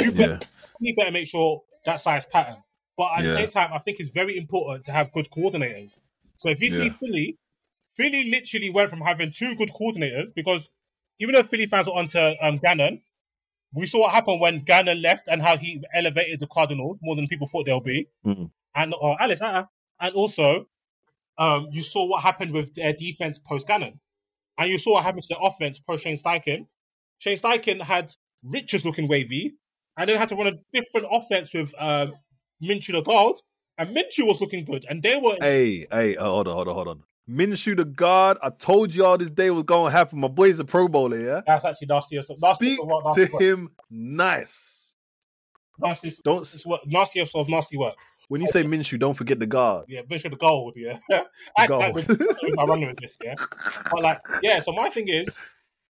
you 0.00 0.12
better, 0.12 0.40
you 0.80 0.94
better 0.94 1.10
make 1.10 1.28
sure 1.28 1.62
that 1.84 2.00
side's 2.00 2.26
pattern. 2.26 2.62
But 2.96 3.18
at 3.18 3.24
the 3.24 3.32
same 3.34 3.50
time, 3.50 3.70
I 3.72 3.78
think 3.78 3.98
it's 3.98 4.10
very 4.10 4.36
important 4.36 4.84
to 4.84 4.92
have 4.92 5.12
good 5.12 5.28
coordinators. 5.30 5.98
So 6.38 6.48
if 6.48 6.60
you 6.62 6.70
see 6.70 6.90
Philly, 6.90 7.38
Philly 7.88 8.30
literally 8.30 8.70
went 8.70 8.90
from 8.90 9.00
having 9.00 9.32
two 9.32 9.54
good 9.56 9.70
coordinators 9.70 10.34
because 10.34 10.68
even 11.18 11.34
though 11.34 11.42
Philly 11.42 11.66
fans 11.66 11.86
were 11.86 11.94
onto 11.94 12.18
um, 12.40 12.58
Gannon, 12.58 13.02
we 13.72 13.86
saw 13.86 14.00
what 14.02 14.12
happened 14.12 14.40
when 14.40 14.60
Gannon 14.64 15.02
left 15.02 15.26
and 15.26 15.42
how 15.42 15.56
he 15.56 15.82
elevated 15.92 16.38
the 16.40 16.46
Cardinals 16.46 16.98
more 17.02 17.16
than 17.16 17.26
people 17.26 17.46
thought 17.48 17.66
they'll 17.66 17.80
be. 17.80 18.08
Mhm. 18.24 18.50
And 18.76 18.94
or 19.00 19.20
Alice, 19.20 19.40
uh-uh. 19.40 19.64
and 20.00 20.14
also, 20.14 20.66
um, 21.38 21.68
you 21.70 21.82
saw 21.82 22.06
what 22.06 22.22
happened 22.22 22.52
with 22.52 22.74
their 22.74 22.92
defense 22.92 23.38
post 23.38 23.66
Gannon, 23.66 24.00
and 24.58 24.70
you 24.70 24.78
saw 24.78 24.92
what 24.94 25.04
happened 25.04 25.22
to 25.24 25.28
their 25.34 25.46
offense 25.46 25.78
post 25.80 26.04
Shane 26.04 26.16
Steichen. 26.16 26.66
Shane 27.18 27.38
Steichen 27.38 27.80
had 27.82 28.12
Richards 28.42 28.84
looking 28.84 29.08
wavy, 29.08 29.54
and 29.96 30.08
then 30.08 30.16
had 30.18 30.28
to 30.30 30.36
run 30.36 30.46
a 30.48 30.52
different 30.72 31.06
offense 31.10 31.52
with 31.54 31.72
um, 31.78 32.12
Minshew 32.62 32.92
the 32.92 33.02
guard, 33.02 33.36
and 33.78 33.96
Minshew 33.96 34.26
was 34.26 34.40
looking 34.40 34.64
good, 34.64 34.84
and 34.88 35.02
they 35.02 35.16
were 35.16 35.36
Hey, 35.40 35.86
hey, 35.90 36.16
uh, 36.16 36.24
hold 36.24 36.48
on, 36.48 36.54
hold 36.54 36.68
on, 36.68 36.74
hold 36.74 36.88
on. 36.88 37.02
Minshew 37.28 37.74
the 37.74 37.86
guard. 37.86 38.36
I 38.42 38.50
told 38.50 38.94
y'all 38.94 39.16
this 39.16 39.30
day 39.30 39.50
was 39.50 39.62
going 39.64 39.90
to 39.90 39.96
happen. 39.96 40.20
My 40.20 40.28
boy's 40.28 40.58
a 40.58 40.64
Pro 40.64 40.88
Bowler, 40.88 41.16
yeah. 41.18 41.40
that's 41.46 41.64
actually 41.64 41.86
nasty. 41.88 42.18
as- 42.18 42.30
Nasty 42.42 42.66
Speak 42.76 42.78
to 42.80 43.00
nasty 43.04 43.32
work. 43.32 43.42
him 43.42 43.70
nice. 43.90 44.96
Nasty, 45.78 46.12
Don't 46.22 46.46
work. 46.66 46.80
nasty 46.86 47.20
as 47.20 47.34
of 47.34 47.48
nasty 47.48 47.76
work. 47.78 47.94
When 48.28 48.40
you 48.40 48.46
say 48.46 48.64
Minshew, 48.64 48.98
don't 48.98 49.14
forget 49.14 49.38
the 49.38 49.46
guard. 49.46 49.84
Yeah, 49.88 50.02
Minshew 50.02 50.30
the 50.30 50.36
gold. 50.36 50.74
Yeah, 50.76 50.98
I 51.58 51.66
gold. 51.66 51.80
like 51.80 51.94
with 51.94 52.08
my 52.56 52.64
running 52.64 52.88
with 52.88 52.96
this. 52.98 53.18
Yeah, 53.22 53.34
but 53.92 54.02
like, 54.02 54.16
yeah. 54.42 54.60
So 54.60 54.72
my 54.72 54.88
thing 54.88 55.08
is, 55.08 55.38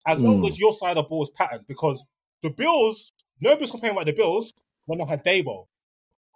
as 0.08 0.20
long 0.20 0.42
Mm. 0.42 0.48
as 0.48 0.60
your 0.60 0.74
side 0.74 0.92
of 0.92 0.96
the 0.98 1.04
ball 1.04 1.24
is 1.24 1.30
patterned, 1.30 1.66
because 1.68 2.04
the 2.42 2.50
Bills, 2.50 3.12
nobody's 3.40 3.72
complaining 3.72 3.96
about 3.98 4.08
the 4.08 4.14
Bills 4.14 4.52
when 4.86 5.00
they 5.00 5.06
had 5.06 5.24
Daboll. 5.24 5.68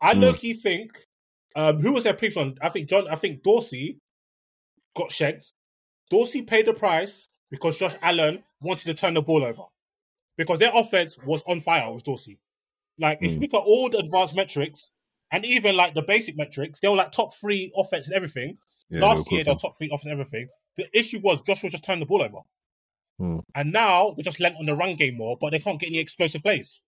I 0.02 0.14
Mm. 0.14 0.22
low 0.22 0.34
key 0.34 0.54
think, 0.54 0.92
um, 1.56 1.82
who 1.82 1.92
was 1.94 2.04
their 2.04 2.14
previous 2.14 2.36
one? 2.36 2.58
I 2.62 2.70
think 2.70 2.88
John. 2.88 3.08
I 3.10 3.16
think 3.16 3.42
Dorsey 3.44 3.98
got 4.96 5.12
shagged. 5.12 5.52
Dorsey 6.10 6.42
paid 6.44 6.66
the 6.68 6.74
price 6.74 7.28
because 7.50 7.78
Josh 7.78 7.96
Allen 8.02 8.44
wanted 8.62 8.86
to 8.86 8.94
turn 8.94 9.14
the 9.16 9.22
ball 9.22 9.44
over 9.44 9.64
because 10.38 10.60
their 10.60 10.72
offense 10.74 11.18
was 11.26 11.42
on 11.48 11.60
fire 11.60 11.92
with 11.92 12.04
Dorsey. 12.04 12.40
Like 13.00 13.20
if 13.22 13.32
Mm. 13.32 13.36
you 13.36 13.40
look 13.42 13.54
at 13.56 13.66
all 13.68 13.90
the 13.90 13.98
advanced 14.00 14.36
metrics 14.36 14.92
and 15.32 15.46
even 15.46 15.76
like 15.76 15.94
the 15.94 16.02
basic 16.02 16.38
metrics, 16.38 16.80
they 16.80 16.88
were 16.88 16.96
like 16.96 17.12
top 17.12 17.34
three 17.36 17.72
offense 17.78 18.08
and 18.08 18.16
everything. 18.16 18.58
Yeah, 18.90 19.02
Last 19.02 19.32
year 19.32 19.44
they 19.44 19.52
were 19.52 19.58
top 19.58 19.78
three 19.78 19.88
offense 19.88 20.06
and 20.06 20.14
everything. 20.14 20.48
The 20.78 20.88
issue 20.98 21.20
was 21.22 21.42
Josh 21.42 21.64
was 21.64 21.72
just 21.72 21.84
turning 21.84 22.00
the 22.02 22.06
ball 22.06 22.22
over. 22.22 22.40
Hmm. 23.20 23.40
And 23.56 23.72
now 23.74 24.14
they 24.16 24.24
just 24.24 24.40
lent 24.40 24.56
on 24.60 24.66
the 24.66 24.76
run 24.76 24.96
game 24.96 25.18
more, 25.18 25.38
but 25.40 25.52
they 25.52 25.60
can't 25.60 25.80
get 25.80 25.88
any 25.88 26.00
explosive 26.00 26.42
plays. 26.42 26.82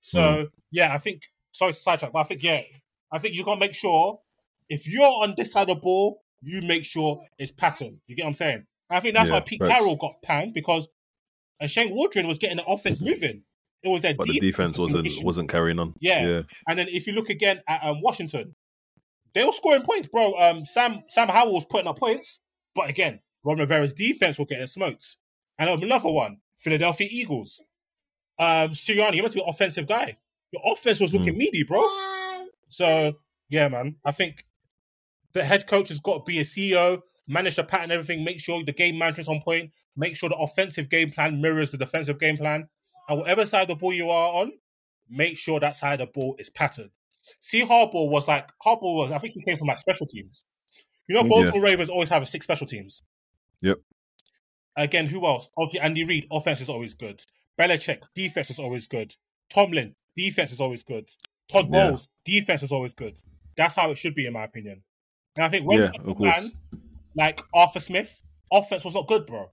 So 0.00 0.36
Hmm. 0.36 0.44
yeah, 0.70 0.92
I 0.94 0.98
think 0.98 1.22
sorry 1.52 1.72
to 1.72 1.78
sidetrack, 1.78 2.12
but 2.12 2.20
I 2.20 2.24
think 2.24 2.42
yeah, 2.42 2.62
I 3.12 3.18
think 3.18 3.34
you 3.34 3.44
gotta 3.44 3.60
make 3.60 3.74
sure 3.74 4.20
if 4.68 4.88
you're 4.88 5.04
on 5.22 5.34
this 5.36 5.52
side 5.52 5.68
of 5.70 5.76
the 5.76 5.80
ball, 5.80 6.22
you 6.42 6.62
make 6.62 6.84
sure 6.84 7.22
it's 7.38 7.52
pattern. 7.52 8.00
You 8.06 8.16
get 8.16 8.24
what 8.24 8.28
I'm 8.28 8.34
saying? 8.34 8.66
I 8.90 9.00
think 9.00 9.14
that's 9.14 9.28
Yeah, 9.28 9.34
why 9.36 9.40
Pete. 9.40 9.60
Carroll 9.60 9.96
got 9.96 10.20
panned 10.22 10.54
because 10.54 10.88
and 11.60 11.70
Shane 11.70 11.94
Waldron 11.94 12.26
was 12.26 12.38
getting 12.38 12.56
the 12.56 12.64
offense 12.66 13.00
moving. 13.00 13.42
It 13.84 13.88
was 13.88 14.02
their 14.02 14.14
But 14.14 14.28
the 14.28 14.40
defense 14.40 14.78
was 14.78 14.92
the 14.92 14.98
wasn't 14.98 15.06
issue. 15.06 15.24
wasn't 15.24 15.50
carrying 15.50 15.78
on. 15.78 15.94
Yeah. 16.00 16.26
yeah. 16.26 16.42
And 16.66 16.78
then 16.78 16.86
if 16.88 17.06
you 17.06 17.12
look 17.12 17.28
again 17.28 17.60
at 17.68 17.84
um, 17.84 18.00
Washington, 18.00 18.54
they 19.34 19.44
were 19.44 19.52
scoring 19.52 19.82
points, 19.82 20.08
bro. 20.08 20.34
Um, 20.34 20.64
Sam 20.64 21.02
Sam 21.08 21.28
Howell 21.28 21.52
was 21.52 21.64
putting 21.64 21.86
up 21.86 21.98
points, 21.98 22.40
but 22.74 22.88
again, 22.88 23.20
Ron 23.44 23.58
Rivera's 23.58 23.92
defense 23.92 24.38
were 24.38 24.46
getting 24.46 24.66
smoked. 24.66 25.16
And 25.58 25.68
um, 25.68 25.82
another 25.82 26.10
one, 26.10 26.38
Philadelphia 26.56 27.08
Eagles. 27.10 27.60
Um, 28.38 28.70
Sirianni, 28.70 29.16
you 29.16 29.22
meant 29.22 29.32
to 29.32 29.38
be 29.38 29.42
an 29.44 29.48
offensive 29.48 29.86
guy. 29.86 30.16
Your 30.50 30.62
offense 30.66 31.00
was 31.00 31.12
looking 31.12 31.36
meaty, 31.36 31.62
bro. 31.64 31.84
So 32.68 33.14
yeah, 33.48 33.68
man, 33.68 33.96
I 34.04 34.12
think 34.12 34.44
the 35.32 35.44
head 35.44 35.66
coach 35.66 35.88
has 35.88 36.00
got 36.00 36.18
to 36.18 36.22
be 36.24 36.38
a 36.38 36.44
CEO, 36.44 37.00
manage 37.28 37.56
the 37.56 37.64
pattern, 37.64 37.90
everything, 37.90 38.24
make 38.24 38.40
sure 38.40 38.62
the 38.64 38.72
game 38.72 38.98
management's 38.98 39.28
on 39.28 39.42
point, 39.42 39.70
make 39.96 40.16
sure 40.16 40.28
the 40.28 40.36
offensive 40.36 40.88
game 40.88 41.10
plan 41.10 41.40
mirrors 41.40 41.70
the 41.70 41.76
defensive 41.76 42.18
game 42.18 42.36
plan, 42.36 42.68
and 43.08 43.18
whatever 43.18 43.46
side 43.46 43.62
of 43.62 43.68
the 43.68 43.74
ball 43.74 43.92
you 43.92 44.10
are 44.10 44.42
on, 44.42 44.52
make 45.08 45.36
sure 45.36 45.60
that 45.60 45.76
side 45.76 46.00
of 46.00 46.08
the 46.08 46.12
ball 46.12 46.36
is 46.38 46.50
patterned. 46.50 46.90
See, 47.40 47.62
Harbaugh 47.62 48.08
was 48.10 48.28
like 48.28 48.48
Harbaugh 48.64 48.94
was. 48.94 49.12
I 49.12 49.18
think 49.18 49.34
he 49.34 49.42
came 49.44 49.56
from 49.56 49.68
like 49.68 49.78
special 49.78 50.06
teams. 50.06 50.44
You 51.08 51.14
know, 51.14 51.22
mm, 51.22 51.24
Yeah. 51.24 51.30
Baltimore 51.30 51.62
Ravens 51.62 51.88
always 51.88 52.08
have 52.08 52.22
a 52.22 52.26
six 52.26 52.44
special 52.44 52.66
teams. 52.66 53.02
Yep. 53.62 53.78
Again, 54.76 55.06
who 55.06 55.24
else? 55.26 55.48
Obviously, 55.56 55.80
Andy 55.80 56.04
Reid, 56.04 56.26
offense 56.30 56.60
is 56.60 56.68
always 56.68 56.94
good. 56.94 57.22
Belichick, 57.60 58.02
defense 58.14 58.50
is 58.50 58.58
always 58.58 58.86
good. 58.86 59.14
Tomlin, 59.48 59.94
defense 60.16 60.50
is 60.52 60.60
always 60.60 60.82
good. 60.82 61.08
Todd 61.48 61.68
Yeah. 61.70 61.90
Bowles, 61.90 62.08
defense 62.24 62.62
is 62.62 62.72
always 62.72 62.94
good. 62.94 63.20
That's 63.56 63.74
how 63.74 63.90
it 63.90 63.96
should 63.98 64.14
be, 64.14 64.26
in 64.26 64.32
my 64.32 64.44
opinion. 64.44 64.82
And 65.36 65.44
I 65.44 65.48
think 65.48 65.66
when 65.66 65.78
Yeah, 65.78 65.84
you 65.86 65.92
have 65.98 66.08
a 66.08 66.10
of 66.10 66.20
man 66.20 66.52
like 67.14 67.40
Arthur 67.54 67.80
Smith, 67.80 68.22
offense 68.52 68.84
was 68.84 68.94
not 68.94 69.06
good, 69.06 69.26
bro. 69.26 69.50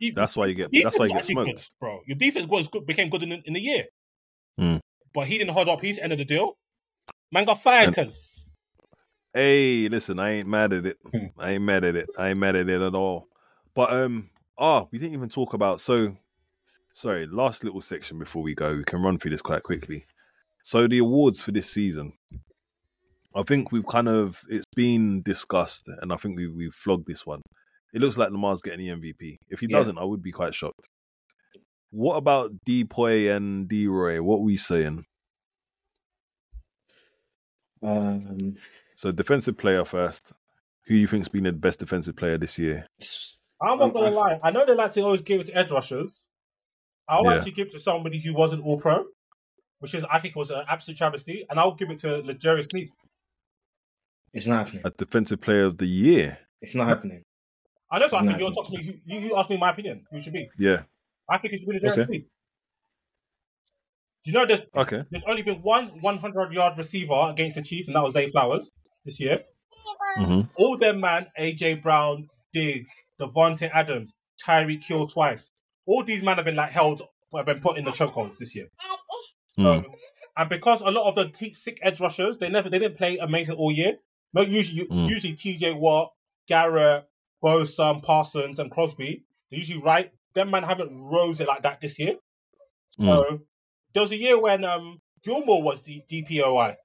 De- 0.00 0.10
That's 0.10 0.36
why 0.36 0.46
you 0.46 0.54
get. 0.54 0.70
That's 0.72 0.98
why 0.98 1.06
you 1.06 1.14
get 1.14 1.24
smoked. 1.24 1.46
good, 1.46 1.62
bro. 1.78 2.00
Your 2.06 2.16
defense 2.16 2.46
was 2.46 2.68
good, 2.68 2.86
became 2.86 3.10
good 3.10 3.22
in, 3.22 3.32
in 3.32 3.54
a 3.54 3.58
year. 3.58 3.84
Hmm. 4.58 4.76
But 5.12 5.26
he 5.26 5.38
didn't 5.38 5.52
hold 5.52 5.68
up 5.68 5.80
his 5.80 5.98
end 5.98 6.12
of 6.12 6.18
the 6.18 6.24
deal. 6.24 6.56
Man 7.32 7.44
got 7.44 7.62
fired 7.62 7.90
because 7.90 8.40
Hey, 9.32 9.88
listen, 9.88 10.18
I 10.18 10.30
ain't 10.32 10.48
mad 10.48 10.72
at 10.72 10.86
it. 10.86 10.98
Hmm. 11.12 11.26
I 11.38 11.52
ain't 11.52 11.62
mad 11.62 11.84
at 11.84 11.94
it. 11.94 12.10
I 12.18 12.30
ain't 12.30 12.38
mad 12.38 12.56
at 12.56 12.68
it 12.68 12.80
at 12.80 12.94
all. 12.94 13.28
But 13.74 13.92
um, 13.92 14.30
ah, 14.58 14.86
we 14.90 14.98
didn't 14.98 15.14
even 15.14 15.28
talk 15.28 15.54
about. 15.54 15.80
So, 15.80 16.16
sorry, 16.92 17.26
last 17.26 17.62
little 17.62 17.80
section 17.80 18.18
before 18.18 18.42
we 18.42 18.54
go. 18.54 18.74
We 18.76 18.84
can 18.84 19.02
run 19.02 19.18
through 19.18 19.30
this 19.30 19.42
quite 19.42 19.62
quickly. 19.62 20.04
So 20.62 20.88
the 20.88 20.98
awards 20.98 21.40
for 21.40 21.52
this 21.52 21.70
season, 21.70 22.12
I 23.34 23.44
think 23.44 23.70
we've 23.70 23.86
kind 23.86 24.08
of 24.08 24.42
it's 24.48 24.66
been 24.74 25.22
discussed, 25.22 25.86
and 25.86 26.12
I 26.12 26.16
think 26.16 26.36
we 26.36 26.48
we've 26.48 26.74
flogged 26.74 27.06
this 27.06 27.24
one. 27.24 27.40
It 27.92 28.00
looks 28.00 28.16
like 28.16 28.30
Lamar's 28.30 28.62
getting 28.62 28.80
the 28.80 28.88
MVP. 28.92 29.38
If 29.48 29.60
he 29.60 29.66
Yeah. 29.68 29.78
doesn't, 29.78 29.98
I 29.98 30.04
would 30.04 30.22
be 30.22 30.32
quite 30.32 30.54
shocked. 30.54 30.88
What 31.90 32.16
about 32.16 32.52
Depoy 32.64 33.34
and 33.34 33.68
D 33.68 33.86
Roy? 33.88 34.22
What 34.22 34.42
we 34.42 34.56
saying? 34.56 35.04
Um, 37.82 38.56
So 38.94 39.10
defensive 39.12 39.56
player 39.56 39.84
first. 39.84 40.32
Who 40.86 40.94
you 40.94 41.06
think's 41.06 41.28
been 41.28 41.44
the 41.44 41.52
best 41.52 41.78
defensive 41.80 42.16
player 42.16 42.36
this 42.36 42.58
year? 42.58 42.86
I'm 43.62 43.78
not 43.78 43.92
gonna 43.94 44.08
I- 44.08 44.10
lie. 44.10 44.40
I 44.42 44.50
know 44.50 44.66
they 44.66 44.74
like 44.74 44.92
to 44.92 45.02
always 45.02 45.22
give 45.22 45.40
it 45.40 45.46
to 45.46 45.56
edge 45.56 45.70
rushers. 45.70 46.26
I'll 47.08 47.24
Yeah. 47.24 47.34
actually 47.36 47.52
give 47.52 47.68
it 47.68 47.72
to 47.72 47.80
somebody 47.80 48.18
who 48.20 48.34
wasn't 48.34 48.62
all 48.64 48.78
pro, 48.80 49.04
which 49.78 49.94
is 49.94 50.04
I 50.04 50.18
think 50.18 50.36
was 50.36 50.50
an 50.50 50.64
absolute 50.68 50.98
travesty, 50.98 51.46
and 51.48 51.58
I'll 51.58 51.74
give 51.74 51.90
it 51.90 51.98
to 52.00 52.18
L'Jarius 52.18 52.66
Sneed. 52.66 52.90
It's 54.32 54.46
not 54.46 54.66
happening. 54.66 54.82
A 54.84 54.90
defensive 54.90 55.40
player 55.40 55.64
of 55.64 55.78
the 55.78 55.86
year. 55.86 56.38
It's 56.60 56.74
not 56.74 56.86
happening. 56.86 57.24
I 57.90 57.98
know, 57.98 58.08
so 58.08 58.16
I 58.16 58.20
think 58.20 58.32
not 58.32 58.40
you're 58.40 58.52
talking 58.52 58.78
to 58.78 58.84
me. 58.84 59.00
You, 59.04 59.18
you 59.20 59.36
asked 59.36 59.50
me 59.50 59.56
my 59.56 59.70
opinion. 59.70 60.04
Who 60.10 60.20
should 60.20 60.32
be? 60.32 60.48
Yeah. 60.58 60.82
I 61.28 61.38
think 61.38 61.54
it 61.54 61.60
should 61.60 61.68
be 61.68 61.76
L'Jarius 61.78 61.92
Okay. 61.92 62.04
Sneed. 62.04 62.22
Do 64.24 64.30
you 64.30 64.32
know 64.32 64.46
there's 64.46 64.62
Okay. 64.76 65.02
there's 65.10 65.24
only 65.26 65.42
been 65.42 65.62
one 65.62 65.88
100 66.00 66.52
yard 66.52 66.76
receiver 66.78 67.28
against 67.30 67.56
the 67.56 67.62
Chiefs, 67.62 67.88
and 67.88 67.96
that 67.96 68.02
was 68.02 68.12
Zay 68.14 68.28
Flowers 68.30 68.70
this 69.04 69.18
year. 69.20 69.42
hmm 70.16 70.42
All 70.56 70.76
them 70.76 71.00
man, 71.00 71.26
AJ 71.38 71.82
Brown, 71.82 72.28
Diggs, 72.52 72.90
Davante 73.20 73.70
Adams, 73.72 74.12
Tyreek 74.44 74.82
Hill 74.84 75.06
twice. 75.06 75.50
All 75.86 76.02
these 76.04 76.22
men 76.22 76.36
have 76.36 76.44
been 76.44 76.56
like 76.56 76.70
held, 76.70 77.02
have 77.34 77.46
been 77.46 77.60
put 77.60 77.78
in 77.78 77.84
the 77.84 77.90
chokeholds 77.92 78.36
this 78.38 78.54
year. 78.54 78.68
So, 79.58 79.62
Mm. 79.62 79.84
and 80.36 80.48
because 80.50 80.80
a 80.82 80.90
lot 80.90 81.08
of 81.08 81.14
the 81.14 81.28
t- 81.28 81.54
sick 81.54 81.78
edge 81.82 81.98
rushers, 82.00 82.38
they 82.38 82.48
never, 82.48 82.68
they 82.70 82.78
didn't 82.78 82.96
play 82.98 83.18
amazing 83.18 83.56
all 83.56 83.72
year. 83.72 83.98
No, 84.32 84.42
usually, 84.42 84.86
Mm. 84.86 85.08
usually 85.08 85.32
TJ 85.32 85.72
Watt, 85.76 86.12
Garrett, 86.46 87.04
Bosa, 87.42 88.02
Parsons, 88.02 88.58
and 88.58 88.70
Crosby. 88.70 89.24
They 89.50 89.56
usually 89.58 89.80
right. 89.82 90.12
Them 90.34 90.50
man 90.50 90.62
haven't 90.62 90.90
rose 91.10 91.40
it 91.40 91.48
like 91.48 91.62
that 91.62 91.80
this 91.80 91.98
year. 91.98 92.14
So 92.90 93.02
Mm. 93.06 93.40
there 93.94 94.02
was 94.02 94.12
a 94.12 94.16
year 94.16 94.40
when 94.40 94.64
um 94.64 95.00
Gilmore 95.24 95.62
was 95.62 95.82
the 95.82 96.02
DPOY. 96.10 96.76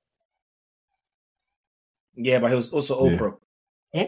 Yeah, 2.15 2.40
but 2.40 2.49
he 2.49 2.56
was 2.56 2.69
also 2.72 2.95
all 2.95 3.11
Yeah. 3.11 3.18
pro. 3.18 3.32
Hmm? 3.94 4.03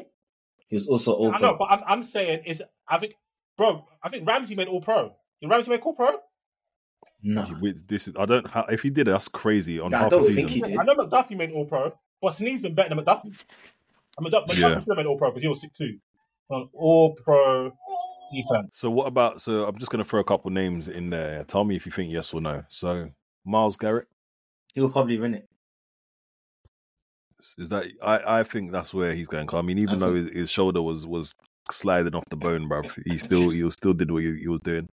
He 0.68 0.76
was 0.76 0.88
also 0.88 1.14
all 1.14 1.34
I 1.34 1.40
know, 1.40 1.56
pro. 1.56 1.58
but 1.60 1.72
I'm, 1.72 1.84
I'm 1.86 2.04
saying 2.04 2.44
is 2.46 2.64
I 2.88 2.98
think, 2.98 3.14
bro, 3.58 3.86
I 4.02 4.10
think 4.10 4.28
Ramsey 4.28 4.56
made 4.56 4.68
all 4.68 4.82
pro. 4.82 5.16
Did 5.42 5.50
Ramsey 5.50 5.70
make 5.70 5.86
all 5.86 5.94
pro? 5.94 6.20
No. 7.22 7.46
Wait, 7.62 7.88
This 7.88 8.08
is 8.08 8.16
I 8.18 8.26
don't. 8.26 8.48
ha- 8.48 8.66
If 8.70 8.82
he 8.82 8.90
did, 8.90 9.08
that's 9.08 9.28
crazy. 9.28 9.80
On 9.80 9.92
Nah, 9.92 9.98
I 9.98 10.02
half 10.04 10.10
don't 10.12 10.22
a 10.22 10.34
think 10.34 10.50
season. 10.50 10.66
he 10.70 10.72
did. 10.74 10.80
I 10.80 10.84
know 10.84 10.96
McDuffie 10.96 11.38
made 11.38 11.52
all 11.52 11.66
pro, 11.66 11.94
but 12.22 12.32
Sneed's 12.34 12.62
been 12.62 12.74
better 12.76 12.94
than 12.96 13.04
McDuffie. 13.04 13.44
I 14.18 14.22
mean, 14.22 14.32
McDuffie 14.32 14.56
Yeah. 14.58 14.80
should 14.80 14.88
have 14.90 14.98
made 14.98 15.06
all 15.06 15.18
pro 15.18 15.30
because 15.30 15.42
he 15.44 15.48
was 15.48 15.62
sick 15.62 15.74
too. 15.74 16.00
On 16.50 16.70
all 16.74 17.14
pro 17.16 17.72
defense. 18.34 18.70
So 18.74 18.90
what 18.90 19.08
about? 19.08 19.42
So 19.42 19.66
I'm 19.66 19.78
just 19.78 19.92
going 19.92 20.04
to 20.04 20.10
throw 20.10 20.20
a 20.22 20.24
couple 20.24 20.50
names 20.52 20.88
in 20.88 21.10
there. 21.10 21.44
Tell 21.44 21.64
me 21.66 21.76
if 21.76 21.86
you 21.86 21.92
think 21.92 22.12
yes 22.12 22.34
or 22.34 22.40
no. 22.42 22.64
So 22.70 23.10
Myles 23.46 23.76
Garrett 23.78 24.08
He'll 24.74 24.90
probably 24.90 25.18
win 25.18 25.34
it. 25.34 25.50
is 27.58 27.70
that? 27.70 27.86
I 28.02 28.40
I 28.40 28.44
think 28.44 28.72
that's 28.72 28.94
where 28.94 29.14
he's 29.14 29.28
going. 29.28 29.48
'Cause 29.48 29.60
I 29.60 29.62
mean, 29.62 29.78
even 29.80 29.96
I 29.96 30.00
though 30.00 30.14
think- 30.14 30.28
his, 30.30 30.36
his 30.38 30.50
shoulder 30.52 30.82
was 30.82 31.06
was 31.06 31.36
sliding 31.72 32.16
off 32.16 32.26
the 32.30 32.38
bone, 32.38 32.70
bruv, 32.70 32.92
he 33.12 33.18
still 33.28 33.50
he 33.50 33.70
still 33.72 33.94
did 33.94 34.12
what 34.12 34.24
he, 34.24 34.40
he 34.40 34.48
was 34.48 34.62
doing. 34.62 34.88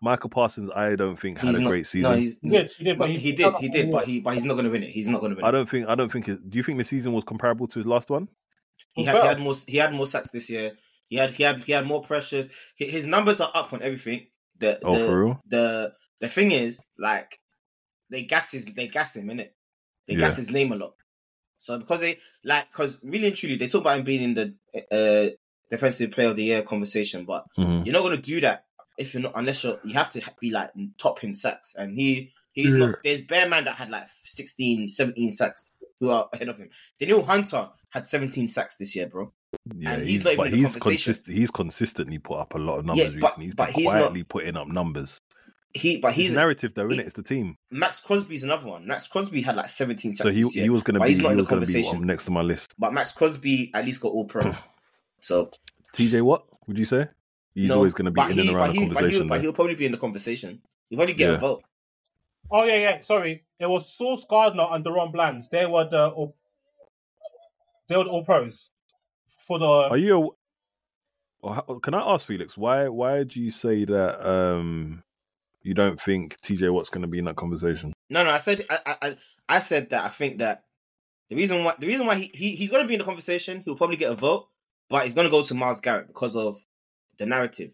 Micah 0.00 0.28
Parsons, 0.28 0.70
I 0.76 0.94
don't 0.96 1.18
think 1.18 1.38
had 1.38 1.48
He's 1.48 1.58
a 1.58 1.62
not- 1.62 1.68
great 1.70 1.86
season. 1.86 2.10
No, 2.12 2.16
he's, 2.16 2.36
He 2.40 2.48
did, 2.50 2.70
he 2.78 2.84
did, 2.84 2.98
but 2.98 3.04
but 3.06 3.10
he, 3.10 3.18
he 3.18 3.32
did, 3.32 3.56
he 3.56 3.68
did, 3.68 3.90
but 3.90 4.04
he, 4.04 4.20
but 4.20 4.34
he's 4.34 4.44
not 4.44 4.54
going 4.54 4.64
to 4.66 4.70
win 4.70 4.84
it. 4.84 4.90
He's 4.90 5.08
not 5.08 5.20
going 5.20 5.30
to 5.30 5.36
win 5.36 5.44
it. 5.44 5.48
I 5.48 5.50
don't 5.50 5.68
think 5.68 5.88
I 5.88 5.94
don't 5.94 6.10
think. 6.12 6.28
It, 6.28 6.48
do 6.48 6.56
you 6.56 6.62
think 6.62 6.78
the 6.78 6.84
season 6.84 7.12
was 7.12 7.24
comparable 7.24 7.66
to 7.66 7.78
his 7.78 7.86
last 7.86 8.08
one? 8.10 8.28
He 8.92 9.04
had, 9.04 9.16
he 9.16 9.26
had 9.26 9.40
more. 9.40 9.54
He 9.66 9.76
had 9.78 9.92
more 9.92 10.06
sacks 10.06 10.30
this 10.30 10.48
year. 10.48 10.72
He 11.08 11.16
had 11.16 11.30
he 11.30 11.42
had 11.42 11.62
he 11.64 11.72
had 11.72 11.86
more 11.86 12.02
pressures. 12.02 12.48
His, 12.76 13.06
numbers 13.06 13.40
are 13.40 13.50
up 13.54 13.72
on 13.72 13.82
everything. 13.82 14.26
The 14.58 14.78
Oh, 14.84 14.92
the, 14.92 15.04
for 15.04 15.24
real? 15.24 15.40
the 15.48 15.92
the 16.20 16.28
thing 16.28 16.52
is 16.52 16.84
like 16.98 17.38
they 18.10 18.22
gas 18.22 18.52
his 18.52 18.64
they 18.66 18.88
gas 18.88 19.16
him 19.16 19.30
in 19.30 19.40
it. 19.40 19.54
They 20.06 20.14
Yeah. 20.14 20.20
gas 20.20 20.36
his 20.36 20.50
name 20.50 20.72
a 20.72 20.76
lot. 20.76 20.94
So 21.56 21.78
because 21.78 22.00
they 22.00 22.18
like 22.44 22.70
because 22.70 22.98
really 23.02 23.28
and 23.28 23.36
truly 23.36 23.56
they 23.56 23.66
talk 23.68 23.80
about 23.82 23.98
him 23.98 24.04
being 24.04 24.22
in 24.22 24.34
the 24.34 24.54
uh, 24.92 25.34
defensive 25.70 26.10
player 26.12 26.28
of 26.28 26.36
the 26.36 26.44
year 26.44 26.62
conversation, 26.62 27.24
but 27.24 27.44
Mhm. 27.56 27.84
you're 27.86 27.92
not 27.92 28.02
going 28.02 28.16
to 28.16 28.22
do 28.22 28.40
that 28.42 28.64
if 28.98 29.14
you're 29.14 29.22
not 29.22 29.32
unless 29.36 29.64
you're 29.64 29.78
you 29.84 29.94
have 29.94 30.10
to 30.10 30.20
be 30.40 30.50
like 30.50 30.70
top 30.98 31.22
in 31.24 31.34
sacks 31.34 31.74
and 31.78 31.94
he 31.94 32.30
he's 32.52 32.74
Yeah. 32.74 32.86
not 32.86 32.98
there's 33.04 33.22
bare 33.22 33.48
man 33.48 33.64
that 33.64 33.76
had 33.76 33.90
like 33.90 34.06
16 34.24 34.88
17 34.88 35.32
sacks 35.32 35.72
who 36.00 36.10
are 36.10 36.28
ahead 36.32 36.48
of 36.48 36.56
him 36.58 36.68
danielle 37.00 37.22
hunter 37.24 37.68
had 37.92 38.06
17 38.06 38.48
sacks 38.48 38.76
this 38.76 38.94
year 38.96 39.06
bro 39.06 39.32
Yeah, 39.76 39.92
And 39.94 40.06
he's 40.06 40.22
not 40.24 40.32
even 40.34 40.36
but 40.36 40.46
in 40.46 40.50
the 40.52 40.56
he's 40.58 40.72
conversation. 40.72 41.14
consist, 41.14 41.26
he's 41.26 41.50
consistently 41.50 42.18
put 42.18 42.38
up 42.38 42.54
a 42.54 42.58
lot 42.58 42.78
of 42.78 42.84
numbers 42.86 43.04
Yeah, 43.14 43.18
but- 43.20 43.26
recently. 43.28 43.46
He's 43.46 43.54
but 43.54 43.66
been 43.68 43.74
he's 43.76 43.84
not- 43.84 43.90
quietly 44.00 44.22
putting 44.24 44.56
up 44.56 44.68
numbers. 44.68 45.18
he 45.74 45.98
but 45.98 46.12
His 46.12 46.24
he's 46.26 46.34
narrative, 46.34 46.72
though, 46.74 46.86
isn't 46.86 47.00
it? 47.00 47.04
It's 47.06 47.14
the 47.14 47.22
team. 47.22 47.56
maxx 47.70 48.00
crosby's 48.00 48.42
another 48.42 48.66
one 48.68 48.86
maxx 48.86 49.06
crosby 49.06 49.42
had 49.42 49.56
like 49.56 49.66
17 49.66 50.12
So 50.12 50.24
sacks 50.24 50.34
he 50.34 50.42
this 50.42 50.56
year 50.56 50.64
he 50.64 50.70
was 50.70 50.82
going 50.82 50.94
to 50.94 51.00
be 51.00 51.08
he's 51.08 51.16
he 51.18 51.22
not 51.22 51.32
in 51.32 51.36
the 51.38 51.42
was 51.42 51.48
going 51.50 51.60
to 51.62 51.66
be 51.66 51.72
conversation 51.74 52.06
next 52.06 52.24
to 52.26 52.30
my 52.30 52.42
list. 52.42 52.74
but 52.78 52.92
maxx 52.92 53.12
crosby 53.12 53.70
at 53.74 53.84
least 53.84 54.00
got 54.00 54.12
all 54.12 54.24
pro 54.24 54.54
so 55.20 55.48
TJ, 55.94 56.22
what 56.22 56.44
would 56.66 56.78
you 56.78 56.84
say? 56.84 57.06
He's 57.54 57.68
no, 57.70 57.76
always 57.76 57.94
going 57.94 58.04
to 58.06 58.10
be 58.10 58.20
in 58.20 58.30
he, 58.30 58.40
and 58.48 58.52
but 58.52 58.56
around 58.60 58.74
he, 58.74 58.80
the 58.80 58.86
but, 58.86 58.88
he, 58.88 59.00
conversation. 59.00 59.28
but 59.28 59.40
he'll 59.40 59.52
probably 59.52 59.74
be 59.74 59.86
in 59.86 59.92
the 59.92 59.98
conversation 59.98 60.60
he'll 60.90 60.96
probably 60.98 61.14
get 61.14 61.30
Yeah. 61.30 61.36
a 61.36 61.38
vote 61.38 61.62
Oh 62.50 62.64
yeah, 62.64 62.76
yeah. 62.76 63.00
Sorry, 63.02 63.44
it 63.60 63.66
was 63.66 63.92
Sauce 63.92 64.24
Gardner 64.28 64.66
and 64.70 64.84
DaRon 64.84 65.12
Blands. 65.12 65.48
They 65.48 65.66
were 65.66 65.88
the 65.88 66.08
all, 66.08 66.36
they 67.88 67.96
were 67.96 68.04
the 68.04 68.10
all 68.10 68.24
pros 68.24 68.70
for 69.46 69.58
the. 69.58 69.66
Are 69.66 69.96
you? 69.96 70.22
A, 70.24 70.28
or 71.40 71.54
how- 71.54 71.78
can 71.82 71.94
I 71.94 72.14
ask 72.14 72.26
Felix 72.26 72.56
why? 72.56 72.88
Why 72.88 73.22
do 73.24 73.40
you 73.40 73.50
say 73.50 73.84
that? 73.84 74.26
um 74.28 75.02
You 75.62 75.74
don't 75.74 76.00
think 76.00 76.36
TJ 76.40 76.72
Watt's 76.72 76.90
going 76.90 77.02
to 77.02 77.08
be 77.08 77.18
in 77.18 77.24
that 77.26 77.36
conversation? 77.36 77.92
No, 78.10 78.24
no, 78.24 78.30
I 78.30 78.38
said 78.38 78.64
I, 78.70 78.78
I, 78.86 78.96
I- 79.08 79.16
I 79.48 79.58
said 79.60 79.90
that 79.90 80.04
I 80.04 80.08
think 80.08 80.38
that 80.38 80.64
the 81.30 81.36
reason 81.36 81.62
why 81.64 81.74
the 81.78 81.86
reason 81.86 82.06
why 82.06 82.16
he, 82.16 82.30
he 82.34 82.54
he's 82.56 82.70
going 82.70 82.82
to 82.82 82.88
be 82.88 82.94
in 82.94 82.98
the 82.98 83.04
conversation, 83.04 83.62
he'll 83.64 83.76
probably 83.76 83.96
get 83.96 84.10
a 84.10 84.14
vote, 84.14 84.48
but 84.88 85.04
he's 85.04 85.14
going 85.14 85.26
to 85.26 85.30
go 85.30 85.42
to 85.42 85.54
Myles 85.54 85.80
Garrett 85.80 86.06
because 86.08 86.36
of 86.36 86.58
the 87.18 87.26
narrative. 87.26 87.72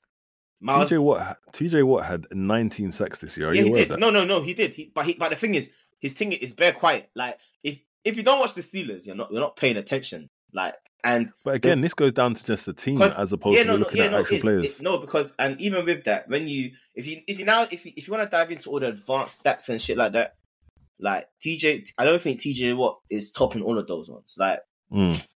Miles, 0.60 0.90
TJ 0.90 1.02
Watt. 1.02 1.38
TJ 1.52 1.84
Watt 1.84 2.04
had 2.06 2.26
19 2.32 2.92
sacks 2.92 3.18
this 3.18 3.36
year. 3.36 3.50
Are 3.50 3.54
yeah, 3.54 3.62
you 3.62 3.74
he 3.74 3.84
did. 3.84 3.98
No, 3.98 4.10
no, 4.10 4.24
no, 4.24 4.40
he 4.40 4.54
did. 4.54 4.74
He, 4.74 4.90
but 4.94 5.04
he, 5.04 5.14
but 5.14 5.30
the 5.30 5.36
thing 5.36 5.54
is, 5.54 5.68
his 6.00 6.12
thing 6.12 6.32
is 6.32 6.54
bare 6.54 6.72
quiet. 6.72 7.10
Like 7.14 7.38
if 7.62 7.80
if 8.04 8.16
you 8.16 8.22
don't 8.22 8.38
watch 8.38 8.54
the 8.54 8.60
Steelers, 8.60 9.06
you're 9.06 9.16
not 9.16 9.30
you're 9.32 9.40
not 9.40 9.56
paying 9.56 9.76
attention. 9.76 10.30
Like 10.52 10.74
and 11.02 11.30
But 11.44 11.56
again, 11.56 11.80
this 11.80 11.94
goes 11.94 12.12
down 12.12 12.34
to 12.34 12.44
just 12.44 12.64
the 12.64 12.72
team 12.72 13.02
as 13.02 13.32
opposed 13.32 13.58
to 13.58 13.76
looking 13.76 14.00
at 14.00 14.14
actual 14.14 14.38
players. 14.38 14.64
it's- 14.64 14.80
no, 14.80 14.98
because 14.98 15.34
and 15.38 15.60
even 15.60 15.84
with 15.84 16.04
that, 16.04 16.28
when 16.28 16.48
you 16.48 16.72
if 16.94 17.06
you 17.06 17.20
if 17.26 17.38
you 17.38 17.44
now 17.44 17.62
if 17.70 17.84
you, 17.84 17.92
if 17.96 18.06
you 18.06 18.14
want 18.14 18.28
to 18.30 18.34
dive 18.34 18.50
into 18.50 18.70
all 18.70 18.80
the 18.80 18.88
advanced 18.88 19.44
stats 19.44 19.68
and 19.68 19.80
shit 19.80 19.98
like 19.98 20.12
that, 20.12 20.36
like 20.98 21.26
TJ, 21.44 21.88
I 21.98 22.04
don't 22.04 22.20
think 22.20 22.40
TJ 22.40 22.76
Watt 22.76 23.00
is 23.10 23.32
topping 23.32 23.62
all 23.62 23.78
of 23.78 23.86
those 23.86 24.08
ones. 24.08 24.36
Like 24.38 24.60
Mm. 24.92 25.28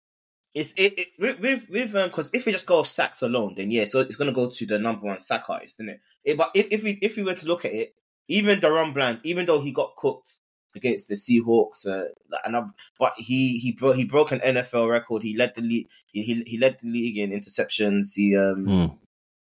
It's 0.58 0.72
it, 0.76 0.98
it 0.98 1.08
with 1.18 1.38
with 1.40 1.70
with 1.70 1.94
um 1.94 2.08
because 2.08 2.30
if 2.34 2.44
we 2.46 2.52
just 2.52 2.66
go 2.66 2.78
off 2.80 2.86
sacks 2.88 3.22
alone, 3.22 3.54
then 3.56 3.70
yeah, 3.70 3.84
so 3.86 4.00
it's 4.00 4.16
gonna 4.16 4.32
go 4.32 4.48
to 4.50 4.66
the 4.66 4.78
number 4.78 5.06
one 5.06 5.20
sack 5.20 5.48
artist, 5.48 5.76
isn't 5.76 5.88
it? 5.94 6.00
It- 6.24 6.36
but 6.36 6.50
if, 6.54 6.66
if 6.70 6.82
we 6.82 6.98
if 7.00 7.16
we 7.16 7.22
were 7.22 7.34
to 7.34 7.46
look 7.46 7.64
at 7.64 7.72
it, 7.72 7.94
even 8.28 8.60
DaRon 8.60 8.92
Bland, 8.94 9.20
even 9.22 9.46
though 9.46 9.60
he 9.60 9.72
got 9.72 9.94
cooked 9.96 10.30
against 10.76 11.08
the 11.08 11.14
Seahawks, 11.14 11.86
uh, 11.86 12.04
and 12.44 12.56
I've, 12.56 12.70
but 12.98 13.12
he 13.16 13.58
he 13.58 13.72
broke 13.72 13.96
he 13.96 14.04
broke 14.04 14.32
an 14.32 14.40
NFL 14.40 14.88
record. 14.90 15.22
He 15.22 15.36
led 15.36 15.54
the 15.54 15.62
league. 15.62 15.88
He, 16.06 16.22
he 16.22 16.42
he 16.46 16.58
led 16.58 16.78
the 16.82 16.88
league 16.90 17.18
in 17.18 17.30
interceptions. 17.30 18.14
He 18.16 18.36
um 18.36 18.66
Mm. 18.66 18.98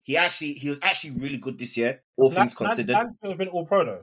he 0.05 0.17
actually 0.17 0.53
he 0.55 0.69
was 0.71 0.79
actually 0.83 1.11
really 1.13 1.39
good 1.39 1.59
this 1.59 1.77
year, 1.77 2.03
all 2.17 2.29
Bland- 2.31 2.51
things 2.51 2.55
considered. 2.55 2.95
Bland 2.95 3.17
should 3.23 3.31
have 3.31 3.39
been 3.39 3.49
all 3.49 3.67
pro 3.67 3.85
though. 3.85 4.03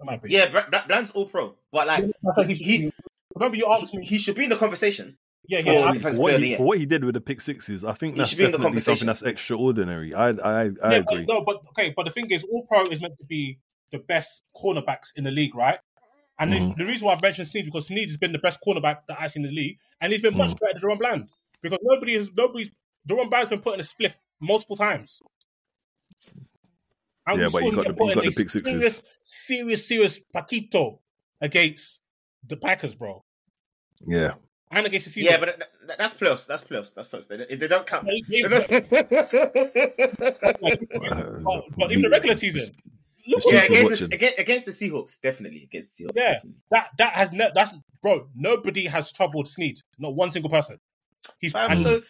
in 0.00 0.06
my 0.06 0.14
opinion. 0.14 0.40
yeah, 0.40 0.50
Bra- 0.50 0.68
Bra- 0.70 0.86
Bland's 0.86 1.10
all 1.12 1.26
pro, 1.26 1.54
but 1.72 1.86
like 1.86 2.04
I 2.04 2.32
said 2.34 2.50
he, 2.50 2.54
he- 2.54 2.92
remember 3.34 3.56
you 3.56 3.66
asked 3.70 3.90
he, 3.90 3.98
me. 3.98 4.04
he 4.06 4.18
should 4.18 4.36
be 4.36 4.44
in 4.44 4.50
the 4.50 4.56
conversation. 4.56 5.16
Yeah, 5.46 5.58
yeah. 5.60 5.86
What 5.90 6.00
player 6.00 6.34
of 6.36 6.40
the 6.40 6.46
he, 6.48 6.56
for 6.56 6.62
what 6.62 6.78
he 6.78 6.86
did 6.86 7.04
with 7.04 7.14
the 7.14 7.20
pick 7.20 7.40
sixes, 7.40 7.84
I 7.84 7.92
think 7.92 8.16
that's 8.16 8.32
definitely 8.32 8.80
something 8.80 9.06
that's 9.06 9.22
extraordinary. 9.22 10.14
I 10.14 10.30
I 10.30 10.32
I 10.32 10.64
yeah, 10.64 10.92
agree. 11.00 11.24
But, 11.26 11.34
no, 11.34 11.40
but 11.42 11.60
okay, 11.70 11.92
but 11.94 12.06
the 12.06 12.12
thing 12.12 12.30
is, 12.30 12.44
all 12.44 12.64
pro 12.66 12.86
is 12.86 13.00
meant 13.00 13.18
to 13.18 13.24
be 13.26 13.58
the 13.90 13.98
best 13.98 14.42
cornerbacks 14.56 15.08
in 15.16 15.24
the 15.24 15.30
league, 15.30 15.54
right? 15.54 15.78
And 16.38 16.52
the- 16.52 16.56
Mhm. 16.56 16.76
the 16.78 16.86
reason 16.86 17.06
why 17.06 17.14
I 17.14 17.18
mentioned 17.22 17.46
Sneed 17.48 17.64
because 17.66 17.86
Sneed 17.86 18.08
has 18.08 18.16
been 18.16 18.32
the 18.32 18.38
best 18.38 18.58
cornerback 18.66 19.00
that 19.06 19.20
I've 19.20 19.30
seen 19.32 19.44
in 19.44 19.50
the 19.50 19.54
league, 19.54 19.78
and 20.00 20.12
he's 20.12 20.22
been 20.22 20.36
much 20.36 20.50
Mm. 20.52 20.60
better 20.60 20.72
than 20.80 20.82
DaRon 20.90 20.98
Bland 20.98 21.28
because 21.62 21.78
nobody 21.82 22.14
is 22.14 22.30
nobody's 22.34 22.70
DaRon 23.08 23.28
Bland's 23.30 23.50
been 23.50 23.60
put 23.60 23.74
in 23.74 23.80
a 23.80 23.82
spliff 23.84 24.16
multiple 24.40 24.76
times. 24.76 25.20
And 27.26 27.40
Yeah, 27.40 27.48
but 27.52 27.62
he 27.62 27.70
got 27.70 27.84
the- 27.86 27.90
in 27.92 28.14
got 28.14 28.24
the 28.24 28.32
pick 28.32 28.50
sixes. 28.50 28.62
Serious, 28.70 29.02
serious, 29.22 29.86
serious 29.86 30.20
paquito 30.34 30.98
against 31.40 32.00
the 32.46 32.56
Packers, 32.56 32.94
bro, 32.94 33.24
Yeah, 34.06 34.34
and 34.74 34.86
against 34.86 35.12
the 35.12 35.20
Seahawks. 35.22 35.30
Yeah, 35.30 35.36
but 35.38 35.58
that, 35.58 35.68
that- 35.86 35.98
that's 35.98 36.14
playoffs. 36.14 36.46
That's 36.46 36.64
playoffs. 36.64 36.94
That's 36.94 37.08
playoffs. 37.08 37.28
They, 37.28 37.56
they 37.56 37.68
don't 37.68 37.86
count. 37.86 38.06
They- 38.06 38.22
they- 38.28 38.42
but, 41.44 41.64
but 41.76 41.90
even 41.92 42.02
the 42.02 42.10
regular 42.10 42.34
season, 42.34 42.74
look 43.26 43.42
yeah, 43.46 43.64
against 43.64 44.08
the, 44.10 44.14
against, 44.14 44.38
against 44.38 44.66
the 44.66 44.72
Seahawks, 44.72 45.20
definitely 45.20 45.62
against 45.64 45.96
the 45.98 46.04
Seahawks. 46.04 46.12
Yeah. 46.16 46.32
definitely. 46.34 46.60
that 46.70 46.88
that 46.98 47.12
has 47.14 47.32
ne- 47.32 47.50
that's 47.54 47.72
bro. 48.02 48.28
Nobody 48.34 48.86
has 48.86 49.12
troubled 49.12 49.48
Sneed. 49.48 49.78
Not 49.98 50.14
one 50.14 50.32
single 50.32 50.50
person. 50.50 50.78
He's 51.38 51.52
Fam, 51.52 51.72
and- 51.72 51.80
so 51.80 52.02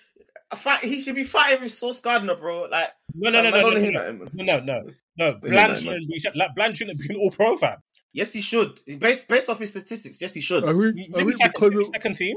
a 0.51 0.57
fight, 0.57 0.81
he 0.85 1.01
should 1.01 1.15
be 1.15 1.25
fighting 1.25 1.63
with 1.63 1.73
Sauce 1.73 2.01
Gardner, 2.01 2.35
bro. 2.35 2.69
Like 2.71 2.91
no, 3.15 3.31
no, 3.31 3.43
no, 3.43 3.51
no, 3.51 3.71
no, 3.71 3.71
no, 3.71 3.81
that, 3.81 4.19
man. 4.19 4.29
no, 4.35 4.59
no, 4.59 4.61
no, 4.61 4.91
no. 5.17 5.35
Bland 5.39 5.79
shouldn't 5.79 6.09
be. 6.09 6.23
like, 6.35 6.55
Bland 6.55 6.77
shouldn't 6.77 6.99
be 6.99 7.15
an 7.15 7.21
all 7.21 7.31
pro 7.31 7.57
fan. 7.57 7.77
Yes, 8.13 8.33
he 8.33 8.41
should. 8.41 8.81
Based 9.01 9.27
based 9.27 9.49
off 9.49 9.59
his 9.59 9.71
statistics, 9.71 10.21
yes, 10.21 10.35
he 10.35 10.41
should. 10.41 10.65
I 10.65 10.69
think, 10.69 10.77
I 10.77 10.79
Maybe 10.79 11.09
think 11.33 11.37
second, 11.37 11.53
because 11.55 11.71
maybe 11.71 11.81
of 11.83 11.87
second 11.87 12.15
team, 12.17 12.37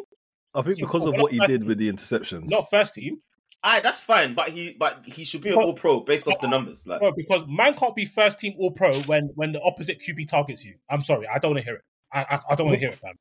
I 0.56 0.62
think 0.62 0.80
because 0.80 1.06
of 1.06 1.14
what 1.16 1.32
he 1.32 1.40
did 1.46 1.64
with 1.66 1.78
the 1.78 1.92
interceptions. 1.92 2.50
not 2.50 2.70
first 2.70 2.94
team. 2.96 3.22
Alright, 3.66 3.82
that's 3.84 4.02
fine, 4.02 4.34
but 4.36 4.50
he 4.50 4.76
but 4.80 5.02
he 5.06 5.24
should 5.24 5.42
be 5.42 5.50
an 5.50 5.56
But- 5.56 5.66
all 5.66 5.74
pro 5.74 6.00
based 6.02 6.28
off 6.28 6.40
the 6.40 6.48
numbers. 6.48 6.86
Like 6.86 7.00
Bro, 7.00 7.14
because 7.18 7.44
man 7.48 7.74
can't 7.74 7.96
be 7.96 8.06
first 8.06 8.40
team 8.40 8.54
All 8.60 8.72
Pro 8.72 8.94
when 9.02 9.32
when 9.36 9.52
the 9.52 9.62
opposite 9.62 10.00
QB 10.00 10.28
targets 10.28 10.64
you. 10.64 10.76
I'm 10.90 11.04
sorry, 11.04 11.28
I 11.28 11.40
don't 11.40 11.52
want 11.52 11.60
to 11.60 11.66
hear 11.66 11.76
it. 11.76 11.82
I 12.14 12.22
I, 12.22 12.40
I 12.52 12.56
don't 12.56 12.68
want 12.68 12.76
to 12.76 12.80
hear 12.80 12.90
it, 12.90 13.00
fam. 13.00 13.16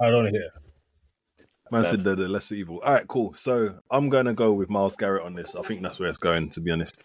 I 0.00 0.06
don't 0.06 0.24
want 0.24 0.28
to 0.28 0.38
hear 0.38 0.46
it. 0.46 0.52
Man 1.70 1.84
said 1.84 2.04
the, 2.04 2.14
the 2.14 2.28
lesser 2.28 2.54
evil. 2.54 2.80
All 2.80 2.92
right, 2.92 3.06
cool. 3.06 3.32
So 3.34 3.78
I'm 3.90 4.08
going 4.08 4.26
to 4.26 4.32
go 4.34 4.52
with 4.52 4.70
Myles 4.70 4.96
Garrett 4.96 5.24
on 5.24 5.34
this. 5.34 5.54
I 5.54 5.62
think 5.62 5.82
that's 5.82 5.98
where 6.00 6.08
it's 6.08 6.18
going, 6.18 6.50
to 6.50 6.60
be 6.60 6.70
honest. 6.70 7.04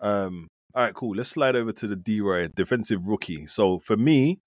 Um. 0.00 0.48
All 0.74 0.82
right, 0.82 0.94
cool. 0.94 1.14
Let's 1.16 1.28
slide 1.28 1.54
over 1.54 1.72
to 1.72 1.86
the 1.86 1.96
D 1.96 2.20
Roy 2.20 2.48
defensive 2.48 3.06
rookie. 3.06 3.46
So 3.46 3.78
for 3.78 3.96
me, 3.96 4.40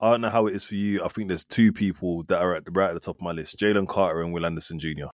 I 0.00 0.10
don't 0.12 0.20
know 0.20 0.30
how 0.30 0.46
it 0.46 0.54
is 0.54 0.64
for 0.64 0.74
you. 0.76 1.02
I 1.04 1.08
think 1.08 1.28
there's 1.28 1.44
two 1.44 1.72
people 1.72 2.22
that 2.24 2.40
are 2.40 2.54
at 2.54 2.64
the 2.64 2.70
right 2.70 2.88
at 2.88 2.94
the 2.94 3.00
top 3.00 3.16
of 3.16 3.22
my 3.22 3.32
list: 3.32 3.58
Jalen 3.58 3.88
Carter 3.88 4.22
and 4.22 4.32
Will 4.32 4.46
Anderson 4.46 4.78
Jr. 4.78 5.06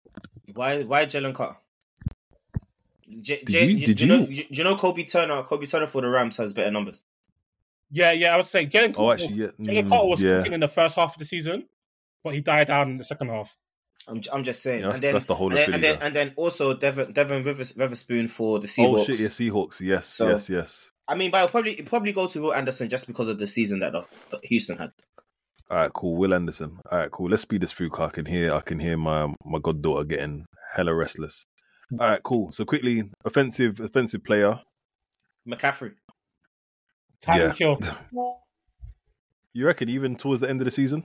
why 0.52 0.82
why 0.82 1.06
Jalen 1.06 1.34
Carter? 1.34 1.56
J- 3.20 3.40
Did 3.44 3.46
J- 3.48 3.66
you- 3.66 3.78
do 3.80 3.86
did 3.86 4.00
you 4.00 4.06
know 4.06 4.26
you- 4.28 4.44
do 4.44 4.46
you 4.50 4.64
know 4.64 4.76
Kobie 4.76 5.10
Turner? 5.10 5.42
Kobie 5.42 5.70
Turner 5.70 5.86
for 5.86 6.00
the 6.00 6.08
Rams 6.08 6.36
has 6.38 6.52
better 6.52 6.70
numbers. 6.70 7.04
Yeah, 7.90 8.12
yeah, 8.12 8.34
I 8.34 8.36
would 8.38 8.46
say 8.46 8.66
Jalen 8.66 8.90
Oh, 8.90 9.04
Carter, 9.06 9.24
actually, 9.24 9.38
yeah, 9.40 9.46
Jalen 9.60 9.84
mm, 9.84 9.88
Carter 9.88 10.08
was 10.08 10.22
yeah. 10.22 10.38
cooking 10.38 10.52
in 10.54 10.60
the 10.60 10.68
first 10.68 10.96
half 10.96 11.14
of 11.14 11.18
the 11.18 11.24
season, 11.24 11.66
but 12.24 12.34
he 12.34 12.40
died 12.40 12.66
down 12.68 12.90
in 12.90 12.96
the 12.98 13.04
second 13.04 13.28
half. 13.28 13.56
I'm, 14.08 14.20
I'm 14.32 14.42
just 14.42 14.62
saying. 14.62 14.80
Yeah, 14.80 14.86
that's- 14.86 14.96
and 14.96 15.04
then, 15.04 15.12
that's 15.14 15.26
the 15.26 15.34
whole 15.34 15.50
and 15.50 15.58
of 15.58 15.66
then, 15.66 15.74
and 15.74 15.82
then, 15.84 15.98
and 16.02 16.14
then 16.14 16.32
also 16.36 16.74
Devon 16.74 17.12
Devon 17.12 17.42
Rivers, 17.42 17.74
Witherspoon 17.76 18.28
for 18.28 18.58
the 18.58 18.66
Seahawks. 18.66 18.84
Oh 18.84 18.94
Seahawks. 18.94 19.06
shit, 19.06 19.20
yeah, 19.20 19.28
Seahawks. 19.28 19.80
Yes, 19.80 20.06
So- 20.06 20.28
yes, 20.28 20.50
yes. 20.50 20.90
I 21.06 21.14
mean, 21.14 21.30
but 21.30 21.38
I'll 21.38 21.48
probably 21.48 21.72
it'll 21.72 21.86
probably 21.86 22.12
go 22.12 22.26
to 22.26 22.40
Will 22.40 22.54
Anderson 22.54 22.88
just 22.88 23.06
because 23.06 23.28
of 23.28 23.38
the 23.38 23.46
season 23.46 23.80
that, 23.80 23.92
the, 23.92 24.04
that 24.30 24.44
Houston 24.44 24.78
had. 24.78 24.92
All 25.70 25.76
right, 25.78 25.92
cool. 25.92 26.16
Will 26.16 26.34
Anderson. 26.34 26.78
All 26.90 26.98
right, 26.98 27.10
cool. 27.10 27.30
Let's 27.30 27.42
speed 27.42 27.62
this 27.62 27.72
through. 27.72 27.90
I 27.98 28.08
can 28.08 28.26
hear. 28.26 28.52
I 28.52 28.60
can 28.60 28.78
hear 28.78 28.96
my 28.96 29.34
my 29.44 29.58
goddaughter 29.62 30.04
getting 30.04 30.46
hella 30.74 30.94
restless. 30.94 31.44
All 31.92 32.08
right, 32.08 32.22
cool. 32.22 32.52
So 32.52 32.64
quickly, 32.64 33.04
offensive 33.24 33.80
offensive 33.80 34.24
player. 34.24 34.60
McCaffrey. 35.48 35.92
Tyreek 37.22 37.58
Yeah. 37.58 37.76
Hill. 38.12 38.38
You 39.56 39.66
reckon 39.66 39.88
even 39.88 40.16
towards 40.16 40.40
the 40.40 40.50
end 40.50 40.60
of 40.60 40.64
the 40.64 40.70
season? 40.72 41.04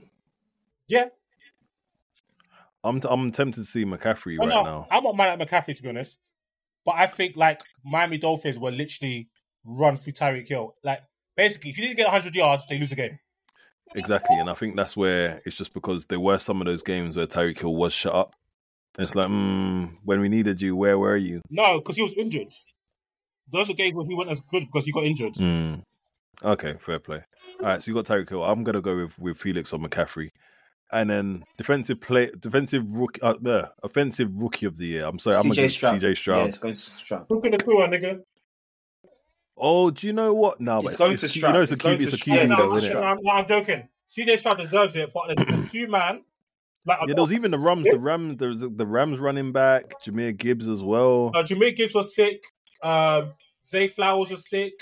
Yeah, 0.88 1.04
I'm 2.82 3.00
I'm 3.08 3.30
tempted 3.30 3.60
to 3.60 3.64
see 3.64 3.84
McCaffrey 3.84 4.34
I'm 4.40 4.48
right 4.48 4.54
not, 4.54 4.64
now. 4.64 4.86
I'm 4.90 5.04
not 5.04 5.16
mad 5.16 5.40
at 5.40 5.48
McCaffrey 5.48 5.76
to 5.76 5.82
be 5.82 5.88
honest, 5.88 6.32
but 6.84 6.96
I 6.96 7.06
think 7.06 7.36
like 7.36 7.60
Miami 7.84 8.18
Dolphins 8.18 8.58
were 8.58 8.70
literally 8.70 9.28
run 9.64 9.96
through 9.96 10.14
Tyreek 10.14 10.48
Hill. 10.48 10.74
Like 10.82 11.00
basically, 11.36 11.70
if 11.70 11.78
you 11.78 11.84
didn't 11.84 11.98
get 11.98 12.06
100 12.06 12.34
yards, 12.34 12.66
they 12.66 12.78
lose 12.78 12.90
the 12.90 12.96
game. 12.96 13.18
Exactly, 13.94 14.36
and 14.36 14.48
I 14.48 14.54
think 14.54 14.76
that's 14.76 14.96
where 14.96 15.42
it's 15.44 15.56
just 15.56 15.74
because 15.74 16.06
there 16.06 16.20
were 16.20 16.38
some 16.38 16.60
of 16.60 16.66
those 16.66 16.82
games 16.82 17.16
where 17.16 17.26
Tyreek 17.26 17.58
Hill 17.58 17.74
was 17.74 17.92
shut 17.92 18.14
up. 18.14 18.34
And 18.96 19.04
it's 19.04 19.14
like, 19.14 19.28
mm, 19.28 19.96
when 20.04 20.20
we 20.20 20.28
needed 20.28 20.60
you, 20.60 20.76
where 20.76 20.98
were 20.98 21.16
you? 21.16 21.40
No, 21.50 21.78
because 21.78 21.96
he 21.96 22.02
was 22.02 22.12
injured. 22.14 22.52
Those 23.50 23.70
are 23.70 23.74
games 23.74 23.94
where 23.94 24.06
he 24.06 24.14
wasn't 24.14 24.32
as 24.32 24.42
good 24.42 24.66
because 24.66 24.84
he 24.86 24.92
got 24.92 25.04
injured. 25.04 25.34
Mm. 25.34 25.82
Okay, 26.42 26.76
fair 26.78 26.98
play. 26.98 27.22
All 27.60 27.66
right, 27.66 27.82
so 27.82 27.90
you 27.90 27.94
got 27.94 28.06
Tyreek 28.06 28.28
Hill. 28.28 28.44
I'm 28.44 28.62
gonna 28.62 28.80
go 28.80 28.96
with 28.96 29.18
with 29.18 29.38
Felix 29.38 29.72
or 29.72 29.80
McCaffrey, 29.80 30.30
and 30.92 31.10
then 31.10 31.44
defensive 31.56 32.00
play, 32.00 32.30
defensive 32.38 32.84
rookie, 32.88 33.20
uh, 33.22 33.66
offensive 33.82 34.30
rookie 34.34 34.66
of 34.66 34.76
the 34.76 34.86
year. 34.86 35.04
I'm 35.04 35.18
sorry, 35.18 35.36
I'm 35.36 35.42
gonna 35.42 35.54
CJ 35.54 35.62
give 35.62 35.70
Stroud. 35.72 36.00
CJ 36.00 36.26
Yeah, 36.26 36.44
it's 36.44 36.58
going 36.58 36.74
to 36.74 36.80
Stroud. 36.80 37.26
Look 37.28 37.44
at 37.44 37.52
the 37.52 37.58
tour, 37.58 37.88
nigga. 37.88 38.22
Oh, 39.60 39.90
do 39.90 40.06
you 40.06 40.12
know 40.12 40.32
what? 40.34 40.60
No, 40.60 40.80
It's 40.80 40.96
going 40.96 41.12
it's, 41.12 41.32
to 41.32 41.38
you 41.38 41.52
know 41.52 41.60
it's 41.62 41.70
a 41.70 41.74
It's 41.74 41.82
QB, 41.82 42.02
it's 42.02 42.14
a 42.14 42.16
QB 42.16 42.46
Stroud. 42.46 42.48
no, 42.70 42.78
though? 42.78 43.02
I'm, 43.02 43.18
no, 43.22 43.30
I'm 43.32 43.46
joking. 43.46 43.88
CJ 44.08 44.38
Stroud 44.38 44.58
deserves 44.58 44.96
it, 44.96 45.12
but 45.14 45.36
the 45.36 45.66
few 45.70 45.86
man, 45.88 46.22
like 46.86 46.98
Yeah, 47.06 47.14
there 47.14 47.22
was 47.22 47.32
even 47.32 47.50
the 47.50 47.58
Rams, 47.58 47.84
the 47.90 47.98
Rams, 47.98 48.36
there 48.38 48.48
was 48.48 48.60
the, 48.60 48.86
Rams 48.86 49.18
running 49.20 49.52
back, 49.52 49.92
Jahmyr 50.02 50.36
Gibbs 50.36 50.68
as 50.68 50.82
well, 50.82 51.30
uh, 51.34 51.42
Jahmyr 51.42 51.74
Gibbs 51.76 51.94
was 51.94 52.14
sick. 52.14 52.42
Um, 52.82 53.34
Zay 53.64 53.86
Flowers 53.88 54.30
was 54.30 54.48
sick. 54.48 54.72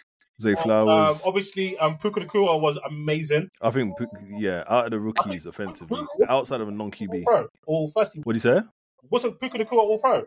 Zay 0.41 0.55
Um, 0.55 0.63
Flowers. 0.63 1.17
Um, 1.17 1.23
obviously, 1.27 1.77
um, 1.79 1.99
Puka 1.99 2.21
Nacua 2.21 2.61
was 2.61 2.79
amazing. 2.89 3.51
I 3.61 3.71
think, 3.73 3.93
yeah, 4.29 4.63
out 4.69 4.85
of 4.87 4.91
the 4.93 5.01
rookies 5.01 5.47
offensively, 5.47 6.01
outside 6.29 6.61
of 6.61 6.69
a 6.69 6.71
non 6.71 6.83
All 6.87 6.91
QB. 6.93 7.25
pro. 7.25 7.49
Or 7.67 7.89
first. 7.89 8.17
What 8.23 8.33
do 8.33 8.37
you 8.37 8.41
say? 8.41 8.61
Wasn't 9.11 9.39
Puka 9.41 9.59
Nacua 9.59 9.79
all 9.79 9.99
pro? 9.99 10.25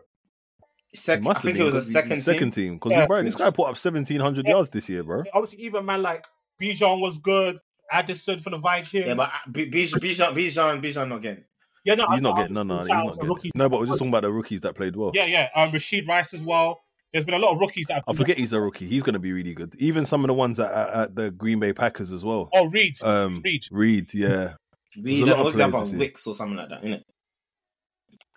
Sec- 0.94 1.20
It 1.20 1.22
I 1.22 1.28
must 1.28 1.42
think 1.42 1.54
been 1.54 1.62
it 1.62 1.64
was 1.64 1.74
a 1.74 1.78
because- 1.78 1.92
second, 1.92 2.20
second 2.20 2.50
team. 2.50 2.64
team. 2.70 2.74
Because 2.74 2.92
Yeah. 2.92 3.06
bro, 3.06 3.22
this 3.22 3.34
guy 3.36 3.50
put 3.50 3.68
up 3.68 3.78
seventeen 3.78 4.20
hundred 4.20 4.46
Yeah. 4.46 4.52
yards 4.52 4.70
this 4.70 4.88
year, 4.88 5.02
bro. 5.02 5.22
Obviously, 5.32 5.64
even 5.64 5.86
man 5.86 6.02
like 6.02 6.24
Bijan 6.60 7.00
was 7.00 7.18
good. 7.18 7.58
Addison 7.90 8.40
for 8.40 8.50
the 8.50 8.56
Vikings. 8.58 9.06
Yeah, 9.06 9.14
but 9.14 9.28
uh, 9.28 9.50
Bijan, 9.50 9.98
Bijan, 10.00 10.34
Bijan, 10.34 10.82
Bijan 10.82 11.08
not 11.08 11.20
getting. 11.22 11.44
yeah, 11.84 11.94
no, 11.94 12.06
He's 12.10 12.18
I- 12.18 12.20
not 12.20 12.34
I- 12.38 12.40
getting 12.42 12.54
no, 12.54 12.62
no, 12.62 12.78
he's 12.78 12.88
not 12.88 13.14
getting. 13.14 13.28
rookies. 13.28 13.52
No, 13.54 13.68
but 13.68 13.80
we're 13.80 13.86
just 13.86 13.98
talking 13.98 14.10
about 14.10 14.22
the 14.22 14.32
rookies 14.32 14.60
that 14.62 14.74
played 14.74 14.96
well. 14.96 15.10
Yeah, 15.14 15.26
yeah. 15.26 15.48
Um, 15.54 15.70
Rashee 15.72 16.06
Rice 16.06 16.32
as 16.34 16.42
well. 16.42 16.80
There's 17.12 17.26
been 17.26 17.34
a 17.34 17.38
lot 17.38 17.52
of 17.52 17.60
rookies 17.60 17.88
that 17.88 17.94
have 17.96 18.04
I 18.08 18.14
forget 18.14 18.38
he's 18.38 18.54
a 18.54 18.60
rookie. 18.60 18.86
He's 18.86 19.02
going 19.02 19.12
to 19.12 19.18
be 19.18 19.32
really 19.32 19.52
good. 19.52 19.74
Even 19.78 20.06
some 20.06 20.24
of 20.24 20.28
the 20.28 20.34
ones 20.34 20.58
at, 20.58 20.72
at, 20.72 20.94
at 20.94 21.14
the 21.14 21.30
Green 21.30 21.60
Bay 21.60 21.74
Packers 21.74 22.10
as 22.10 22.24
well. 22.24 22.48
Oh, 22.54 22.70
Reed. 22.70 22.94
Um, 23.02 23.42
Reed. 23.44 23.66
Reed, 23.70 24.14
yeah. 24.14 24.54
Reed, 25.02 25.22
a 25.22 25.26
lot 25.26 25.32
and 25.32 25.40
of 25.40 25.44
what's 25.44 25.56
the 25.56 25.64
other 25.64 25.76
one? 25.78 25.98
Wicks 25.98 26.26
or 26.26 26.32
something 26.32 26.56
like 26.56 26.70
that, 26.70 26.78
isn't 26.84 26.92
it? 27.00 27.06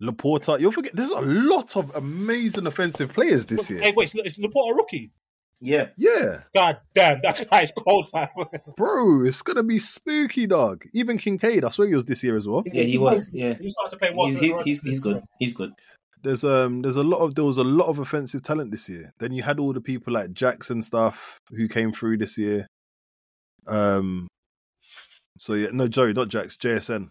LaPorta. 0.02 0.60
You'll 0.60 0.72
forget. 0.72 0.96
There's 0.96 1.12
a 1.12 1.22
lot 1.22 1.76
of 1.76 1.96
amazing 1.96 2.68
offensive 2.68 3.14
players 3.14 3.46
this 3.46 3.70
year. 3.70 3.80
Hey, 3.80 3.88
year. 3.88 3.94
wait, 3.96 4.14
it's, 4.14 4.38
it's 4.38 4.40
LaPorta 4.40 4.72
a 4.72 4.76
rookie. 4.76 5.12
Yeah. 5.62 5.88
Yeah, 5.98 6.42
God 6.54 6.80
damn, 6.94 7.22
that 7.22 7.48
guy 7.50 7.62
is 7.62 7.72
cold. 7.72 8.10
fam. 8.10 8.28
bro, 8.78 9.26
it's 9.26 9.42
gonna 9.42 9.64
be 9.64 9.80
spooky, 9.80 10.48
dog. 10.48 10.86
Even 10.94 11.18
Kincaid, 11.18 11.64
I 11.64 11.70
swear 11.70 11.88
he 11.88 11.96
was 11.96 12.06
this 12.06 12.24
year 12.24 12.36
as 12.36 12.48
well. 12.48 12.64
Yeah, 12.66 12.84
he 12.84 12.98
was. 12.98 13.30
Yeah. 13.32 13.54
He 13.54 13.70
started 13.72 13.92
to 13.92 13.98
play 13.98 14.14
well. 14.14 14.28
He's, 14.28 14.40
he, 14.40 14.54
he's, 14.64 14.82
he's 14.82 15.00
good. 15.00 15.24
He's 15.40 15.54
good. 15.54 15.72
There's 16.24 16.44
um, 16.44 16.82
there's 16.82 16.96
a 16.96 17.04
lot 17.04 17.20
of 17.20 17.36
there 17.36 17.46
was 17.46 17.58
a 17.58 17.64
lot 17.64 17.88
of 17.88 18.00
offensive 18.00 18.42
talent 18.42 18.72
this 18.72 18.90
year. 18.90 19.14
Then 19.20 19.32
you 19.32 19.44
had 19.44 19.60
all 19.60 19.74
the 19.74 19.82
people 19.82 20.12
like 20.12 20.34
Jackson 20.34 20.82
stuff 20.82 21.40
who 21.50 21.68
came 21.68 21.92
through 21.94 22.18
this 22.18 22.38
year. 22.38 22.68
Um, 23.68 24.28
so 25.38 25.54
yeah, 25.54 25.70
no, 25.72 25.88
Joey, 25.88 26.14
not 26.14 26.30
Jax, 26.30 26.58
JSN. 26.58 27.10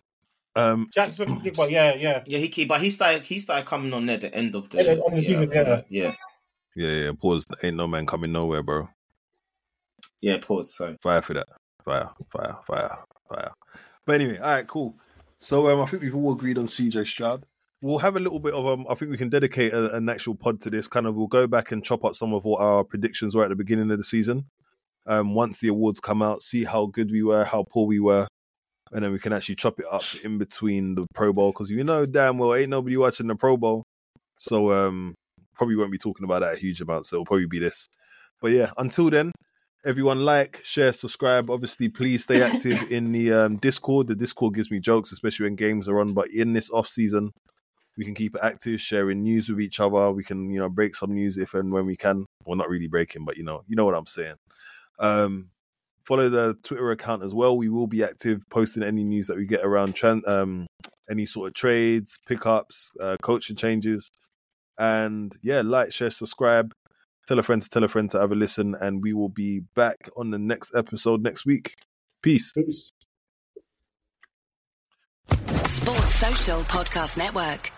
Um, 0.56 0.88
Jackson, 0.92 1.40
but 1.56 1.70
yeah, 1.70 1.94
yeah. 1.94 2.22
Yeah, 2.26 2.38
he 2.38 2.48
keep, 2.48 2.68
but 2.68 2.80
he 2.80 2.90
started 2.90 3.22
he 3.24 3.38
started 3.38 3.66
coming 3.66 3.92
on 3.92 4.06
there 4.06 4.14
at 4.14 4.20
the 4.20 4.34
end 4.34 4.54
of 4.54 4.68
the, 4.70 4.84
Yeah, 4.84 4.92
on 4.94 5.14
the 5.16 5.22
season, 5.22 5.50
yeah. 5.52 5.82
yeah, 5.88 6.12
yeah, 6.76 6.88
yeah. 7.04 7.12
Pause. 7.20 7.46
Ain't 7.62 7.76
no 7.76 7.86
man 7.88 8.06
coming 8.06 8.32
nowhere, 8.32 8.62
bro. 8.62 8.88
yeah. 10.20 10.38
Pause. 10.40 10.76
Sorry. 10.76 10.96
Fire 11.02 11.22
for 11.22 11.34
that. 11.34 11.46
Fire, 11.84 12.08
fire, 12.30 12.56
fire, 12.66 12.98
fire. 13.28 13.50
But 14.06 14.20
anyway, 14.20 14.38
all 14.38 14.50
right, 14.52 14.66
cool. 14.66 14.96
So 15.38 15.68
um, 15.70 15.80
I 15.82 15.86
think 15.86 16.02
we've 16.02 16.14
all 16.16 16.32
agreed 16.32 16.56
on 16.58 16.66
CJ 16.66 17.06
Stroud. 17.06 17.44
We'll 17.82 17.98
have 17.98 18.16
a 18.16 18.20
little 18.20 18.38
bit 18.38 18.54
of 18.54 18.64
um. 18.66 18.86
I 18.88 18.94
think 18.94 19.10
we 19.10 19.16
can 19.18 19.28
dedicate 19.28 19.72
a, 19.74 19.94
an 19.94 20.08
actual 20.08 20.34
pod 20.34 20.60
to 20.62 20.70
this. 20.70 20.88
Kind 20.88 21.06
of, 21.06 21.14
we'll 21.16 21.26
go 21.26 21.46
back 21.46 21.72
and 21.72 21.84
chop 21.84 22.04
up 22.04 22.14
some 22.14 22.32
of 22.32 22.44
what 22.44 22.62
our 22.62 22.84
predictions 22.84 23.34
were 23.34 23.42
at 23.44 23.48
the 23.50 23.56
beginning 23.56 23.90
of 23.90 23.98
the 23.98 24.04
season. 24.04 24.46
Um, 25.06 25.34
once 25.34 25.58
the 25.60 25.68
awards 25.68 26.00
come 26.00 26.22
out, 26.22 26.40
see 26.42 26.64
how 26.64 26.86
good 26.86 27.10
we 27.10 27.22
were, 27.22 27.44
how 27.44 27.64
poor 27.70 27.86
we 27.86 28.00
were, 28.00 28.26
and 28.92 29.04
then 29.04 29.12
we 29.12 29.18
can 29.18 29.32
actually 29.32 29.56
chop 29.56 29.78
it 29.80 29.86
up 29.90 30.04
in 30.22 30.38
between 30.38 30.94
the 30.94 31.06
Pro 31.14 31.32
Bowl 31.32 31.52
because 31.52 31.70
you 31.70 31.82
know 31.84 32.06
damn 32.06 32.38
well 32.38 32.54
ain't 32.54 32.70
nobody 32.70 32.96
watching 32.96 33.26
the 33.26 33.34
Pro 33.34 33.56
Bowl. 33.56 33.82
So 34.38 34.72
um, 34.72 35.14
probably 35.54 35.76
won't 35.76 35.92
be 35.92 35.98
talking 35.98 36.24
about 36.24 36.40
that 36.40 36.54
a 36.54 36.58
huge 36.58 36.80
amount. 36.80 37.06
So 37.06 37.16
it'll 37.16 37.26
probably 37.26 37.46
be 37.46 37.58
this. 37.58 37.86
But 38.40 38.52
yeah, 38.52 38.70
until 38.76 39.10
then, 39.10 39.32
everyone 39.84 40.24
like, 40.24 40.60
share, 40.64 40.92
subscribe. 40.92 41.50
Obviously, 41.50 41.88
please 41.88 42.24
stay 42.24 42.42
active 42.42 42.82
in 42.90 43.12
the 43.12 43.32
um, 43.32 43.56
Discord. 43.56 44.08
The 44.08 44.14
Discord 44.14 44.54
gives 44.54 44.70
me 44.70 44.80
jokes, 44.80 45.12
especially 45.12 45.44
when 45.44 45.56
games 45.56 45.88
are 45.88 46.00
on. 46.00 46.12
But 46.12 46.28
in 46.28 46.52
this 46.52 46.70
off 46.70 46.88
season, 46.88 47.30
we 47.96 48.04
can 48.04 48.14
keep 48.14 48.34
it 48.34 48.40
active, 48.42 48.80
sharing 48.80 49.22
news 49.22 49.48
with 49.48 49.60
each 49.60 49.80
other. 49.80 50.10
We 50.10 50.24
can, 50.24 50.50
you 50.50 50.58
know, 50.58 50.68
break 50.68 50.94
some 50.94 51.14
news 51.14 51.38
if 51.38 51.54
and 51.54 51.72
when 51.72 51.86
we 51.86 51.96
can. 51.96 52.26
Well, 52.44 52.56
not 52.56 52.68
really 52.68 52.88
breaking, 52.88 53.24
but 53.24 53.36
you 53.36 53.44
know, 53.44 53.62
you 53.66 53.76
know 53.76 53.84
what 53.84 53.94
I'm 53.94 54.06
saying. 54.06 54.34
Um, 54.98 55.50
follow 56.04 56.28
the 56.28 56.56
Twitter 56.62 56.90
account 56.90 57.22
as 57.22 57.34
well. 57.34 57.56
We 57.56 57.68
will 57.68 57.86
be 57.86 58.04
active, 58.04 58.42
posting 58.50 58.82
any 58.82 59.04
news 59.04 59.26
that 59.28 59.36
we 59.36 59.46
get 59.46 59.64
around 59.64 59.94
tran- 59.94 60.26
um, 60.28 60.66
any 61.10 61.26
sort 61.26 61.48
of 61.48 61.54
trades, 61.54 62.18
pickups, 62.26 62.94
uh, 63.00 63.16
coaching 63.22 63.56
changes, 63.56 64.10
and 64.78 65.34
yeah, 65.42 65.62
like, 65.64 65.92
share, 65.92 66.10
subscribe. 66.10 66.72
Tell 67.26 67.38
a 67.38 67.42
friend 67.42 67.62
to 67.62 67.68
tell 67.68 67.84
a 67.84 67.88
friend 67.88 68.10
to 68.10 68.20
have 68.20 68.32
a 68.32 68.34
listen, 68.34 68.74
and 68.80 69.02
we 69.02 69.12
will 69.14 69.30
be 69.30 69.62
back 69.74 69.96
on 70.16 70.30
the 70.30 70.38
next 70.38 70.74
episode 70.74 71.22
next 71.22 71.46
week. 71.46 71.74
Peace. 72.22 72.52
Sports 75.28 76.14
Social 76.14 76.60
Podcast 76.62 77.16
Network. 77.18 77.72